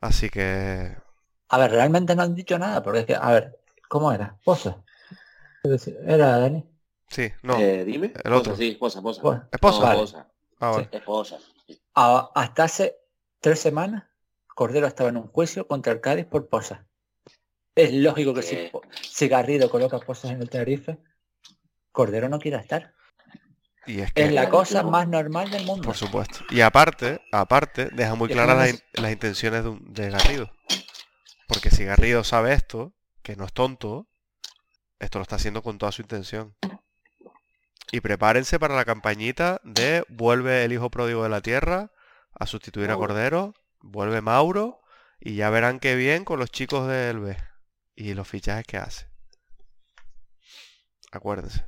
Así 0.02 0.30
que, 0.30 0.96
a 1.50 1.58
ver, 1.58 1.72
realmente 1.72 2.16
no 2.16 2.24
han 2.24 2.36
dicho 2.36 2.58
nada, 2.60 2.82
porque 2.84 3.00
es 3.00 3.06
que, 3.06 3.16
a 3.16 3.32
ver, 3.32 3.60
¿cómo 3.88 4.12
era? 4.12 4.38
Posa. 4.44 4.84
Era 6.06 6.38
Dani. 6.38 6.64
sí, 7.08 7.32
no. 7.42 7.58
Eh, 7.60 7.84
dime. 7.86 8.14
el 8.24 8.34
otro. 8.34 8.56
Sí, 8.56 8.70
esposa, 8.72 9.00
esposa. 9.00 9.22
Bueno, 9.22 9.48
Esposa. 9.52 9.80
No, 9.80 9.86
Vale. 9.88 9.96
esposa. 10.04 10.28
Ah, 10.60 10.70
vale. 10.70 10.90
Esposa. 10.92 11.38
A- 11.96 12.32
hasta 12.36 12.64
hace 12.64 12.98
tres 13.40 13.60
semanas, 13.60 14.04
Cordero 14.48 14.88
estaba 14.88 15.10
en 15.10 15.18
un 15.18 15.28
juicio 15.28 15.68
contra 15.68 15.92
el 15.94 16.02
Cádiz 16.02 16.26
por 16.26 16.48
Posa. 16.50 16.86
Es 17.74 17.92
lógico 17.94 18.34
que 18.34 18.42
si, 18.42 18.72
si 19.02 19.28
Garrido 19.28 19.70
coloca 19.70 20.00
Posas 20.00 20.32
en 20.32 20.42
el 20.42 20.50
Tenerife, 20.50 20.98
Cordero 21.92 22.30
no 22.30 22.40
quiera 22.40 22.60
estar. 22.60 22.94
Y 23.88 24.00
es 24.02 24.14
que, 24.14 24.24
Es 24.24 24.32
la 24.32 24.50
cosa 24.50 24.82
más 24.84 25.08
normal 25.08 25.50
del 25.52 25.66
mundo. 25.66 25.84
por 25.84 25.96
supuesto. 25.96 26.40
Y 26.50 26.62
aparte, 26.62 27.22
aparte, 27.32 27.90
deja 27.92 28.16
muy 28.16 28.30
claras 28.30 28.58
las, 28.58 28.84
las 28.94 29.12
intenciones 29.12 29.64
de, 29.64 29.70
un- 29.70 29.94
de 29.94 30.10
Garrido. 30.10 30.50
Porque 31.48 31.70
si 31.70 31.84
Garrido 31.86 32.24
sabe 32.24 32.54
esto, 32.54 32.94
que 33.22 33.36
no 33.36 33.46
es 33.46 33.54
tonto, 33.54 34.08
esto 35.00 35.20
lo 35.20 35.24
está 35.24 35.36
haciendo 35.36 35.62
con 35.62 35.78
toda 35.78 35.92
su 35.92 36.02
intención. 36.02 36.56
Y 37.92 38.02
prepárense 38.02 38.60
para 38.60 38.76
la 38.76 38.86
campañita 38.86 39.62
de 39.64 40.04
vuelve 40.10 40.66
el 40.66 40.74
hijo 40.74 40.90
pródigo 40.90 41.24
de 41.24 41.30
la 41.30 41.42
tierra 41.42 41.92
a 42.34 42.48
sustituir 42.48 42.90
a. 42.90 42.96
Cordero, 42.96 43.54
vuelve 43.82 44.22
Mauro 44.22 44.82
y 45.20 45.36
ya 45.36 45.50
verán 45.50 45.80
qué 45.80 45.96
bien 45.96 46.26
con 46.26 46.40
los 46.40 46.52
chicos 46.52 46.88
del 46.88 47.20
B 47.20 47.38
y 47.96 48.14
los 48.14 48.28
fichajes 48.28 48.66
que 48.66 48.78
hace. 48.78 49.08
Acuérdense. 51.12 51.66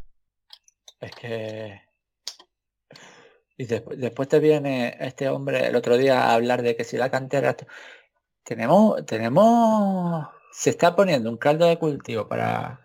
Es 1.00 1.12
que... 1.12 1.82
Y 3.60 3.66
después, 3.66 3.98
después 3.98 4.28
te 4.28 4.40
viene 4.40 4.98
este 5.00 5.30
hombre 5.30 5.68
el 5.68 5.76
otro 5.76 5.98
día 5.98 6.26
a 6.26 6.34
hablar 6.34 6.62
de 6.62 6.76
que 6.76 6.84
si 6.84 6.98
la 6.98 7.10
cantera... 7.10 7.56
Tenemos, 8.48 9.06
tenemos... 9.06 10.26
Se 10.54 10.70
está 10.70 10.96
poniendo 10.96 11.30
un 11.30 11.36
caldo 11.36 11.66
de 11.66 11.78
cultivo 11.78 12.30
para 12.30 12.80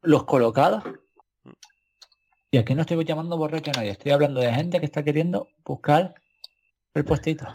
los 0.00 0.24
colocados. 0.24 0.82
Y 2.50 2.56
aquí 2.56 2.74
no 2.74 2.80
estoy 2.80 3.04
llamando 3.04 3.36
borracho 3.36 3.70
a 3.72 3.74
nadie, 3.76 3.90
estoy 3.90 4.12
hablando 4.12 4.40
de 4.40 4.52
gente 4.54 4.80
que 4.80 4.86
está 4.86 5.04
queriendo 5.04 5.48
buscar 5.66 6.14
el 6.94 7.04
puestito. 7.04 7.46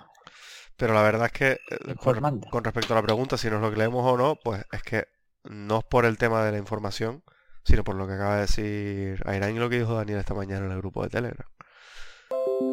Pero 0.77 0.93
la 0.93 1.01
verdad 1.01 1.25
es 1.25 1.31
que 1.31 1.51
eh, 1.51 1.95
con, 1.95 2.41
con 2.41 2.63
respecto 2.63 2.93
a 2.93 2.97
la 2.97 3.01
pregunta, 3.01 3.37
si 3.37 3.49
nos 3.49 3.59
lo 3.59 3.73
creemos 3.73 4.05
o 4.05 4.15
no, 4.15 4.35
pues 4.35 4.63
es 4.71 4.83
que 4.83 5.07
no 5.43 5.79
es 5.79 5.83
por 5.83 6.05
el 6.05 6.19
tema 6.19 6.45
de 6.45 6.51
la 6.51 6.59
información, 6.59 7.23
sino 7.63 7.83
por 7.83 7.95
lo 7.95 8.05
que 8.05 8.13
acaba 8.13 8.35
de 8.35 8.41
decir 8.41 9.23
Airán 9.25 9.55
y 9.55 9.59
lo 9.59 9.67
que 9.67 9.79
dijo 9.79 9.95
Daniel 9.95 10.19
esta 10.19 10.35
mañana 10.35 10.67
en 10.67 10.73
el 10.73 10.77
grupo 10.77 11.01
de 11.01 11.09
Telegram. 11.09 11.49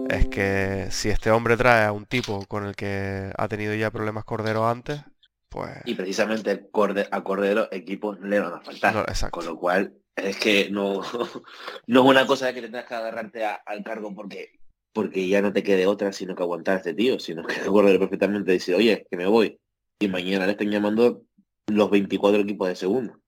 Es 0.05 0.29
que 0.29 0.89
si 0.91 1.09
este 1.11 1.31
hombre 1.31 1.57
trae 1.57 1.85
a 1.85 1.93
un 1.93 2.07
tipo 2.07 2.45
con 2.47 2.67
el 2.67 2.75
que 2.77 3.33
ha 3.37 3.49
tenido 3.49 3.75
ya 3.75 3.91
problemas 3.91 4.25
Cordero 4.25 4.67
antes, 4.69 5.01
pues... 5.49 5.71
Y 5.85 5.95
precisamente 5.95 6.51
el 6.51 6.71
corde- 6.71 7.09
a 7.11 7.23
Cordero 7.23 7.69
equipos 7.71 8.19
le 8.21 8.41
van 8.41 8.55
a 8.55 8.61
faltar. 8.61 8.95
No, 8.95 9.01
exacto. 9.03 9.39
Con 9.39 9.47
lo 9.47 9.57
cual, 9.59 9.95
es 10.17 10.37
que 10.39 10.69
no, 10.71 11.01
no 11.87 12.01
es 12.03 12.07
una 12.07 12.27
cosa 12.27 12.47
de 12.47 12.55
que 12.55 12.61
te 12.63 12.67
tengas 12.69 12.87
que 12.87 12.95
agarrarte 12.95 13.45
a- 13.45 13.55
al 13.67 13.83
cargo 13.85 14.15
porque 14.15 14.51
porque 14.95 15.27
ya 15.27 15.41
no 15.41 15.55
te 15.55 15.63
quede 15.63 15.87
otra 15.87 16.13
sino 16.13 16.35
que 16.35 16.43
aguantar 16.43 16.75
a 16.75 16.79
este 16.79 16.93
tío, 16.93 17.19
sino 17.19 17.45
que 17.47 17.61
Cordero 17.63 17.99
perfectamente 17.99 18.53
dice, 18.53 18.75
oye, 18.75 19.07
que 19.11 19.17
me 19.17 19.27
voy. 19.27 19.59
Y 19.99 20.09
mañana 20.09 20.45
le 20.45 20.53
están 20.53 20.71
llamando 20.71 21.23
los 21.69 21.91
24 21.91 22.41
equipos 22.43 22.69
de 22.69 22.77
segundo. 22.77 23.19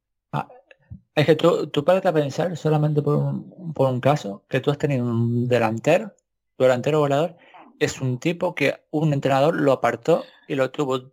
Es 1.14 1.26
que 1.26 1.36
tú, 1.36 1.68
tú 1.68 1.84
párate 1.84 2.08
a 2.08 2.12
pensar 2.12 2.56
solamente 2.56 3.00
por 3.00 3.16
un, 3.16 3.72
por 3.72 3.88
un 3.90 4.00
caso, 4.00 4.44
que 4.48 4.60
tú 4.60 4.70
has 4.70 4.78
tenido 4.78 5.04
un 5.06 5.46
delantero, 5.46 6.12
delantero 6.62 7.00
volador, 7.00 7.36
es 7.80 8.00
un 8.00 8.18
tipo 8.18 8.54
que 8.54 8.84
un 8.90 9.12
entrenador 9.12 9.54
lo 9.60 9.72
apartó 9.72 10.24
y 10.46 10.54
lo 10.54 10.70
tuvo 10.70 11.12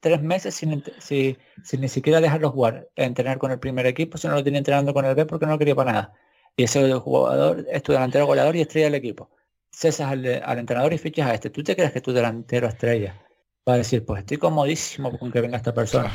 tres 0.00 0.22
meses 0.22 0.54
sin, 0.54 0.70
ent- 0.82 0.92
si- 1.00 1.36
sin 1.64 1.80
ni 1.80 1.88
siquiera 1.88 2.20
dejarlo 2.20 2.50
jugar, 2.52 2.88
entrenar 2.94 3.38
con 3.38 3.50
el 3.50 3.58
primer 3.58 3.86
equipo, 3.86 4.18
sino 4.18 4.34
lo 4.34 4.44
tenía 4.44 4.58
entrenando 4.58 4.94
con 4.94 5.04
el 5.04 5.14
B 5.14 5.26
porque 5.26 5.46
no 5.46 5.52
lo 5.52 5.58
quería 5.58 5.74
para 5.74 5.92
nada. 5.92 6.12
Y 6.56 6.62
ese 6.64 6.92
jugador 6.94 7.66
es 7.70 7.82
tu 7.82 7.92
delantero 7.92 8.26
goleador 8.26 8.54
y 8.56 8.60
estrella 8.60 8.86
del 8.86 8.94
equipo. 8.94 9.30
Cesas 9.70 10.12
al, 10.12 10.42
al 10.44 10.58
entrenador 10.58 10.92
y 10.92 10.98
fichas 10.98 11.28
a 11.28 11.34
este. 11.34 11.50
¿Tú 11.50 11.62
te 11.62 11.74
crees 11.74 11.92
que 11.92 12.00
tu 12.00 12.12
delantero 12.12 12.66
estrella 12.68 13.20
va 13.68 13.74
a 13.74 13.78
decir, 13.78 14.04
pues 14.06 14.20
estoy 14.20 14.36
comodísimo 14.38 15.18
con 15.18 15.30
que 15.32 15.40
venga 15.40 15.56
esta 15.56 15.74
persona? 15.74 16.12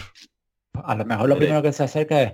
A 0.73 0.95
lo 0.95 1.05
mejor 1.05 1.27
lo 1.29 1.35
primero 1.37 1.61
que 1.61 1.73
se 1.73 1.83
acerca 1.83 2.23
es, 2.23 2.33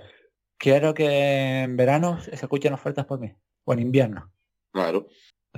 quiero 0.56 0.94
que 0.94 1.62
en 1.62 1.76
verano 1.76 2.20
se 2.20 2.34
escuchen 2.34 2.72
ofertas 2.72 3.04
por 3.04 3.18
mí, 3.18 3.34
o 3.64 3.72
en 3.72 3.80
invierno. 3.80 4.32
Claro. 4.72 5.08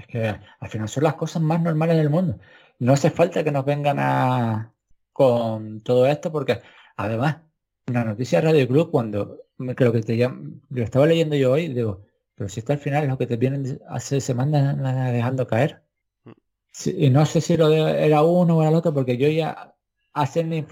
Es 0.00 0.06
que 0.06 0.26
al 0.60 0.68
final 0.68 0.88
son 0.88 1.04
las 1.04 1.14
cosas 1.14 1.42
más 1.42 1.60
normales 1.60 1.96
del 1.96 2.10
mundo. 2.10 2.38
No 2.78 2.92
hace 2.92 3.10
falta 3.10 3.44
que 3.44 3.52
nos 3.52 3.64
vengan 3.64 3.98
a 4.00 4.72
con 5.12 5.80
todo 5.82 6.06
esto 6.06 6.32
porque 6.32 6.60
además 6.96 7.38
una 7.88 8.04
noticia 8.04 8.40
de 8.40 8.46
Radio 8.46 8.68
Club 8.68 8.90
cuando 8.90 9.44
me- 9.58 9.74
creo 9.74 9.92
que 9.92 10.02
te 10.02 10.16
lo 10.70 10.82
estaba 10.84 11.06
leyendo 11.06 11.36
yo 11.36 11.52
hoy 11.52 11.68
digo 11.68 12.04
pero 12.34 12.48
si 12.48 12.60
esto 12.60 12.72
al 12.72 12.78
final 12.78 13.02
es 13.04 13.10
lo 13.10 13.18
que 13.18 13.26
te 13.26 13.36
vienen 13.36 13.80
hace 13.88 14.20
semanas 14.20 15.12
dejando 15.12 15.46
caer. 15.46 15.82
Sí, 16.72 16.94
y 16.98 17.10
no 17.10 17.26
sé 17.26 17.40
si 17.40 17.56
lo 17.56 17.68
de- 17.68 18.06
era 18.06 18.22
uno 18.22 18.58
o 18.58 18.60
era 18.62 18.70
el 18.70 18.76
otro 18.76 18.94
porque 18.94 19.16
yo 19.18 19.28
ya 19.28 19.76
hacen 20.14 20.66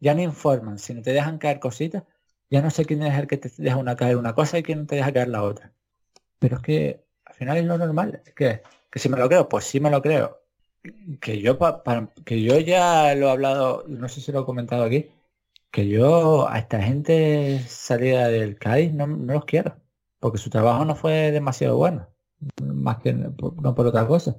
ya 0.00 0.14
no 0.14 0.22
informan. 0.22 0.78
Sino 0.78 1.02
te 1.02 1.12
dejan 1.12 1.38
caer 1.38 1.58
cositas 1.60 2.04
ya 2.50 2.62
no 2.62 2.70
sé 2.70 2.84
quién 2.86 3.02
es 3.02 3.18
el 3.18 3.26
que 3.26 3.36
te 3.38 3.50
deja 3.58 3.76
una 3.76 3.96
caer 3.96 4.16
una 4.16 4.34
cosa 4.34 4.58
y 4.58 4.62
quién 4.62 4.86
te 4.86 4.96
deja 4.96 5.12
caer 5.12 5.28
la 5.28 5.42
otra. 5.42 5.72
Pero 6.40 6.56
es 6.58 6.62
que 6.62 7.04
final 7.38 7.56
es 7.58 7.64
lo 7.64 7.78
normal 7.78 8.22
que 8.36 8.62
que 8.90 8.98
si 8.98 9.08
me 9.08 9.18
lo 9.18 9.28
creo, 9.28 9.48
pues 9.48 9.64
sí 9.66 9.80
me 9.80 9.90
lo 9.90 10.02
creo. 10.02 10.40
Que 11.20 11.40
yo 11.40 11.58
pa- 11.58 11.82
que 12.24 12.42
yo 12.42 12.58
ya 12.60 13.14
lo 13.14 13.28
he 13.28 13.30
hablado, 13.30 13.84
no 13.88 14.08
sé 14.08 14.20
si 14.20 14.32
lo 14.32 14.40
he 14.42 14.44
comentado 14.46 14.84
aquí, 14.84 15.10
que 15.70 15.88
yo 15.88 16.48
a 16.48 16.58
esta 16.58 16.82
gente 16.82 17.60
salida 17.68 18.28
del 18.28 18.58
Cádiz 18.58 18.92
no, 18.94 19.06
no 19.06 19.34
los 19.34 19.44
quiero, 19.44 19.76
porque 20.20 20.38
su 20.38 20.50
trabajo 20.50 20.84
no 20.84 20.96
fue 20.96 21.32
demasiado 21.32 21.76
bueno, 21.76 22.08
más 22.62 22.98
que 22.98 23.12
no 23.12 23.32
por, 23.36 23.60
no 23.62 23.74
por 23.74 23.86
otra 23.88 24.06
cosa. 24.06 24.36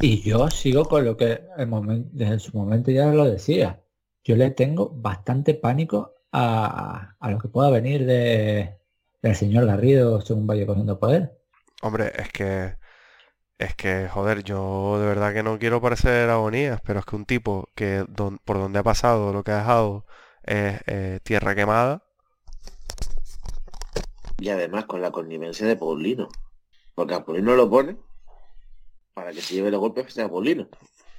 Y 0.00 0.20
yo 0.22 0.50
sigo 0.50 0.84
con 0.84 1.04
lo 1.04 1.16
que 1.16 1.40
el 1.56 1.66
momento, 1.66 2.10
desde 2.12 2.38
su 2.38 2.56
momento 2.56 2.90
ya 2.90 3.06
lo 3.06 3.24
decía. 3.24 3.82
Yo 4.24 4.36
le 4.36 4.50
tengo 4.50 4.90
bastante 4.90 5.54
pánico 5.54 6.14
a, 6.32 7.14
a 7.18 7.30
lo 7.30 7.38
que 7.38 7.48
pueda 7.48 7.70
venir 7.70 8.04
de, 8.06 8.78
del 9.24 9.36
señor 9.36 9.66
Garrido 9.66 10.20
según 10.20 10.46
vaya 10.46 10.66
cogiendo 10.66 10.98
poder. 11.00 11.38
Hombre, 11.82 12.12
es 12.16 12.30
que... 12.30 12.76
Es 13.56 13.74
que, 13.76 14.08
joder, 14.08 14.42
yo 14.42 14.98
de 15.00 15.06
verdad 15.06 15.32
que 15.32 15.44
no 15.44 15.58
quiero 15.60 15.80
parecer 15.80 16.28
agonías, 16.28 16.80
pero 16.82 16.98
es 16.98 17.06
que 17.06 17.14
un 17.16 17.24
tipo 17.24 17.68
que 17.76 18.04
don- 18.08 18.38
por 18.44 18.58
donde 18.58 18.80
ha 18.80 18.82
pasado 18.82 19.32
lo 19.32 19.44
que 19.44 19.52
ha 19.52 19.58
dejado 19.58 20.06
es 20.42 20.80
eh, 20.86 21.20
tierra 21.22 21.54
quemada, 21.54 22.02
Y 24.38 24.48
además 24.48 24.86
con 24.86 25.00
la 25.00 25.12
connivencia 25.12 25.66
de 25.66 25.76
Paulino. 25.76 26.28
Porque 26.96 27.14
a 27.14 27.24
Paulino 27.24 27.54
lo 27.54 27.70
pone 27.70 27.96
para 29.14 29.30
que 29.32 29.40
se 29.40 29.54
lleve 29.54 29.70
los 29.70 29.80
golpes 29.80 30.12
sea 30.12 30.28
Paulino. 30.28 30.68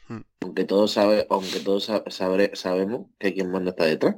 Hmm. 0.09 0.21
Aunque 0.41 0.65
todos 0.65 0.91
sabe, 0.91 1.25
aunque 1.29 1.61
todos 1.61 1.89
sabre- 2.09 2.51
sabemos 2.55 3.07
que 3.17 3.33
quien 3.33 3.49
manda 3.49 3.71
está 3.71 3.85
detrás. 3.85 4.17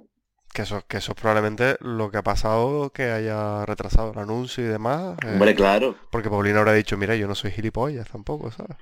Que 0.58 0.64
eso, 0.64 0.82
que 0.88 0.98
eso 0.98 1.12
es 1.12 1.22
probablemente 1.22 1.78
lo 1.82 2.10
que 2.10 2.18
ha 2.18 2.24
pasado 2.24 2.90
que 2.90 3.12
haya 3.12 3.64
retrasado 3.68 4.12
el 4.12 4.18
anuncio 4.18 4.64
y 4.64 4.68
demás. 4.68 5.16
eh, 5.24 5.34
Hombre, 5.34 5.54
claro. 5.54 5.96
porque 6.10 6.32
Paulino 6.32 6.58
habrá 6.58 6.74
dicho, 6.74 6.98
mira, 6.98 7.16
yo 7.16 7.28
no 7.28 7.36
soy 7.36 7.52
gilipollas 7.52 8.10
tampoco, 8.10 8.50
¿sabes? 8.50 8.76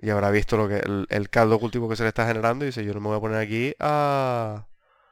Y 0.00 0.08
habrá 0.08 0.30
visto 0.30 0.56
lo 0.56 0.68
que 0.68 0.76
el, 0.78 1.06
el 1.10 1.28
caldo 1.28 1.60
cultivo 1.60 1.86
que 1.86 1.96
se 1.96 2.02
le 2.02 2.08
está 2.08 2.26
generando 2.26 2.64
y 2.64 2.68
dice, 2.68 2.82
yo 2.82 2.94
no 2.94 3.00
me 3.00 3.08
voy 3.08 3.18
a 3.18 3.20
poner 3.20 3.36
aquí 3.36 3.74
a... 3.78 4.66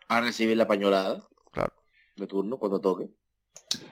A 0.09 0.21
recibir 0.23 0.57
la 0.57 0.67
pañolada 0.67 1.23
Claro. 1.53 1.75
de 2.17 2.27
turno 2.27 2.57
cuando 2.59 2.81
toque. 2.81 3.11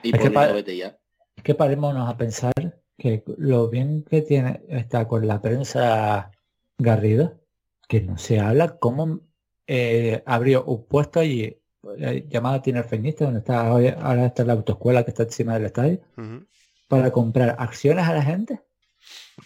Y 0.01 0.15
Es 0.15 0.19
que 0.19 0.31
pa- 0.31 0.51
vete 0.51 0.75
ya. 0.75 0.97
Es 1.37 1.43
que 1.43 1.53
parémonos 1.53 2.09
a 2.09 2.17
pensar 2.17 2.53
que 2.97 3.23
lo 3.37 3.69
bien 3.69 4.03
que 4.03 4.23
tiene 4.23 4.63
está 4.67 5.07
con 5.07 5.27
la 5.27 5.41
prensa 5.41 6.31
Garrido, 6.79 7.39
que 7.87 8.01
no 8.01 8.17
se 8.17 8.39
habla 8.39 8.79
cómo 8.79 9.19
eh, 9.67 10.23
abrió 10.25 10.63
un 10.65 10.87
puesto 10.87 11.19
allí 11.19 11.55
eh, 11.97 12.25
llamado 12.29 12.61
Tinerfeñista, 12.61 13.25
donde 13.25 13.39
está 13.39 13.73
hoy, 13.73 13.87
ahora 13.87 14.27
está 14.27 14.43
la 14.43 14.53
autoescuela 14.53 15.03
que 15.03 15.11
está 15.11 15.23
encima 15.23 15.53
del 15.55 15.65
estadio, 15.65 15.99
para 16.87 17.11
comprar 17.11 17.55
acciones 17.59 18.07
a 18.07 18.13
la 18.13 18.23
gente, 18.23 18.61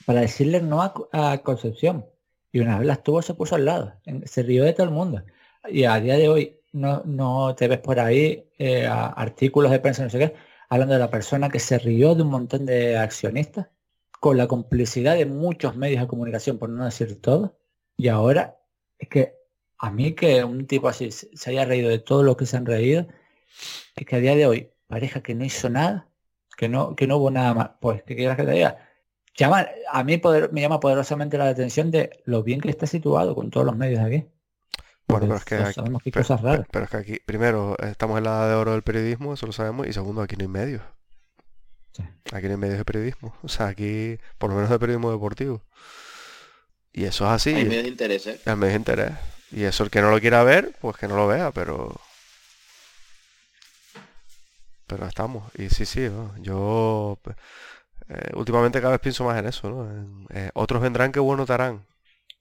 para 0.05 0.21
decirle 0.21 0.61
no 0.61 0.81
a, 0.81 0.93
a 1.11 1.37
Concepción. 1.39 2.05
Y 2.51 2.59
una 2.59 2.77
vez 2.77 2.87
las 2.87 3.03
tuvo, 3.03 3.21
se 3.21 3.33
puso 3.33 3.55
al 3.55 3.65
lado, 3.65 3.93
en- 4.05 4.27
se 4.27 4.43
rió 4.43 4.63
de 4.63 4.73
todo 4.73 4.85
el 4.85 4.93
mundo. 4.93 5.23
Y 5.69 5.85
a 5.85 5.99
día 5.99 6.17
de 6.17 6.29
hoy 6.29 6.59
no, 6.71 7.01
no 7.05 7.55
te 7.55 7.67
ves 7.67 7.79
por 7.79 7.99
ahí 7.99 8.49
eh, 8.57 8.85
a- 8.85 9.07
artículos 9.07 9.71
de 9.71 9.79
prensa, 9.79 10.03
no 10.03 10.09
sé 10.09 10.19
qué, 10.19 10.33
hablando 10.69 10.93
de 10.93 10.99
la 10.99 11.09
persona 11.09 11.49
que 11.49 11.59
se 11.59 11.77
rió 11.79 12.15
de 12.15 12.21
un 12.23 12.29
montón 12.29 12.65
de 12.65 12.97
accionistas, 12.97 13.67
con 14.19 14.37
la 14.37 14.47
complicidad 14.47 15.15
de 15.15 15.25
muchos 15.25 15.75
medios 15.75 16.01
de 16.01 16.07
comunicación, 16.07 16.57
por 16.57 16.69
no 16.69 16.85
decir 16.85 17.19
todo. 17.21 17.57
Y 17.97 18.07
ahora 18.07 18.57
es 18.97 19.09
que 19.09 19.35
a 19.77 19.91
mí 19.91 20.13
que 20.13 20.43
un 20.43 20.65
tipo 20.67 20.87
así 20.87 21.11
se 21.11 21.49
haya 21.49 21.65
reído 21.65 21.89
de 21.89 21.99
todo 21.99 22.23
lo 22.23 22.37
que 22.37 22.45
se 22.45 22.57
han 22.57 22.65
reído, 22.65 23.07
es 23.95 24.05
que 24.05 24.15
a 24.15 24.19
día 24.19 24.35
de 24.35 24.45
hoy 24.47 24.69
pareja 24.87 25.21
que 25.21 25.35
no 25.35 25.43
hizo 25.45 25.69
nada, 25.69 26.07
que 26.57 26.69
no, 26.69 26.95
que 26.95 27.07
no 27.07 27.17
hubo 27.17 27.31
nada 27.31 27.53
más. 27.53 27.69
Pues, 27.81 28.03
¿qué 28.03 28.15
quieras 28.15 28.37
que 28.37 28.43
te 28.43 28.51
diga? 28.51 28.77
Llama, 29.35 29.67
a 29.91 30.03
mí 30.03 30.17
poder- 30.17 30.51
me 30.53 30.61
llama 30.61 30.79
poderosamente 30.79 31.37
la 31.37 31.49
atención 31.49 31.89
de 31.91 32.21
lo 32.25 32.43
bien 32.43 32.61
que 32.61 32.69
está 32.69 32.85
situado 32.85 33.33
con 33.35 33.49
todos 33.49 33.65
los 33.65 33.75
medios 33.75 33.99
de 34.01 34.05
aquí. 34.05 34.27
Bueno, 35.07 35.27
Porque 35.27 35.27
pero 35.27 35.35
es 35.37 35.45
que 35.45 35.55
aquí- 35.55 35.73
sabemos 35.73 36.01
que 36.03 36.09
hay 36.09 36.11
pero, 36.13 36.23
cosas 36.23 36.41
raras. 36.41 36.67
pero 36.71 36.85
es 36.85 36.91
que 36.91 36.97
aquí, 36.97 37.19
primero, 37.25 37.75
estamos 37.79 38.17
en 38.19 38.23
la 38.25 38.29
edad 38.31 38.49
de 38.49 38.55
oro 38.55 38.71
del 38.73 38.83
periodismo, 38.83 39.33
eso 39.33 39.45
lo 39.47 39.51
sabemos, 39.51 39.87
y 39.87 39.93
segundo, 39.93 40.21
aquí 40.21 40.35
no 40.37 40.43
hay 40.43 40.47
medios. 40.47 40.81
Sí. 41.93 42.03
Aquí 42.31 42.45
no 42.45 42.51
hay 42.53 42.57
medios 42.57 42.77
de 42.77 42.85
periodismo. 42.85 43.35
O 43.43 43.49
sea, 43.49 43.67
aquí, 43.67 44.17
por 44.37 44.49
lo 44.51 44.55
menos 44.55 44.69
de 44.69 44.79
periodismo 44.79 45.11
deportivo. 45.11 45.61
Y 46.91 47.05
eso 47.05 47.25
es 47.25 47.31
así. 47.31 47.53
Hay 47.55 47.65
medios 47.65 47.83
de 47.83 47.89
interés, 47.89 48.27
¿eh? 48.27 48.39
al 48.45 48.57
medio 48.57 48.73
de 48.73 48.77
interés. 48.77 49.11
Y 49.53 49.63
eso 49.63 49.83
el 49.83 49.89
que 49.91 50.01
no 50.01 50.09
lo 50.09 50.19
quiera 50.19 50.43
ver, 50.43 50.73
pues 50.81 50.97
que 50.97 51.07
no 51.07 51.15
lo 51.15 51.27
vea, 51.27 51.51
pero... 51.51 51.95
Pero 54.87 55.05
estamos. 55.07 55.51
Y 55.57 55.69
sí, 55.69 55.85
sí, 55.85 56.01
¿no? 56.01 56.33
yo 56.41 57.17
eh, 58.09 58.31
últimamente 58.35 58.81
cada 58.81 58.91
vez 58.93 59.01
pienso 59.01 59.23
más 59.23 59.39
en 59.39 59.47
eso, 59.47 59.69
¿no? 59.69 60.27
Eh, 60.33 60.49
otros 60.53 60.81
vendrán 60.81 61.11
que 61.11 61.19
bueno 61.19 61.45
te 61.45 61.53
harán. 61.53 61.85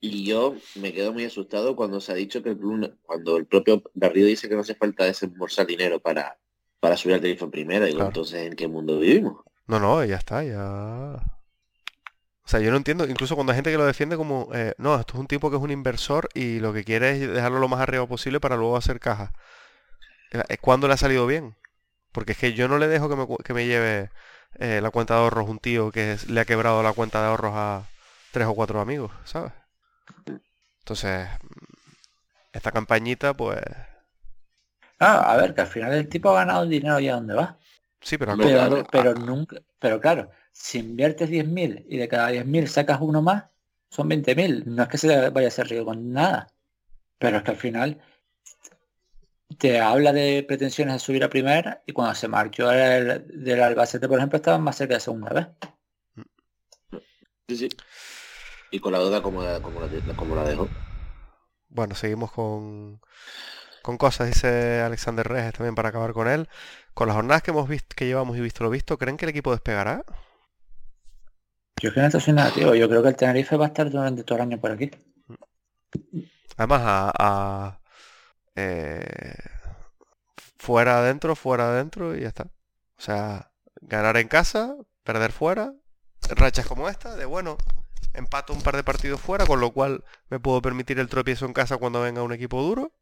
Y 0.01 0.25
yo 0.25 0.55
me 0.75 0.91
quedo 0.91 1.13
muy 1.13 1.23
asustado 1.23 1.75
cuando 1.75 2.01
se 2.01 2.11
ha 2.11 2.15
dicho 2.15 2.43
que 2.43 2.49
el 2.49 2.57
club, 2.57 2.97
cuando 3.03 3.37
el 3.37 3.45
propio 3.45 3.81
Garrido 3.93 4.27
dice 4.27 4.49
que 4.49 4.55
no 4.55 4.61
hace 4.61 4.75
falta 4.75 5.05
desembolsar 5.05 5.65
dinero 5.65 5.99
para, 5.99 6.37
para 6.79 6.97
subir 6.97 7.15
al 7.15 7.25
en 7.25 7.51
primera. 7.51 7.85
Digo, 7.85 7.97
Claro. 7.99 8.09
entonces, 8.09 8.45
¿en 8.45 8.55
qué 8.55 8.67
mundo 8.67 8.99
vivimos? 8.99 9.43
No, 9.67 9.79
no, 9.79 10.03
ya 10.03 10.17
está, 10.17 10.43
ya... 10.43 11.23
O 12.45 12.49
sea, 12.49 12.59
yo 12.59 12.71
no 12.71 12.77
entiendo, 12.77 13.05
incluso 13.07 13.35
cuando 13.35 13.51
hay 13.53 13.57
gente 13.57 13.71
que 13.71 13.77
lo 13.77 13.85
defiende 13.85 14.17
como, 14.17 14.49
eh, 14.53 14.73
no, 14.77 14.99
esto 14.99 15.13
es 15.15 15.19
un 15.19 15.27
tipo 15.27 15.49
que 15.49 15.55
es 15.57 15.61
un 15.63 15.71
inversor 15.71 16.29
y 16.33 16.59
lo 16.59 16.73
que 16.73 16.83
quiere 16.83 17.11
es 17.11 17.19
dejarlo 17.33 17.59
lo 17.59 17.69
más 17.69 17.79
arriba 17.81 18.05
posible 18.07 18.39
para 18.41 18.57
luego 18.57 18.77
hacer 18.77 18.99
caja. 18.99 19.33
Eh, 20.31 20.43
Es 20.49 20.59
cuando 20.59 20.87
le 20.87 20.93
ha 20.95 20.97
salido 20.97 21.27
bien. 21.27 21.55
Porque 22.13 22.33
es 22.33 22.39
que 22.39 22.53
yo 22.53 22.67
no 22.69 22.79
le 22.79 22.87
dejo 22.89 23.09
que 23.09 23.15
me, 23.17 23.27
que 23.45 23.53
me 23.55 23.67
lleve 23.67 24.11
eh, 24.59 24.81
la 24.81 24.91
cuenta 24.91 25.15
de 25.15 25.21
ahorros 25.21 25.49
un 25.49 25.59
tío 25.59 25.91
que 25.91 26.17
le 26.29 26.41
ha 26.41 26.45
quebrado 26.45 26.83
la 26.83 26.93
cuenta 26.93 27.21
de 27.21 27.27
ahorros 27.29 27.53
a 27.55 27.83
tres 28.31 28.47
o 28.47 28.55
cuatro 28.55 28.81
amigos, 28.81 29.11
¿sabes? 29.25 29.53
Entonces, 30.81 31.27
esta 32.53 32.71
campañita, 32.71 33.33
pues... 33.35 33.59
Ah, 34.99 35.31
a 35.33 35.37
ver, 35.37 35.53
que 35.53 35.61
al 35.61 35.67
final 35.67 35.93
el 35.93 36.09
tipo 36.09 36.29
ha 36.29 36.33
ganado 36.39 36.65
dinero 36.65 36.95
allá 36.95 37.15
donde 37.15 37.35
va. 37.35 37.57
Sí, 38.03 38.17
pero... 38.17 38.37
Pero, 38.37 38.49
claro. 38.49 38.87
pero 38.91 39.13
nunca, 39.15 39.57
pero 39.79 39.99
claro, 39.99 40.29
si 40.51 40.79
inviertes 40.79 41.29
10.000 41.29 41.85
y 41.89 41.97
de 41.97 42.07
cada 42.07 42.31
10.000 42.31 42.67
sacas 42.67 42.99
uno 43.01 43.21
más, 43.21 43.45
son 43.89 44.09
20.000. 44.09 44.65
No 44.65 44.83
es 44.83 44.89
que 44.89 44.97
se 44.97 45.29
vaya 45.29 45.47
a 45.47 45.51
ser 45.51 45.67
rico 45.67 45.85
con 45.85 46.13
nada. 46.13 46.47
Pero 47.17 47.37
es 47.37 47.43
que 47.43 47.51
al 47.51 47.57
final 47.57 48.01
te 49.57 49.79
habla 49.79 50.11
de 50.13 50.43
pretensiones 50.47 50.95
de 50.95 50.99
subir 50.99 51.23
a 51.23 51.29
primera 51.29 51.83
y 51.85 51.93
cuando 51.93 52.15
se 52.15 52.27
marchó 52.27 52.71
el, 52.71 53.25
del 53.27 53.61
Albacete, 53.61 54.07
por 54.07 54.17
ejemplo, 54.17 54.37
estaban 54.37 54.61
más 54.61 54.77
cerca 54.77 54.95
de 54.95 54.99
segunda 54.99 55.29
vez. 55.29 55.47
Sí, 57.47 57.57
sí. 57.57 57.69
Y 58.71 58.79
con 58.79 58.93
la 58.93 58.99
duda 58.99 59.21
como 59.21 59.43
la, 59.43 59.61
como 59.61 59.79
la, 59.79 59.87
como 60.15 60.35
la 60.35 60.43
dejo. 60.43 60.67
Bueno, 61.69 61.93
seguimos 61.95 62.31
con, 62.31 62.99
con 63.83 63.97
cosas, 63.97 64.27
dice 64.27 64.81
Alexander 64.81 65.27
Reyes 65.27 65.53
también 65.53 65.75
para 65.75 65.89
acabar 65.89 66.13
con 66.13 66.27
él. 66.27 66.49
Con 66.93 67.07
las 67.07 67.15
jornadas 67.15 67.41
que 67.41 67.51
hemos 67.51 67.67
visto, 67.67 67.95
que 67.95 68.05
llevamos 68.05 68.37
y 68.37 68.41
visto 68.41 68.63
lo 68.63 68.69
visto, 68.69 68.97
¿creen 68.97 69.17
que 69.17 69.25
el 69.25 69.29
equipo 69.29 69.51
despegará? 69.51 70.03
Yo 71.81 71.89
es 71.89 71.95
que 71.95 71.99
no 71.99 72.05
estoy 72.07 72.21
soy 72.21 72.33
negativo. 72.33 72.75
Yo 72.75 72.87
creo 72.87 73.01
que 73.01 73.09
el 73.09 73.15
Tenerife 73.15 73.57
va 73.57 73.65
a 73.65 73.67
estar 73.69 73.89
durante 73.89 74.23
todo 74.23 74.37
el 74.37 74.43
año 74.43 74.59
por 74.59 74.71
aquí. 74.71 74.91
Además, 76.57 76.81
a, 76.83 77.11
a, 77.19 77.79
eh, 78.55 79.35
fuera 80.57 80.99
adentro, 80.99 81.35
fuera 81.35 81.69
adentro 81.69 82.15
y 82.15 82.21
ya 82.21 82.27
está. 82.27 82.43
O 82.97 83.01
sea, 83.01 83.51
ganar 83.81 84.17
en 84.17 84.27
casa, 84.27 84.75
perder 85.03 85.31
fuera, 85.31 85.73
rachas 86.29 86.67
como 86.67 86.89
esta, 86.89 87.15
de 87.15 87.25
bueno, 87.25 87.57
empato 88.13 88.53
un 88.53 88.61
par 88.61 88.75
de 88.75 88.83
partidos 88.83 89.19
fuera, 89.19 89.45
con 89.45 89.59
lo 89.59 89.71
cual 89.71 90.03
me 90.29 90.39
puedo 90.39 90.61
permitir 90.61 90.99
el 90.99 91.09
tropiezo 91.09 91.45
en 91.45 91.53
casa 91.53 91.77
cuando 91.77 92.01
venga 92.01 92.23
un 92.23 92.33
equipo 92.33 92.61
duro. 92.61 92.93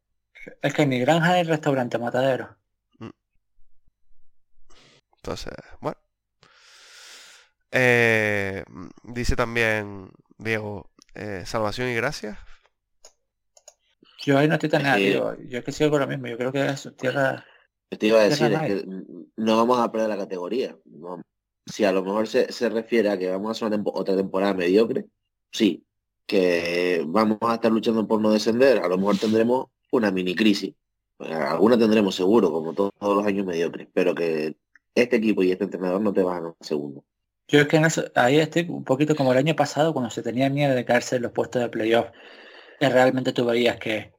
Es 0.60 0.74
que 0.74 0.86
ni 0.86 0.98
granja 0.98 1.34
ni 1.34 1.42
restaurante 1.44 1.98
matadero. 1.98 2.56
Entonces, 5.22 5.52
bueno. 5.80 5.96
Eh, 7.70 8.64
dice 9.04 9.36
también 9.36 10.10
Diego, 10.36 10.90
eh, 11.14 11.44
salvación 11.46 11.88
y 11.88 11.94
gracias. 11.94 12.36
Yo 14.24 14.36
ahí 14.38 14.48
no 14.48 14.54
estoy 14.54 14.68
tan 14.68 14.82
que- 14.82 14.88
negativo. 14.88 15.36
Yo 15.48 15.58
es 15.58 15.64
que 15.64 15.72
sigo 15.72 15.90
con 15.90 16.00
lo 16.00 16.06
mismo. 16.08 16.26
Yo 16.26 16.36
creo 16.36 16.52
que 16.52 16.66
es 16.66 16.90
tierra. 16.98 17.44
Te 17.88 18.06
iba 18.06 18.20
a 18.20 18.24
decir, 18.24 18.52
es 18.52 18.60
que 18.60 18.84
no 19.36 19.56
vamos 19.56 19.78
a 19.78 19.92
perder 19.92 20.08
la 20.08 20.16
categoría. 20.16 20.76
No. 20.86 21.22
Si 21.66 21.84
a 21.84 21.92
lo 21.92 22.02
mejor 22.02 22.26
se, 22.26 22.50
se 22.52 22.68
refiere 22.68 23.08
a 23.10 23.18
que 23.18 23.30
vamos 23.30 23.48
a 23.48 23.52
hacer 23.52 23.68
una 23.68 23.76
tempo- 23.76 23.92
otra 23.94 24.16
temporada 24.16 24.54
mediocre, 24.54 25.06
sí. 25.52 25.86
Que 26.26 27.04
vamos 27.06 27.38
a 27.42 27.54
estar 27.54 27.70
luchando 27.70 28.06
por 28.08 28.20
no 28.20 28.30
descender, 28.32 28.78
a 28.78 28.88
lo 28.88 28.96
mejor 28.98 29.18
tendremos 29.18 29.66
una 29.92 30.10
mini 30.10 30.34
crisis. 30.34 30.74
Alguna 31.18 31.78
tendremos 31.78 32.14
seguro, 32.16 32.50
como 32.50 32.72
to- 32.74 32.90
todos 32.98 33.16
los 33.18 33.26
años 33.26 33.46
mediocres, 33.46 33.86
pero 33.92 34.14
que 34.14 34.56
este 34.94 35.16
equipo 35.16 35.42
y 35.42 35.52
este 35.52 35.64
entrenador 35.64 36.00
no 36.00 36.12
te 36.12 36.22
van 36.22 36.46
a 36.46 36.54
segundo. 36.60 37.04
Yo 37.48 37.60
es 37.60 37.68
que 37.68 37.76
en 37.76 37.84
eso, 37.84 38.04
ahí 38.14 38.38
estoy 38.38 38.66
un 38.68 38.84
poquito 38.84 39.14
como 39.14 39.32
el 39.32 39.38
año 39.38 39.54
pasado 39.56 39.92
cuando 39.92 40.10
se 40.10 40.22
tenía 40.22 40.48
miedo 40.48 40.74
de 40.74 40.84
caerse 40.84 41.16
en 41.16 41.22
los 41.22 41.32
puestos 41.32 41.62
de 41.62 41.68
playoff. 41.68 42.06
Que 42.80 42.88
realmente 42.88 43.32
tú 43.32 43.44
veías 43.44 43.76
que 43.78 44.12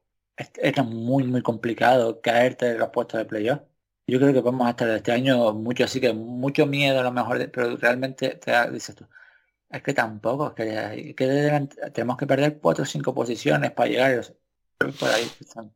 era 0.56 0.82
muy 0.82 1.24
muy 1.24 1.42
complicado 1.42 2.20
caerte 2.20 2.70
en 2.70 2.78
los 2.78 2.90
puestos 2.90 3.18
de 3.18 3.24
playoff. 3.26 3.60
Yo 4.06 4.18
creo 4.18 4.32
que 4.32 4.40
vamos 4.40 4.66
a 4.66 4.70
estar 4.70 4.88
este 4.90 5.12
año 5.12 5.52
mucho 5.54 5.84
así 5.84 6.00
que 6.00 6.12
mucho 6.12 6.66
miedo 6.66 7.00
a 7.00 7.02
lo 7.02 7.12
mejor, 7.12 7.50
pero 7.50 7.76
realmente 7.76 8.36
te 8.36 8.70
dices 8.70 8.94
tú, 8.94 9.06
es 9.70 9.82
que 9.82 9.94
tampoco, 9.94 10.54
que, 10.54 11.14
tenemos 11.92 12.16
que 12.16 12.26
perder 12.26 12.58
cuatro 12.60 12.84
o 12.84 12.86
cinco 12.86 13.14
posiciones 13.14 13.72
para 13.72 13.88
llegar. 13.90 14.36
por 14.78 15.08
ahí 15.10 15.24
están. 15.40 15.74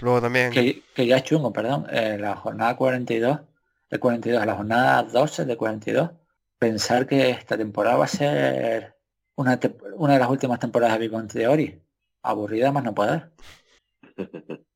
Luego 0.00 0.20
también, 0.20 0.50
Que, 0.52 0.82
que 0.94 1.06
ya 1.06 1.16
es 1.18 1.22
chungo, 1.24 1.52
perdón, 1.52 1.86
eh, 1.90 2.16
la 2.18 2.36
jornada 2.36 2.76
42, 2.76 3.40
de 3.90 3.98
42 3.98 4.42
a 4.42 4.46
la 4.46 4.54
jornada 4.56 5.02
12 5.02 5.44
de 5.44 5.56
42, 5.56 6.10
pensar 6.58 7.06
que 7.06 7.30
esta 7.30 7.56
temporada 7.56 7.96
va 7.96 8.04
a 8.04 8.08
ser 8.08 8.96
una, 9.36 9.58
te- 9.60 9.76
una 9.94 10.14
de 10.14 10.18
las 10.20 10.30
últimas 10.30 10.58
temporadas 10.58 10.98
de 10.98 11.08
Big 11.08 11.28
Theory. 11.28 11.82
Aburrida 12.22 12.72
más 12.72 12.82
no 12.84 12.94
poder. 12.94 13.30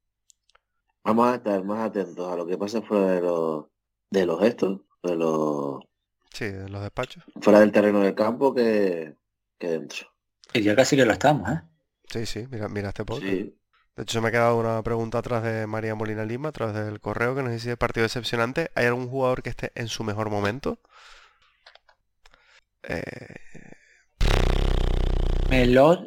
Vamos 1.05 1.29
a 1.29 1.37
estar 1.37 1.65
más 1.65 1.89
atentos 1.89 2.31
a 2.33 2.37
lo 2.37 2.47
que 2.47 2.59
pasa 2.59 2.83
fuera 2.83 3.13
de 3.13 3.21
los, 3.23 3.65
de 4.11 4.27
los 4.27 4.39
gestos, 4.41 4.81
de 5.03 5.17
los, 5.17 5.83
sí, 6.33 6.45
de 6.47 6.69
los 6.69 6.83
despachos. 6.83 7.25
fuera 7.41 7.61
del 7.61 7.73
terreno 7.73 8.01
del 8.01 8.15
campo 8.15 8.55
que, 8.55 9.17
que 9.59 9.69
dentro. 9.69 10.07
Y 10.53 10.63
ya 10.63 10.77
casi 10.77 10.97
que 10.97 11.07
lo 11.07 11.13
estamos, 11.13 11.49
¿eh? 11.51 11.63
Sí, 12.09 12.27
sí, 12.27 12.47
mira, 12.51 12.69
mira 12.69 12.89
este 12.89 13.05
podcast. 13.05 13.33
Sí. 13.33 13.57
De 14.01 14.05
hecho, 14.05 14.15
se 14.15 14.23
me 14.23 14.29
ha 14.29 14.31
quedado 14.31 14.57
una 14.57 14.83
pregunta 14.83 15.19
atrás 15.19 15.43
de 15.43 15.67
María 15.67 15.95
Molina 15.95 16.25
Lima, 16.25 16.49
a 16.49 16.53
través 16.53 16.75
del 16.75 17.01
correo 17.01 17.35
que 17.35 17.43
nos 17.43 17.53
dice 17.53 17.77
partido 17.77 18.05
decepcionante. 18.05 18.71
¿Hay 18.75 18.87
algún 18.87 19.11
jugador 19.11 19.43
que 19.43 19.51
esté 19.51 19.73
en 19.75 19.89
su 19.89 20.05
mejor 20.05 20.31
momento? 20.31 20.79
Eh, 22.83 23.03
Melod 25.51 26.07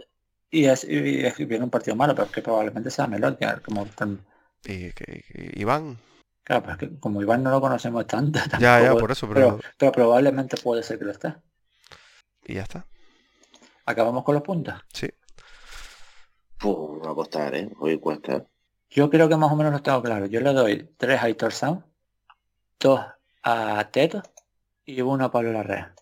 y 0.50 0.66
es, 0.66 0.84
y 0.86 1.24
es- 1.24 1.38
viene 1.38 1.66
un 1.66 1.70
partido 1.70 1.96
malo, 1.96 2.16
pero 2.16 2.26
es 2.26 2.32
que 2.32 2.42
probablemente 2.42 2.90
sea 2.90 3.06
Melod, 3.06 3.38
que 3.38 3.46
como 3.64 3.86
tan- 3.86 4.26
y, 4.66 4.92
que- 4.94 5.24
y- 5.32 5.62
Iván. 5.62 6.00
claro, 6.44 6.64
pero 6.64 6.74
es 6.74 6.80
que 6.80 7.00
como 7.00 7.22
Iván 7.22 7.44
no 7.44 7.52
lo 7.52 7.62
conocemos 7.62 8.08
tanto, 8.08 8.40
Ya, 8.58 8.82
ya, 8.82 8.96
por 8.96 9.12
eso, 9.12 9.30
pero... 9.32 9.58
pero, 9.60 9.72
pero 9.78 9.92
probablemente 9.92 10.58
puede 10.58 10.82
ser 10.82 10.98
que 10.98 11.06
lo 11.06 11.12
esté. 11.12 11.36
Y 12.48 12.56
ya 12.56 12.64
está. 12.64 12.88
Acabamos 13.86 14.24
con 14.24 14.34
los 14.34 14.44
puntos. 14.44 14.74
Sí. 14.92 15.12
Va 16.66 17.12
a 17.12 17.16
costar, 17.16 17.54
¿eh? 17.56 17.70
Hoy 17.80 18.00
cuesta. 18.00 18.46
Yo 18.90 19.10
creo 19.10 19.28
que 19.28 19.36
más 19.36 19.52
o 19.52 19.56
menos 19.56 19.74
lo 19.74 19.82
tengo 19.82 20.02
claro. 20.02 20.28
Yo 20.28 20.40
le 20.40 20.54
doy 20.54 20.90
tres 20.98 21.20
a 21.20 21.26
Aitor 21.26 21.52
Sound, 21.52 21.84
dos 22.80 23.02
a 23.44 23.90
Teto 23.92 24.24
y 24.86 25.02
uno 25.02 25.26
a 25.26 25.32
Pablo 25.32 25.52
Larrea. 25.52 25.94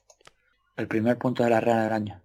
El 0.78 0.88
primer 0.88 1.18
punto 1.18 1.44
de 1.44 1.50
Larrea 1.50 1.84
del 1.84 1.94
año. 1.94 2.22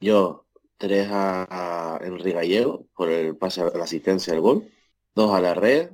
Yo 0.00 0.44
tres 0.76 1.08
a, 1.10 1.96
a 1.96 2.04
Enrique 2.04 2.32
Gallego 2.32 2.86
por 2.94 3.08
el 3.08 3.36
pase 3.36 3.62
a 3.62 3.70
la 3.70 3.84
asistencia 3.84 4.34
del 4.34 4.42
gol, 4.42 4.68
dos 5.14 5.34
a 5.34 5.40
la 5.40 5.54
red 5.54 5.90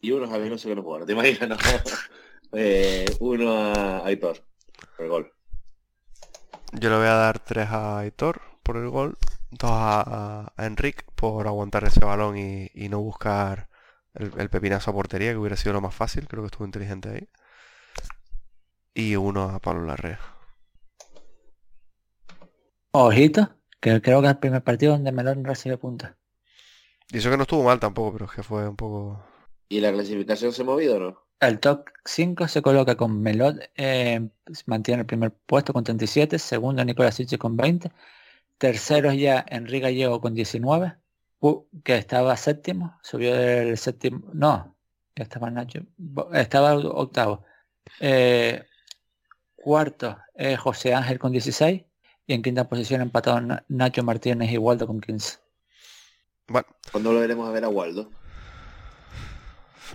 y 0.00 0.12
uno 0.12 0.24
a 0.24 0.28
Javier 0.28 0.52
no 0.52 0.58
sé 0.58 0.68
qué 0.68 0.74
no 0.74 0.84
puedo, 0.84 1.04
¿te 1.04 1.12
imaginas? 1.12 1.48
No. 1.48 1.56
Eh, 2.54 3.06
uno 3.20 3.50
a 3.50 4.04
Aitor 4.04 4.44
por 4.94 5.06
el 5.06 5.10
gol. 5.10 5.32
Yo 6.72 6.90
le 6.90 6.96
voy 6.96 7.06
a 7.06 7.14
dar 7.14 7.38
3 7.38 7.66
a 7.70 7.98
Aitor 8.00 8.42
por 8.62 8.76
el 8.76 8.90
gol, 8.90 9.16
2 9.52 9.70
a, 9.70 10.52
a 10.56 10.66
Enric 10.66 11.04
por 11.14 11.46
aguantar 11.46 11.84
ese 11.84 12.04
balón 12.04 12.36
y, 12.36 12.70
y 12.74 12.88
no 12.88 13.00
buscar 13.00 13.68
el, 14.14 14.32
el 14.38 14.50
pepinazo 14.50 14.90
a 14.90 14.94
portería, 14.94 15.32
que 15.32 15.38
hubiera 15.38 15.56
sido 15.56 15.74
lo 15.74 15.80
más 15.80 15.94
fácil, 15.94 16.26
creo 16.28 16.42
que 16.42 16.46
estuvo 16.46 16.64
inteligente 16.66 17.08
ahí. 17.10 17.28
Y 18.94 19.16
uno 19.16 19.44
a 19.50 19.58
Pablo 19.58 19.84
Larrea. 19.86 20.20
Ojito, 22.92 23.48
que 23.80 24.00
creo 24.02 24.20
que 24.20 24.26
es 24.26 24.32
el 24.32 24.38
primer 24.38 24.62
partido 24.62 24.92
donde 24.92 25.12
Melón 25.12 25.44
recibe 25.44 25.78
punta. 25.78 26.16
Y 27.10 27.18
eso 27.18 27.30
que 27.30 27.36
no 27.36 27.42
estuvo 27.42 27.62
mal 27.62 27.80
tampoco, 27.80 28.12
pero 28.12 28.24
es 28.26 28.32
que 28.32 28.42
fue 28.42 28.68
un 28.68 28.76
poco... 28.76 29.22
¿Y 29.68 29.80
la 29.80 29.92
clasificación 29.92 30.52
se 30.52 30.62
ha 30.62 30.64
movido 30.64 30.96
o 30.96 31.00
no? 31.00 31.18
El 31.40 31.58
top 31.58 31.88
5 32.04 32.46
se 32.48 32.62
coloca 32.62 32.96
con 32.96 33.20
Melot, 33.20 33.56
eh, 33.76 34.28
mantiene 34.66 35.00
el 35.00 35.06
primer 35.06 35.32
puesto 35.32 35.72
con 35.72 35.82
37, 35.84 36.38
segundo 36.38 36.84
Nicolás 36.84 37.16
Siche 37.16 37.36
con 37.36 37.56
20, 37.56 37.90
tercero 38.62 39.12
ya 39.12 39.44
Enrique 39.48 39.80
Gallego 39.86 40.20
con 40.20 40.34
19, 40.34 40.94
U- 41.40 41.66
que 41.84 41.96
estaba 41.96 42.36
séptimo, 42.36 42.96
subió 43.02 43.34
del 43.34 43.76
séptimo, 43.76 44.30
no, 44.32 44.76
estaba 45.16 45.50
Nacho, 45.50 45.80
estaba 46.32 46.74
octavo. 46.76 47.44
Eh, 47.98 48.62
cuarto 49.56 50.16
es 50.34 50.60
José 50.60 50.94
Ángel 50.94 51.18
con 51.18 51.32
16 51.32 51.82
y 52.28 52.34
en 52.34 52.42
quinta 52.42 52.68
posición 52.68 53.00
empatado 53.00 53.40
Na- 53.40 53.64
Nacho 53.68 54.04
Martínez 54.04 54.52
y 54.52 54.58
Waldo 54.58 54.86
con 54.86 55.00
15. 55.00 55.38
Bueno, 56.46 56.68
¿Cuándo 56.92 57.12
lo 57.12 57.18
veremos 57.18 57.48
a 57.48 57.52
ver 57.52 57.64
a 57.64 57.68
Waldo? 57.68 58.08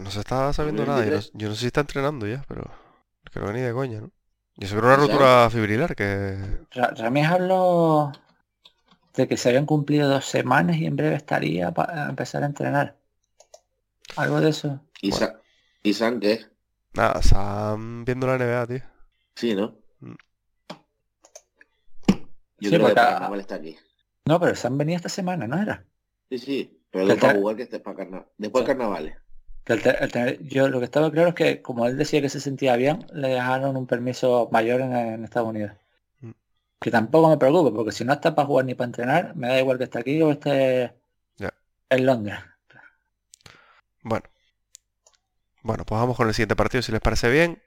no 0.01 0.11
se 0.11 0.20
está 0.20 0.51
sabiendo 0.51 0.86
nada. 0.86 1.05
Yo 1.05 1.11
no, 1.11 1.15
2023. 1.18 1.32
yo 1.41 1.47
no 1.47 1.55
sé 1.55 1.61
si 1.61 1.68
está 1.68 1.82
entrenando 1.82 2.28
ya, 2.28 2.43
pero 2.49 2.70
creo 3.32 3.47
que 3.47 3.53
ni 3.53 3.61
de 3.61 3.74
coña, 3.74 4.01
¿no? 4.01 4.11
Y 4.59 4.65
era 4.65 4.80
una 4.80 4.95
rotura 4.97 5.49
fibrilar, 5.49 5.95
que... 5.95 6.38
Ra- 6.72 6.91
Ramírez 6.97 7.30
habló 7.32 8.11
de 9.18 9.28
que 9.28 9.36
se 9.36 9.49
habían 9.49 9.65
cumplido 9.65 10.07
dos 10.07 10.26
semanas 10.26 10.78
y 10.78 10.86
en 10.86 10.95
breve 10.95 11.15
estaría 11.15 11.72
para 11.74 12.07
empezar 12.07 12.43
a 12.43 12.45
entrenar. 12.45 12.95
Algo 14.15 14.39
de 14.39 14.49
eso. 14.51 14.80
¿Y, 15.01 15.09
Bueno. 15.11 15.26
Sa- 15.26 15.41
¿Y 15.84 15.93
San 15.93 16.20
qué? 16.20 16.45
Nada, 16.93 17.20
están 17.20 18.05
viendo 18.05 18.28
la 18.28 18.36
NBA, 18.38 18.68
tío. 18.68 18.82
Sí, 19.36 19.55
¿no? 19.55 19.76
Mm. 19.99 20.13
Yo 22.59 22.70
Sí, 22.70 22.76
creo 22.76 22.93
que 22.93 22.99
a- 22.99 23.36
está 23.38 23.55
aquí. 23.55 23.76
No, 24.26 24.39
pero 24.39 24.55
se 24.55 24.68
han 24.68 24.78
venido 24.78 24.97
esta 24.97 25.09
semana, 25.09 25.47
¿no 25.47 25.61
era? 25.61 25.86
Sí, 26.30 26.38
sí, 26.39 26.82
pero 26.91 27.11
él 27.11 27.20
para 27.20 27.36
jugar 27.39 27.55
que 27.55 27.63
esté 27.63 27.80
para 27.80 27.97
carnaval. 27.97 28.28
Después 28.38 28.63
Sí. 28.63 28.68
carnavales. 28.68 29.15
Que 29.63 29.74
el 29.74 29.82
te- 29.82 30.03
el 30.03 30.11
tener- 30.11 30.43
yo 30.43 30.70
lo 30.70 30.80
que 30.80 30.86
estaba 30.86 31.11
claro 31.11 31.30
es 31.30 31.36
que 31.36 31.61
como 31.61 31.86
él 31.86 31.97
decía 31.97 32.22
que 32.22 32.30
se 32.30 32.39
sentía 32.39 32.76
bien, 32.76 33.05
le 33.13 33.30
dejaron 33.30 33.76
un 33.78 33.86
permiso 33.88 34.47
mayor 34.51 34.82
en, 34.82 34.95
en 34.95 35.24
Estados 35.24 35.49
Unidos. 35.49 35.74
Que 36.80 36.91
tampoco 36.91 37.30
me 37.30 37.38
preocupa, 37.38 37.75
porque 37.75 37.91
si 37.91 38.05
no 38.05 38.13
está 38.13 38.36
para 38.36 38.45
jugar 38.47 38.65
ni 38.65 38.75
para 38.75 38.86
entrenar, 38.88 39.36
me 39.36 39.47
da 39.47 39.59
igual 39.59 39.78
que 39.78 39.86
esté 39.86 39.99
aquí 39.99 40.21
o 40.21 40.32
esté 40.32 40.93
Ya. 41.38 41.53
en 41.89 42.05
Londres. 42.05 42.38
Bueno. 44.03 44.25
Bueno, 45.63 45.84
pues 45.86 45.99
vamos 45.99 46.15
con 46.15 46.28
el 46.28 46.34
siguiente 46.34 46.55
partido, 46.55 46.82
si 46.82 46.91
les 46.91 47.01
parece 47.01 47.30
bien. 47.30 47.61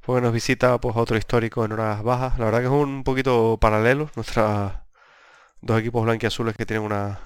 Porque 0.00 0.22
nos 0.22 0.32
visita 0.32 0.80
pues 0.80 0.96
otro 0.96 1.16
histórico 1.18 1.64
en 1.64 1.72
horas 1.72 2.02
bajas. 2.02 2.38
La 2.38 2.46
verdad 2.46 2.60
que 2.60 2.66
es 2.66 2.72
un 2.72 3.04
poquito 3.04 3.58
paralelo. 3.60 4.10
Nuestros 4.16 4.72
dos 5.60 5.78
equipos 5.78 6.02
blanquiazules 6.04 6.56
que 6.56 6.64
tienen 6.66 6.84
una, 6.84 7.20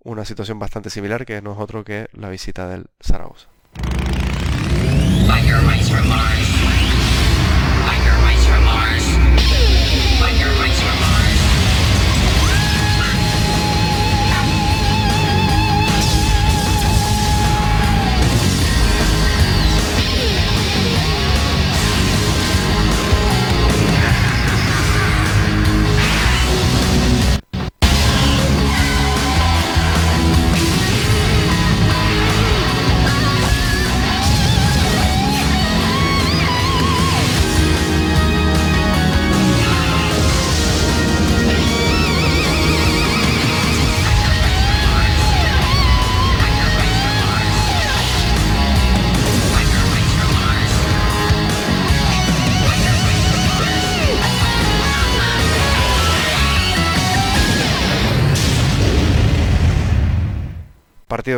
una 0.00 0.24
situación 0.24 0.58
bastante 0.58 0.88
similar, 0.90 1.26
que 1.26 1.42
no 1.42 1.52
es 1.52 1.58
otro 1.58 1.84
que 1.84 2.08
la 2.14 2.30
visita 2.30 2.66
del 2.68 2.86
Zaragoza. 3.00 3.48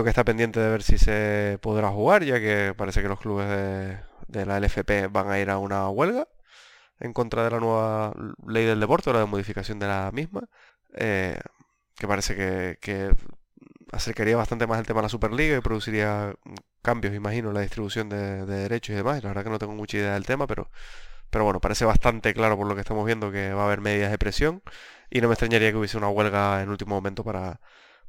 Que 0.04 0.10
está 0.10 0.24
pendiente 0.24 0.60
de 0.60 0.70
ver 0.70 0.82
si 0.82 0.98
se 0.98 1.58
podrá 1.60 1.90
jugar, 1.90 2.24
ya 2.24 2.38
que 2.40 2.74
parece 2.76 3.02
que 3.02 3.08
los 3.08 3.20
clubes 3.20 3.48
de, 4.28 4.46
la 4.46 4.58
LFP 4.58 5.08
van 5.10 5.30
a 5.30 5.38
ir 5.40 5.50
a 5.50 5.58
una 5.58 5.88
huelga 5.90 6.28
en 7.00 7.12
contra 7.12 7.44
de 7.44 7.50
la 7.50 7.60
nueva 7.60 8.14
ley 8.46 8.64
del 8.66 8.80
deporte 8.80 9.10
o 9.10 9.12
la 9.12 9.20
de 9.20 9.26
modificación 9.26 9.78
de 9.78 9.86
la 9.86 10.10
misma, 10.12 10.42
eh, 10.94 11.38
que 11.96 12.08
parece 12.08 12.36
que, 12.80 13.14
acercaría 13.92 14.36
bastante 14.36 14.66
más 14.66 14.78
el 14.78 14.86
tema 14.86 15.00
a 15.00 15.04
la 15.04 15.08
Superliga 15.08 15.56
y 15.56 15.60
produciría 15.60 16.34
cambios, 16.82 17.14
imagino, 17.14 17.48
en 17.48 17.54
la 17.54 17.60
distribución 17.62 18.08
de, 18.08 18.46
de 18.46 18.56
derechos 18.58 18.94
y 18.94 18.96
demás. 18.96 19.22
La 19.22 19.30
verdad 19.30 19.44
que 19.44 19.50
no 19.50 19.58
tengo 19.58 19.74
mucha 19.74 19.96
idea 19.98 20.14
del 20.14 20.26
tema, 20.26 20.46
pero, 20.46 20.70
pero 21.30 21.44
bueno, 21.44 21.60
parece 21.60 21.84
bastante 21.84 22.34
claro 22.34 22.56
por 22.56 22.66
lo 22.66 22.74
que 22.74 22.82
estamos 22.82 23.06
viendo 23.06 23.30
que 23.32 23.52
va 23.52 23.62
a 23.62 23.66
haber 23.66 23.80
medidas 23.80 24.10
de 24.10 24.18
presión 24.18 24.62
y 25.10 25.20
no 25.20 25.28
me 25.28 25.34
extrañaría 25.34 25.70
que 25.70 25.78
hubiese 25.78 25.98
una 25.98 26.08
huelga 26.10 26.62
en 26.62 26.68
último 26.70 26.94
momento 26.94 27.24
para, 27.24 27.60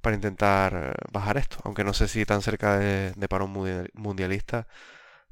para 0.02 0.16
intentar 0.16 0.74
eh, 0.76 0.94
bajar 1.12 1.38
esto, 1.38 1.58
aunque 1.64 1.84
no 1.84 1.94
sé 1.94 2.08
si 2.08 2.26
tan 2.26 2.42
cerca 2.42 2.78
de, 2.80 3.12
de 3.14 3.28
parón 3.30 3.52
mundial- 3.52 3.90
mundialista 3.94 4.68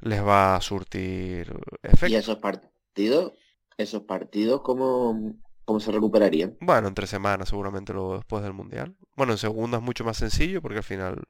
les 0.02 0.26
va 0.26 0.56
a 0.58 0.62
surtir 0.62 1.54
¿Y 2.02 2.16
efecto. 2.16 2.16
esos 2.16 2.38
partidos? 2.40 3.34
¿Esos 3.78 4.02
partidos 4.04 4.62
cómo, 4.62 5.36
cómo 5.64 5.80
se 5.80 5.92
recuperarían? 5.92 6.58
Bueno, 6.60 6.88
en 6.88 6.94
tres 6.94 7.10
semanas 7.10 7.50
seguramente 7.50 7.94
luego 7.94 8.18
después 8.18 8.44
del 8.44 8.54
mundial. 8.54 8.96
Bueno, 9.16 9.32
en 9.34 9.38
segunda 9.40 9.78
es 9.78 9.84
mucho 9.84 10.04
más 10.06 10.18
sencillo 10.18 10.62
porque 10.62 10.78
al 10.80 10.84
final 10.84 11.24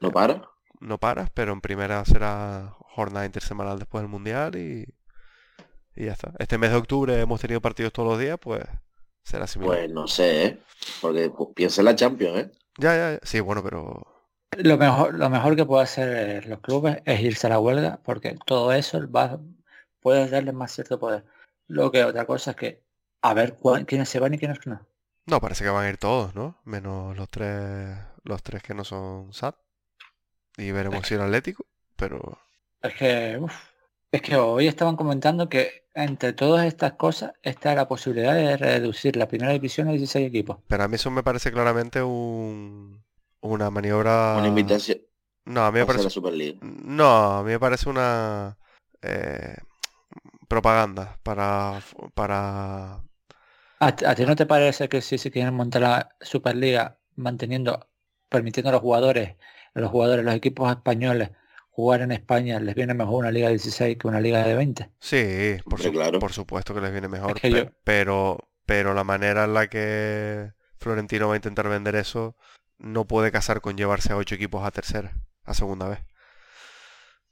¿No 0.00 0.10
para? 0.12 0.48
no 0.80 0.98
paras, 0.98 1.30
pero 1.32 1.52
en 1.52 1.60
primera 1.60 2.04
será 2.04 2.74
jornada 2.80 3.26
intersemanal 3.26 3.78
después 3.78 4.02
del 4.02 4.10
mundial 4.10 4.56
y, 4.56 4.86
y 5.94 6.06
ya 6.06 6.12
está. 6.12 6.32
Este 6.38 6.58
mes 6.58 6.70
de 6.70 6.76
octubre 6.76 7.20
hemos 7.20 7.40
tenido 7.40 7.60
partidos 7.60 7.92
todos 7.92 8.08
los 8.10 8.18
días, 8.18 8.38
pues 8.40 8.64
será 9.24 9.46
similar. 9.46 9.80
Pues 9.80 9.90
no 9.90 10.06
sé, 10.08 10.44
¿eh? 10.46 10.58
Porque 11.00 11.30
pues, 11.30 11.50
piensa 11.54 11.80
en 11.80 11.84
la 11.86 11.94
Champions, 11.96 12.38
¿eh? 12.38 12.50
Ya, 12.78 12.94
ya, 12.96 13.12
ya. 13.12 13.20
Sí, 13.24 13.40
bueno, 13.40 13.62
pero 13.62 14.06
Lo 14.58 14.76
mejor, 14.76 15.14
lo 15.14 15.30
mejor 15.30 15.56
que 15.56 15.64
puede 15.64 15.84
hacer 15.84 16.08
eh, 16.44 16.46
los 16.46 16.60
clubes 16.60 16.98
es 17.06 17.20
irse 17.20 17.46
a 17.46 17.50
la 17.50 17.60
huelga, 17.60 18.00
porque 18.04 18.36
todo 18.44 18.72
eso 18.72 19.10
va, 19.10 19.40
puede 20.00 20.28
darle 20.28 20.52
más 20.52 20.72
cierto 20.72 20.98
poder. 20.98 21.24
Lo 21.66 21.90
que 21.90 22.04
otra 22.04 22.26
cosa 22.26 22.50
es 22.50 22.56
que 22.58 22.82
a 23.22 23.32
ver 23.34 23.54
cuál- 23.56 23.86
quiénes 23.86 24.08
se 24.10 24.20
van 24.20 24.34
y 24.34 24.38
quiénes 24.38 24.66
no. 24.66 24.86
no, 25.26 25.40
parece 25.40 25.64
que 25.64 25.70
van 25.70 25.84
a 25.86 25.88
ir 25.88 25.98
todos, 25.98 26.34
¿no? 26.34 26.58
Menos 26.64 27.16
los 27.16 27.28
tres, 27.28 27.96
los 28.24 28.42
tres 28.42 28.62
que 28.62 28.74
no 28.74 28.84
son 28.84 29.32
SAT. 29.32 29.56
Y 30.58 30.72
veremos 30.72 31.06
si 31.06 31.14
el 31.14 31.22
Atlético, 31.22 31.66
pero 31.96 32.38
Es 32.82 32.94
que, 32.94 33.38
uf, 33.40 33.54
es 34.12 34.22
que 34.22 34.36
hoy 34.36 34.66
estaban 34.66 34.96
comentando 34.96 35.48
que 35.48 35.87
entre 36.04 36.32
todas 36.32 36.66
estas 36.66 36.92
cosas 36.92 37.32
está 37.42 37.74
la 37.74 37.88
posibilidad 37.88 38.34
de 38.34 38.56
reducir 38.56 39.16
la 39.16 39.28
primera 39.28 39.52
división 39.52 39.88
a 39.88 39.92
16 39.92 40.28
equipos. 40.28 40.58
Pero 40.68 40.84
a 40.84 40.88
mí 40.88 40.94
eso 40.96 41.10
me 41.10 41.22
parece 41.22 41.50
claramente 41.52 42.02
un, 42.02 43.02
una 43.40 43.70
maniobra... 43.70 44.36
Una 44.38 44.48
invitación 44.48 44.98
No, 45.44 45.64
a 45.64 45.72
mí 45.72 45.78
me 45.80 45.86
parece... 45.86 46.04
la 46.04 46.10
Superliga. 46.10 46.58
No, 46.62 47.38
a 47.38 47.42
mí 47.42 47.50
me 47.50 47.60
parece 47.60 47.88
una 47.88 48.56
eh, 49.02 49.56
propaganda 50.48 51.18
para, 51.22 51.80
para... 52.14 53.00
¿A, 53.80 53.94
ti- 53.96 54.04
a 54.04 54.14
ti 54.14 54.24
no 54.26 54.34
te 54.36 54.46
parece 54.46 54.88
que 54.88 55.00
si 55.00 55.18
se 55.18 55.30
quieren 55.30 55.54
montar 55.54 55.82
la 55.82 56.08
Superliga 56.20 56.98
manteniendo, 57.16 57.88
permitiendo 58.28 58.70
a 58.70 58.72
los 58.72 58.80
jugadores, 58.82 59.36
a 59.74 59.80
los 59.80 59.90
jugadores, 59.90 60.24
los 60.24 60.34
equipos 60.34 60.70
españoles 60.70 61.30
jugar 61.78 62.00
en 62.02 62.10
España, 62.10 62.58
les 62.58 62.74
viene 62.74 62.92
mejor 62.92 63.14
una 63.20 63.30
liga 63.30 63.46
de 63.46 63.52
16 63.54 63.96
que 63.96 64.08
una 64.08 64.20
liga 64.20 64.42
de 64.44 64.54
20? 64.56 64.90
Sí, 64.98 65.58
por, 65.64 65.74
Hombre, 65.74 65.84
su- 65.84 65.92
claro. 65.92 66.18
por 66.18 66.32
supuesto 66.32 66.74
que 66.74 66.80
les 66.80 66.90
viene 66.90 67.06
mejor, 67.06 67.34
que 67.34 67.50
pe- 67.50 67.50
yo- 67.66 67.70
pero, 67.84 68.48
pero 68.66 68.94
la 68.94 69.04
manera 69.04 69.44
en 69.44 69.54
la 69.54 69.68
que 69.68 70.50
Florentino 70.78 71.28
va 71.28 71.34
a 71.34 71.36
intentar 71.36 71.68
vender 71.68 71.94
eso 71.94 72.34
no 72.78 73.06
puede 73.06 73.30
casar 73.30 73.60
con 73.60 73.76
llevarse 73.76 74.12
a 74.12 74.16
ocho 74.16 74.34
equipos 74.34 74.64
a 74.64 74.72
tercera, 74.72 75.12
a 75.44 75.54
segunda 75.54 75.86
vez. 75.88 76.00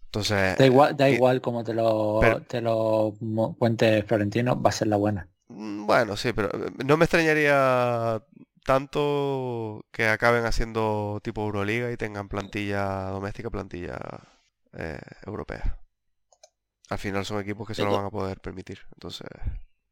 Entonces, 0.04 0.56
Da 0.56 0.64
igual, 0.64 0.96
da 0.96 1.10
y- 1.10 1.14
igual 1.14 1.40
como 1.40 1.64
te 1.64 1.74
lo, 1.74 2.18
pero- 2.20 2.40
te 2.42 2.60
lo 2.60 3.14
cuente 3.58 4.02
Florentino, 4.04 4.60
va 4.60 4.70
a 4.70 4.72
ser 4.72 4.86
la 4.88 4.96
buena. 4.96 5.28
Mm, 5.48 5.86
Bueno, 5.86 6.16
sí, 6.16 6.32
pero 6.32 6.48
eh, 6.54 6.70
no 6.84 6.96
me 6.96 7.04
extrañaría 7.04 8.22
tanto 8.64 9.84
que 9.92 10.08
acaben 10.08 10.44
haciendo 10.44 11.20
tipo 11.22 11.44
Euroliga 11.44 11.90
y 11.92 11.96
tengan 11.96 12.28
plantilla 12.28 13.04
doméstica, 13.10 13.50
plantilla 13.50 13.96
eh, 14.76 14.98
europea. 15.26 15.78
Al 16.90 16.98
final 16.98 17.24
son 17.24 17.38
equipos 17.40 17.66
que 17.68 17.74
se 17.76 17.84
lo 17.84 17.92
van 17.92 18.06
a 18.06 18.10
poder 18.10 18.40
permitir. 18.40 18.80
Entonces, 18.94 19.28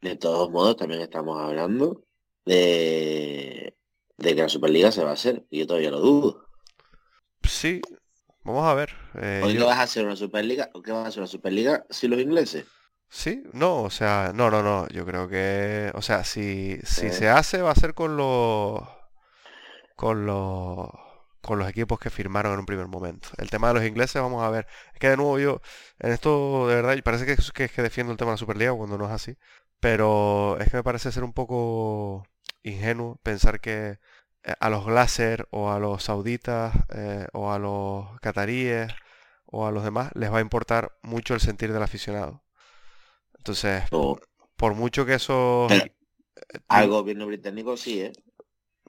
De 0.01 0.15
todos 0.17 0.51
modos, 0.51 0.77
también 0.77 1.01
estamos 1.01 1.41
hablando 1.41 2.05
de, 2.45 3.77
de 4.19 4.35
que 4.37 4.43
la 4.43 4.49
Superliga 4.49 4.93
se 4.93 5.03
va 5.03 5.11
a 5.11 5.15
hacer, 5.15 5.45
y 5.51 5.61
yo 5.61 5.67
todavía 5.67 5.91
lo 5.91 6.01
dudo. 6.01 6.49
sí, 7.43 7.81
vamos 8.45 8.65
a 8.67 8.75
ver. 8.75 8.91
eh, 9.17 9.43
¿Por 9.43 9.53
qué 9.53 9.59
yo- 9.59 9.67
vas 9.67 9.79
a 9.79 9.83
hacer 9.83 10.05
una 10.05 10.17
Superliga? 10.17 10.71
¿Por 10.73 10.83
qué 10.83 10.93
vas 10.93 11.05
a 11.05 11.09
hacer 11.09 11.21
una 11.21 11.27
Superliga 11.29 11.87
si 11.91 12.09
los 12.09 12.21
ingleses? 12.21 12.67
Sí, 13.09 13.45
no, 13.53 13.83
o 13.83 13.91
sea, 13.91 14.33
no, 14.35 14.51
no, 14.51 14.63
no, 14.63 14.89
yo 14.89 15.07
creo 15.07 15.29
que, 15.29 15.91
o 15.95 16.03
sea, 16.03 16.25
si, 16.25 16.79
si 16.85 17.07
Eh. 17.07 17.13
se 17.13 17.29
hace 17.29 17.63
va 17.63 17.71
a 17.71 17.75
ser 17.77 17.95
con 17.95 18.17
los, 18.17 18.83
con 19.97 20.27
los, 20.27 20.89
con 21.45 21.59
los 21.59 21.69
equipos 21.69 21.99
que 22.01 22.11
firmaron 22.11 22.55
en 22.55 22.61
un 22.61 22.67
primer 22.67 22.89
momento. 22.89 23.29
El 23.39 23.51
tema 23.51 23.69
de 23.69 23.75
los 23.75 23.85
ingleses, 23.85 24.21
vamos 24.23 24.43
a 24.45 24.51
ver, 24.51 24.67
es 24.95 25.01
que 25.01 25.09
de 25.11 25.17
nuevo 25.17 25.39
yo, 25.39 25.61
en 26.01 26.13
esto 26.13 26.69
de 26.69 26.77
verdad, 26.77 26.97
parece 27.05 27.27
que, 27.27 27.33
es- 27.33 27.53
que, 27.53 27.69
defiendo 27.83 28.13
el 28.13 28.19
tema 28.19 28.31
de 28.33 28.35
la 28.35 28.39
Superliga 28.39 28.73
cuando 28.75 28.99
no 28.99 29.07
es 29.07 29.13
así, 29.13 29.37
pero 29.81 30.59
es 30.61 30.71
que 30.71 30.77
me 30.79 30.83
parece 30.85 31.13
ser 31.13 31.25
un 31.25 31.33
poco 31.35 32.27
ingenuo 32.63 33.17
pensar 33.23 33.61
que 33.61 33.99
eh, 34.45 34.55
a 34.61 34.71
los 34.71 34.85
Glaser 34.87 35.49
o 35.51 35.71
a 35.71 35.79
los 35.79 36.05
sauditas 36.05 36.75
eh, 36.95 37.27
o 37.33 37.53
a 37.53 37.59
los 37.59 38.19
cataríes 38.21 38.93
o 39.47 39.67
a 39.67 39.73
los 39.73 39.85
demás 39.85 40.11
les 40.15 40.33
va 40.33 40.39
a 40.39 40.41
importar 40.41 40.93
mucho 41.03 41.35
el 41.35 41.41
sentir 41.41 41.73
del 41.73 41.83
aficionado. 41.83 42.43
Entonces, 43.39 43.85
por 44.57 44.75
mucho 44.75 45.07
que 45.07 45.15
eso... 45.15 45.67
Pero- 45.69 45.85
eh, 45.87 46.61
al 46.69 46.89
gobierno 46.89 47.27
británico 47.27 47.77
sí, 47.77 48.01
¿eh? 48.03 48.13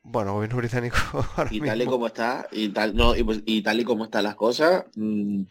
Bueno, 0.06 0.34
gobierno 0.36 0.58
británico 0.58 0.98
ahora 1.38 1.52
Y 1.52 1.62
tal 1.62 1.82
y 1.82 1.88
como 1.88 2.08
está, 2.08 2.48
y 2.52 2.70
tal, 2.70 2.96
no, 2.96 3.16
y, 3.16 3.24
pues- 3.24 3.44
y 3.46 3.62
tal 3.62 3.80
y 3.80 3.84
como 3.84 4.06
están 4.06 4.24
las 4.24 4.36
cosas, 4.36 4.86
mm, 4.96 5.44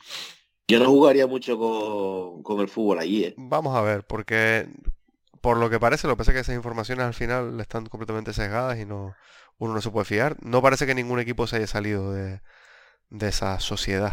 yo 0.69 0.79
no 0.81 0.91
jugaría 0.91 1.27
mucho 1.27 1.59
con, 1.59 2.43
con 2.43 2.61
el 2.61 2.69
fútbol 2.69 2.99
allí, 3.01 3.25
¿eh? 3.25 3.37
Vamos 3.37 3.77
a 3.77 3.81
ver, 3.83 4.05
porque 4.07 4.69
por 5.43 5.59
lo 5.59 5.71
que 5.71 5.81
parece, 5.81 6.07
lo 6.09 6.15
que 6.15 6.19
pasa 6.19 6.31
es 6.33 6.37
que 6.37 6.41
esas 6.43 6.57
informaciones 6.57 7.07
al 7.07 7.15
final 7.15 7.61
están 7.61 7.87
completamente 7.87 8.33
sesgadas 8.33 8.79
y 8.79 8.87
no 8.87 9.15
uno 9.59 9.75
no 9.75 9.81
se 9.83 9.91
puede 9.91 10.05
fiar. 10.07 10.37
No 10.45 10.63
parece 10.63 10.87
que 10.87 10.95
ningún 10.95 11.21
equipo 11.21 11.47
se 11.47 11.57
haya 11.57 11.67
salido 11.67 12.13
de, 12.13 12.43
de 13.11 13.29
esa 13.29 13.61
sociedad. 13.61 14.13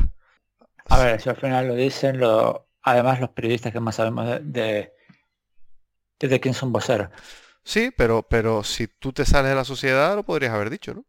A 0.90 0.98
ver, 1.00 1.20
si 1.22 1.30
al 1.30 1.38
final 1.38 1.68
lo 1.68 1.74
dicen, 1.76 2.20
lo, 2.20 2.68
además 2.84 3.20
los 3.20 3.30
periodistas 3.32 3.72
que 3.74 3.80
más 3.80 3.96
sabemos 3.96 4.28
de, 4.28 4.40
de, 4.42 4.94
de, 6.20 6.28
de 6.28 6.40
quién 6.40 6.54
son 6.54 6.72
voceros. 6.72 7.10
Sí, 7.64 7.92
pero, 7.96 8.24
pero 8.24 8.64
si 8.64 8.88
tú 8.88 9.14
te 9.14 9.26
sales 9.26 9.50
de 9.50 9.56
la 9.56 9.64
sociedad, 9.66 10.16
lo 10.16 10.24
podrías 10.24 10.54
haber 10.54 10.70
dicho, 10.70 10.94
¿no? 10.94 11.06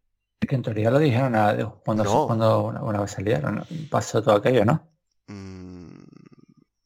Que 0.47 0.55
en 0.55 0.63
teoría 0.63 0.91
lo 0.91 0.99
dijeron 0.99 1.35
a- 1.37 1.57
cuando, 1.85 2.05
No. 2.05 2.27
cuando 2.27 2.65
una, 2.65 2.83
una 2.83 3.01
vez 3.01 3.13
salieron, 3.13 3.57
¿no? 3.57 3.63
pasó 3.91 4.23
todo 4.23 4.35
aquello, 4.35 4.65
¿no? 4.65 4.89
Mm, 5.29 6.03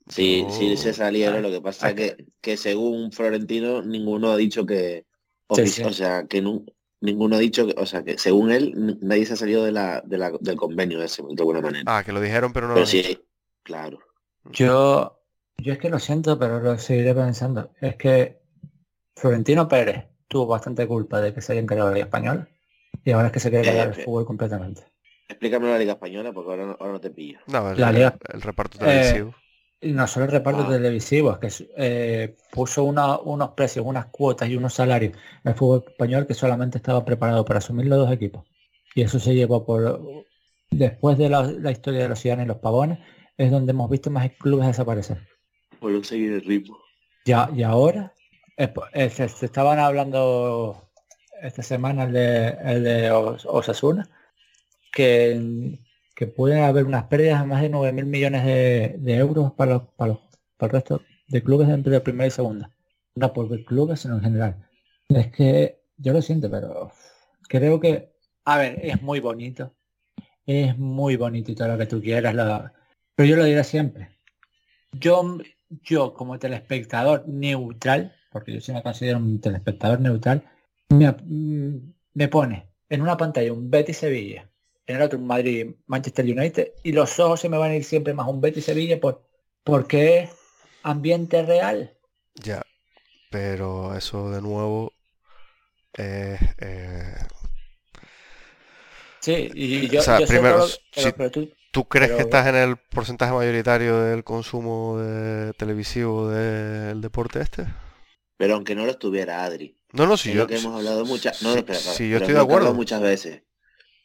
Sí, 0.08 0.46
sí 0.50 0.76
se 0.76 0.92
salieron, 0.92 1.42
lo 1.42 1.50
que 1.50 1.60
pasa 1.60 1.90
es 1.90 1.94
que, 1.96 2.26
que 2.40 2.56
según 2.56 3.10
Florentino 3.10 3.82
ninguno 3.82 4.30
ha 4.30 4.36
dicho 4.36 4.64
que, 4.64 5.04
Sí, 5.50 5.62
ofici- 5.62 5.68
sí. 5.68 5.82
o 5.82 5.92
sea, 5.92 6.26
que 6.26 6.40
nu- 6.40 6.64
ninguno 7.00 7.36
ha 7.36 7.38
dicho, 7.40 7.66
que, 7.66 7.74
o 7.76 7.86
sea, 7.86 8.04
que 8.04 8.16
según 8.16 8.52
él 8.52 8.98
nadie 9.00 9.26
se 9.26 9.32
ha 9.32 9.36
salido 9.36 9.64
de 9.64 9.72
la, 9.72 10.02
de 10.02 10.18
la- 10.18 10.32
del 10.40 10.56
convenio 10.56 11.02
ese, 11.02 11.22
de 11.22 11.42
alguna 11.42 11.60
manera. 11.60 11.84
Ah, 11.86 12.04
que 12.04 12.12
lo 12.12 12.20
dijeron, 12.20 12.52
pero 12.52 12.68
no 12.68 12.74
lo 12.74 12.84
Pero 12.84 12.86
sí, 12.86 13.18
claro. 13.64 13.98
Yo, 14.52 15.20
yo 15.58 15.72
es 15.72 15.78
que 15.80 15.90
lo 15.90 15.98
siento, 15.98 16.38
pero 16.38 16.60
lo 16.60 16.78
seguiré 16.78 17.12
pensando. 17.14 17.72
Es 17.80 17.96
que 17.96 18.38
Florentino 19.16 19.66
Pérez 19.66 20.04
tuvo 20.28 20.46
bastante 20.46 20.86
culpa 20.86 21.20
de 21.20 21.32
que 21.32 21.40
se 21.40 21.52
hayan 21.52 21.66
cargado 21.66 21.88
la 21.90 21.94
Liga 21.94 22.06
Española 22.06 22.48
y 23.04 23.10
ahora 23.12 23.28
es 23.28 23.32
que 23.32 23.40
se 23.40 23.50
quiere 23.50 23.64
Eh, 23.64 23.68
cargar 23.70 23.94
el 23.94 24.00
eh. 24.00 24.04
fútbol 24.04 24.26
completamente. 24.26 24.82
Explícame 25.28 25.68
la 25.68 25.78
Liga 25.78 25.92
Española 25.94 26.32
porque 26.32 26.50
ahora 26.50 26.66
no, 26.66 26.76
ahora 26.78 26.92
no 26.92 27.00
te 27.00 27.10
pillo. 27.10 27.38
No, 27.46 27.70
el, 27.70 27.80
La 27.80 27.90
liga- 27.90 28.16
el 28.32 28.42
reparto 28.42 28.78
Eh, 28.78 28.84
televisivo. 28.84 29.34
Y 29.80 29.92
no 29.92 30.06
solo 30.06 30.26
el 30.26 30.32
reparto 30.32 30.62
Ah. 30.62 30.68
televisivo, 30.70 31.32
es 31.32 31.38
que 31.58 31.66
eh, 31.76 32.36
puso 32.52 32.84
una- 32.84 33.18
unos 33.18 33.50
precios, 33.50 33.84
unas 33.86 34.06
cuotas 34.06 34.48
y 34.48 34.56
unos 34.56 34.74
salarios 34.74 35.16
al 35.44 35.54
fútbol 35.54 35.84
español 35.86 36.26
que 36.26 36.34
solamente 36.34 36.78
estaba 36.78 37.04
preparado 37.04 37.44
para 37.44 37.58
asumir 37.58 37.86
los 37.86 37.98
dos 37.98 38.12
equipos. 38.12 38.44
Y 38.94 39.02
eso 39.02 39.18
se 39.18 39.34
llevó 39.34 39.64
por... 39.64 40.00
Después 40.70 41.16
de 41.18 41.28
la, 41.28 41.42
la 41.42 41.70
historia 41.70 42.00
de 42.02 42.08
los 42.08 42.18
ciudadanos 42.18 42.46
y 42.46 42.48
los 42.48 42.58
pavones, 42.58 42.98
es 43.36 43.50
donde 43.50 43.70
hemos 43.72 43.88
visto 43.90 44.10
más 44.10 44.30
clubes 44.38 44.66
desaparecer. 44.66 45.18
Por 45.78 45.92
no 45.92 46.02
seguir 46.02 46.32
el 46.32 46.42
ritmo. 46.42 46.78
Ya, 47.24 47.50
y 47.54 47.62
ahora 47.62 48.12
se, 48.57 49.28
se 49.28 49.46
estaban 49.46 49.78
hablando 49.78 50.88
esta 51.42 51.62
semana 51.62 52.04
el 52.04 52.12
de, 52.12 52.48
el 52.64 52.84
de 52.84 53.11
Os- 53.11 53.46
Osasuna, 53.46 54.09
que, 54.92 55.78
que 56.14 56.26
pueden 56.26 56.62
haber 56.62 56.84
unas 56.84 57.04
pérdidas 57.04 57.40
de 57.42 57.46
más 57.46 57.62
de 57.62 57.68
9 57.68 57.92
mil 57.92 58.07
millones 58.07 58.44
de, 58.44 59.16
euros 59.16 59.52
para 59.52 59.74
los, 59.74 59.82
para, 59.96 60.12
los- 60.12 60.20
para 60.57 60.70
el 60.70 60.72
resto 60.72 61.02
de 61.28 61.42
clubes 61.42 61.68
dentro 61.68 61.92
de 61.92 62.00
primera 62.00 62.26
y 62.26 62.30
segunda. 62.30 62.70
No 63.14 63.32
por 63.32 63.64
clubes, 63.64 64.00
sino 64.00 64.16
en 64.16 64.22
general. 64.22 64.68
Es 65.09 65.30
que 65.32 65.80
yo 65.98 66.12
lo 66.12 66.22
siento, 66.22 66.50
pero 66.50 66.90
creo 67.48 67.80
que, 67.80 68.12
a 68.44 68.59
ver, 68.59 68.78
es 68.82 69.00
muy 69.02 69.20
bonito. 69.20 69.72
Es 70.46 70.76
muy 70.78 71.16
bonito 71.16 71.50
y 71.50 71.54
todo 71.54 71.68
lo 71.68 71.78
que 71.78 71.86
tú 71.86 72.00
quieras, 72.00 72.34
lo- 72.34 72.70
pero 73.14 73.28
yo 73.28 73.36
lo 73.36 73.44
diré 73.44 73.64
siempre. 73.64 74.11
Yo, 74.92 75.38
yo 75.82 76.14
como 76.14 76.38
telespectador 76.38 77.26
neutral, 77.28 78.14
porque 78.31 78.53
yo 78.55 78.61
sí 78.61 78.72
me 78.72 78.83
considero 78.83 79.18
un 79.18 79.41
telespectador 79.41 80.01
neutral, 80.01 80.43
me, 80.91 81.11
mm, 81.11 81.93
me 82.14 82.29
pone 82.29 82.66
en 82.89 83.03
una 83.03 83.16
pantalla 83.16 83.53
un 83.53 83.70
Betis 83.70 83.99
Sevilla, 83.99 84.49
en 84.87 84.97
el 84.97 85.03
otro 85.03 85.18
un 85.18 85.27
Madrid 85.27 85.74
Manchester 85.87 86.24
United, 86.24 86.72
y 86.85 86.93
los 86.93 87.18
ojos 87.18 87.41
se 87.41 87.49
me 87.49 87.59
van 87.59 87.72
a 87.72 87.77
ir 87.77 87.85
siempre 87.85 88.14
más 88.14 88.29
un 88.29 88.41
Betis 88.41 88.64
Sevilla 88.64 89.01
por, 89.01 89.22
porque 89.64 90.18
es 90.20 90.31
ambiente 90.83 91.43
real. 91.43 91.97
Ya, 92.35 92.62
pero 93.31 93.97
eso 93.97 94.31
de 94.31 94.41
nuevo 94.43 94.93
es, 95.95 96.41
eh, 96.59 97.14
Sí, 99.20 99.51
y 99.55 99.89
yo, 99.89 100.01
O 100.01 100.03
sea, 100.05 100.20
yo 100.20 100.27
primero, 100.27 100.57
todo- 100.59 100.68
si- 100.68 100.79
pero, 100.95 101.14
pero 101.16 101.31
tú, 101.31 101.49
¿Tú 101.72 101.85
crees 101.89 102.09
Pero 102.09 102.16
que 102.16 102.22
estás 102.22 102.47
en 102.47 102.55
el 102.57 102.77
porcentaje 102.77 103.33
mayoritario 103.35 104.01
del 104.01 104.24
consumo 104.24 104.99
de 104.99 105.53
televisivo 105.55 106.29
del 106.31 107.03
deporte 107.03 107.41
este? 107.41 107.66
Pero 108.37 108.55
aunque 108.55 108.74
no 108.74 108.84
lo 108.84 108.91
estuviera 108.93 109.45
Adri. 109.45 109.76
No, 109.93 110.07
no, 110.07 110.16
si 110.16 110.30
es 110.30 110.34
yo, 110.37 110.43
lo 110.43 110.47
que 110.49 110.57
hemos 110.57 110.74
hablado 110.76 111.05
muchas 111.07 111.43
no, 111.43 111.53
si- 111.53 111.59
espera, 111.59 111.78
si 111.78 111.84
yo 111.87 111.93
estoy 111.93 112.05
es 112.07 112.11
de 112.11 112.18
lo 112.20 112.26
que 112.26 112.32
hemos 112.32 112.43
hablado 112.43 112.43
acuerdo. 112.61 112.74
muchas 112.74 113.01
veces. 113.01 113.43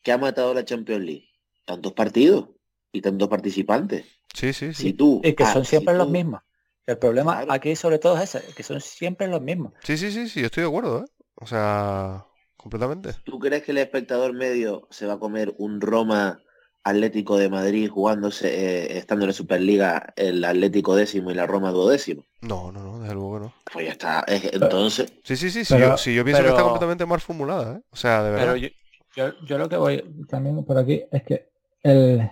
¿Qué 0.03 0.11
ha 0.11 0.17
matado 0.17 0.53
la 0.53 0.63
Champions 0.65 1.03
League? 1.05 1.29
Tantos 1.65 1.93
partidos 1.93 2.49
y 2.91 3.01
tantos 3.01 3.27
participantes. 3.27 4.05
Sí, 4.33 4.53
sí, 4.53 4.73
Si 4.73 4.83
sí. 4.83 4.93
tú 4.93 5.21
y 5.23 5.33
que 5.33 5.43
ah, 5.43 5.53
son 5.53 5.63
si 5.65 5.71
siempre 5.71 5.93
los 5.95 6.07
tú- 6.07 6.13
mismos. 6.13 6.41
El 6.87 6.97
problema 6.97 7.37
Claro. 7.37 7.51
aquí 7.53 7.75
sobre 7.75 7.99
todo 7.99 8.17
es 8.17 8.33
ese, 8.35 8.53
que 8.53 8.63
son 8.63 8.81
siempre 8.81 9.27
los 9.27 9.41
mismos. 9.41 9.73
Sí, 9.83 9.97
sí, 9.97 10.11
sí, 10.11 10.27
sí, 10.29 10.39
yo 10.39 10.47
estoy 10.47 10.63
de 10.63 10.69
acuerdo, 10.69 10.99
¿eh? 11.03 11.05
O 11.35 11.45
sea, 11.45 12.25
completamente. 12.57 13.13
¿Tú 13.23 13.37
crees 13.39 13.63
que 13.63 13.71
el 13.71 13.77
espectador 13.77 14.33
medio 14.33 14.87
se 14.89 15.05
va 15.05 15.13
a 15.13 15.19
comer 15.19 15.53
un 15.57 15.79
Roma 15.81 16.41
Atlético 16.83 17.37
de 17.37 17.49
Madrid 17.49 17.89
jugándose, 17.89 18.47
eh, 18.47 18.97
estando 18.97 19.25
en 19.25 19.29
la 19.29 19.33
Superliga, 19.33 20.13
el 20.15 20.43
Atlético 20.43 20.95
décimo 20.95 21.29
y 21.31 21.35
la 21.35 21.45
Roma 21.45 21.71
duodécimo? 21.71 22.25
No, 22.41 22.71
no, 22.71 22.81
no, 22.83 22.99
desde 22.99 23.13
luego 23.13 23.33
que 23.35 23.39
no. 23.45 23.53
Pues 23.71 23.85
ya 23.85 23.91
está. 23.91 24.19
es- 24.27 24.51
entonces, 24.53 25.13
Sí, 25.23 25.35
sí, 25.35 25.51
sí, 25.51 25.63
sí, 25.63 25.73
Pero- 25.75 25.89
yo, 25.91 25.97
sí, 25.97 26.15
yo 26.15 26.23
pienso 26.25 26.41
que 26.43 26.49
está 26.49 26.63
completamente 26.63 27.05
mal 27.05 27.21
formulada, 27.21 27.77
¿eh? 27.77 27.81
O 27.91 27.95
sea, 27.95 28.23
de 28.23 28.31
verdad. 28.31 28.45
Pero 28.45 28.55
yo, 28.57 28.67
yo, 29.15 29.45
yo 29.45 29.57
lo 29.57 29.69
que 29.69 29.77
voy 29.77 30.03
también 30.27 30.63
por 30.65 30.77
aquí 30.79 31.03
es 31.11 31.23
que 31.23 31.49
el, 31.83 32.29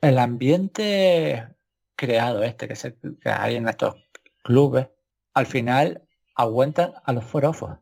el 0.00 0.18
ambiente 0.18 1.48
creado 1.96 2.42
este 2.42 2.68
que, 2.68 2.76
se, 2.76 2.94
que 2.96 3.28
hay 3.30 3.56
en 3.56 3.68
estos 3.68 3.94
clubes, 4.42 4.88
al 5.32 5.46
final 5.46 6.02
aguantan 6.36 6.92
a 7.04 7.12
los 7.12 7.24
forofos. 7.24 7.72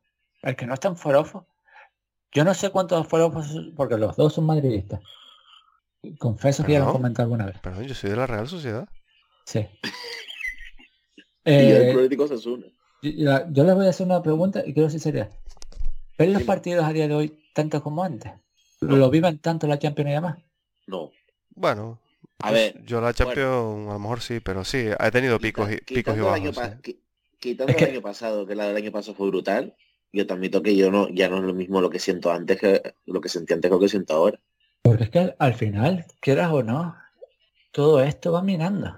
El 0.43 0.57
que 0.57 0.67
no 0.67 0.75
está 0.75 0.89
en 0.89 0.97
forofos, 0.97 1.45
yo 2.33 2.45
no 2.45 2.55
sé 2.55 2.71
cuántos 2.71 3.07
forofos, 3.09 3.47
porque 3.77 3.97
los 3.99 4.17
dos 4.17 4.33
son 4.35 4.47
madridistas. 4.47 5.01
Confieso 6.19 6.65
que 6.65 6.73
ya 6.73 6.81
lo 6.81 6.93
comenté 6.93 7.23
alguna 7.23 7.47
vez. 7.47 7.59
Perdón, 7.61 7.85
yo 7.85 7.95
soy 7.95 8.11
de 8.11 8.17
la 8.17 8.27
Real 8.27 8.49
Sociedad. 8.49 8.89
Sí. 9.47 9.67
y 11.45 11.51
el 11.53 12.11
Eh, 12.13 12.17
Osasuna. 12.19 12.67
yo, 13.03 13.31
yo 13.51 13.65
les 13.65 13.75
voy 13.75 13.87
a 13.87 13.91
hacer 13.91 14.07
una 14.07 14.23
pregunta 14.23 14.63
y 14.67 14.73
quiero 14.75 14.91
ser 14.91 15.01
seria. 15.01 15.31
¿Ven 16.19 16.33
los 16.33 16.43
partidos 16.43 16.85
a 16.85 16.93
día 16.93 17.09
de 17.09 17.15
hoy 17.15 17.39
tanto 17.55 17.83
como 17.83 18.05
antes? 18.05 18.33
¿Lo 18.81 19.11
viven 19.11 19.39
tanto 19.39 19.67
la 19.67 19.79
Champions 19.79 20.11
y 20.11 20.15
demás? 20.15 20.39
No. 20.87 21.11
Bueno, 21.55 22.01
A 22.41 22.49
pues, 22.51 22.75
ver, 22.75 22.85
yo 22.85 23.01
la 23.01 23.13
Champions 23.15 23.89
a 23.89 23.93
lo 23.93 23.99
mejor 23.99 24.21
sí, 24.21 24.41
pero 24.41 24.65
sí, 24.65 24.87
he 24.99 25.11
tenido 25.11 25.39
picos 25.39 25.71
y, 25.71 25.77
picos 25.77 25.91
y 25.91 25.95
quitando 25.95 26.29
el 26.29 26.35
año 26.35 26.53
bajos. 26.53 26.75
sí. 26.85 26.93
qui- 26.93 26.99
quitando 27.39 27.71
Es 27.73 27.77
que- 27.79 27.85
el 27.85 27.91
año 27.93 28.03
pasado, 28.03 28.47
que 28.47 28.55
la 28.55 28.67
del 28.67 28.77
año 28.77 28.91
pasado 28.93 29.15
fue 29.17 29.29
brutal, 29.29 29.75
yo 30.13 30.27
te 30.27 30.33
admito 30.35 30.63
que 30.63 30.77
yo 30.77 30.91
no, 30.91 31.09
ya 31.11 31.29
no 31.29 31.39
es 31.39 31.43
lo 31.45 31.55
mismo 31.55 31.81
lo 31.81 31.91
que 31.91 31.99
siento 31.99 32.31
antes 32.33 32.59
que 32.61 32.95
lo 33.07 33.21
que 33.21 33.29
sentí 33.29 33.53
antes 33.55 33.69
que 33.71 33.75
lo 33.75 33.81
que 33.81 33.89
siento 33.89 34.15
ahora. 34.15 34.39
Porque 34.83 35.05
es 35.05 35.11
que 35.11 35.19
al, 35.21 35.37
al 35.39 35.55
final, 35.55 36.07
quieras 36.21 36.51
o 36.53 36.63
no, 36.63 36.97
todo 37.71 38.03
esto 38.03 38.33
va 38.33 38.43
minando. 38.43 38.97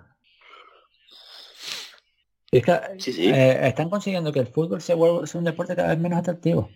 Y 2.51 2.59
es 2.59 2.65
que 2.65 2.73
Sí, 2.99 3.13
sí. 3.13 3.29
eh, 3.29 3.67
están 3.67 3.91
consiguiendo 3.91 4.33
que 4.33 4.41
el 4.41 4.47
fútbol 4.47 4.81
se 4.81 4.95
vuelva 4.95 5.27
sea 5.27 5.39
un 5.41 5.45
deporte 5.45 5.75
cada 5.77 5.89
vez 5.89 5.99
menos 5.99 6.19
atractivo. 6.19 6.71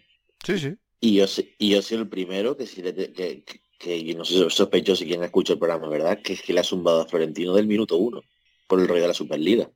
Sí, 0.45 0.59
sí. 0.59 0.77
Y 1.01 1.15
yo, 1.17 1.27
sé- 1.29 1.55
y 1.59 1.71
yo 1.71 1.83
soy 1.83 1.99
el 1.99 2.09
primero 2.09 2.57
que 2.57 2.67
si 2.67 2.83
le 2.83 2.93
que, 2.95 3.13
que, 3.45 3.61
que 3.79 4.05
yo 4.05 4.19
no 4.19 4.25
sé, 4.25 4.51
sospecho 4.51 4.97
si 4.97 5.07
quien 5.07 5.23
escucha 5.23 5.53
el 5.53 5.59
programa, 5.61 5.89
¿verdad? 5.89 6.19
Que 6.23 6.33
es 6.33 6.43
que 6.43 6.53
le 6.53 6.61
ha 6.61 6.65
zumbado 6.65 7.03
a 7.03 7.07
Florentino 7.07 7.55
del 7.55 7.69
minuto 7.69 7.97
uno 7.97 8.23
por 8.67 8.81
el 8.81 8.89
rollo 8.89 9.03
de 9.03 9.09
la 9.09 9.15
Superliga. 9.15 9.71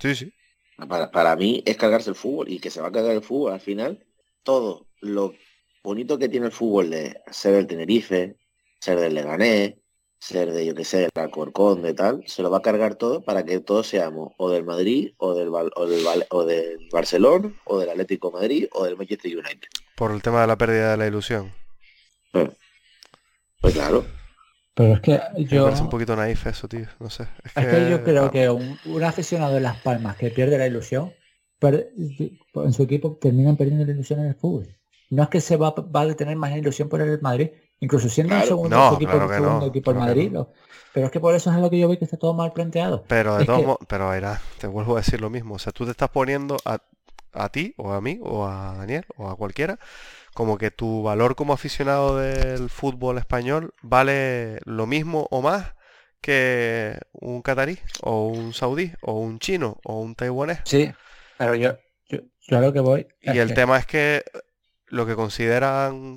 Sí, 0.00 0.14
sí. 0.16 0.32
Para, 0.88 1.10
para 1.12 1.36
mí 1.36 1.62
es 1.64 1.76
cargarse 1.76 2.10
el 2.10 2.16
fútbol 2.16 2.48
y 2.50 2.58
que 2.58 2.70
se 2.70 2.80
va 2.80 2.88
a 2.88 2.92
cargar 2.92 3.12
el 3.14 3.22
fútbol 3.22 3.52
al 3.52 3.60
final. 3.60 4.04
Todo 4.42 4.88
lo 5.00 5.34
bonito 5.82 6.18
que 6.18 6.28
tiene 6.28 6.46
el 6.46 6.52
fútbol 6.52 6.90
de 6.90 7.20
ser 7.30 7.54
del 7.54 7.66
Tenerife, 7.66 8.36
ser 8.80 8.98
del 9.00 9.14
Leganés, 9.14 9.74
ser 10.18 10.52
de, 10.52 10.64
yo 10.64 10.74
que 10.74 10.84
sé, 10.84 10.98
del 10.98 11.10
Alcorcón, 11.16 11.82
de 11.82 11.94
tal, 11.94 12.22
se 12.26 12.42
lo 12.42 12.50
va 12.50 12.58
a 12.58 12.62
cargar 12.62 12.94
todo 12.94 13.22
para 13.24 13.44
que 13.44 13.58
todos 13.60 13.88
seamos 13.88 14.32
o 14.38 14.50
del 14.50 14.64
Madrid, 14.64 15.12
o 15.18 15.34
del, 15.34 15.48
o 15.48 15.86
del, 15.86 16.04
Val- 16.04 16.26
o 16.30 16.44
del 16.44 16.88
Barcelona, 16.92 17.52
o 17.64 17.78
del 17.80 17.90
Atlético 17.90 18.28
de 18.30 18.34
Madrid, 18.34 18.66
o 18.72 18.84
del 18.84 18.96
Manchester 18.96 19.32
United. 19.36 19.68
Por 19.96 20.12
el 20.12 20.22
tema 20.22 20.40
de 20.42 20.46
la 20.46 20.56
pérdida 20.56 20.92
de 20.92 20.96
la 20.96 21.06
ilusión. 21.08 21.52
Pues 23.60 23.74
claro. 23.74 24.04
Pero 24.74 24.94
es 24.94 25.00
que 25.00 25.20
Me 25.36 25.44
yo, 25.44 25.64
parece 25.64 25.82
un 25.82 25.90
poquito 25.90 26.16
naif 26.16 26.46
eso, 26.46 26.66
tío. 26.68 26.86
No 26.98 27.10
sé. 27.10 27.24
Es 27.44 27.56
es 27.56 27.66
que 27.66 27.90
yo 27.90 28.02
creo 28.02 28.24
ah, 28.26 28.30
que 28.30 28.48
un, 28.48 28.78
un 28.86 29.02
aficionado 29.04 29.54
de 29.54 29.60
Las 29.60 29.76
Palmas 29.82 30.16
que 30.16 30.30
pierde 30.30 30.56
la 30.56 30.66
ilusión, 30.66 31.12
per- 31.58 31.90
en 32.54 32.72
su 32.72 32.84
equipo 32.84 33.18
terminan 33.20 33.56
perdiendo 33.56 33.84
la 33.84 33.92
ilusión 33.92 34.20
en 34.20 34.26
el 34.26 34.34
fútbol. 34.34 34.68
No 35.12 35.22
es 35.24 35.28
que 35.28 35.40
se 35.40 35.56
va, 35.56 35.70
va 35.70 36.00
a 36.02 36.14
tener 36.14 36.36
más 36.36 36.56
ilusión 36.56 36.88
por 36.88 37.00
el 37.02 37.20
Madrid, 37.20 37.50
incluso 37.80 38.08
siendo 38.08 38.30
Claro. 38.32 38.42
el 38.44 38.48
segundo 38.48 38.76
No, 38.76 38.94
equipo, 38.96 39.10
claro 39.10 39.24
el 39.24 39.34
segundo 39.34 39.66
no, 39.66 39.70
equipo 39.72 39.90
claro 39.92 40.06
Madrid. 40.06 40.30
no. 40.32 40.48
pero 40.92 41.06
es 41.06 41.12
que 41.12 41.20
por 41.20 41.34
eso 41.34 41.50
es 41.52 41.58
lo 41.58 41.70
que 41.70 41.78
yo 41.78 41.88
veo 41.88 41.98
que 41.98 42.04
está 42.04 42.16
todo 42.16 42.34
mal 42.34 42.52
planteado. 42.52 43.04
Pero 43.08 43.36
de 43.36 43.46
que- 43.46 43.76
pero 43.88 44.12
era, 44.14 44.40
te 44.58 44.66
vuelvo 44.66 44.94
a 44.96 45.00
decir 45.00 45.20
lo 45.20 45.30
mismo. 45.30 45.54
O 45.54 45.58
sea, 45.58 45.72
tú 45.72 45.84
te 45.84 45.90
estás 45.90 46.10
poniendo 46.10 46.56
a, 46.64 46.78
a 47.32 47.48
ti, 47.50 47.74
o 47.76 47.92
a 47.92 48.00
mí, 48.00 48.18
o 48.22 48.46
a 48.46 48.74
Daniel, 48.78 49.04
o 49.16 49.28
a 49.28 49.36
cualquiera, 49.36 49.78
como 50.34 50.58
que 50.58 50.70
tu 50.70 51.02
valor 51.02 51.34
como 51.36 51.52
aficionado 51.52 52.18
del 52.18 52.70
fútbol 52.70 53.18
español 53.18 53.74
vale 53.82 54.58
lo 54.64 54.86
mismo 54.86 55.28
o 55.30 55.42
más 55.42 55.74
que 56.20 56.98
un 57.12 57.42
catarí, 57.42 57.78
o 58.02 58.28
un 58.28 58.54
saudí, 58.54 58.92
o 59.02 59.14
un 59.18 59.38
chino, 59.40 59.78
o 59.84 60.00
un 60.00 60.14
taiwanés. 60.14 60.60
Sí, 60.64 60.90
pero 61.36 61.54
yo, 61.56 61.72
yo, 62.08 62.18
yo 62.48 62.58
a 62.58 62.60
lo 62.60 62.72
que 62.72 62.80
voy 62.80 63.06
Y 63.20 63.38
el 63.38 63.52
tema 63.54 63.78
es 63.78 63.86
que 63.86 64.22
lo 64.92 65.06
que 65.06 65.14
consideran 65.16 66.14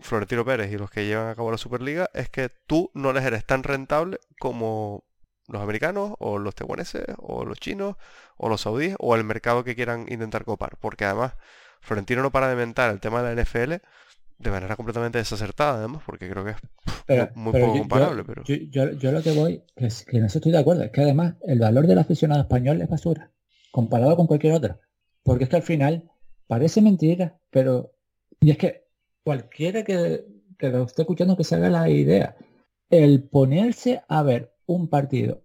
Florentino 0.00 0.44
Pérez 0.44 0.72
y 0.72 0.76
los 0.76 0.90
que 0.90 1.06
llevan 1.06 1.28
a 1.28 1.34
cabo 1.34 1.50
la 1.50 1.58
Superliga 1.58 2.10
es 2.12 2.28
que 2.28 2.50
tú 2.66 2.90
no 2.92 3.12
les 3.12 3.24
eres 3.24 3.46
tan 3.46 3.62
rentable 3.62 4.18
como 4.38 5.04
los 5.48 5.62
americanos 5.62 6.14
o 6.18 6.38
los 6.38 6.54
taiwaneses 6.56 7.04
o 7.18 7.44
los 7.44 7.58
chinos 7.60 7.94
o 8.36 8.48
los 8.48 8.60
saudíes 8.62 8.96
o 8.98 9.14
el 9.14 9.22
mercado 9.24 9.62
que 9.64 9.76
quieran 9.76 10.06
intentar 10.10 10.44
copar. 10.44 10.76
Porque 10.80 11.04
además 11.04 11.34
Florentino 11.80 12.20
no 12.22 12.32
para 12.32 12.48
de 12.48 12.56
mentar 12.56 12.90
el 12.90 12.98
tema 13.00 13.22
de 13.22 13.34
la 13.34 13.42
NFL 13.42 13.74
de 14.38 14.50
manera 14.50 14.76
completamente 14.76 15.18
desacertada 15.18 15.78
además 15.78 16.02
porque 16.04 16.28
creo 16.28 16.44
que 16.44 16.50
es 16.50 16.56
Pero- 17.06 17.30
muy 17.36 17.52
pero 17.52 17.66
poco 17.66 17.76
yo- 17.76 17.80
comparable. 17.82 18.18
yo, 18.22 18.26
pero 18.26 18.42
yo, 18.44 18.90
yo- 18.98 19.12
lo 19.12 19.22
que 19.22 19.32
voy 19.32 19.62
es 19.76 20.04
que 20.04 20.18
en 20.18 20.24
eso 20.24 20.38
estoy 20.38 20.50
de 20.52 20.58
acuerdo. 20.58 20.82
Es 20.82 20.90
que 20.90 21.00
además 21.02 21.36
el 21.46 21.60
valor 21.60 21.86
del 21.86 22.00
aficionado 22.00 22.40
español 22.42 22.82
es 22.82 22.88
basura, 22.88 23.30
comparado 23.70 24.16
con 24.16 24.26
cualquier 24.26 24.52
otro. 24.54 24.80
Porque 25.22 25.44
es 25.44 25.50
que 25.50 25.56
al 25.56 25.62
final 25.62 26.10
parece 26.48 26.82
mentira, 26.82 27.38
pero... 27.50 27.92
Y 28.40 28.50
es 28.50 28.58
que 28.58 28.86
cualquiera 29.24 29.82
que, 29.84 30.26
que 30.58 30.68
lo 30.70 30.84
esté 30.84 31.02
escuchando 31.02 31.36
que 31.36 31.44
se 31.44 31.56
haga 31.56 31.70
la 31.70 31.88
idea, 31.88 32.36
el 32.90 33.24
ponerse 33.24 34.02
a 34.08 34.22
ver 34.22 34.54
un 34.66 34.88
partido 34.88 35.42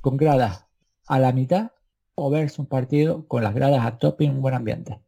con 0.00 0.16
gradas 0.16 0.66
a 1.06 1.18
la 1.18 1.32
mitad 1.32 1.72
o 2.14 2.30
verse 2.30 2.60
un 2.60 2.66
partido 2.66 3.26
con 3.26 3.42
las 3.42 3.54
gradas 3.54 3.84
a 3.84 3.98
tope 3.98 4.24
y 4.24 4.28
un 4.28 4.42
buen 4.42 4.54
ambiente. 4.54 5.00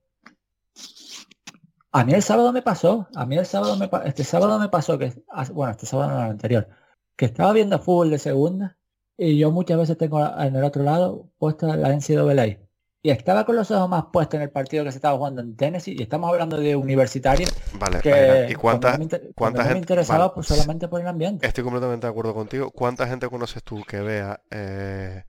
A 1.93 2.05
mí 2.05 2.12
el 2.12 2.22
sábado 2.22 2.53
me 2.53 2.62
pasó, 2.62 3.09
a 3.14 3.24
mí 3.24 3.37
el 3.37 3.47
sábado 3.47 3.76
me 3.76 3.89
este 4.05 4.24
sábado 4.24 4.59
me 4.59 4.68
pasó 4.68 4.99
que, 4.99 5.12
ah, 5.30 5.47
bueno, 5.53 5.72
este 5.72 5.87
sábado 5.87 6.11
no, 6.11 6.24
el 6.24 6.30
anterior, 6.32 6.68
que 7.16 7.26
estaba 7.26 7.53
viendo 7.53 7.78
fútbol 7.78 8.11
de 8.11 8.18
segunda 8.18 8.76
y 9.16 9.39
yo 9.39 9.53
muchas 9.53 9.78
veces 9.78 9.97
tengo 9.97 10.20
en 10.41 10.57
el 10.57 10.64
otro 10.64 10.82
lado 10.82 11.30
puesta 11.39 11.76
la 11.76 11.91
NCAA 11.95 12.64
y 13.07 13.11
estaba 13.11 13.45
con 13.45 13.55
los 13.55 13.71
ojos 13.71 13.87
más 13.87 14.07
puestos 14.11 14.39
en 14.39 14.43
el 14.45 14.51
partido 14.51 14.83
que 14.83 14.91
se 14.91 14.97
estaba 14.97 15.15
jugando 15.19 15.43
en 15.43 15.55
Tennessee 15.57 15.95
y 15.99 16.03
estamos 16.03 16.31
hablando 16.31 16.57
de 16.57 16.75
universitario 16.75 17.47
vale, 17.79 18.01
que 18.01 18.47
¿y 18.51 18.55
cuánta, 18.55 18.97
me, 18.97 19.07
cuánta 19.35 19.59
me 19.63 19.65
gente- 19.69 19.79
interesaba 19.81 20.21
vale. 20.21 20.33
pues 20.35 20.47
solamente 20.47 20.89
por 20.89 21.03
el 21.03 21.07
ambiente. 21.07 21.47
Estoy 21.47 21.65
completamente 21.65 22.07
de 22.07 22.11
acuerdo 22.11 22.33
contigo. 22.33 22.71
¿Cuánta 22.71 23.07
gente 23.07 23.29
conoces 23.29 23.63
tú 23.63 23.83
que 23.87 24.01
vea 24.01 24.41
eh, 24.51 25.23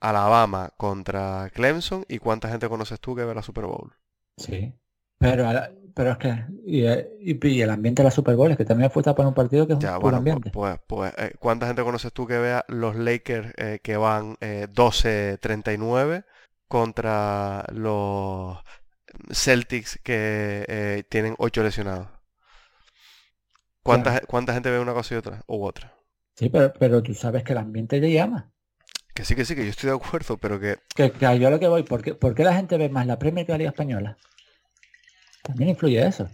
Alabama 0.00 0.70
contra 0.76 1.48
Clemson 1.54 2.04
y 2.08 2.18
cuánta 2.18 2.48
gente 2.48 2.68
conoces 2.68 2.98
tú 2.98 3.14
que 3.14 3.24
ve 3.24 3.32
la 3.32 3.42
Super 3.42 3.64
Bowl? 3.66 3.92
Sí. 4.36 4.74
Pero, 5.18 5.46
a 5.48 5.52
la- 5.52 5.70
pero 5.94 6.10
es 6.10 6.18
que 6.18 6.34
y, 6.66 6.84
eh, 6.84 7.10
y- 7.20 7.46
y 7.48 7.62
el 7.62 7.70
ambiente 7.70 8.02
de 8.02 8.06
la 8.08 8.10
Super 8.10 8.34
Bowl 8.34 8.50
es 8.50 8.56
que 8.56 8.64
también 8.64 8.90
fue 8.90 9.04
para 9.04 9.28
un 9.28 9.34
partido 9.34 9.68
que 9.68 9.74
es 9.74 9.78
Ya, 9.78 9.98
un 9.98 10.02
bueno, 10.02 10.18
ambiente. 10.18 10.50
pues, 10.50 10.80
pues 10.88 11.12
eh, 11.16 11.34
¿cuánta 11.38 11.68
gente 11.68 11.82
conoces 11.84 12.12
tú 12.12 12.26
que 12.26 12.38
vea 12.38 12.64
los 12.66 12.96
Lakers 12.96 13.52
eh, 13.56 13.78
que 13.84 13.96
van 13.96 14.36
eh, 14.40 14.66
12-39 14.72 16.24
contra 16.70 17.66
los 17.74 18.58
Celtics 19.32 20.00
que 20.04 20.64
eh, 20.68 21.04
tienen 21.10 21.36
8 21.38 21.62
lesionados? 21.64 22.08
¿Cuánta, 23.82 24.10
Claro. 24.10 24.26
cuánta 24.26 24.54
gente 24.54 24.70
ve 24.70 24.80
una 24.80 24.94
cosa 24.94 25.12
y 25.14 25.18
otra? 25.18 25.42
U 25.46 25.62
otra. 25.66 25.94
Sí, 26.36 26.48
pero, 26.48 26.72
pero 26.76 27.04
tú 27.04 27.14
sabes 27.14 27.44
que 27.44 27.52
el 27.52 27.58
ambiente 27.58 28.00
te 28.00 28.10
llama. 28.12 28.50
Que 29.14 29.24
sí, 29.24 29.36
que 29.36 29.44
sí, 29.44 29.54
que 29.54 29.64
yo 29.64 29.70
estoy 29.70 29.90
de 29.90 29.96
acuerdo, 29.96 30.36
pero 30.38 30.58
que 30.58 30.78
Que, 30.96 31.06
que 31.18 31.38
yo 31.40 31.48
a 31.48 31.50
lo 31.50 31.58
que 31.58 31.66
voy, 31.66 31.82
¿por 31.82 32.00
qué, 32.00 32.14
por 32.14 32.32
qué 32.36 32.44
la 32.44 32.54
gente 32.54 32.78
ve 32.78 32.88
más 32.88 33.04
la 33.04 33.18
Premier 33.18 33.44
que 33.44 33.50
la 33.52 33.58
Liga 33.58 33.70
Española? 33.70 34.20
También 35.42 35.68
influye 35.70 36.00
eso. 36.06 36.30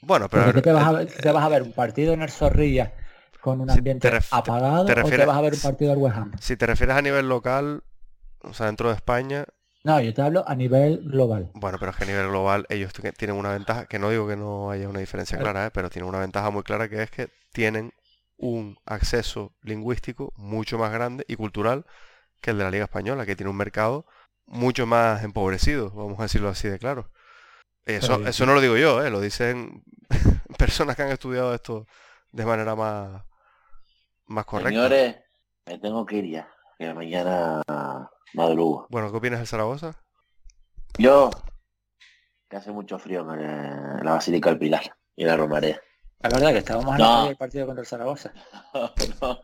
Bueno, 0.00 0.28
pero 0.28 0.42
Porque 0.42 0.52
¿qué 0.52 0.62
te 0.62 0.72
vas, 0.72 0.86
a 0.86 0.92
eh, 0.92 0.98
ver, 0.98 1.12
te 1.20 1.30
vas 1.32 1.44
a 1.44 1.48
ver 1.50 1.62
un 1.62 1.72
partido 1.74 2.14
en 2.14 2.22
el 2.22 2.30
Zorrilla 2.30 2.94
con 3.40 3.60
un 3.60 3.68
Si 3.72 3.82
te 4.00 4.10
ambiente 4.10 4.10
te- 4.10 4.20
apagado 4.30 4.94
te 4.94 5.02
o 5.02 5.12
te 5.12 5.22
vas 5.22 5.36
a 5.36 5.42
ver 5.42 5.52
un 5.54 5.60
partido 5.60 5.90
del 5.90 5.98
West 5.98 6.16
Ham. 6.16 6.32
si 6.40 6.56
te 6.56 6.66
refieres 6.66 6.96
a 6.96 7.02
nivel 7.02 7.28
local, 7.28 7.82
o 8.42 8.52
sea, 8.54 8.66
dentro 8.66 8.88
de 8.88 8.96
España, 8.96 9.46
No, 9.82 10.00
yo 10.00 10.14
te 10.14 10.22
hablo 10.22 10.44
a 10.48 10.54
nivel 10.54 11.00
global. 11.02 11.50
bueno, 11.52 11.78
pero 11.78 11.90
es 11.90 11.96
que 11.96 12.04
a 12.04 12.06
nivel 12.06 12.28
global 12.28 12.66
ellos 12.68 12.92
tienen 13.16 13.36
una 13.36 13.52
ventaja, 13.52 13.86
que 13.86 13.98
no 13.98 14.10
digo 14.10 14.28
que 14.28 14.36
no 14.36 14.70
haya 14.70 14.88
una 14.88 15.00
diferencia 15.00 15.38
clara, 15.38 15.66
¿eh? 15.66 15.70
pero 15.72 15.90
tienen 15.90 16.08
una 16.08 16.18
ventaja 16.20 16.50
muy 16.50 16.62
clara 16.62 16.88
que 16.88 17.02
es 17.02 17.10
que 17.10 17.28
tienen 17.52 17.92
un 18.36 18.78
acceso 18.86 19.54
lingüístico 19.62 20.32
mucho 20.36 20.78
más 20.78 20.92
grande 20.92 21.24
y 21.28 21.36
cultural 21.36 21.84
que 22.40 22.50
el 22.52 22.58
de 22.58 22.64
la 22.64 22.70
Liga 22.70 22.84
Española, 22.84 23.26
que 23.26 23.36
tiene 23.36 23.50
un 23.50 23.56
mercado 23.56 24.06
mucho 24.46 24.86
más 24.86 25.24
empobrecido, 25.24 25.90
vamos 25.90 26.18
a 26.20 26.24
decirlo 26.24 26.48
así 26.48 26.68
de 26.68 26.78
claro. 26.78 27.10
Eso, 27.86 28.18
Pero, 28.18 28.28
eso 28.30 28.46
no 28.46 28.54
lo 28.54 28.60
digo 28.60 28.76
yo, 28.76 29.04
¿eh? 29.04 29.10
lo 29.10 29.20
dicen 29.20 29.82
personas 30.58 30.96
que 30.96 31.02
han 31.02 31.10
estudiado 31.10 31.54
esto 31.54 31.86
de 32.32 32.46
manera 32.46 32.76
más, 32.76 33.22
más 34.26 34.44
correcta. 34.44 34.70
Señores, 34.70 35.16
me 35.66 35.78
tengo 35.78 36.06
que 36.06 36.16
ir 36.16 36.26
ya, 36.30 36.48
que 36.78 36.94
mañana 36.94 37.62
madrugo. 38.34 38.86
Bueno, 38.90 39.10
¿qué 39.10 39.16
opinas 39.16 39.40
del 39.40 39.48
Zaragoza? 39.48 39.92
Yo, 40.98 41.30
que 42.48 42.56
hace 42.56 42.70
mucho 42.72 42.98
frío 42.98 43.20
en 43.32 44.04
la 44.04 44.12
Basílica 44.12 44.50
del 44.50 44.58
Pilar 44.58 44.96
y 45.16 45.22
en 45.22 45.28
la 45.28 45.36
Romareda. 45.36 45.80
La 46.20 46.30
verdad 46.30 46.50
que 46.52 46.58
estábamos 46.58 46.92
en 46.92 46.98
No. 46.98 47.04
la 47.04 47.10
previa 47.14 47.28
del 47.28 47.36
partido 47.36 47.66
contra 47.66 47.80
el 47.82 47.86
Zaragoza. 47.86 48.32
No, 49.20 49.40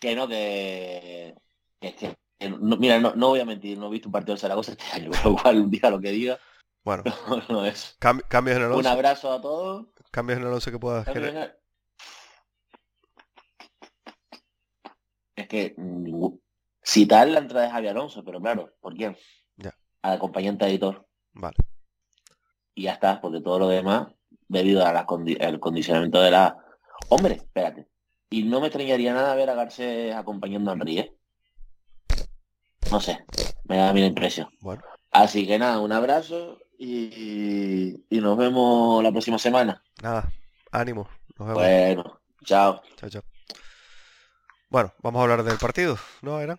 que 0.00 0.14
no, 0.16 0.28
que, 0.28 1.34
que, 1.80 1.94
que- 1.96 2.14
que 2.38 2.50
no- 2.50 2.76
mira, 2.76 2.98
no, 2.98 3.14
no 3.14 3.28
voy 3.28 3.40
a 3.40 3.44
mentir, 3.46 3.78
no 3.78 3.86
he 3.86 3.90
visto 3.90 4.08
un 4.08 4.12
partido 4.12 4.34
del 4.34 4.40
Zaragoza 4.40 4.72
este 4.72 4.84
año, 4.92 5.10
con 5.22 5.32
lo 5.32 5.38
cual 5.42 5.70
diga 5.70 5.88
lo 5.90 6.00
que 6.00 6.10
diga, 6.10 6.38
Bueno, 6.84 7.04
no 7.48 7.64
es. 7.64 7.96
cam- 8.00 8.22
cambios 8.28 8.56
en 8.58 8.64
el 8.64 8.70
Un 8.70 8.78
11, 8.78 8.88
abrazo 8.90 9.32
a 9.32 9.40
todos. 9.40 9.86
cambios 10.10 10.38
en 10.40 10.46
el 10.46 10.52
11 10.52 10.70
que 10.72 10.78
puedas 10.78 11.06
querer. 11.06 11.58
Es 15.36 15.48
que 15.48 15.74
tal 17.08 17.32
la 17.32 17.40
entrada 17.40 17.66
de 17.66 17.72
Javier 17.72 17.92
Alonso, 17.92 18.22
pero 18.24 18.40
claro, 18.40 18.72
¿por 18.80 18.94
quién? 18.94 19.16
Ya. 19.56 19.74
Al 20.02 20.14
acompañante 20.14 20.66
editor. 20.66 21.06
Vale. 21.32 21.56
Y 22.74 22.82
ya 22.82 22.92
está, 22.92 23.20
porque 23.20 23.40
todo 23.40 23.58
lo 23.58 23.68
demás, 23.68 24.08
debido 24.48 24.84
al 24.84 25.06
condicionamiento 25.60 26.20
de 26.20 26.30
la... 26.30 26.56
Hombre, 27.08 27.34
espérate. 27.36 27.88
Y 28.30 28.42
no 28.42 28.60
me 28.60 28.66
extrañaría 28.66 29.14
nada 29.14 29.34
ver 29.34 29.48
a 29.50 29.54
Garcés 29.54 30.14
acompañando 30.14 30.70
a 30.70 30.74
Henry, 30.74 30.98
¿eh? 30.98 31.16
No 32.90 33.00
sé, 33.00 33.24
me 33.64 33.76
da 33.78 33.88
a 33.90 33.92
mí 33.92 34.00
la 34.00 34.06
impresión. 34.06 34.48
Bueno, 34.60 34.82
Así 35.10 35.46
que 35.46 35.58
nada, 35.58 35.78
un 35.78 35.92
abrazo 35.92 36.58
y, 36.78 37.94
y 38.10 38.20
nos 38.20 38.36
vemos 38.36 39.02
la 39.02 39.12
próxima 39.12 39.38
semana. 39.38 39.82
nada, 40.02 40.30
ánimo. 40.72 41.08
Nos 41.38 41.48
vemos. 41.48 41.62
Bueno, 41.62 42.20
chao. 42.44 42.82
Chao, 42.96 43.08
chao. 43.10 43.22
Bueno, 44.68 44.92
vamos 45.02 45.20
a 45.20 45.22
hablar 45.22 45.44
del 45.44 45.58
partido, 45.58 45.96
¿no, 46.20 46.40
era? 46.40 46.58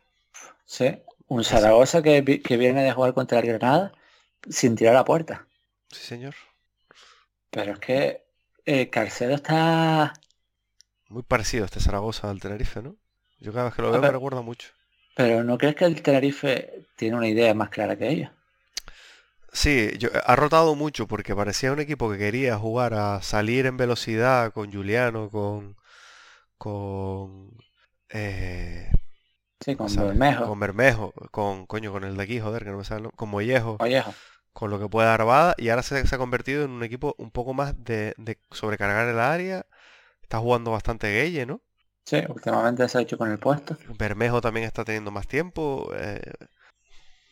Sí. 0.66 0.98
Un 1.28 1.44
Zaragoza 1.44 2.04
que, 2.04 2.24
que 2.44 2.58
viene 2.58 2.84
de 2.84 2.92
jugar 2.92 3.14
contra 3.16 3.40
el 3.40 3.48
Granada 3.48 3.94
sin 4.50 4.76
tirar 4.76 4.96
a 4.98 5.06
puerta. 5.06 5.48
Sí, 5.92 6.02
señor. 6.06 6.36
Pero 7.50 7.74
es 7.74 7.80
que 7.80 8.24
eh, 8.66 8.90
Carcedo 8.92 9.34
está... 9.36 10.14
Muy 11.10 11.24
parecido 11.24 11.64
a 11.64 11.66
este 11.66 11.80
Zaragoza 11.80 12.30
al 12.30 12.40
Tenerife, 12.40 12.84
¿no? 12.84 12.96
Yo 13.40 13.52
cada 13.52 13.66
vez 13.66 13.74
que 13.74 13.82
lo 13.82 13.90
A 13.90 13.92
veo 13.92 14.04
me 14.04 14.12
ver. 14.12 14.14
recuerda 14.14 14.42
mucho. 14.44 14.70
Pero 15.16 15.44
¿no 15.44 15.58
crees 15.58 15.76
que 15.76 15.86
el 15.86 16.02
Tenerife 16.04 16.86
tiene 16.96 17.18
una 17.18 17.28
idea 17.28 17.54
más 17.56 17.70
clara 17.70 17.98
que 17.98 18.08
ellos? 18.08 18.32
Sí, 19.52 19.92
yo, 19.98 20.10
ha 20.26 20.36
rotado 20.36 20.76
mucho 20.76 21.08
porque 21.08 21.36
parecía 21.36 21.72
un 21.72 21.80
equipo 21.80 22.12
que 22.12 22.18
quería 22.18 22.58
jugar 22.58 22.94
a 22.94 23.22
salir 23.22 23.66
en 23.66 23.78
velocidad 23.78 24.52
con 24.54 24.72
Juliano, 24.72 25.30
con... 25.30 25.78
con... 26.58 27.52
eh, 28.10 28.92
Sí, 29.60 29.76
con. 29.76 29.94
Bermejo, 29.96 30.46
Con 30.46 30.60
Bermejo, 30.60 31.14
con, 31.32 31.66
coño, 31.68 31.92
con 31.92 32.04
el 32.04 32.18
de 32.18 32.24
aquí, 32.24 32.40
joder, 32.40 32.64
que 32.64 32.70
no 32.72 32.78
me 32.78 32.84
sale 32.86 33.10
con 33.16 33.30
Mollejo, 33.30 33.82
Vallejo. 33.82 34.14
con 34.54 34.70
lo 34.72 34.80
que 34.80 34.90
puede 34.90 35.08
dar 35.08 35.26
Bada, 35.26 35.56
y 35.58 35.70
ahora 35.70 35.84
se, 35.84 36.06
se 36.08 36.16
ha 36.16 36.18
convertido 36.20 36.66
en 36.66 36.72
un 36.72 36.84
equipo 36.84 37.16
un 37.20 37.32
poco 37.32 37.54
más 37.56 37.84
de, 37.84 38.14
de 38.18 38.40
sobrecargar 38.52 39.08
el 39.10 39.20
área. 39.20 39.66
Está 40.24 40.40
jugando 40.40 40.72
bastante 40.72 41.12
Gueye, 41.14 41.46
¿no? 41.46 41.62
Sí, 42.04 42.18
últimamente 42.30 42.88
se 42.90 42.98
ha 42.98 43.02
hecho 43.02 43.16
con 43.18 43.30
el 43.32 43.38
puesto. 43.40 43.78
Bermejo 43.88 44.42
también 44.42 44.66
está 44.66 44.84
teniendo 44.86 45.12
más 45.12 45.28
tiempo. 45.28 45.90
eh, 45.96 46.22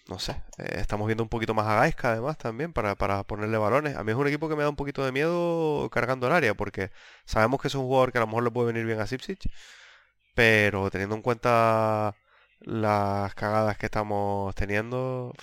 no 0.08 0.20
sé, 0.20 0.34
eh, 0.58 0.76
estamos 0.80 1.08
viendo 1.08 1.24
un 1.24 1.30
poquito 1.30 1.54
más 1.54 1.66
a 1.68 1.76
Gaisca 1.76 2.12
además 2.12 2.38
también 2.38 2.74
para, 2.74 2.96
para 2.96 3.24
ponerle 3.24 3.58
balones. 3.58 3.96
A 3.96 4.04
mí 4.04 4.12
es 4.12 4.18
un 4.18 4.28
equipo 4.28 4.50
que 4.50 4.56
me 4.56 4.64
da 4.64 4.70
un 4.70 4.76
poquito 4.76 5.04
de 5.06 5.12
miedo 5.14 5.90
cargando 5.92 6.28
el 6.28 6.34
área 6.34 6.54
porque 6.56 6.92
sabemos 7.26 7.62
que 7.62 7.70
es 7.70 7.76
un 7.76 7.84
jugador 7.86 8.12
que 8.12 8.18
a 8.18 8.22
lo 8.22 8.28
mejor 8.28 8.44
le 8.44 8.52
puede 8.52 8.68
venir 8.74 8.86
bien 8.86 9.00
a 9.00 9.08
Sipsic, 9.08 9.40
pero 10.34 10.90
teniendo 10.90 11.16
en 11.16 11.22
cuenta 11.22 12.16
las 12.62 13.36
cagadas 13.36 13.78
que 13.78 13.88
estamos 13.88 14.56
teniendo, 14.56 15.34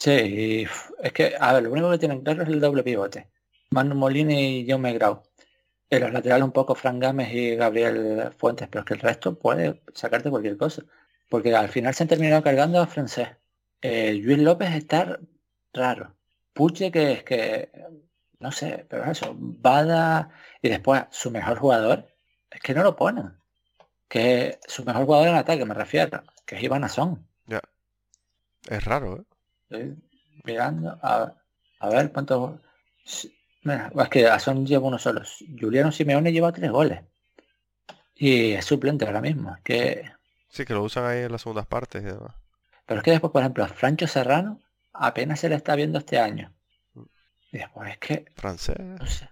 Sí, 0.00 0.64
es 1.02 1.12
que, 1.12 1.34
a 1.38 1.52
ver, 1.54 1.64
lo 1.64 1.72
único 1.72 1.90
que 1.90 1.98
tienen 1.98 2.22
claro 2.22 2.42
es 2.42 2.48
el 2.48 2.60
doble 2.60 2.82
pivote. 2.84 3.28
Manu 3.70 3.94
Molina 3.96 4.32
y 4.32 4.66
Jaume 4.66 4.92
Grau. 4.92 5.22
En 5.90 6.02
los 6.02 6.12
laterales 6.12 6.44
un 6.44 6.52
poco 6.52 6.74
Fran 6.74 6.98
Gámez 7.00 7.32
y 7.32 7.56
Gabriel 7.56 8.32
Fuentes, 8.38 8.68
pero 8.68 8.80
es 8.82 8.86
que 8.86 8.94
el 8.94 9.00
resto 9.00 9.38
puede 9.38 9.82
sacarte 9.94 10.30
cualquier 10.30 10.56
cosa. 10.56 10.84
Porque 11.28 11.54
al 11.54 11.68
final 11.68 11.94
se 11.94 12.04
han 12.04 12.08
terminado 12.08 12.42
cargando 12.42 12.80
a 12.80 12.86
francés. 12.86 13.28
Eh, 13.82 14.14
Luis 14.14 14.38
López 14.38 14.70
está 14.74 15.18
raro. 15.72 16.16
Puche 16.52 16.92
que 16.92 17.12
es 17.12 17.24
que, 17.24 17.70
no 18.40 18.52
sé, 18.52 18.86
pero 18.88 19.04
eso, 19.10 19.34
Bada 19.38 20.30
y 20.62 20.68
después 20.68 21.04
su 21.10 21.30
mejor 21.30 21.58
jugador, 21.58 22.06
es 22.50 22.60
que 22.60 22.74
no 22.74 22.82
lo 22.82 22.96
ponen. 22.96 23.38
Que 24.08 24.58
su 24.66 24.84
mejor 24.84 25.04
jugador 25.04 25.28
en 25.28 25.34
ataque, 25.34 25.64
me 25.64 25.74
refiero, 25.74 26.22
que 26.46 26.56
es 26.56 26.62
Iván 26.62 26.84
Azón. 26.84 27.26
ya. 27.46 27.60
Es 28.68 28.84
raro, 28.84 29.16
¿eh? 29.18 29.24
Estoy 29.70 29.96
mirando 30.44 30.98
a, 31.02 31.34
a 31.80 31.88
ver 31.88 32.10
cuántos. 32.12 32.58
Mira, 33.62 33.92
es 33.94 34.08
que 34.08 34.26
Azón 34.26 34.66
lleva 34.66 34.86
uno 34.86 34.98
solo. 34.98 35.22
Juliano 35.60 35.92
Simeone 35.92 36.32
lleva 36.32 36.52
tres 36.52 36.70
goles. 36.70 37.00
Y 38.14 38.52
es 38.52 38.64
suplente 38.64 39.06
ahora 39.06 39.20
mismo. 39.20 39.54
es 39.54 39.62
Que... 39.62 40.10
Sí, 40.48 40.64
que 40.64 40.74
lo 40.74 40.82
usan 40.82 41.04
ahí 41.04 41.20
en 41.24 41.32
las 41.32 41.42
segundas 41.42 41.66
partes 41.66 42.02
y 42.02 42.06
demás. 42.06 42.34
Pero 42.86 43.00
es 43.00 43.04
que 43.04 43.10
después, 43.10 43.30
por 43.32 43.42
ejemplo, 43.42 43.64
a 43.64 43.68
Francho 43.68 44.06
Serrano 44.06 44.60
apenas 44.92 45.40
se 45.40 45.48
le 45.48 45.54
está 45.54 45.74
viendo 45.76 45.98
este 45.98 46.18
año. 46.18 46.52
Y 47.52 47.58
después 47.58 47.90
es 47.90 47.98
que, 47.98 48.24
Francés. 48.34 48.76
no 48.78 49.06
sé. 49.06 49.28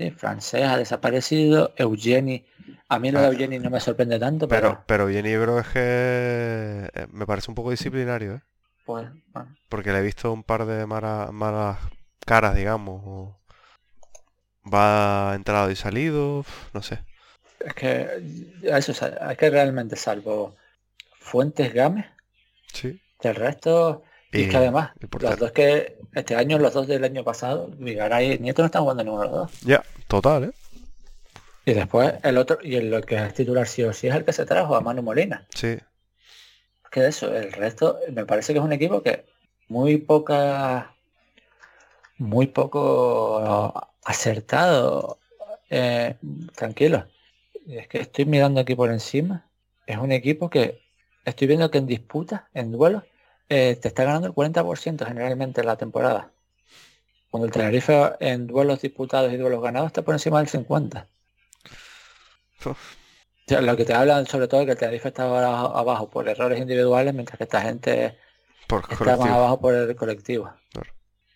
Sí, 0.00 0.10
francés 0.12 0.62
ha 0.64 0.78
desaparecido. 0.78 1.74
Eugeni. 1.76 2.42
A 2.88 2.98
mí 2.98 3.10
lo 3.10 3.20
de 3.20 3.26
Ah. 3.26 3.28
Eugeni 3.30 3.58
no 3.58 3.68
me 3.68 3.80
sorprende 3.80 4.18
tanto, 4.18 4.48
Pero, 4.48 4.68
pero, 4.70 4.84
pero 4.86 5.06
bien 5.06 5.26
Ibro 5.26 5.58
es 5.60 5.66
que 5.68 6.90
eh, 6.94 7.06
me 7.12 7.26
parece 7.26 7.50
un 7.50 7.54
poco 7.54 7.70
disciplinario, 7.70 8.36
¿eh? 8.36 8.40
pues, 8.86 9.06
bueno, 9.34 9.54
Porque 9.68 9.92
le 9.92 9.98
he 9.98 10.02
visto 10.02 10.32
un 10.32 10.42
par 10.42 10.64
de 10.64 10.86
mara- 10.86 11.30
malas 11.32 11.78
caras, 12.24 12.54
digamos. 12.56 13.02
o 13.04 13.40
Va 14.72 15.34
entrado 15.34 15.70
y 15.70 15.76
salido, 15.76 16.44
no 16.72 16.82
sé. 16.82 17.00
es 17.60 17.74
que 17.74 18.08
eso 18.62 18.92
es, 18.92 19.02
es 19.02 19.36
que 19.36 19.50
realmente 19.50 19.96
salvo 19.96 20.56
Fuentes 21.18 21.72
Gámez, 21.74 22.06
Sí. 22.72 23.00
del 23.22 23.34
resto 23.34 24.02
Y, 24.32 24.42
es 24.42 24.48
que 24.48 24.52
Y 24.52 24.56
además, 24.56 24.92
los 25.20 25.38
dos 25.38 25.52
que 25.52 25.98
este 26.14 26.36
año, 26.36 26.58
los 26.58 26.74
dos 26.74 26.86
del 26.86 27.04
año 27.04 27.24
pasado, 27.24 27.68
Vigaray 27.78 28.32
y 28.34 28.38
Nieto 28.38 28.62
no 28.62 28.66
están 28.66 28.82
jugando 28.82 29.04
ninguno 29.04 29.22
de 29.22 29.28
los 29.28 29.38
dos. 29.38 29.60
Ya, 29.62 29.82
total, 30.06 30.44
¿eh? 30.44 30.50
Y 31.64 31.74
después 31.74 32.14
el 32.22 32.38
otro, 32.38 32.58
y 32.62 32.76
el 32.76 32.90
lo 32.90 33.00
que 33.02 33.16
es 33.16 33.34
titular 33.34 33.66
sí 33.66 33.82
o 33.82 33.92
sí 33.92 34.08
es 34.08 34.14
el 34.14 34.24
que 34.24 34.32
se 34.32 34.46
trajo 34.46 34.74
a 34.76 34.80
Manu 34.80 35.02
Molina. 35.02 35.46
Sí. 35.54 35.78
Que 36.90 37.00
de 37.00 37.08
eso, 37.08 37.32
el 37.34 37.52
resto 37.52 37.98
me 38.12 38.24
parece 38.24 38.52
que 38.52 38.58
es 38.58 38.64
un 38.64 38.72
equipo 38.72 39.02
que 39.02 39.24
muy 39.68 39.98
poca, 39.98 40.96
muy 42.18 42.48
poco 42.48 43.72
acertado, 44.04 45.18
eh, 45.68 46.16
tranquilo. 46.56 47.06
Es 47.68 47.86
que 47.86 48.00
estoy 48.00 48.24
mirando 48.24 48.60
aquí 48.60 48.74
por 48.74 48.90
encima. 48.90 49.46
Es 49.86 49.98
un 49.98 50.10
equipo 50.10 50.50
que 50.50 50.80
estoy 51.24 51.46
viendo 51.46 51.70
que 51.70 51.78
en 51.78 51.86
disputas, 51.86 52.42
en 52.54 52.72
duelos, 52.72 53.04
eh, 53.50 53.74
te 53.74 53.88
está 53.88 54.04
ganando 54.04 54.28
el 54.28 54.32
40% 54.32 55.04
generalmente 55.06 55.60
en 55.60 55.66
la 55.66 55.76
temporada. 55.76 56.30
Cuando 57.30 57.46
el 57.46 57.52
Tenerife 57.52 58.12
en 58.20 58.46
duelos 58.46 58.80
disputados 58.80 59.32
y 59.32 59.36
duelos 59.36 59.60
ganados 59.60 59.88
está 59.88 60.02
por 60.02 60.14
encima 60.14 60.38
del 60.38 60.48
50. 60.48 61.08
Uf. 62.64 62.66
O 62.66 62.76
sea, 63.48 63.60
lo 63.60 63.76
que 63.76 63.84
te 63.84 63.92
hablan 63.92 64.26
sobre 64.26 64.46
todo 64.46 64.60
es 64.60 64.66
que 64.66 64.72
el 64.72 64.78
Tenerife 64.78 65.08
está 65.08 65.24
ahora 65.24 65.48
abajo 65.60 66.08
por 66.08 66.28
errores 66.28 66.60
individuales, 66.60 67.12
mientras 67.12 67.38
que 67.38 67.44
esta 67.44 67.60
gente 67.60 68.16
Por 68.68 68.84
está 68.88 69.16
más 69.16 69.30
abajo 69.30 69.60
por 69.60 69.74
el 69.74 69.96
colectivo. 69.96 70.52
Claro. 70.72 70.92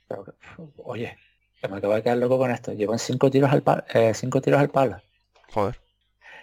Pero 0.07 0.37
oye, 0.85 1.19
que 1.61 1.67
me 1.67 1.79
acabo 1.79 1.95
de 1.95 2.03
quedar 2.05 2.19
loco 2.19 2.39
con 2.39 2.53
esto. 2.53 2.73
Llevan 2.73 3.01
cinco 3.01 3.29
tiros 3.29 3.51
al 3.51 3.63
palo, 3.63 3.83
cinco 4.15 4.41
tiros 4.41 4.61
al 4.61 4.71
palo. 4.71 5.03
Joder. 5.53 5.81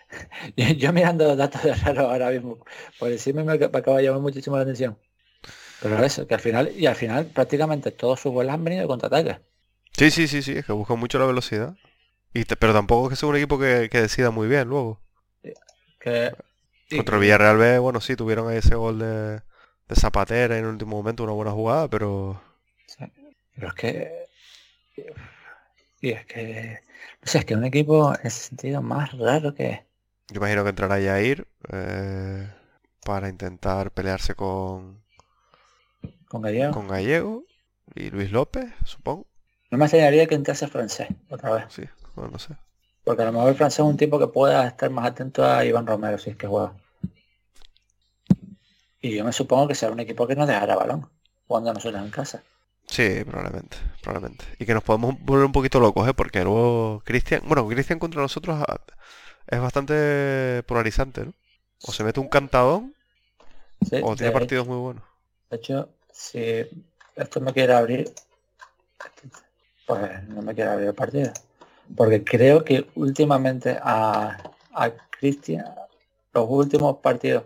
Yo, 0.57 0.65
yo 0.67 0.91
mirando 0.91 1.33
datos 1.37 1.63
de 1.63 1.73
raro 1.73 2.09
ahora 2.09 2.31
mismo, 2.31 2.57
por 2.99 3.09
encima 3.09 3.45
me, 3.45 3.57
me 3.57 3.65
acaba 3.65 3.95
de 3.95 4.03
llamar 4.03 4.19
muchísimo 4.19 4.57
la 4.57 4.63
atención. 4.63 4.97
Pero 5.81 6.03
eso, 6.03 6.27
que 6.27 6.33
al 6.35 6.39
final, 6.39 6.71
y 6.77 6.85
al 6.85 6.95
final 6.95 7.25
prácticamente 7.27 7.91
todos 7.91 8.19
sus 8.21 8.31
goles 8.31 8.53
han 8.53 8.63
venido 8.63 8.83
de 8.83 8.87
contraataques. 8.87 9.37
Sí, 9.97 10.11
sí, 10.11 10.27
sí, 10.27 10.41
sí, 10.41 10.53
es 10.57 10.65
que 10.65 10.73
buscan 10.73 10.99
mucho 10.99 11.19
la 11.19 11.25
velocidad. 11.25 11.75
Y 12.33 12.45
te- 12.45 12.55
pero 12.57 12.73
tampoco 12.73 13.07
es 13.07 13.11
que 13.11 13.15
sea 13.17 13.29
un 13.29 13.35
equipo 13.37 13.59
que, 13.59 13.89
que 13.91 14.01
decida 14.01 14.31
muy 14.31 14.47
bien 14.47 14.67
luego. 14.69 15.01
Que, 15.99 16.31
Contra 16.95 17.15
el 17.15 17.21
Villarreal 17.21 17.57
B, 17.57 17.79
bueno, 17.79 18.01
sí, 18.01 18.15
tuvieron 18.15 18.49
ahí 18.49 18.57
ese 18.57 18.75
gol 18.75 18.99
de, 18.99 19.41
de 19.87 19.95
Zapatera 19.95 20.57
en 20.57 20.65
el 20.65 20.71
último 20.71 20.97
momento, 20.97 21.23
una 21.23 21.33
buena 21.33 21.51
jugada, 21.51 21.87
pero 21.89 22.41
Pero 23.55 23.67
es 23.67 23.73
que... 23.73 24.25
Y 26.01 26.11
es 26.11 26.25
que... 26.25 26.79
No 27.21 27.27
sé, 27.31 27.39
es 27.39 27.45
que 27.45 27.55
un 27.55 27.63
equipo 27.65 28.13
en 28.13 28.27
ese 28.27 28.49
sentido 28.49 28.81
más 28.81 29.11
raro 29.17 29.53
que... 29.53 29.85
yo 30.29 30.37
imagino 30.37 30.63
que 30.63 30.69
entrará 30.69 30.99
Yair 30.99 31.47
eh, 31.71 32.49
para 33.05 33.29
intentar 33.29 33.91
pelearse 33.91 34.35
con, 34.35 35.03
Con 36.31 36.41
Gallego. 36.43 36.71
con 36.71 36.87
Gallego 36.87 37.43
y 37.93 38.09
Luis 38.09 38.31
López, 38.31 38.71
supongo. 38.85 39.27
No 39.69 39.77
me 39.77 39.83
enseñaría 39.83 40.27
que 40.27 40.35
entrase 40.35 40.65
francés 40.65 41.09
otra 41.29 41.51
vez. 41.55 41.65
Sí, 41.67 41.83
bueno, 42.15 42.31
no 42.31 42.39
sé. 42.39 42.55
Porque 43.03 43.23
a 43.23 43.25
lo 43.25 43.33
mejor 43.33 43.49
el 43.49 43.55
francés 43.55 43.79
es 43.79 43.85
un 43.85 43.97
tipo 43.97 44.17
que 44.17 44.27
pueda 44.27 44.65
estar 44.65 44.89
más 44.91 45.07
atento 45.07 45.43
a 45.43 45.65
Iván 45.65 45.85
Romero 45.85 46.17
si 46.17 46.29
es 46.29 46.37
que 46.37 46.47
juega. 46.47 46.73
Y 49.01 49.13
yo 49.13 49.25
me 49.25 49.33
supongo 49.33 49.67
que 49.67 49.75
será 49.75 49.91
un 49.91 49.99
equipo 49.99 50.25
que 50.25 50.37
no 50.37 50.45
dejará 50.45 50.77
balón 50.77 51.09
jugando 51.47 51.73
nosotros 51.73 52.01
en 52.01 52.11
casa. 52.11 52.41
Sí, 52.85 53.25
probablemente, 53.25 53.75
probablemente. 54.01 54.45
Y 54.57 54.65
que 54.65 54.73
nos 54.73 54.83
podemos 54.83 55.19
volver 55.19 55.43
un 55.43 55.51
poquito 55.51 55.81
locos, 55.81 56.07
¿eh? 56.07 56.13
Porque 56.13 56.45
luego 56.45 57.01
Cristian, 57.03 57.41
bueno, 57.45 57.67
Cristian 57.67 57.99
contra 57.99 58.21
nosotros 58.21 58.63
ah, 58.65 58.79
es 59.47 59.59
bastante 59.59 60.63
polarizante, 60.65 61.25
¿no? 61.25 61.33
O 61.83 61.91
se 61.91 62.05
mete 62.05 62.21
un 62.21 62.29
cantadón 62.29 62.95
Sí, 63.81 63.99
o 64.01 64.15
tiene 64.15 64.31
partidos 64.31 64.65
muy 64.65 64.77
buenos. 64.77 65.03
De 65.49 65.57
hecho, 65.57 65.89
si 66.21 66.67
esto 67.15 67.41
me 67.41 67.51
quiere 67.51 67.73
abrir, 67.73 68.13
pues 69.87 70.23
no 70.29 70.41
me 70.43 70.53
quiere 70.53 70.69
abrir 70.69 70.87
el 70.89 70.93
partido. 70.93 71.33
Porque 71.97 72.23
creo 72.23 72.63
que 72.63 72.87
últimamente 72.95 73.77
a, 73.81 74.37
a 74.73 74.91
Cristian, 75.09 75.65
los 76.33 76.45
últimos 76.47 76.97
partidos 76.97 77.43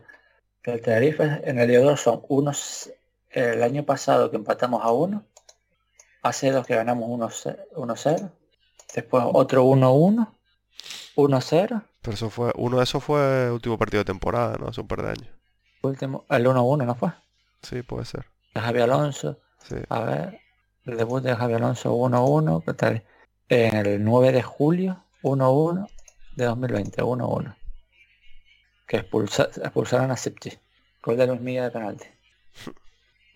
del 0.63 0.81
Tenerife 0.81 1.41
en 1.43 1.57
el 1.59 1.69
Diodoro 1.69 1.97
son 1.97 2.21
unos, 2.27 2.91
el 3.31 3.63
año 3.63 3.83
pasado 3.83 4.29
que 4.29 4.35
empatamos 4.35 4.83
a 4.83 4.91
uno, 4.91 5.23
hace 6.21 6.51
dos 6.51 6.67
que 6.67 6.75
ganamos 6.75 7.09
1-0, 7.09 8.31
después 8.93 9.23
otro 9.33 9.65
1-1, 9.65 10.27
1-0, 11.15 11.83
Pero 12.01 12.13
eso 12.13 12.29
fue, 12.29 12.51
uno 12.55 12.77
de 12.77 12.83
esos 12.83 13.03
fue 13.03 13.45
el 13.45 13.51
último 13.51 13.77
partido 13.77 14.01
de 14.01 14.05
temporada, 14.05 14.57
¿no? 14.59 14.67
Hace 14.67 14.81
un 14.81 14.87
par 14.87 15.01
de 15.01 15.09
años. 15.09 15.29
último, 15.81 16.25
el 16.29 16.45
1-1 16.45 16.85
no 16.85 16.95
fue, 16.95 17.11
Sí, 17.63 17.81
puede 17.81 18.05
ser. 18.05 18.34
De 18.55 18.61
Javi 18.61 18.79
Alonso, 18.81 19.39
Sí. 19.67 19.75
A 19.89 19.99
ver, 20.01 20.39
el 20.85 20.95
debut 20.97 21.23
de 21.23 21.35
Javier 21.35 21.57
Alonso 21.57 21.91
1-1, 21.95 22.63
¿qué 22.65 22.73
tal? 22.75 23.03
En 23.49 23.75
el 23.75 24.03
9 24.03 24.31
de 24.31 24.43
julio, 24.43 25.03
1-1 25.23 25.87
de 26.35 26.45
2020, 26.45 27.01
1-1. 27.01 27.55
Que 28.87 28.97
expulsa- 28.97 29.49
expulsaron 29.63 30.11
a 30.11 30.17
Septi. 30.17 30.53
Gol 31.01 31.17
de 31.17 31.25
Luis 31.27 31.41
Milla 31.41 31.63
de 31.65 31.71
penalti. 31.71 32.05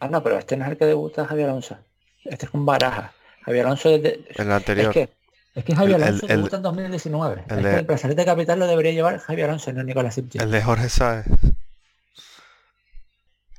Ah, 0.02 0.08
no, 0.08 0.24
pero 0.24 0.38
este 0.38 0.56
no 0.56 0.64
es 0.64 0.72
el 0.72 0.78
que 0.78 0.86
debuta 0.86 1.26
Javier 1.26 1.50
Alonso. 1.50 1.76
Este 2.24 2.46
es 2.46 2.52
con 2.52 2.66
Baraja. 2.66 3.12
Javier 3.44 3.66
Alonso 3.66 3.90
es 3.90 4.02
de- 4.02 4.26
En 4.38 4.46
el 4.48 4.52
anterior. 4.54 4.88
Es 4.88 4.94
que, 4.94 5.10
es 5.56 5.66
que 5.66 5.76
Javier 5.76 5.98
el- 5.98 6.04
Alonso 6.04 6.26
el- 6.28 6.36
debuta 6.38 6.56
en 6.56 6.62
2019. 6.64 7.44
el 7.50 7.58
es 7.58 7.64
de- 7.66 7.70
que 7.72 7.76
el 7.80 7.86
brazalete 7.86 8.24
capital 8.24 8.60
lo 8.60 8.68
debería 8.68 8.94
llevar 8.94 9.18
Javier 9.20 9.50
Alonso, 9.50 9.74
no 9.74 9.84
Nicolás 9.84 10.14
Sipchik. 10.16 10.42
El 10.42 10.52
de 10.52 10.64
Jorge 10.64 10.88
Sáez. 10.88 11.26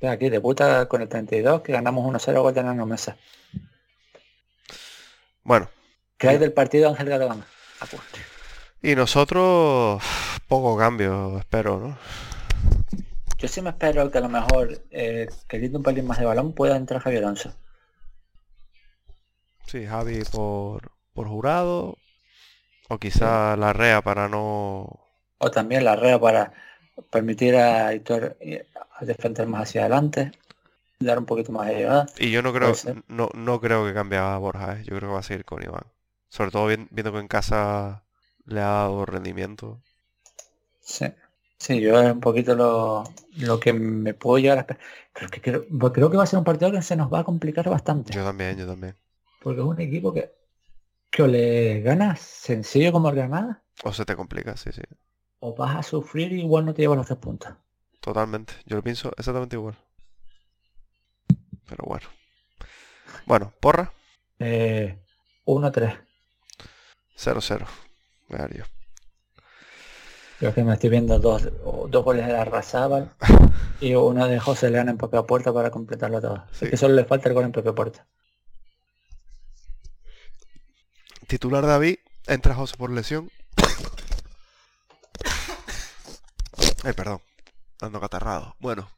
Aquí 0.02 0.30
debuta 0.30 0.86
con 0.86 1.02
el 1.02 1.08
32, 1.08 1.62
que 1.62 1.72
ganamos 1.72 2.04
1-0 2.04 2.42
gol 2.42 2.54
de 2.54 2.62
Nano 2.62 2.86
Mesa. 2.86 3.16
Bueno, 5.42 5.68
¿Qué 6.20 6.28
hay 6.28 6.36
del 6.36 6.52
partido 6.52 6.90
Ángel 6.90 7.08
Galván? 7.08 7.42
Y 8.82 8.94
nosotros 8.94 10.02
poco 10.48 10.76
cambio, 10.76 11.38
espero, 11.38 11.78
¿no? 11.78 11.98
Yo 13.38 13.48
sí 13.48 13.62
me 13.62 13.70
espero 13.70 14.10
que 14.10 14.18
a 14.18 14.20
lo 14.20 14.28
mejor, 14.28 14.82
eh, 14.90 15.28
queriendo 15.48 15.78
un 15.78 15.82
pelín 15.82 16.06
más 16.06 16.18
de 16.18 16.26
balón, 16.26 16.52
pueda 16.52 16.76
entrar 16.76 17.00
Javier 17.00 17.24
Alonso. 17.24 17.54
Sí, 19.66 19.86
Javi 19.86 20.22
por, 20.30 20.92
por 21.14 21.26
jurado. 21.26 21.96
O 22.90 22.98
quizá 22.98 23.56
la 23.56 23.72
rea 23.72 24.02
para 24.02 24.28
no... 24.28 25.00
O 25.38 25.50
también 25.50 25.84
la 25.84 25.96
rea 25.96 26.20
para 26.20 26.52
permitir 27.10 27.56
a 27.56 27.88
Aitor 27.88 28.36
eh, 28.40 28.66
a 28.98 29.04
defender 29.04 29.46
más 29.46 29.62
hacia 29.62 29.82
adelante, 29.82 30.32
dar 31.00 31.18
un 31.18 31.26
poquito 31.26 31.52
más 31.52 31.68
de 31.68 31.74
llegada. 31.76 32.06
Y 32.18 32.30
yo 32.30 32.42
no 32.42 32.52
creo, 32.52 32.74
no, 33.08 33.28
no 33.34 33.60
creo 33.60 33.86
que 33.86 33.94
cambie 33.94 34.18
a 34.18 34.36
Borja, 34.38 34.74
¿eh? 34.74 34.84
Yo 34.84 34.96
creo 34.96 35.08
que 35.10 35.14
va 35.14 35.20
a 35.20 35.22
seguir 35.22 35.44
con 35.44 35.62
Iván. 35.62 35.84
Sobre 36.28 36.50
todo 36.50 36.66
vien- 36.68 36.88
viendo 36.90 37.12
que 37.12 37.18
en 37.18 37.28
casa 37.28 38.04
le 38.46 38.60
ha 38.60 38.64
dado 38.64 39.06
rendimiento. 39.06 39.80
Sí. 40.80 41.06
Sí, 41.58 41.80
yo 41.80 42.00
es 42.00 42.10
un 42.10 42.20
poquito 42.20 42.54
lo, 42.54 43.04
lo 43.38 43.60
que 43.60 43.72
me 43.74 44.14
puedo 44.14 44.38
llegar 44.38 44.56
a 44.58 44.60
esperar. 44.62 44.82
Pero 45.12 45.26
es 45.26 45.32
que 45.32 45.40
creo, 45.42 45.66
pues 45.78 45.92
creo 45.92 46.10
que 46.10 46.16
va 46.16 46.22
a 46.22 46.26
ser 46.26 46.38
un 46.38 46.44
partido 46.44 46.72
que 46.72 46.80
se 46.80 46.96
nos 46.96 47.12
va 47.12 47.20
a 47.20 47.24
complicar 47.24 47.68
bastante. 47.68 48.14
Yo 48.14 48.24
también, 48.24 48.56
yo 48.56 48.66
también. 48.66 48.94
Porque 49.42 49.60
es 49.60 49.66
un 49.66 49.80
equipo 49.80 50.12
que, 50.14 50.32
que 51.10 51.22
o 51.22 51.26
le 51.26 51.80
ganas 51.82 52.20
sencillo 52.20 52.92
como 52.92 53.10
el 53.10 53.16
Granada, 53.16 53.62
O 53.84 53.92
se 53.92 54.04
te 54.06 54.16
complica, 54.16 54.56
sí, 54.56 54.70
sí. 54.72 54.82
O 55.40 55.54
vas 55.54 55.76
a 55.76 55.82
sufrir 55.82 56.32
y 56.32 56.40
igual 56.40 56.66
no 56.66 56.74
te 56.74 56.82
llevas 56.82 56.98
los 56.98 57.06
tres 57.06 57.18
puntos. 57.18 57.52
Totalmente. 58.00 58.54
Yo 58.66 58.76
lo 58.76 58.82
pienso 58.82 59.10
exactamente 59.16 59.56
igual. 59.56 59.76
Pero 61.66 61.84
bueno. 61.86 62.06
Bueno, 63.26 63.52
porra, 63.60 63.92
Eh, 64.38 64.98
1-3. 65.44 65.98
0-0. 67.16 67.66
Voy 68.28 68.38
a 68.38 68.42
dar 68.42 68.54
yo. 68.56 68.64
Creo 70.38 70.54
que 70.54 70.64
me 70.64 70.72
estoy 70.72 70.88
viendo 70.88 71.18
dos, 71.18 71.48
dos 71.88 72.04
goles 72.04 72.26
de 72.26 72.34
Arrazábal 72.36 73.12
y 73.80 73.94
uno 73.94 74.26
de 74.26 74.40
José 74.40 74.70
León 74.70 74.88
en 74.88 74.96
propia 74.96 75.22
puerta 75.22 75.52
para 75.52 75.70
completarlo 75.70 76.20
todo. 76.20 76.44
Sí. 76.52 76.64
Es 76.64 76.70
que 76.70 76.76
solo 76.78 76.94
le 76.94 77.04
falta 77.04 77.28
el 77.28 77.34
gol 77.34 77.44
en 77.44 77.52
propia 77.52 77.74
puerta. 77.74 78.06
Titular 81.26 81.66
David, 81.66 81.96
entra 82.26 82.54
José 82.54 82.76
por 82.76 82.90
lesión. 82.90 83.30
Ay, 86.84 86.92
perdón. 86.92 87.20
Ando 87.80 88.00
catarrado. 88.00 88.56
Bueno, 88.58 88.90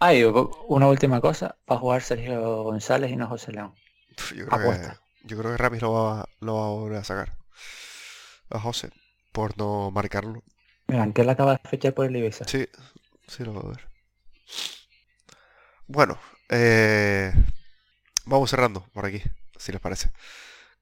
Ah, 0.00 0.14
y 0.14 0.22
una 0.22 0.86
última 0.86 1.20
cosa, 1.20 1.56
va 1.68 1.74
a 1.74 1.78
jugar 1.80 2.02
Sergio 2.02 2.62
González 2.62 3.10
y 3.10 3.16
no 3.16 3.26
José 3.26 3.50
León. 3.52 3.74
yo 4.34 4.46
creo 4.46 4.48
que, 4.48 4.54
Apuesta. 4.54 5.00
yo 5.24 5.36
creo 5.38 5.50
que 5.50 5.56
Ramis 5.56 5.82
lo 5.82 5.92
va, 5.92 6.28
lo 6.40 6.54
va 6.54 6.66
a 6.66 6.70
volver 6.70 6.98
a 6.98 7.04
sacar. 7.04 7.36
A 8.50 8.60
José, 8.60 8.90
por 9.32 9.58
no 9.58 9.90
marcarlo. 9.90 10.44
Mira, 10.86 11.12
que 11.12 11.22
él 11.22 11.28
acaba 11.30 11.52
de 11.56 11.68
fechar 11.68 11.94
por 11.94 12.06
el 12.06 12.14
Ibiza. 12.16 12.44
Sí, 12.46 12.68
sí 13.26 13.44
lo 13.44 13.54
va 13.54 13.60
a 13.62 13.68
ver. 13.72 13.88
Bueno, 15.88 16.16
eh, 16.48 17.32
vamos 18.24 18.50
cerrando 18.50 18.82
por 18.92 19.04
aquí, 19.06 19.20
si 19.56 19.72
les 19.72 19.80
parece. 19.80 20.10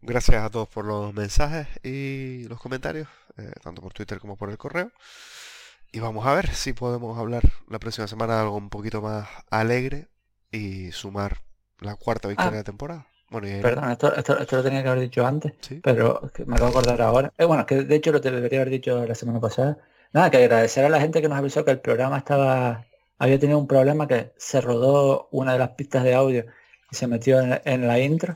Gracias 0.02 0.43
a 0.44 0.51
todos 0.51 0.68
por 0.68 0.85
los 0.85 1.14
mensajes 1.14 1.68
y 1.82 2.44
los 2.48 2.60
comentarios, 2.60 3.09
eh, 3.39 3.51
tanto 3.62 3.81
por 3.81 3.94
Twitter 3.94 4.18
como 4.20 4.36
por 4.36 4.51
el 4.51 4.59
correo. 4.59 4.93
Y 5.97 6.01
vamos 6.01 6.27
a 6.27 6.35
ver 6.35 6.48
si 6.52 6.74
podemos 6.74 7.18
hablar 7.18 7.43
la 7.70 7.78
próxima 7.78 8.06
semana 8.06 8.35
de 8.35 8.40
algo 8.43 8.56
un 8.59 8.68
poquito 8.68 9.01
más 9.01 9.27
alegre 9.51 10.09
y 10.52 10.93
sumar 10.93 11.39
la 11.81 11.97
cuarta 11.97 12.28
victoria 12.28 12.52
Ah. 12.52 12.56
de 12.56 12.64
temporada. 12.64 13.06
Bueno, 13.31 13.48
y 13.48 13.62
Perdón, 13.62 13.90
esto, 13.93 14.14
esto, 14.14 14.39
esto 14.39 14.56
lo 14.56 14.62
tenía 14.62 14.82
que 14.82 14.90
haber 14.90 15.01
dicho 15.01 15.27
antes, 15.27 15.55
Sí. 15.62 15.81
pero 15.82 16.20
me 16.44 16.56
acabo 16.56 16.70
de 16.70 16.78
acordar 16.78 17.01
ahora. 17.01 17.32
Eh, 17.39 17.47
bueno, 17.47 17.64
que 17.64 17.77
de 17.85 17.94
hecho 17.97 18.12
lo 18.12 18.20
debería 18.20 18.59
haber 18.60 18.68
dicho 18.68 19.06
la 19.06 19.14
semana 19.14 19.40
pasada. 19.40 19.78
Nada, 20.12 20.31
que 20.31 20.36
agradecer 20.36 20.85
a 20.85 20.90
la 20.90 21.01
gente 21.01 21.23
que 21.23 21.31
nos 21.31 21.39
avisó 21.39 21.64
que 21.64 21.70
el 21.70 21.81
programa 21.81 22.18
estaba 22.18 22.85
había 23.18 23.39
tenido 23.39 23.59
un 23.59 23.66
problema 23.66 24.06
que 24.06 24.35
se 24.36 24.60
rodó 24.60 25.28
una 25.32 25.55
de 25.55 25.59
las 25.60 25.70
pistas 25.70 26.05
de 26.05 26.14
audio 26.14 26.44
y 26.93 26.94
se 26.97 27.06
metió 27.06 27.40
en, 27.40 27.59
en 27.64 27.89
la 27.89 27.98
intro. 28.01 28.35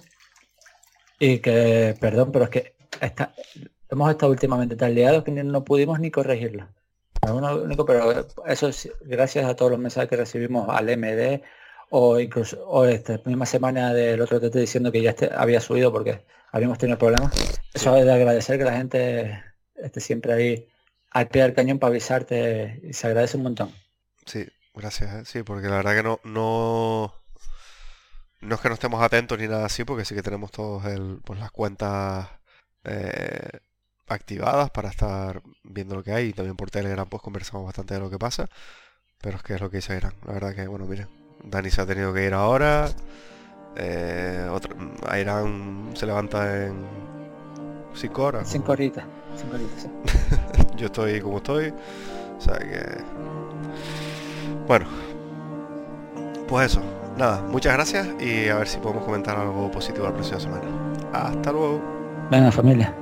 Y 1.19 1.41
que, 1.41 1.95
perdón, 2.01 2.33
pero 2.33 2.47
es 2.47 2.51
que 2.51 2.75
está- 3.03 3.35
hemos 3.91 4.11
estado 4.11 4.33
últimamente 4.33 4.77
tan 4.77 4.95
liados 4.95 5.25
que 5.25 5.31
no 5.33 5.63
pudimos 5.63 6.01
ni 6.01 6.11
único, 7.23 7.85
pero 7.85 8.27
eso 8.47 8.73
sí, 8.73 8.91
gracias 9.03 9.45
a 9.47 9.55
todos 9.55 9.71
los 9.71 9.81
mensajes 9.81 10.09
que 10.09 10.17
recibimos 10.17 10.69
al 10.69 10.87
MD 10.97 11.43
o 11.91 12.19
incluso 12.19 12.65
o 12.67 12.85
esta 12.87 13.21
misma 13.25 13.47
semana 13.47 13.93
del 13.93 14.21
otro 14.21 14.41
TT 14.41 14.55
diciendo 14.57 14.91
que 14.93 15.03
ya 15.03 15.11
este, 15.11 15.31
había 15.35 15.61
subido 15.61 15.93
porque 15.93 16.25
habíamos 16.53 16.79
tenido 16.79 16.99
problemas. 16.99 17.33
Eso 17.75 17.97
es 17.97 18.05
de 18.05 18.13
agradecer 18.13 18.59
que 18.59 18.65
la 18.65 18.77
gente 18.77 19.45
esté 19.75 20.01
siempre 20.01 20.33
ahí 20.33 20.69
al 21.11 21.29
pie 21.29 21.43
del 21.43 21.55
cañón 21.55 21.79
para 21.79 21.91
avisarte 21.91 22.81
y 22.83 22.93
se 22.93 23.07
agradece 23.07 23.37
un 23.37 23.43
montón. 23.45 23.75
Sí, 24.25 24.47
gracias, 24.75 25.15
¿eh? 25.15 25.23
sí, 25.25 25.43
porque 25.43 25.69
la 25.69 25.77
verdad 25.77 25.97
que 25.97 26.03
no, 26.03 26.21
no, 26.25 27.15
no 28.41 28.55
es 28.55 28.61
que 28.61 28.69
no 28.69 28.75
estemos 28.75 29.03
atentos 29.03 29.39
ni 29.39 29.49
nada 29.49 29.67
así, 29.67 29.85
porque 29.85 30.05
sí 30.05 30.15
que 30.15 30.23
tenemos 30.23 30.51
todos 30.53 30.85
el, 30.87 31.21
pues, 31.25 31.39
las 31.41 31.51
cuentas 31.51 32.29
eh, 32.85 33.61
activadas 34.11 34.71
para 34.71 34.89
estar 34.89 35.43
viendo 35.63 35.95
lo 35.95 36.03
que 36.03 36.13
hay 36.13 36.29
y 36.29 36.33
también 36.33 36.57
por 36.57 36.71
Telegram 36.71 37.09
pues 37.09 37.23
conversamos 37.23 37.65
bastante 37.67 37.95
de 37.95 38.01
lo 38.01 38.11
que 38.11 38.19
pasa, 38.19 38.49
pero 39.21 39.37
es 39.37 39.43
que 39.43 39.55
es 39.55 39.61
lo 39.61 39.71
que 39.71 39.79
dice 39.79 39.97
Irán, 39.97 40.15
la 40.27 40.33
verdad 40.35 40.55
que 40.55 40.67
bueno, 40.67 40.87
miren, 40.87 41.09
Dani 41.45 41.71
se 41.71 41.81
ha 41.81 41.87
tenido 41.87 42.13
que 42.13 42.27
ir 42.27 42.35
ahora, 42.35 42.89
eh, 43.77 44.49
otro, 44.51 44.77
Irán 45.19 45.91
se 45.95 46.07
levanta 46.07 46.67
en 46.67 46.87
5 47.95 48.23
horas, 48.23 48.43
¿no? 48.43 48.49
Cinco 48.49 48.73
horitas. 48.73 49.05
Cinco 49.37 49.55
horitas, 49.55 49.83
sí. 49.83 49.89
yo 50.77 50.87
estoy 50.87 51.21
como 51.21 51.39
estoy, 51.39 51.73
o 52.39 52.41
sea 52.41 52.59
que... 52.59 53.03
Bueno, 54.67 54.87
pues 56.49 56.73
eso, 56.73 56.83
nada, 57.17 57.43
muchas 57.43 57.75
gracias 57.75 58.09
y 58.21 58.49
a 58.49 58.57
ver 58.57 58.69
si 58.69 58.79
podemos 58.79 59.05
comentar 59.05 59.37
algo 59.37 59.71
positivo 59.71 60.07
la 60.07 60.15
próxima 60.15 60.41
semana. 60.41 60.65
Hasta 61.13 61.53
luego. 61.53 61.81
Venga 62.31 62.53
familia. 62.53 62.95